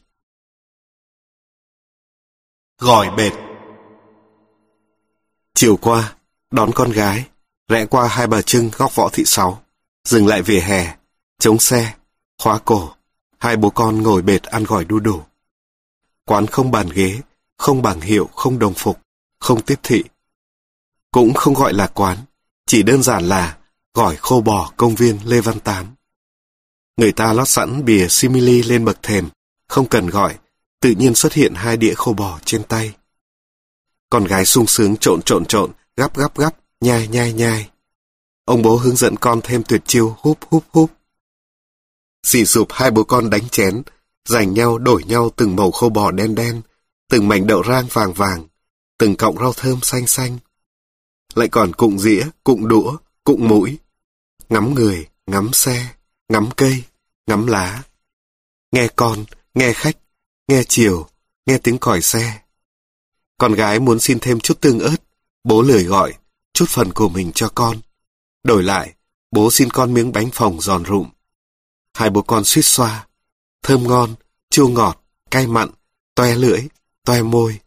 Gọi 2.80 3.09
bệt 3.18 3.32
Chiều 5.53 5.78
qua, 5.78 6.16
đón 6.51 6.72
con 6.76 6.91
gái, 6.91 7.26
rẽ 7.68 7.86
qua 7.86 8.07
hai 8.07 8.28
bà 8.28 8.41
trưng 8.41 8.70
góc 8.78 8.95
võ 8.95 9.09
thị 9.14 9.24
sáu, 9.26 9.64
dừng 10.03 10.28
lại 10.28 10.41
về 10.41 10.62
hè, 10.62 10.97
chống 11.39 11.59
xe, 11.59 11.95
khóa 12.38 12.59
cổ, 12.66 12.93
hai 13.39 13.57
bố 13.57 13.70
con 13.70 14.01
ngồi 14.01 14.22
bệt 14.22 14.43
ăn 14.43 14.64
gỏi 14.64 14.86
đu 14.86 14.99
đủ. 14.99 15.24
Quán 16.32 16.48
không 16.48 16.72
bàn 16.72 16.90
ghế, 16.90 17.22
không 17.58 17.82
bảng 17.82 18.02
hiệu, 18.02 18.30
không 18.36 18.60
đồng 18.60 18.74
phục, 18.74 19.00
không 19.40 19.62
tiếp 19.62 19.80
thị. 19.84 20.04
Cũng 21.12 21.34
không 21.34 21.54
gọi 21.54 21.74
là 21.74 21.88
quán, 21.88 22.18
chỉ 22.66 22.84
đơn 22.84 23.04
giản 23.04 23.24
là 23.30 23.58
gỏi 23.94 24.16
khô 24.16 24.42
bò 24.42 24.74
công 24.78 24.96
viên 24.96 25.20
Lê 25.26 25.42
Văn 25.42 25.60
Tám. 25.60 25.96
Người 26.98 27.12
ta 27.12 27.34
lót 27.34 27.48
sẵn 27.48 27.86
bìa 27.86 28.08
simili 28.10 28.64
lên 28.64 28.86
bậc 28.86 28.98
thềm, 29.02 29.30
không 29.68 29.88
cần 29.88 30.08
gọi, 30.08 30.38
tự 30.80 30.92
nhiên 30.98 31.16
xuất 31.16 31.34
hiện 31.34 31.54
hai 31.56 31.78
đĩa 31.78 31.94
khô 31.94 32.14
bò 32.14 32.40
trên 32.46 32.64
tay. 32.64 32.94
Con 34.10 34.24
gái 34.24 34.46
sung 34.46 34.68
sướng 34.68 34.98
trộn 34.98 35.22
trộn 35.22 35.46
trộn, 35.46 35.72
gắp 35.98 36.18
gắp 36.18 36.38
gắp, 36.38 36.56
nhai 36.82 37.08
nhai 37.08 37.34
nhai. 37.34 37.70
Ông 38.46 38.62
bố 38.62 38.78
hướng 38.78 38.96
dẫn 38.96 39.16
con 39.16 39.40
thêm 39.44 39.64
tuyệt 39.64 39.82
chiêu 39.86 40.16
húp 40.20 40.40
húp 40.50 40.64
húp. 40.70 40.92
Xì 42.24 42.46
sụp 42.46 42.68
hai 42.72 42.92
bố 42.92 43.04
con 43.04 43.30
đánh 43.30 43.50
chén, 43.50 43.82
giành 44.26 44.53
nhau 44.53 44.78
đổi 44.78 45.03
nhau 45.03 45.30
từng 45.36 45.55
màu 45.55 45.72
khô 45.72 45.89
bò 45.89 46.11
đen 46.11 46.36
đen, 46.36 46.61
từng 47.09 47.28
mảnh 47.28 47.47
đậu 47.47 47.63
rang 47.63 47.88
vàng 47.88 48.13
vàng, 48.13 48.47
từng 48.97 49.15
cọng 49.15 49.38
rau 49.38 49.53
thơm 49.53 49.82
xanh 49.82 50.07
xanh. 50.07 50.38
Lại 51.36 51.47
còn 51.47 51.74
cụng 51.74 51.99
dĩa, 51.99 52.26
cụng 52.43 52.67
đũa, 52.67 52.97
cụng 53.24 53.47
mũi. 53.47 53.78
Ngắm 54.49 54.74
người, 54.74 55.07
ngắm 55.28 55.53
xe, 55.53 55.88
ngắm 56.30 56.49
cây, 56.57 56.84
ngắm 57.28 57.47
lá. 57.47 57.84
Nghe 58.72 58.88
con, 58.95 59.26
nghe 59.53 59.74
khách, 59.74 59.97
nghe 60.47 60.63
chiều, 60.67 61.07
nghe 61.45 61.57
tiếng 61.57 61.78
còi 61.78 62.01
xe. 62.01 62.41
Con 63.38 63.53
gái 63.53 63.80
muốn 63.80 63.99
xin 63.99 64.19
thêm 64.19 64.39
chút 64.39 64.61
tương 64.61 64.80
ớt, 64.80 64.95
bố 65.43 65.61
lười 65.61 65.84
gọi, 65.84 66.13
chút 66.53 66.65
phần 66.69 66.93
của 66.93 67.09
mình 67.09 67.32
cho 67.36 67.49
con. 67.55 67.78
Đổi 68.43 68.63
lại, 68.63 68.93
bố 69.32 69.51
xin 69.51 69.69
con 69.69 69.93
miếng 69.93 70.11
bánh 70.11 70.32
phồng 70.32 70.61
giòn 70.61 70.85
rụm. 70.85 71.10
Hai 71.93 72.10
bố 72.10 72.22
con 72.22 72.43
suýt 72.45 72.61
xoa, 72.61 73.07
thơm 73.64 73.88
ngon, 73.88 74.16
chua 74.50 74.68
ngọt, 74.68 75.04
cay 75.32 75.48
mặn, 75.48 75.70
toe 76.16 76.36
lưỡi, 76.36 76.62
toe 77.06 77.22
môi. 77.22 77.60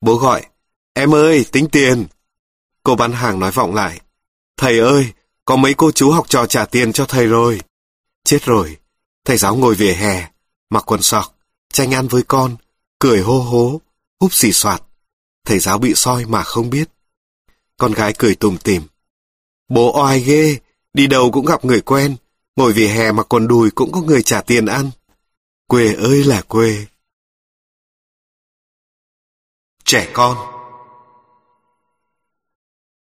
Bố 0.00 0.16
gọi, 0.16 0.46
em 0.92 1.14
ơi, 1.14 1.46
tính 1.52 1.68
tiền. 1.72 2.06
Cô 2.82 2.96
bán 2.96 3.12
hàng 3.12 3.40
nói 3.40 3.50
vọng 3.50 3.74
lại, 3.74 4.00
thầy 4.56 4.78
ơi, 4.78 5.12
có 5.44 5.56
mấy 5.56 5.74
cô 5.74 5.90
chú 5.90 6.10
học 6.10 6.28
trò 6.28 6.46
trả 6.46 6.64
tiền 6.64 6.92
cho 6.92 7.06
thầy 7.06 7.26
rồi. 7.26 7.60
Chết 8.24 8.44
rồi, 8.44 8.76
thầy 9.24 9.36
giáo 9.36 9.56
ngồi 9.56 9.74
về 9.74 9.94
hè, 9.94 10.30
mặc 10.70 10.84
quần 10.86 11.02
sọc, 11.02 11.38
tranh 11.72 11.94
ăn 11.94 12.08
với 12.08 12.22
con, 12.22 12.56
cười 12.98 13.20
hô 13.20 13.40
hố, 13.40 13.80
húp 14.20 14.34
xì 14.34 14.52
soạt. 14.52 14.82
Thầy 15.44 15.58
giáo 15.58 15.78
bị 15.78 15.94
soi 15.94 16.24
mà 16.24 16.42
không 16.42 16.70
biết. 16.70 16.88
Con 17.76 17.92
gái 17.92 18.14
cười 18.18 18.34
tùm 18.34 18.56
tìm. 18.56 18.82
Bố 19.68 20.02
oai 20.02 20.20
ghê, 20.20 20.58
đi 20.94 21.06
đâu 21.06 21.30
cũng 21.30 21.46
gặp 21.46 21.64
người 21.64 21.80
quen, 21.80 22.16
ngồi 22.56 22.72
vỉa 22.72 22.86
hè 22.86 23.12
mặc 23.12 23.26
quần 23.28 23.48
đùi 23.48 23.70
cũng 23.70 23.92
có 23.92 24.00
người 24.00 24.22
trả 24.22 24.40
tiền 24.40 24.66
ăn. 24.66 24.90
Quê 25.68 25.94
ơi 25.94 26.24
là 26.24 26.42
quê. 26.42 26.86
Trẻ 29.84 30.10
con 30.14 30.36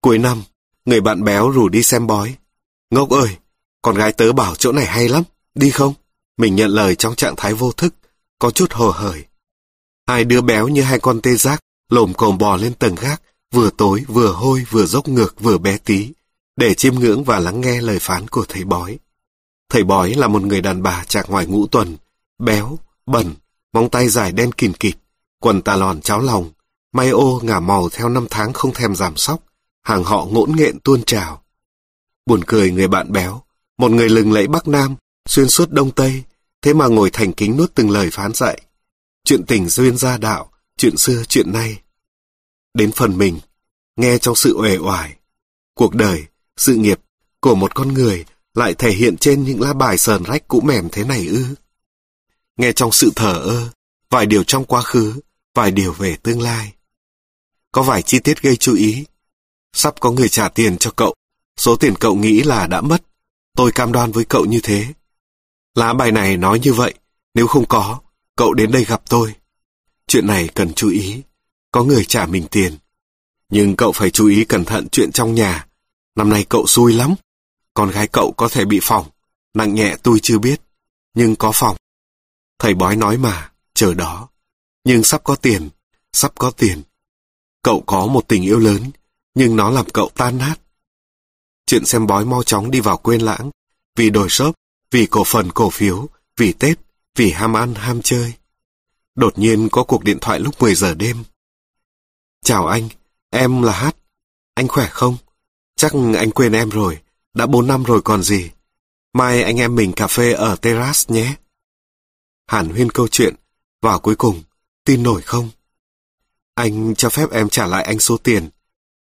Cuối 0.01 0.17
năm, 0.17 0.43
người 0.85 1.01
bạn 1.01 1.23
béo 1.23 1.49
rủ 1.49 1.69
đi 1.69 1.83
xem 1.83 2.07
bói. 2.07 2.35
Ngốc 2.89 3.09
ơi, 3.09 3.37
con 3.81 3.95
gái 3.95 4.11
tớ 4.11 4.33
bảo 4.33 4.55
chỗ 4.55 4.71
này 4.71 4.85
hay 4.85 5.09
lắm, 5.09 5.23
đi 5.55 5.71
không? 5.71 5.93
Mình 6.37 6.55
nhận 6.55 6.69
lời 6.69 6.95
trong 6.95 7.15
trạng 7.15 7.35
thái 7.35 7.53
vô 7.53 7.71
thức, 7.71 7.95
có 8.39 8.51
chút 8.51 8.73
hồ 8.73 8.91
hởi. 8.91 9.25
Hai 10.07 10.23
đứa 10.23 10.41
béo 10.41 10.67
như 10.67 10.81
hai 10.81 10.99
con 10.99 11.21
tê 11.21 11.35
giác, 11.35 11.59
lồm 11.89 12.13
cồm 12.13 12.37
bò 12.37 12.55
lên 12.55 12.73
tầng 12.73 12.95
gác, 12.95 13.21
vừa 13.51 13.69
tối, 13.77 14.03
vừa 14.07 14.31
hôi, 14.31 14.65
vừa 14.69 14.85
dốc 14.85 15.07
ngược, 15.07 15.41
vừa 15.41 15.57
bé 15.57 15.77
tí, 15.77 16.11
để 16.55 16.73
chiêm 16.73 16.95
ngưỡng 16.95 17.23
và 17.23 17.39
lắng 17.39 17.61
nghe 17.61 17.81
lời 17.81 17.99
phán 17.99 18.27
của 18.27 18.45
thầy 18.49 18.63
bói. 18.63 18.99
Thầy 19.69 19.83
bói 19.83 20.13
là 20.13 20.27
một 20.27 20.41
người 20.41 20.61
đàn 20.61 20.83
bà 20.83 21.03
chạc 21.03 21.29
ngoài 21.29 21.45
ngũ 21.45 21.67
tuần, 21.67 21.97
béo, 22.43 22.79
bẩn, 23.05 23.33
móng 23.73 23.89
tay 23.89 24.09
dài 24.09 24.31
đen 24.31 24.51
kìm 24.51 24.73
kịt, 24.73 24.95
quần 25.39 25.61
tà 25.61 25.75
lòn 25.75 26.01
cháo 26.01 26.21
lòng, 26.21 26.51
may 26.91 27.09
ô 27.09 27.39
ngả 27.43 27.59
màu 27.59 27.89
theo 27.89 28.09
năm 28.09 28.27
tháng 28.29 28.53
không 28.53 28.73
thèm 28.73 28.95
giảm 28.95 29.17
sóc, 29.17 29.43
hàng 29.81 30.03
họ 30.03 30.25
ngỗn 30.25 30.51
nghện 30.55 30.79
tuôn 30.79 31.03
trào. 31.03 31.43
Buồn 32.25 32.43
cười 32.47 32.71
người 32.71 32.87
bạn 32.87 33.11
béo, 33.11 33.41
một 33.77 33.91
người 33.91 34.09
lừng 34.09 34.31
lẫy 34.31 34.47
Bắc 34.47 34.67
Nam, 34.67 34.95
xuyên 35.25 35.49
suốt 35.49 35.71
Đông 35.71 35.91
Tây, 35.91 36.23
thế 36.61 36.73
mà 36.73 36.87
ngồi 36.87 37.09
thành 37.13 37.33
kính 37.33 37.57
nuốt 37.57 37.75
từng 37.75 37.89
lời 37.89 38.09
phán 38.11 38.33
dạy. 38.33 38.61
Chuyện 39.23 39.45
tình 39.45 39.69
duyên 39.69 39.97
gia 39.97 40.17
đạo, 40.17 40.51
chuyện 40.77 40.97
xưa 40.97 41.23
chuyện 41.29 41.53
nay. 41.53 41.81
Đến 42.73 42.91
phần 42.91 43.17
mình, 43.17 43.39
nghe 43.95 44.17
trong 44.17 44.35
sự 44.35 44.55
uể 44.57 44.77
oải, 44.77 45.15
cuộc 45.73 45.95
đời, 45.95 46.25
sự 46.57 46.75
nghiệp 46.75 46.99
của 47.39 47.55
một 47.55 47.75
con 47.75 47.93
người 47.93 48.25
lại 48.53 48.73
thể 48.73 48.91
hiện 48.91 49.17
trên 49.17 49.43
những 49.43 49.61
lá 49.61 49.73
bài 49.73 49.97
sờn 49.97 50.23
rách 50.23 50.47
cũ 50.47 50.61
mềm 50.61 50.89
thế 50.91 51.03
này 51.03 51.27
ư. 51.27 51.45
Nghe 52.57 52.71
trong 52.71 52.91
sự 52.91 53.11
thở 53.15 53.33
ơ, 53.33 53.69
vài 54.09 54.25
điều 54.25 54.43
trong 54.43 54.65
quá 54.65 54.81
khứ, 54.81 55.19
vài 55.53 55.71
điều 55.71 55.93
về 55.93 56.17
tương 56.23 56.41
lai. 56.41 56.73
Có 57.71 57.83
vài 57.83 58.01
chi 58.01 58.19
tiết 58.19 58.41
gây 58.41 58.55
chú 58.55 58.75
ý. 58.75 59.05
Sắp 59.73 59.99
có 59.99 60.11
người 60.11 60.29
trả 60.29 60.49
tiền 60.49 60.77
cho 60.77 60.91
cậu, 60.91 61.13
số 61.57 61.75
tiền 61.75 61.93
cậu 61.99 62.15
nghĩ 62.15 62.41
là 62.41 62.67
đã 62.67 62.81
mất. 62.81 63.03
Tôi 63.55 63.71
cam 63.71 63.91
đoan 63.91 64.11
với 64.11 64.25
cậu 64.25 64.45
như 64.45 64.59
thế. 64.63 64.87
Lá 65.75 65.93
bài 65.93 66.11
này 66.11 66.37
nói 66.37 66.59
như 66.59 66.73
vậy, 66.73 66.93
Nếu 67.33 67.47
không 67.47 67.65
có, 67.65 67.99
cậu 68.35 68.53
đến 68.53 68.71
đây 68.71 68.85
gặp 68.85 69.01
tôi. 69.09 69.35
Chuyện 70.07 70.27
này 70.27 70.49
cần 70.53 70.73
chú 70.73 70.89
ý. 70.89 71.21
Có 71.71 71.83
người 71.83 72.05
trả 72.05 72.25
mình 72.25 72.47
tiền. 72.51 72.77
Nhưng 73.49 73.75
cậu 73.75 73.91
phải 73.91 74.09
chú 74.09 74.27
ý 74.27 74.45
cẩn 74.45 74.65
thận 74.65 74.87
chuyện 74.91 75.11
trong 75.11 75.35
nhà. 75.35 75.67
Năm 76.15 76.29
nay 76.29 76.45
cậu 76.49 76.67
xui 76.67 76.93
lắm. 76.93 77.15
Con 77.73 77.89
gái 77.91 78.07
cậu 78.07 78.33
có 78.37 78.49
thể 78.49 78.65
bị 78.65 78.79
phòng. 78.81 79.05
Nặng 79.53 79.75
nhẹ 79.75 79.95
tôi 80.03 80.19
chưa 80.21 80.37
biết. 80.37 80.61
Nhưng 81.13 81.35
có 81.35 81.51
phòng. 81.53 81.75
Thầy 82.63 82.73
bói 82.73 82.95
nói 82.95 83.17
mà, 83.17 83.51
chờ 83.73 83.93
đó. 83.93 84.29
Nhưng 84.83 85.03
sắp 85.03 85.21
có 85.23 85.35
tiền, 85.35 85.69
sắp 86.13 86.31
có 86.35 86.51
tiền. 86.51 86.81
Cậu 87.63 87.83
có 87.85 88.07
một 88.07 88.27
tình 88.27 88.43
yêu 88.43 88.59
lớn, 88.59 88.91
nhưng 89.35 89.55
nó 89.55 89.69
làm 89.69 89.85
cậu 89.93 90.09
tan 90.15 90.37
nát. 90.37 90.55
Chuyện 91.65 91.85
xem 91.85 92.07
bói 92.07 92.25
mau 92.25 92.43
chóng 92.43 92.71
đi 92.71 92.79
vào 92.79 92.97
quên 92.97 93.21
lãng, 93.21 93.51
vì 93.95 94.09
đổi 94.09 94.29
shop, 94.29 94.55
vì 94.91 95.05
cổ 95.05 95.23
phần 95.23 95.51
cổ 95.51 95.69
phiếu, 95.69 96.07
vì 96.37 96.53
Tết, 96.53 96.79
vì 97.15 97.31
ham 97.31 97.53
ăn 97.53 97.75
ham 97.75 98.01
chơi. 98.01 98.33
Đột 99.15 99.39
nhiên 99.39 99.69
có 99.71 99.83
cuộc 99.83 100.03
điện 100.03 100.17
thoại 100.21 100.39
lúc 100.39 100.61
10 100.61 100.75
giờ 100.75 100.93
đêm. 100.93 101.23
Chào 102.43 102.67
anh, 102.67 102.89
em 103.29 103.61
là 103.61 103.73
Hát. 103.73 103.95
Anh 104.53 104.67
khỏe 104.67 104.87
không? 104.91 105.17
Chắc 105.75 105.91
anh 106.17 106.31
quên 106.31 106.51
em 106.51 106.69
rồi, 106.69 106.99
đã 107.33 107.45
4 107.45 107.67
năm 107.67 107.83
rồi 107.83 108.01
còn 108.01 108.23
gì. 108.23 108.51
Mai 109.13 109.43
anh 109.43 109.57
em 109.57 109.75
mình 109.75 109.93
cà 109.93 110.07
phê 110.07 110.33
ở 110.33 110.55
terrace 110.55 111.13
nhé. 111.13 111.35
Hàn 112.47 112.69
huyên 112.69 112.89
câu 112.89 113.07
chuyện, 113.07 113.35
và 113.81 113.97
cuối 113.97 114.15
cùng, 114.15 114.43
tin 114.85 115.03
nổi 115.03 115.21
không? 115.21 115.49
Anh 116.55 116.95
cho 116.95 117.09
phép 117.09 117.31
em 117.31 117.49
trả 117.49 117.65
lại 117.65 117.83
anh 117.83 117.99
số 117.99 118.17
tiền. 118.17 118.49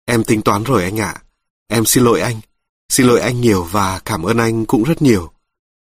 Em 0.04 0.24
tính 0.24 0.42
toán 0.42 0.64
rồi 0.64 0.82
anh 0.82 1.00
ạ. 1.00 1.22
Em 1.68 1.84
xin 1.84 2.04
lỗi 2.04 2.20
anh. 2.20 2.40
Xin 2.88 3.06
lỗi 3.06 3.20
anh 3.20 3.40
nhiều 3.40 3.62
và 3.62 3.98
cảm 4.04 4.22
ơn 4.22 4.36
anh 4.36 4.66
cũng 4.66 4.82
rất 4.82 5.02
nhiều. 5.02 5.32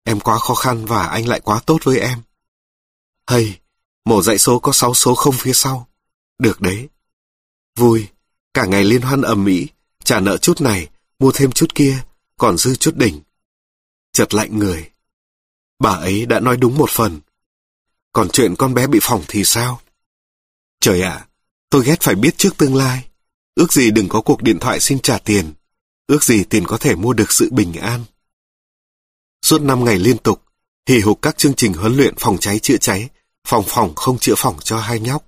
Em 0.05 0.21
quá 0.21 0.39
khó 0.39 0.55
khăn 0.55 0.87
và 0.87 1.07
anh 1.07 1.29
lại 1.29 1.41
quá 1.41 1.61
tốt 1.67 1.79
với 1.85 2.01
em. 2.01 2.19
Hay, 3.27 3.61
mổ 4.05 4.23
dạy 4.23 4.39
số 4.39 4.59
có 4.59 4.73
6 4.73 4.95
số 4.95 5.15
không 5.15 5.35
phía 5.39 5.53
sau. 5.53 5.89
Được 6.39 6.61
đấy. 6.61 6.89
Vui, 7.77 8.09
cả 8.55 8.67
ngày 8.67 8.85
liên 8.85 9.03
hoan 9.03 9.23
ầm 9.23 9.47
ĩ, 9.47 9.67
trả 10.05 10.21
nợ 10.21 10.37
chút 10.37 10.61
này, 10.61 10.89
mua 11.19 11.33
thêm 11.35 11.53
chút 11.53 11.75
kia, 11.75 11.99
còn 12.37 12.59
dư 12.59 12.75
chút 12.75 12.97
đỉnh. 12.97 13.21
Chật 14.13 14.35
lạnh 14.35 14.59
người. 14.59 14.91
Bà 15.79 15.91
ấy 15.91 16.27
đã 16.27 16.41
nói 16.41 16.57
đúng 16.57 16.79
một 16.79 16.91
phần. 16.91 17.21
Còn 18.15 18.29
chuyện 18.29 18.57
con 18.57 18.75
bé 18.75 18.87
bị 18.87 18.99
phỏng 19.03 19.25
thì 19.29 19.45
sao? 19.45 19.81
Trời 20.81 21.03
ạ, 21.03 21.27
tôi 21.71 21.85
ghét 21.85 22.01
phải 22.01 22.15
biết 22.15 22.39
trước 22.39 22.57
tương 22.57 22.75
lai. 22.75 23.09
Ước 23.55 23.73
gì 23.73 23.91
đừng 23.91 24.09
có 24.09 24.21
cuộc 24.21 24.43
điện 24.43 24.59
thoại 24.59 24.81
xin 24.81 24.99
trả 24.99 25.19
tiền. 25.19 25.53
Ước 26.07 26.25
gì 26.25 26.45
tiền 26.45 26.67
có 26.67 26.77
thể 26.77 26.95
mua 26.95 27.13
được 27.13 27.33
sự 27.33 27.49
bình 27.53 27.73
an. 27.75 28.05
Suốt 29.43 29.63
5 29.63 29.85
ngày 29.85 29.99
liên 29.99 30.19
tục, 30.19 30.43
hì 30.89 31.01
hục 31.01 31.23
các 31.23 31.39
chương 31.39 31.55
trình 31.55 31.73
huấn 31.73 31.97
luyện 31.97 32.15
phòng 32.19 32.39
cháy 32.39 32.59
chữa 32.59 32.77
cháy, 32.77 33.09
phòng 33.49 33.65
phòng 33.67 33.95
không 33.95 34.19
chữa 34.19 34.35
phòng 34.37 34.57
cho 34.65 34.79
hai 34.79 35.01
nhóc. 35.01 35.25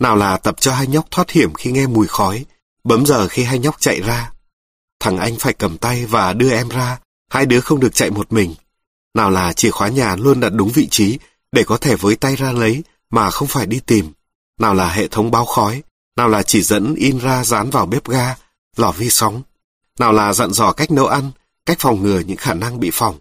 Nào 0.00 0.16
là 0.16 0.36
tập 0.36 0.60
cho 0.60 0.74
hai 0.74 0.86
nhóc 0.86 1.10
thoát 1.10 1.30
hiểm 1.30 1.54
khi 1.54 1.72
nghe 1.72 1.86
mùi 1.86 2.06
khói, 2.06 2.44
bấm 2.84 3.06
giờ 3.06 3.28
khi 3.28 3.42
hai 3.42 3.58
nhóc 3.58 3.80
chạy 3.80 4.00
ra. 4.00 4.32
Thằng 5.00 5.18
anh 5.18 5.36
phải 5.38 5.52
cầm 5.52 5.78
tay 5.78 6.06
và 6.06 6.32
đưa 6.32 6.50
em 6.50 6.68
ra, 6.68 6.98
hai 7.30 7.46
đứa 7.46 7.60
không 7.60 7.80
được 7.80 7.94
chạy 7.94 8.10
một 8.10 8.32
mình. 8.32 8.54
Nào 9.14 9.30
là 9.30 9.52
chìa 9.52 9.70
khóa 9.70 9.88
nhà 9.88 10.16
luôn 10.16 10.40
đặt 10.40 10.52
đúng 10.54 10.70
vị 10.74 10.88
trí 10.90 11.18
để 11.52 11.64
có 11.64 11.76
thể 11.76 11.96
với 11.96 12.16
tay 12.16 12.36
ra 12.36 12.52
lấy 12.52 12.82
mà 13.10 13.30
không 13.30 13.48
phải 13.48 13.66
đi 13.66 13.80
tìm. 13.86 14.12
Nào 14.60 14.74
là 14.74 14.92
hệ 14.92 15.08
thống 15.08 15.30
báo 15.30 15.44
khói, 15.44 15.82
nào 16.16 16.28
là 16.28 16.42
chỉ 16.42 16.62
dẫn 16.62 16.94
in 16.94 17.18
ra 17.18 17.44
dán 17.44 17.70
vào 17.70 17.86
bếp 17.86 18.08
ga, 18.08 18.34
lò 18.76 18.92
vi 18.92 19.10
sóng. 19.10 19.42
Nào 19.98 20.12
là 20.12 20.32
dặn 20.32 20.52
dò 20.52 20.72
cách 20.72 20.90
nấu 20.90 21.06
ăn, 21.06 21.30
cách 21.66 21.76
phòng 21.80 22.02
ngừa 22.02 22.20
những 22.20 22.36
khả 22.36 22.54
năng 22.54 22.80
bị 22.80 22.90
phòng. 22.92 23.18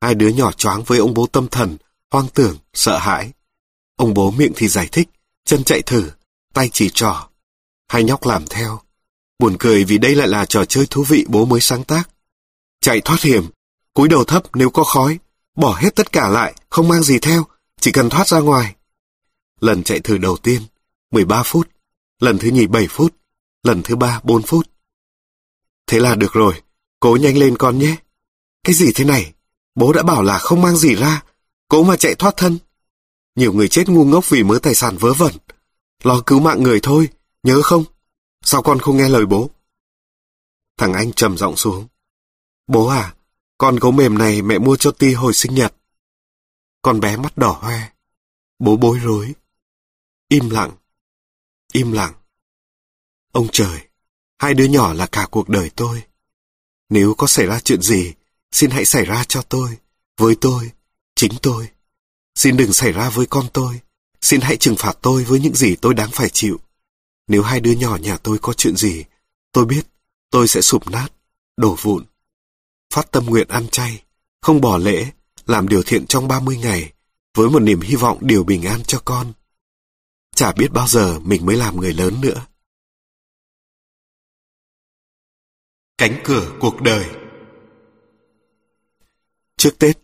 Hai 0.00 0.14
đứa 0.14 0.28
nhỏ 0.28 0.52
choáng 0.52 0.82
với 0.82 0.98
ông 0.98 1.14
bố 1.14 1.26
tâm 1.26 1.48
thần, 1.48 1.76
hoang 2.10 2.28
tưởng, 2.34 2.58
sợ 2.74 2.98
hãi. 2.98 3.32
Ông 3.96 4.14
bố 4.14 4.30
miệng 4.30 4.52
thì 4.56 4.68
giải 4.68 4.88
thích, 4.92 5.08
chân 5.44 5.64
chạy 5.64 5.82
thử, 5.82 6.10
tay 6.54 6.70
chỉ 6.72 6.90
trò 6.94 7.30
Hai 7.90 8.04
nhóc 8.04 8.26
làm 8.26 8.46
theo. 8.46 8.80
Buồn 9.38 9.56
cười 9.58 9.84
vì 9.84 9.98
đây 9.98 10.14
lại 10.14 10.28
là 10.28 10.44
trò 10.44 10.64
chơi 10.64 10.86
thú 10.90 11.04
vị 11.08 11.24
bố 11.28 11.44
mới 11.44 11.60
sáng 11.60 11.84
tác. 11.84 12.10
Chạy 12.80 13.00
thoát 13.00 13.20
hiểm, 13.20 13.46
cúi 13.94 14.08
đầu 14.08 14.24
thấp 14.24 14.42
nếu 14.54 14.70
có 14.70 14.84
khói, 14.84 15.18
bỏ 15.56 15.74
hết 15.74 15.96
tất 15.96 16.12
cả 16.12 16.28
lại, 16.28 16.54
không 16.70 16.88
mang 16.88 17.02
gì 17.02 17.18
theo, 17.18 17.44
chỉ 17.80 17.92
cần 17.92 18.10
thoát 18.10 18.28
ra 18.28 18.40
ngoài. 18.40 18.76
Lần 19.60 19.82
chạy 19.82 20.00
thử 20.00 20.18
đầu 20.18 20.36
tiên, 20.36 20.62
13 21.10 21.42
phút, 21.42 21.68
lần 22.18 22.38
thứ 22.38 22.48
nhì 22.48 22.66
7 22.66 22.86
phút, 22.90 23.14
lần 23.62 23.82
thứ 23.82 23.96
ba 23.96 24.20
4 24.22 24.42
phút. 24.42 24.68
Thế 25.86 26.00
là 26.00 26.14
được 26.14 26.32
rồi, 26.32 26.62
cố 27.00 27.16
nhanh 27.20 27.38
lên 27.38 27.56
con 27.58 27.78
nhé. 27.78 27.96
Cái 28.64 28.74
gì 28.74 28.92
thế 28.94 29.04
này? 29.04 29.32
Bố 29.74 29.92
đã 29.92 30.02
bảo 30.02 30.22
là 30.22 30.38
không 30.38 30.62
mang 30.62 30.76
gì 30.76 30.94
ra, 30.94 31.22
cố 31.68 31.82
mà 31.82 31.96
chạy 31.96 32.14
thoát 32.14 32.36
thân. 32.36 32.58
Nhiều 33.36 33.52
người 33.52 33.68
chết 33.68 33.88
ngu 33.88 34.04
ngốc 34.04 34.28
vì 34.28 34.42
mớ 34.42 34.58
tài 34.62 34.74
sản 34.74 34.96
vớ 34.96 35.12
vẩn. 35.12 35.32
Lo 36.02 36.20
cứu 36.26 36.40
mạng 36.40 36.62
người 36.62 36.80
thôi, 36.82 37.08
nhớ 37.42 37.62
không? 37.62 37.84
Sao 38.44 38.62
con 38.62 38.78
không 38.78 38.96
nghe 38.96 39.08
lời 39.08 39.26
bố? 39.26 39.50
Thằng 40.78 40.92
anh 40.92 41.12
trầm 41.12 41.38
giọng 41.38 41.56
xuống. 41.56 41.86
Bố 42.66 42.86
à, 42.86 43.14
con 43.60 43.76
gấu 43.76 43.92
mềm 43.92 44.18
này 44.18 44.42
mẹ 44.42 44.58
mua 44.58 44.76
cho 44.76 44.90
Ti 44.90 45.14
hồi 45.14 45.34
sinh 45.34 45.54
nhật. 45.54 45.74
Con 46.82 47.00
bé 47.00 47.16
mắt 47.16 47.38
đỏ 47.38 47.58
hoe. 47.60 47.88
Bố 48.58 48.76
bối 48.76 48.98
rối. 48.98 49.34
Im 50.28 50.50
lặng. 50.50 50.70
Im 51.72 51.92
lặng. 51.92 52.12
Ông 53.32 53.48
trời, 53.52 53.80
hai 54.38 54.54
đứa 54.54 54.64
nhỏ 54.64 54.92
là 54.92 55.06
cả 55.06 55.26
cuộc 55.30 55.48
đời 55.48 55.70
tôi. 55.76 56.02
Nếu 56.88 57.14
có 57.14 57.26
xảy 57.26 57.46
ra 57.46 57.60
chuyện 57.60 57.82
gì, 57.82 58.14
xin 58.52 58.70
hãy 58.70 58.84
xảy 58.84 59.04
ra 59.04 59.24
cho 59.24 59.42
tôi, 59.42 59.78
với 60.16 60.36
tôi, 60.40 60.70
chính 61.14 61.32
tôi. 61.42 61.68
Xin 62.34 62.56
đừng 62.56 62.72
xảy 62.72 62.92
ra 62.92 63.10
với 63.10 63.26
con 63.26 63.46
tôi. 63.52 63.80
Xin 64.20 64.40
hãy 64.40 64.56
trừng 64.56 64.76
phạt 64.78 64.98
tôi 65.02 65.24
với 65.24 65.40
những 65.40 65.54
gì 65.54 65.76
tôi 65.76 65.94
đáng 65.94 66.10
phải 66.12 66.28
chịu. 66.28 66.60
Nếu 67.28 67.42
hai 67.42 67.60
đứa 67.60 67.72
nhỏ 67.72 67.96
nhà 67.96 68.16
tôi 68.16 68.38
có 68.42 68.52
chuyện 68.52 68.76
gì, 68.76 69.04
tôi 69.52 69.64
biết 69.64 69.86
tôi 70.30 70.48
sẽ 70.48 70.60
sụp 70.60 70.90
nát, 70.90 71.08
đổ 71.56 71.76
vụn. 71.82 72.04
Phát 72.94 73.10
tâm 73.10 73.26
nguyện 73.26 73.48
ăn 73.48 73.68
chay, 73.68 74.02
không 74.40 74.60
bỏ 74.60 74.78
lễ, 74.78 75.06
làm 75.46 75.68
điều 75.68 75.82
thiện 75.82 76.06
trong 76.06 76.28
30 76.28 76.56
ngày, 76.56 76.92
với 77.34 77.50
một 77.50 77.60
niềm 77.60 77.80
hy 77.80 77.96
vọng 77.96 78.18
điều 78.20 78.44
bình 78.44 78.62
an 78.62 78.82
cho 78.84 79.02
con. 79.04 79.32
Chả 80.36 80.52
biết 80.52 80.72
bao 80.72 80.86
giờ 80.86 81.18
mình 81.18 81.46
mới 81.46 81.56
làm 81.56 81.76
người 81.76 81.94
lớn 81.94 82.20
nữa. 82.20 82.46
Cánh 85.98 86.20
cửa 86.24 86.52
cuộc 86.60 86.80
đời 86.80 87.06
Trước 89.56 89.78
Tết, 89.78 89.98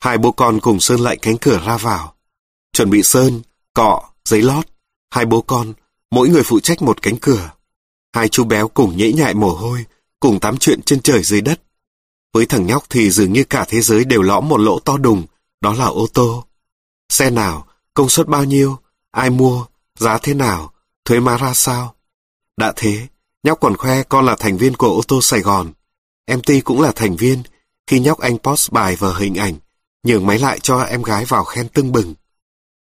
hai 0.00 0.18
bố 0.18 0.32
con 0.32 0.60
cùng 0.60 0.80
sơn 0.80 1.00
lại 1.00 1.16
cánh 1.22 1.36
cửa 1.40 1.62
ra 1.66 1.76
vào. 1.76 2.14
Chuẩn 2.72 2.90
bị 2.90 3.02
sơn, 3.02 3.42
cọ, 3.74 4.10
giấy 4.24 4.42
lót. 4.42 4.66
Hai 5.10 5.26
bố 5.26 5.42
con, 5.42 5.72
mỗi 6.10 6.28
người 6.28 6.42
phụ 6.44 6.60
trách 6.60 6.82
một 6.82 7.02
cánh 7.02 7.16
cửa. 7.20 7.50
Hai 8.12 8.28
chú 8.28 8.44
béo 8.44 8.68
cùng 8.68 8.96
nhễ 8.96 9.12
nhại 9.12 9.34
mồ 9.34 9.54
hôi, 9.54 9.84
cùng 10.20 10.40
tám 10.40 10.58
chuyện 10.58 10.82
trên 10.82 11.02
trời 11.02 11.22
dưới 11.22 11.40
đất. 11.40 11.62
Với 12.32 12.46
thằng 12.46 12.66
nhóc 12.66 12.84
thì 12.90 13.10
dường 13.10 13.32
như 13.32 13.44
cả 13.44 13.64
thế 13.68 13.80
giới 13.80 14.04
đều 14.04 14.22
lõm 14.22 14.48
một 14.48 14.60
lỗ 14.60 14.78
to 14.78 14.96
đùng, 14.96 15.26
đó 15.60 15.72
là 15.72 15.86
ô 15.86 16.06
tô. 16.14 16.44
Xe 17.08 17.30
nào, 17.30 17.66
công 17.94 18.08
suất 18.08 18.28
bao 18.28 18.44
nhiêu, 18.44 18.76
ai 19.10 19.30
mua, 19.30 19.66
giá 19.98 20.18
thế 20.18 20.34
nào, 20.34 20.72
thuế 21.04 21.20
má 21.20 21.36
ra 21.36 21.54
sao. 21.54 21.94
Đã 22.56 22.72
thế, 22.76 23.06
nhóc 23.42 23.60
còn 23.60 23.76
khoe 23.76 24.02
con 24.02 24.26
là 24.26 24.36
thành 24.38 24.56
viên 24.56 24.76
của 24.76 24.88
ô 24.88 25.02
tô 25.08 25.20
Sài 25.22 25.40
Gòn. 25.40 25.72
Em 26.24 26.42
Ti 26.42 26.60
cũng 26.60 26.80
là 26.80 26.92
thành 26.92 27.16
viên, 27.16 27.42
khi 27.86 28.00
nhóc 28.00 28.18
anh 28.18 28.38
post 28.38 28.72
bài 28.72 28.96
và 28.96 29.14
hình 29.18 29.34
ảnh, 29.34 29.54
nhường 30.02 30.26
máy 30.26 30.38
lại 30.38 30.60
cho 30.60 30.80
em 30.80 31.02
gái 31.02 31.24
vào 31.24 31.44
khen 31.44 31.68
tưng 31.68 31.92
bừng. 31.92 32.14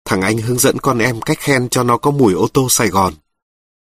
Thằng 0.06 0.22
anh 0.22 0.38
hướng 0.38 0.60
dẫn 0.60 0.80
con 0.80 1.00
em 1.00 1.22
cách 1.22 1.40
khen 1.40 1.70
cho 1.70 1.84
nó 1.84 1.98
có 1.98 2.12
mùi 2.12 2.34
ô 2.34 2.48
tô 2.54 2.68
Sài 2.70 2.88
Gòn. 2.88 3.14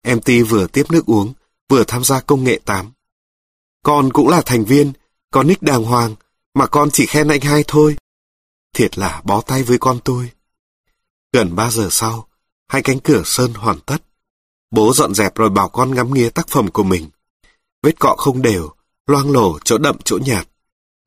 Em 0.01 0.21
Ti 0.21 0.41
vừa 0.41 0.67
tiếp 0.67 0.85
nước 0.89 1.05
uống, 1.05 1.33
vừa 1.69 1.83
tham 1.83 2.03
gia 2.03 2.19
công 2.19 2.43
nghệ 2.43 2.59
8. 2.65 2.91
Con 3.83 4.13
cũng 4.13 4.29
là 4.29 4.41
thành 4.41 4.65
viên, 4.65 4.93
con 5.31 5.47
nick 5.47 5.61
đàng 5.61 5.83
hoàng, 5.83 6.15
mà 6.53 6.67
con 6.67 6.89
chỉ 6.91 7.05
khen 7.05 7.27
anh 7.27 7.41
hai 7.41 7.63
thôi. 7.67 7.97
Thiệt 8.73 8.97
là 8.97 9.21
bó 9.25 9.41
tay 9.41 9.63
với 9.63 9.77
con 9.77 9.99
tôi. 10.05 10.31
Gần 11.33 11.55
ba 11.55 11.71
giờ 11.71 11.87
sau, 11.91 12.27
hai 12.67 12.81
cánh 12.81 12.99
cửa 12.99 13.21
sơn 13.25 13.53
hoàn 13.53 13.79
tất. 13.79 13.97
Bố 14.71 14.93
dọn 14.93 15.13
dẹp 15.13 15.35
rồi 15.35 15.49
bảo 15.49 15.69
con 15.69 15.95
ngắm 15.95 16.13
nghía 16.13 16.29
tác 16.29 16.47
phẩm 16.47 16.71
của 16.71 16.83
mình. 16.83 17.09
Vết 17.83 17.99
cọ 17.99 18.15
không 18.17 18.41
đều, 18.41 18.69
loang 19.07 19.31
lổ 19.31 19.59
chỗ 19.59 19.77
đậm 19.77 19.97
chỗ 20.05 20.17
nhạt. 20.25 20.47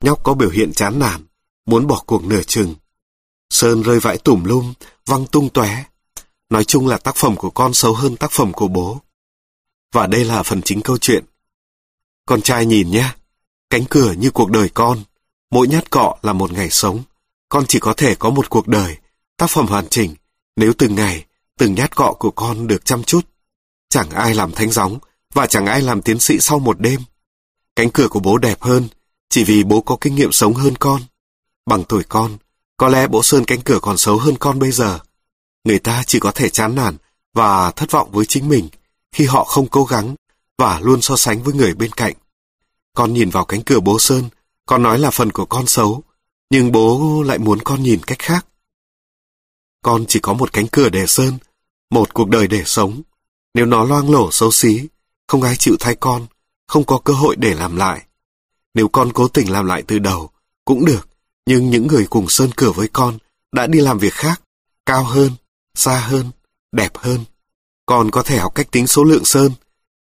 Nhóc 0.04 0.24
có 0.24 0.34
biểu 0.34 0.50
hiện 0.50 0.72
chán 0.72 0.98
nản, 0.98 1.26
muốn 1.66 1.86
bỏ 1.86 2.02
cuộc 2.06 2.24
nửa 2.24 2.42
chừng. 2.42 2.74
Sơn 3.50 3.82
rơi 3.82 4.00
vãi 4.00 4.18
tủm 4.18 4.44
lum, 4.44 4.74
văng 5.06 5.26
tung 5.26 5.48
tóe. 5.48 5.84
Nói 6.50 6.64
chung 6.64 6.88
là 6.88 6.98
tác 6.98 7.16
phẩm 7.16 7.36
của 7.36 7.50
con 7.50 7.74
xấu 7.74 7.94
hơn 7.94 8.16
tác 8.16 8.30
phẩm 8.30 8.52
của 8.52 8.68
bố. 8.68 9.00
Và 9.92 10.06
đây 10.06 10.24
là 10.24 10.42
phần 10.42 10.62
chính 10.62 10.82
câu 10.82 10.98
chuyện. 10.98 11.24
Con 12.26 12.42
trai 12.42 12.66
nhìn 12.66 12.90
nhé, 12.90 13.14
cánh 13.72 13.84
cửa 13.84 14.12
như 14.12 14.30
cuộc 14.30 14.50
đời 14.50 14.68
con. 14.74 14.98
Mỗi 15.50 15.68
nhát 15.68 15.90
cọ 15.90 16.16
là 16.22 16.32
một 16.32 16.52
ngày 16.52 16.70
sống. 16.70 17.02
Con 17.48 17.64
chỉ 17.68 17.78
có 17.78 17.94
thể 17.96 18.14
có 18.14 18.30
một 18.30 18.50
cuộc 18.50 18.68
đời, 18.68 18.96
tác 19.36 19.50
phẩm 19.50 19.66
hoàn 19.66 19.88
chỉnh, 19.88 20.14
nếu 20.56 20.72
từng 20.78 20.94
ngày, 20.94 21.24
từng 21.58 21.74
nhát 21.74 21.96
cọ 21.96 22.12
của 22.18 22.30
con 22.30 22.66
được 22.66 22.84
chăm 22.84 23.02
chút. 23.02 23.26
Chẳng 23.88 24.10
ai 24.10 24.34
làm 24.34 24.52
thánh 24.52 24.70
gióng, 24.70 24.98
và 25.34 25.46
chẳng 25.46 25.66
ai 25.66 25.82
làm 25.82 26.02
tiến 26.02 26.18
sĩ 26.18 26.38
sau 26.40 26.58
một 26.58 26.80
đêm. 26.80 27.00
Cánh 27.76 27.90
cửa 27.90 28.08
của 28.08 28.20
bố 28.20 28.38
đẹp 28.38 28.62
hơn, 28.62 28.88
chỉ 29.28 29.44
vì 29.44 29.64
bố 29.64 29.80
có 29.80 29.96
kinh 30.00 30.14
nghiệm 30.14 30.32
sống 30.32 30.54
hơn 30.54 30.76
con. 30.76 31.02
Bằng 31.66 31.84
tuổi 31.84 32.02
con, 32.08 32.36
Có 32.76 32.88
lẽ 32.88 33.06
bố 33.06 33.22
sơn 33.22 33.44
cánh 33.44 33.60
cửa 33.60 33.78
còn 33.82 33.98
xấu 33.98 34.18
hơn 34.18 34.36
con 34.38 34.58
bây 34.58 34.70
giờ. 34.70 34.98
Người 35.64 35.78
ta 35.78 36.02
chỉ 36.06 36.20
có 36.20 36.32
thể 36.34 36.48
chán 36.48 36.74
nản 36.74 36.96
và 37.34 37.70
thất 37.70 37.90
vọng 37.90 38.10
với 38.12 38.26
chính 38.26 38.48
mình 38.48 38.68
khi 39.12 39.24
họ 39.24 39.44
không 39.44 39.66
cố 39.68 39.84
gắng 39.84 40.14
và 40.58 40.80
luôn 40.80 41.02
so 41.02 41.16
sánh 41.16 41.42
với 41.42 41.54
người 41.54 41.74
bên 41.74 41.92
cạnh. 41.92 42.14
Con 42.94 43.14
nhìn 43.14 43.30
vào 43.30 43.44
cánh 43.44 43.62
cửa 43.62 43.80
bố 43.80 43.98
Sơn, 43.98 44.28
con 44.66 44.82
nói 44.82 44.98
là 44.98 45.10
phần 45.10 45.32
của 45.32 45.46
con 45.46 45.66
xấu, 45.66 46.02
nhưng 46.50 46.72
bố 46.72 47.22
lại 47.26 47.38
muốn 47.38 47.58
con 47.64 47.82
nhìn 47.82 48.00
cách 48.06 48.18
khác. 48.18 48.46
Con 49.82 50.04
chỉ 50.08 50.20
có 50.20 50.32
một 50.32 50.52
cánh 50.52 50.66
cửa 50.72 50.88
để 50.88 51.06
Sơn, 51.06 51.38
một 51.90 52.14
cuộc 52.14 52.28
đời 52.28 52.48
để 52.48 52.62
sống. 52.66 53.02
Nếu 53.54 53.66
nó 53.66 53.84
loang 53.84 54.10
lổ 54.10 54.30
xấu 54.30 54.50
xí, 54.50 54.88
không 55.28 55.42
ai 55.42 55.56
chịu 55.56 55.76
thay 55.80 55.94
con, 55.94 56.26
không 56.68 56.84
có 56.84 56.98
cơ 56.98 57.12
hội 57.12 57.36
để 57.36 57.54
làm 57.54 57.76
lại. 57.76 58.06
Nếu 58.74 58.88
con 58.88 59.12
cố 59.12 59.28
tình 59.28 59.52
làm 59.52 59.66
lại 59.66 59.82
từ 59.86 59.98
đầu, 59.98 60.30
cũng 60.64 60.84
được, 60.84 61.08
nhưng 61.46 61.70
những 61.70 61.86
người 61.86 62.06
cùng 62.10 62.28
Sơn 62.28 62.50
cửa 62.56 62.72
với 62.72 62.88
con 62.88 63.18
đã 63.52 63.66
đi 63.66 63.80
làm 63.80 63.98
việc 63.98 64.12
khác, 64.12 64.42
cao 64.86 65.04
hơn, 65.04 65.30
xa 65.74 66.00
hơn, 66.00 66.30
đẹp 66.72 66.92
hơn. 66.94 67.24
Con 67.86 68.10
có 68.10 68.22
thể 68.22 68.38
học 68.38 68.54
cách 68.54 68.70
tính 68.70 68.86
số 68.86 69.04
lượng 69.04 69.24
Sơn, 69.24 69.52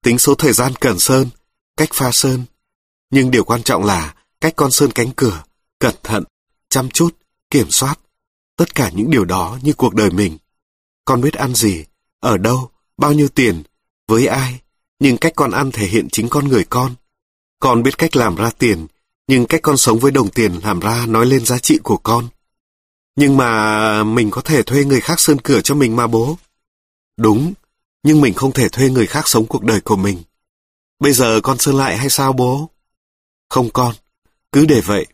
tính 0.03 0.19
số 0.19 0.35
thời 0.35 0.53
gian 0.53 0.73
cần 0.80 0.99
Sơn, 0.99 1.30
cách 1.77 1.89
pha 1.93 2.11
Sơn. 2.11 2.45
Nhưng 3.11 3.31
điều 3.31 3.43
quan 3.43 3.63
trọng 3.63 3.83
là 3.83 4.15
cách 4.41 4.53
con 4.55 4.71
Sơn 4.71 4.91
cánh 4.91 5.11
cửa, 5.15 5.43
cẩn 5.79 5.95
thận, 6.03 6.23
chăm 6.69 6.89
chút, 6.89 7.17
kiểm 7.49 7.71
soát. 7.71 7.99
Tất 8.57 8.75
cả 8.75 8.89
những 8.93 9.11
điều 9.11 9.25
đó 9.25 9.59
như 9.61 9.73
cuộc 9.73 9.93
đời 9.93 10.11
mình. 10.11 10.38
Con 11.05 11.21
biết 11.21 11.33
ăn 11.33 11.55
gì, 11.55 11.85
ở 12.19 12.38
đâu, 12.38 12.71
bao 12.97 13.13
nhiêu 13.13 13.27
tiền, 13.27 13.63
với 14.07 14.27
ai, 14.27 14.61
nhưng 14.99 15.17
cách 15.17 15.33
con 15.35 15.51
ăn 15.51 15.71
thể 15.71 15.88
hiện 15.88 16.07
chính 16.11 16.29
con 16.29 16.47
người 16.47 16.65
con. 16.69 16.95
Con 17.59 17.83
biết 17.83 17.97
cách 17.97 18.15
làm 18.15 18.35
ra 18.35 18.49
tiền, 18.57 18.88
nhưng 19.27 19.45
cách 19.45 19.61
con 19.63 19.77
sống 19.77 19.99
với 19.99 20.11
đồng 20.11 20.29
tiền 20.29 20.59
làm 20.63 20.79
ra 20.79 21.05
nói 21.05 21.25
lên 21.25 21.45
giá 21.45 21.59
trị 21.59 21.79
của 21.83 21.97
con. 21.97 22.27
Nhưng 23.15 23.38
mà 23.38 24.03
mình 24.03 24.31
có 24.31 24.41
thể 24.41 24.63
thuê 24.63 24.85
người 24.85 25.01
khác 25.01 25.19
sơn 25.19 25.38
cửa 25.41 25.61
cho 25.61 25.75
mình 25.75 25.95
mà 25.95 26.07
bố. 26.07 26.38
Đúng, 27.17 27.53
nhưng 28.03 28.21
mình 28.21 28.33
không 28.33 28.51
thể 28.51 28.69
thuê 28.69 28.89
người 28.89 29.07
khác 29.07 29.27
sống 29.27 29.45
cuộc 29.45 29.63
đời 29.63 29.81
của 29.81 29.95
mình. 29.95 30.21
Bây 30.99 31.13
giờ 31.13 31.39
con 31.43 31.57
sơn 31.57 31.75
lại 31.75 31.97
hay 31.97 32.09
sao 32.09 32.33
bố? 32.33 32.69
Không 33.52 33.69
con, 33.73 33.95
cứ 34.52 34.65
để 34.65 34.82
vậy. 34.82 35.06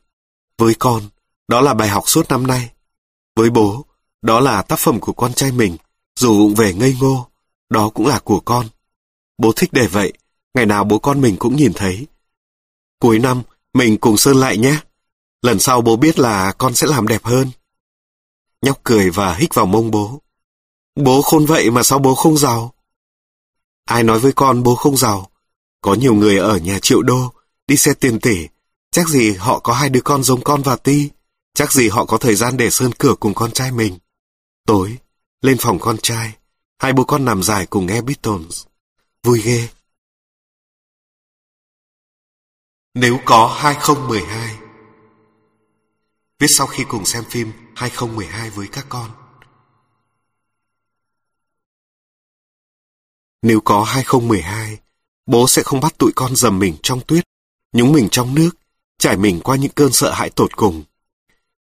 Với 0.58 0.76
con, 0.80 1.04
đó 1.48 1.62
là 1.62 1.74
bài 1.74 1.90
học 1.90 2.04
suốt 2.08 2.30
năm 2.30 2.48
nay. 2.48 2.70
Với 3.36 3.50
bố, 3.50 3.86
đó 4.22 4.40
là 4.40 4.62
tác 4.62 4.80
phẩm 4.80 5.00
của 5.00 5.14
con 5.14 5.34
trai 5.34 5.52
mình, 5.52 5.78
dù 6.20 6.38
vụng 6.38 6.56
về 6.56 6.74
ngây 6.74 6.96
ngô, 7.00 7.28
đó 7.70 7.90
cũng 7.90 8.08
là 8.08 8.20
của 8.20 8.40
con. 8.40 8.68
Bố 9.38 9.52
thích 9.56 9.70
để 9.74 9.88
vậy, 9.88 10.14
ngày 10.54 10.66
nào 10.66 10.84
bố 10.84 11.00
con 11.00 11.22
mình 11.22 11.36
cũng 11.40 11.56
nhìn 11.56 11.72
thấy. 11.76 12.08
Cuối 13.00 13.20
năm, 13.20 13.42
mình 13.74 13.98
cùng 13.98 14.18
Sơn 14.18 14.38
lại 14.38 14.58
nhé. 14.58 14.80
Lần 15.42 15.60
sau 15.60 15.82
bố 15.82 15.96
biết 15.96 16.20
là 16.20 16.52
con 16.52 16.76
sẽ 16.76 16.88
làm 16.88 17.08
đẹp 17.08 17.24
hơn. 17.24 17.52
Nhóc 18.62 18.80
cười 18.84 19.10
và 19.10 19.34
hít 19.34 19.54
vào 19.54 19.66
mông 19.66 19.92
bố. 19.92 20.22
Bố 20.96 21.22
khôn 21.22 21.46
vậy 21.46 21.72
mà 21.72 21.84
sao 21.84 22.00
bố 22.00 22.16
không 22.16 22.38
giàu? 22.38 22.74
Ai 23.86 24.04
nói 24.04 24.20
với 24.20 24.32
con 24.32 24.64
bố 24.64 24.76
không 24.76 24.98
giàu? 24.98 25.30
Có 25.82 25.94
nhiều 25.94 26.16
người 26.16 26.38
ở 26.38 26.58
nhà 26.58 26.80
triệu 26.82 27.02
đô, 27.02 27.32
đi 27.68 27.78
xe 27.78 27.94
tiền 27.94 28.20
tỷ. 28.20 28.48
Chắc 28.92 29.08
gì 29.08 29.34
họ 29.34 29.60
có 29.60 29.74
hai 29.74 29.90
đứa 29.90 30.02
con 30.02 30.24
giống 30.24 30.44
con 30.44 30.62
và 30.62 30.76
Ti. 30.76 31.10
Chắc 31.54 31.74
gì 31.74 31.90
họ 31.90 32.06
có 32.06 32.18
thời 32.18 32.36
gian 32.36 32.58
để 32.58 32.70
sơn 32.70 32.92
cửa 33.00 33.16
cùng 33.20 33.34
con 33.34 33.52
trai 33.52 33.72
mình. 33.72 33.98
Tối, 34.66 34.98
lên 35.42 35.58
phòng 35.60 35.80
con 35.80 35.98
trai, 35.98 36.36
hai 36.80 36.94
bố 36.94 37.04
con 37.04 37.26
nằm 37.26 37.44
dài 37.44 37.66
cùng 37.66 37.86
nghe 37.86 38.02
Beatles. 38.02 38.66
Vui 39.24 39.42
ghê. 39.42 39.68
Nếu 42.94 43.20
có 43.26 43.58
2012 43.60 44.58
Viết 46.40 46.48
sau 46.50 46.68
khi 46.68 46.84
cùng 46.88 47.06
xem 47.06 47.24
phim 47.30 47.52
2012 47.76 48.50
với 48.50 48.68
các 48.72 48.86
con. 48.90 49.12
Nếu 53.42 53.62
có 53.62 53.84
2012, 53.84 54.78
bố 55.26 55.48
sẽ 55.48 55.64
không 55.64 55.80
bắt 55.80 55.98
tụi 55.98 56.12
con 56.16 56.36
dầm 56.36 56.60
mình 56.60 56.76
trong 56.84 57.02
tuyết, 57.08 57.24
nhúng 57.74 57.92
mình 57.92 58.08
trong 58.12 58.36
nước, 58.36 58.50
trải 59.00 59.18
mình 59.18 59.40
qua 59.40 59.56
những 59.56 59.72
cơn 59.72 59.92
sợ 59.92 60.12
hãi 60.12 60.30
tột 60.30 60.58
cùng. 60.58 60.84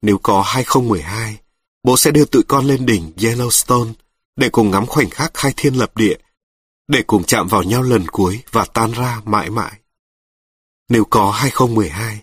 Nếu 0.01 0.17
có 0.17 0.41
2012, 0.41 1.37
bố 1.83 1.97
sẽ 1.97 2.11
đưa 2.11 2.25
tụi 2.25 2.43
con 2.43 2.65
lên 2.65 2.85
đỉnh 2.85 3.11
Yellowstone 3.17 3.93
để 4.35 4.49
cùng 4.49 4.71
ngắm 4.71 4.85
khoảnh 4.85 5.09
khắc 5.09 5.33
khai 5.33 5.53
thiên 5.57 5.73
lập 5.73 5.97
địa, 5.97 6.15
để 6.87 7.03
cùng 7.07 7.23
chạm 7.23 7.47
vào 7.47 7.63
nhau 7.63 7.83
lần 7.83 8.07
cuối 8.07 8.43
và 8.51 8.65
tan 8.73 8.91
ra 8.91 9.21
mãi 9.25 9.49
mãi. 9.49 9.79
Nếu 10.89 11.05
có 11.05 11.31
2012, 11.31 12.21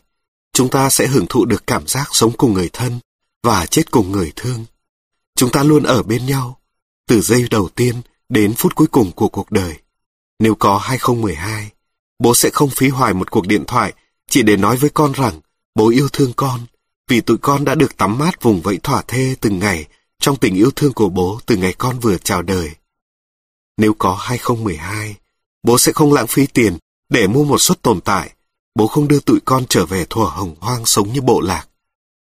chúng 0.53 0.69
ta 0.69 0.91
sẽ 0.91 1.07
hưởng 1.07 1.27
thụ 1.29 1.45
được 1.45 1.67
cảm 1.67 1.87
giác 1.87 2.09
sống 2.13 2.33
cùng 2.37 2.53
người 2.53 2.71
thân 2.73 3.01
và 3.43 3.67
chết 3.67 3.91
cùng 3.91 4.13
người 4.13 4.33
thương. 4.37 4.65
Chúng 5.37 5.51
ta 5.51 5.63
luôn 5.63 5.83
ở 5.83 6.03
bên 6.03 6.27
nhau, 6.27 6.61
từ 7.07 7.21
giây 7.21 7.47
đầu 7.51 7.69
tiên 7.69 8.03
đến 8.29 8.55
phút 8.55 8.75
cuối 8.75 8.87
cùng 8.87 9.13
của 9.13 9.29
cuộc 9.29 9.51
đời. 9.51 9.77
Nếu 10.39 10.55
có 10.55 10.79
2012, 10.79 11.71
bố 12.21 12.35
sẽ 12.35 12.51
không 12.51 12.71
phí 12.71 12.89
hoài 12.89 13.15
một 13.15 13.31
cuộc 13.31 13.47
điện 13.47 13.65
thoại 13.67 13.93
chỉ 14.29 14.43
để 14.43 14.57
nói 14.57 14.77
với 14.77 14.91
con 14.91 15.13
rằng 15.13 15.41
bố 15.75 15.89
yêu 15.89 16.09
thương 16.13 16.33
con, 16.37 16.61
vì 17.09 17.21
tụi 17.21 17.39
con 17.39 17.65
đã 17.65 17.75
được 17.75 17.97
tắm 17.97 18.19
mát 18.19 18.43
vùng 18.43 18.61
vẫy 18.61 18.79
thỏa 18.83 19.03
thê 19.09 19.35
từng 19.41 19.59
ngày 19.59 19.87
trong 20.19 20.37
tình 20.37 20.55
yêu 20.55 20.71
thương 20.77 20.93
của 20.93 21.09
bố 21.09 21.41
từ 21.47 21.57
ngày 21.57 21.75
con 21.79 21.99
vừa 21.99 22.19
chào 22.19 22.43
đời. 22.43 22.71
Nếu 23.77 23.95
có 23.95 24.15
2012, 24.15 25.17
bố 25.63 25.79
sẽ 25.79 25.93
không 25.93 26.13
lãng 26.13 26.27
phí 26.27 26.47
tiền 26.47 26.79
để 27.09 27.27
mua 27.27 27.45
một 27.45 27.59
suất 27.59 27.83
tồn 27.83 28.01
tại 28.01 28.31
bố 28.75 28.87
không 28.87 29.09
đưa 29.09 29.21
tụi 29.21 29.41
con 29.45 29.65
trở 29.69 29.87
về 29.87 30.07
thuở 30.11 30.25
hồng 30.25 30.55
hoang 30.61 30.87
sống 30.87 31.13
như 31.13 31.21
bộ 31.21 31.41
lạc. 31.41 31.67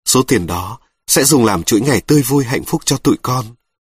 Số 0.05 0.23
tiền 0.23 0.47
đó 0.47 0.79
sẽ 1.07 1.25
dùng 1.25 1.45
làm 1.45 1.63
chuỗi 1.63 1.81
ngày 1.81 2.01
tươi 2.01 2.23
vui 2.23 2.45
hạnh 2.45 2.65
phúc 2.65 2.83
cho 2.85 2.97
tụi 2.97 3.17
con 3.23 3.47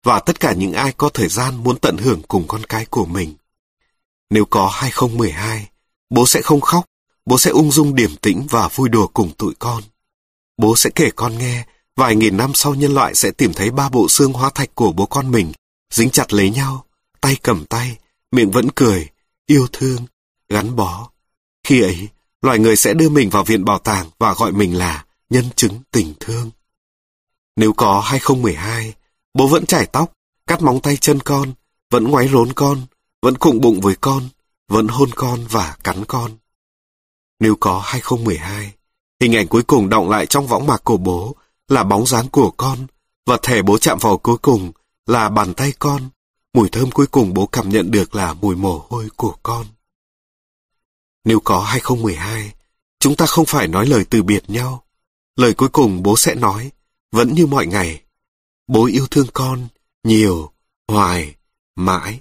và 0.04 0.20
tất 0.20 0.40
cả 0.40 0.52
những 0.52 0.72
ai 0.72 0.92
có 0.92 1.08
thời 1.08 1.28
gian 1.28 1.62
muốn 1.64 1.78
tận 1.78 1.96
hưởng 1.96 2.22
cùng 2.28 2.48
con 2.48 2.64
cái 2.64 2.86
của 2.86 3.06
mình. 3.06 3.34
Nếu 4.30 4.44
có 4.44 4.68
2012, 4.68 5.68
bố 6.10 6.26
sẽ 6.26 6.42
không 6.42 6.60
khóc, 6.60 6.84
bố 7.26 7.38
sẽ 7.38 7.50
ung 7.50 7.72
dung 7.72 7.94
điềm 7.94 8.16
tĩnh 8.16 8.46
và 8.50 8.68
vui 8.68 8.88
đùa 8.88 9.06
cùng 9.06 9.32
tụi 9.38 9.54
con. 9.58 9.82
Bố 10.56 10.76
sẽ 10.76 10.90
kể 10.94 11.10
con 11.16 11.38
nghe, 11.38 11.66
vài 11.96 12.16
nghìn 12.16 12.36
năm 12.36 12.54
sau 12.54 12.74
nhân 12.74 12.94
loại 12.94 13.14
sẽ 13.14 13.30
tìm 13.30 13.52
thấy 13.52 13.70
ba 13.70 13.88
bộ 13.88 14.08
xương 14.08 14.32
hóa 14.32 14.50
thạch 14.50 14.74
của 14.74 14.92
bố 14.92 15.06
con 15.06 15.30
mình, 15.30 15.52
dính 15.90 16.10
chặt 16.10 16.32
lấy 16.32 16.50
nhau, 16.50 16.84
tay 17.20 17.36
cầm 17.42 17.64
tay, 17.64 17.98
miệng 18.32 18.50
vẫn 18.50 18.68
cười, 18.74 19.08
yêu 19.46 19.66
thương, 19.72 20.06
gắn 20.48 20.76
bó. 20.76 21.10
Khi 21.64 21.80
ấy, 21.80 22.08
loài 22.42 22.58
người 22.58 22.76
sẽ 22.76 22.94
đưa 22.94 23.08
mình 23.08 23.30
vào 23.30 23.44
viện 23.44 23.64
bảo 23.64 23.78
tàng 23.78 24.10
và 24.18 24.34
gọi 24.34 24.52
mình 24.52 24.78
là 24.78 25.04
nhân 25.30 25.44
chứng 25.56 25.80
tình 25.90 26.14
thương. 26.20 26.50
Nếu 27.56 27.72
có 27.72 28.00
2012, 28.00 28.94
bố 29.34 29.46
vẫn 29.46 29.66
chải 29.66 29.86
tóc, 29.86 30.12
cắt 30.46 30.62
móng 30.62 30.80
tay 30.80 30.96
chân 30.96 31.20
con, 31.20 31.52
vẫn 31.90 32.04
ngoái 32.04 32.28
rốn 32.28 32.52
con, 32.52 32.82
vẫn 33.22 33.38
cụng 33.38 33.60
bụng 33.60 33.80
với 33.80 33.94
con, 34.00 34.28
vẫn 34.68 34.88
hôn 34.88 35.10
con 35.14 35.44
và 35.50 35.76
cắn 35.84 36.04
con. 36.04 36.30
Nếu 37.40 37.56
có 37.60 37.82
2012, 37.84 38.72
hình 39.20 39.36
ảnh 39.36 39.48
cuối 39.48 39.62
cùng 39.62 39.88
động 39.88 40.10
lại 40.10 40.26
trong 40.26 40.46
võng 40.46 40.66
mạc 40.66 40.84
của 40.84 40.96
bố 40.96 41.36
là 41.68 41.84
bóng 41.84 42.06
dáng 42.06 42.28
của 42.28 42.50
con, 42.50 42.86
và 43.26 43.38
thẻ 43.42 43.62
bố 43.62 43.78
chạm 43.78 43.98
vào 44.00 44.18
cuối 44.18 44.38
cùng 44.38 44.72
là 45.06 45.28
bàn 45.28 45.54
tay 45.54 45.72
con, 45.78 46.08
mùi 46.52 46.68
thơm 46.68 46.90
cuối 46.90 47.06
cùng 47.06 47.34
bố 47.34 47.46
cảm 47.46 47.68
nhận 47.68 47.90
được 47.90 48.14
là 48.14 48.34
mùi 48.34 48.56
mồ 48.56 48.86
hôi 48.88 49.08
của 49.16 49.36
con. 49.42 49.66
Nếu 51.24 51.40
có 51.40 51.60
2012, 51.60 52.52
chúng 52.98 53.16
ta 53.16 53.26
không 53.26 53.46
phải 53.46 53.68
nói 53.68 53.86
lời 53.86 54.04
từ 54.10 54.22
biệt 54.22 54.50
nhau. 54.50 54.84
Lời 55.36 55.54
cuối 55.54 55.68
cùng 55.68 56.02
bố 56.02 56.16
sẽ 56.16 56.34
nói, 56.34 56.70
vẫn 57.12 57.34
như 57.34 57.46
mọi 57.46 57.66
ngày. 57.66 58.02
Bố 58.66 58.86
yêu 58.86 59.06
thương 59.10 59.26
con, 59.32 59.68
nhiều, 60.04 60.52
hoài, 60.88 61.34
mãi. 61.76 62.20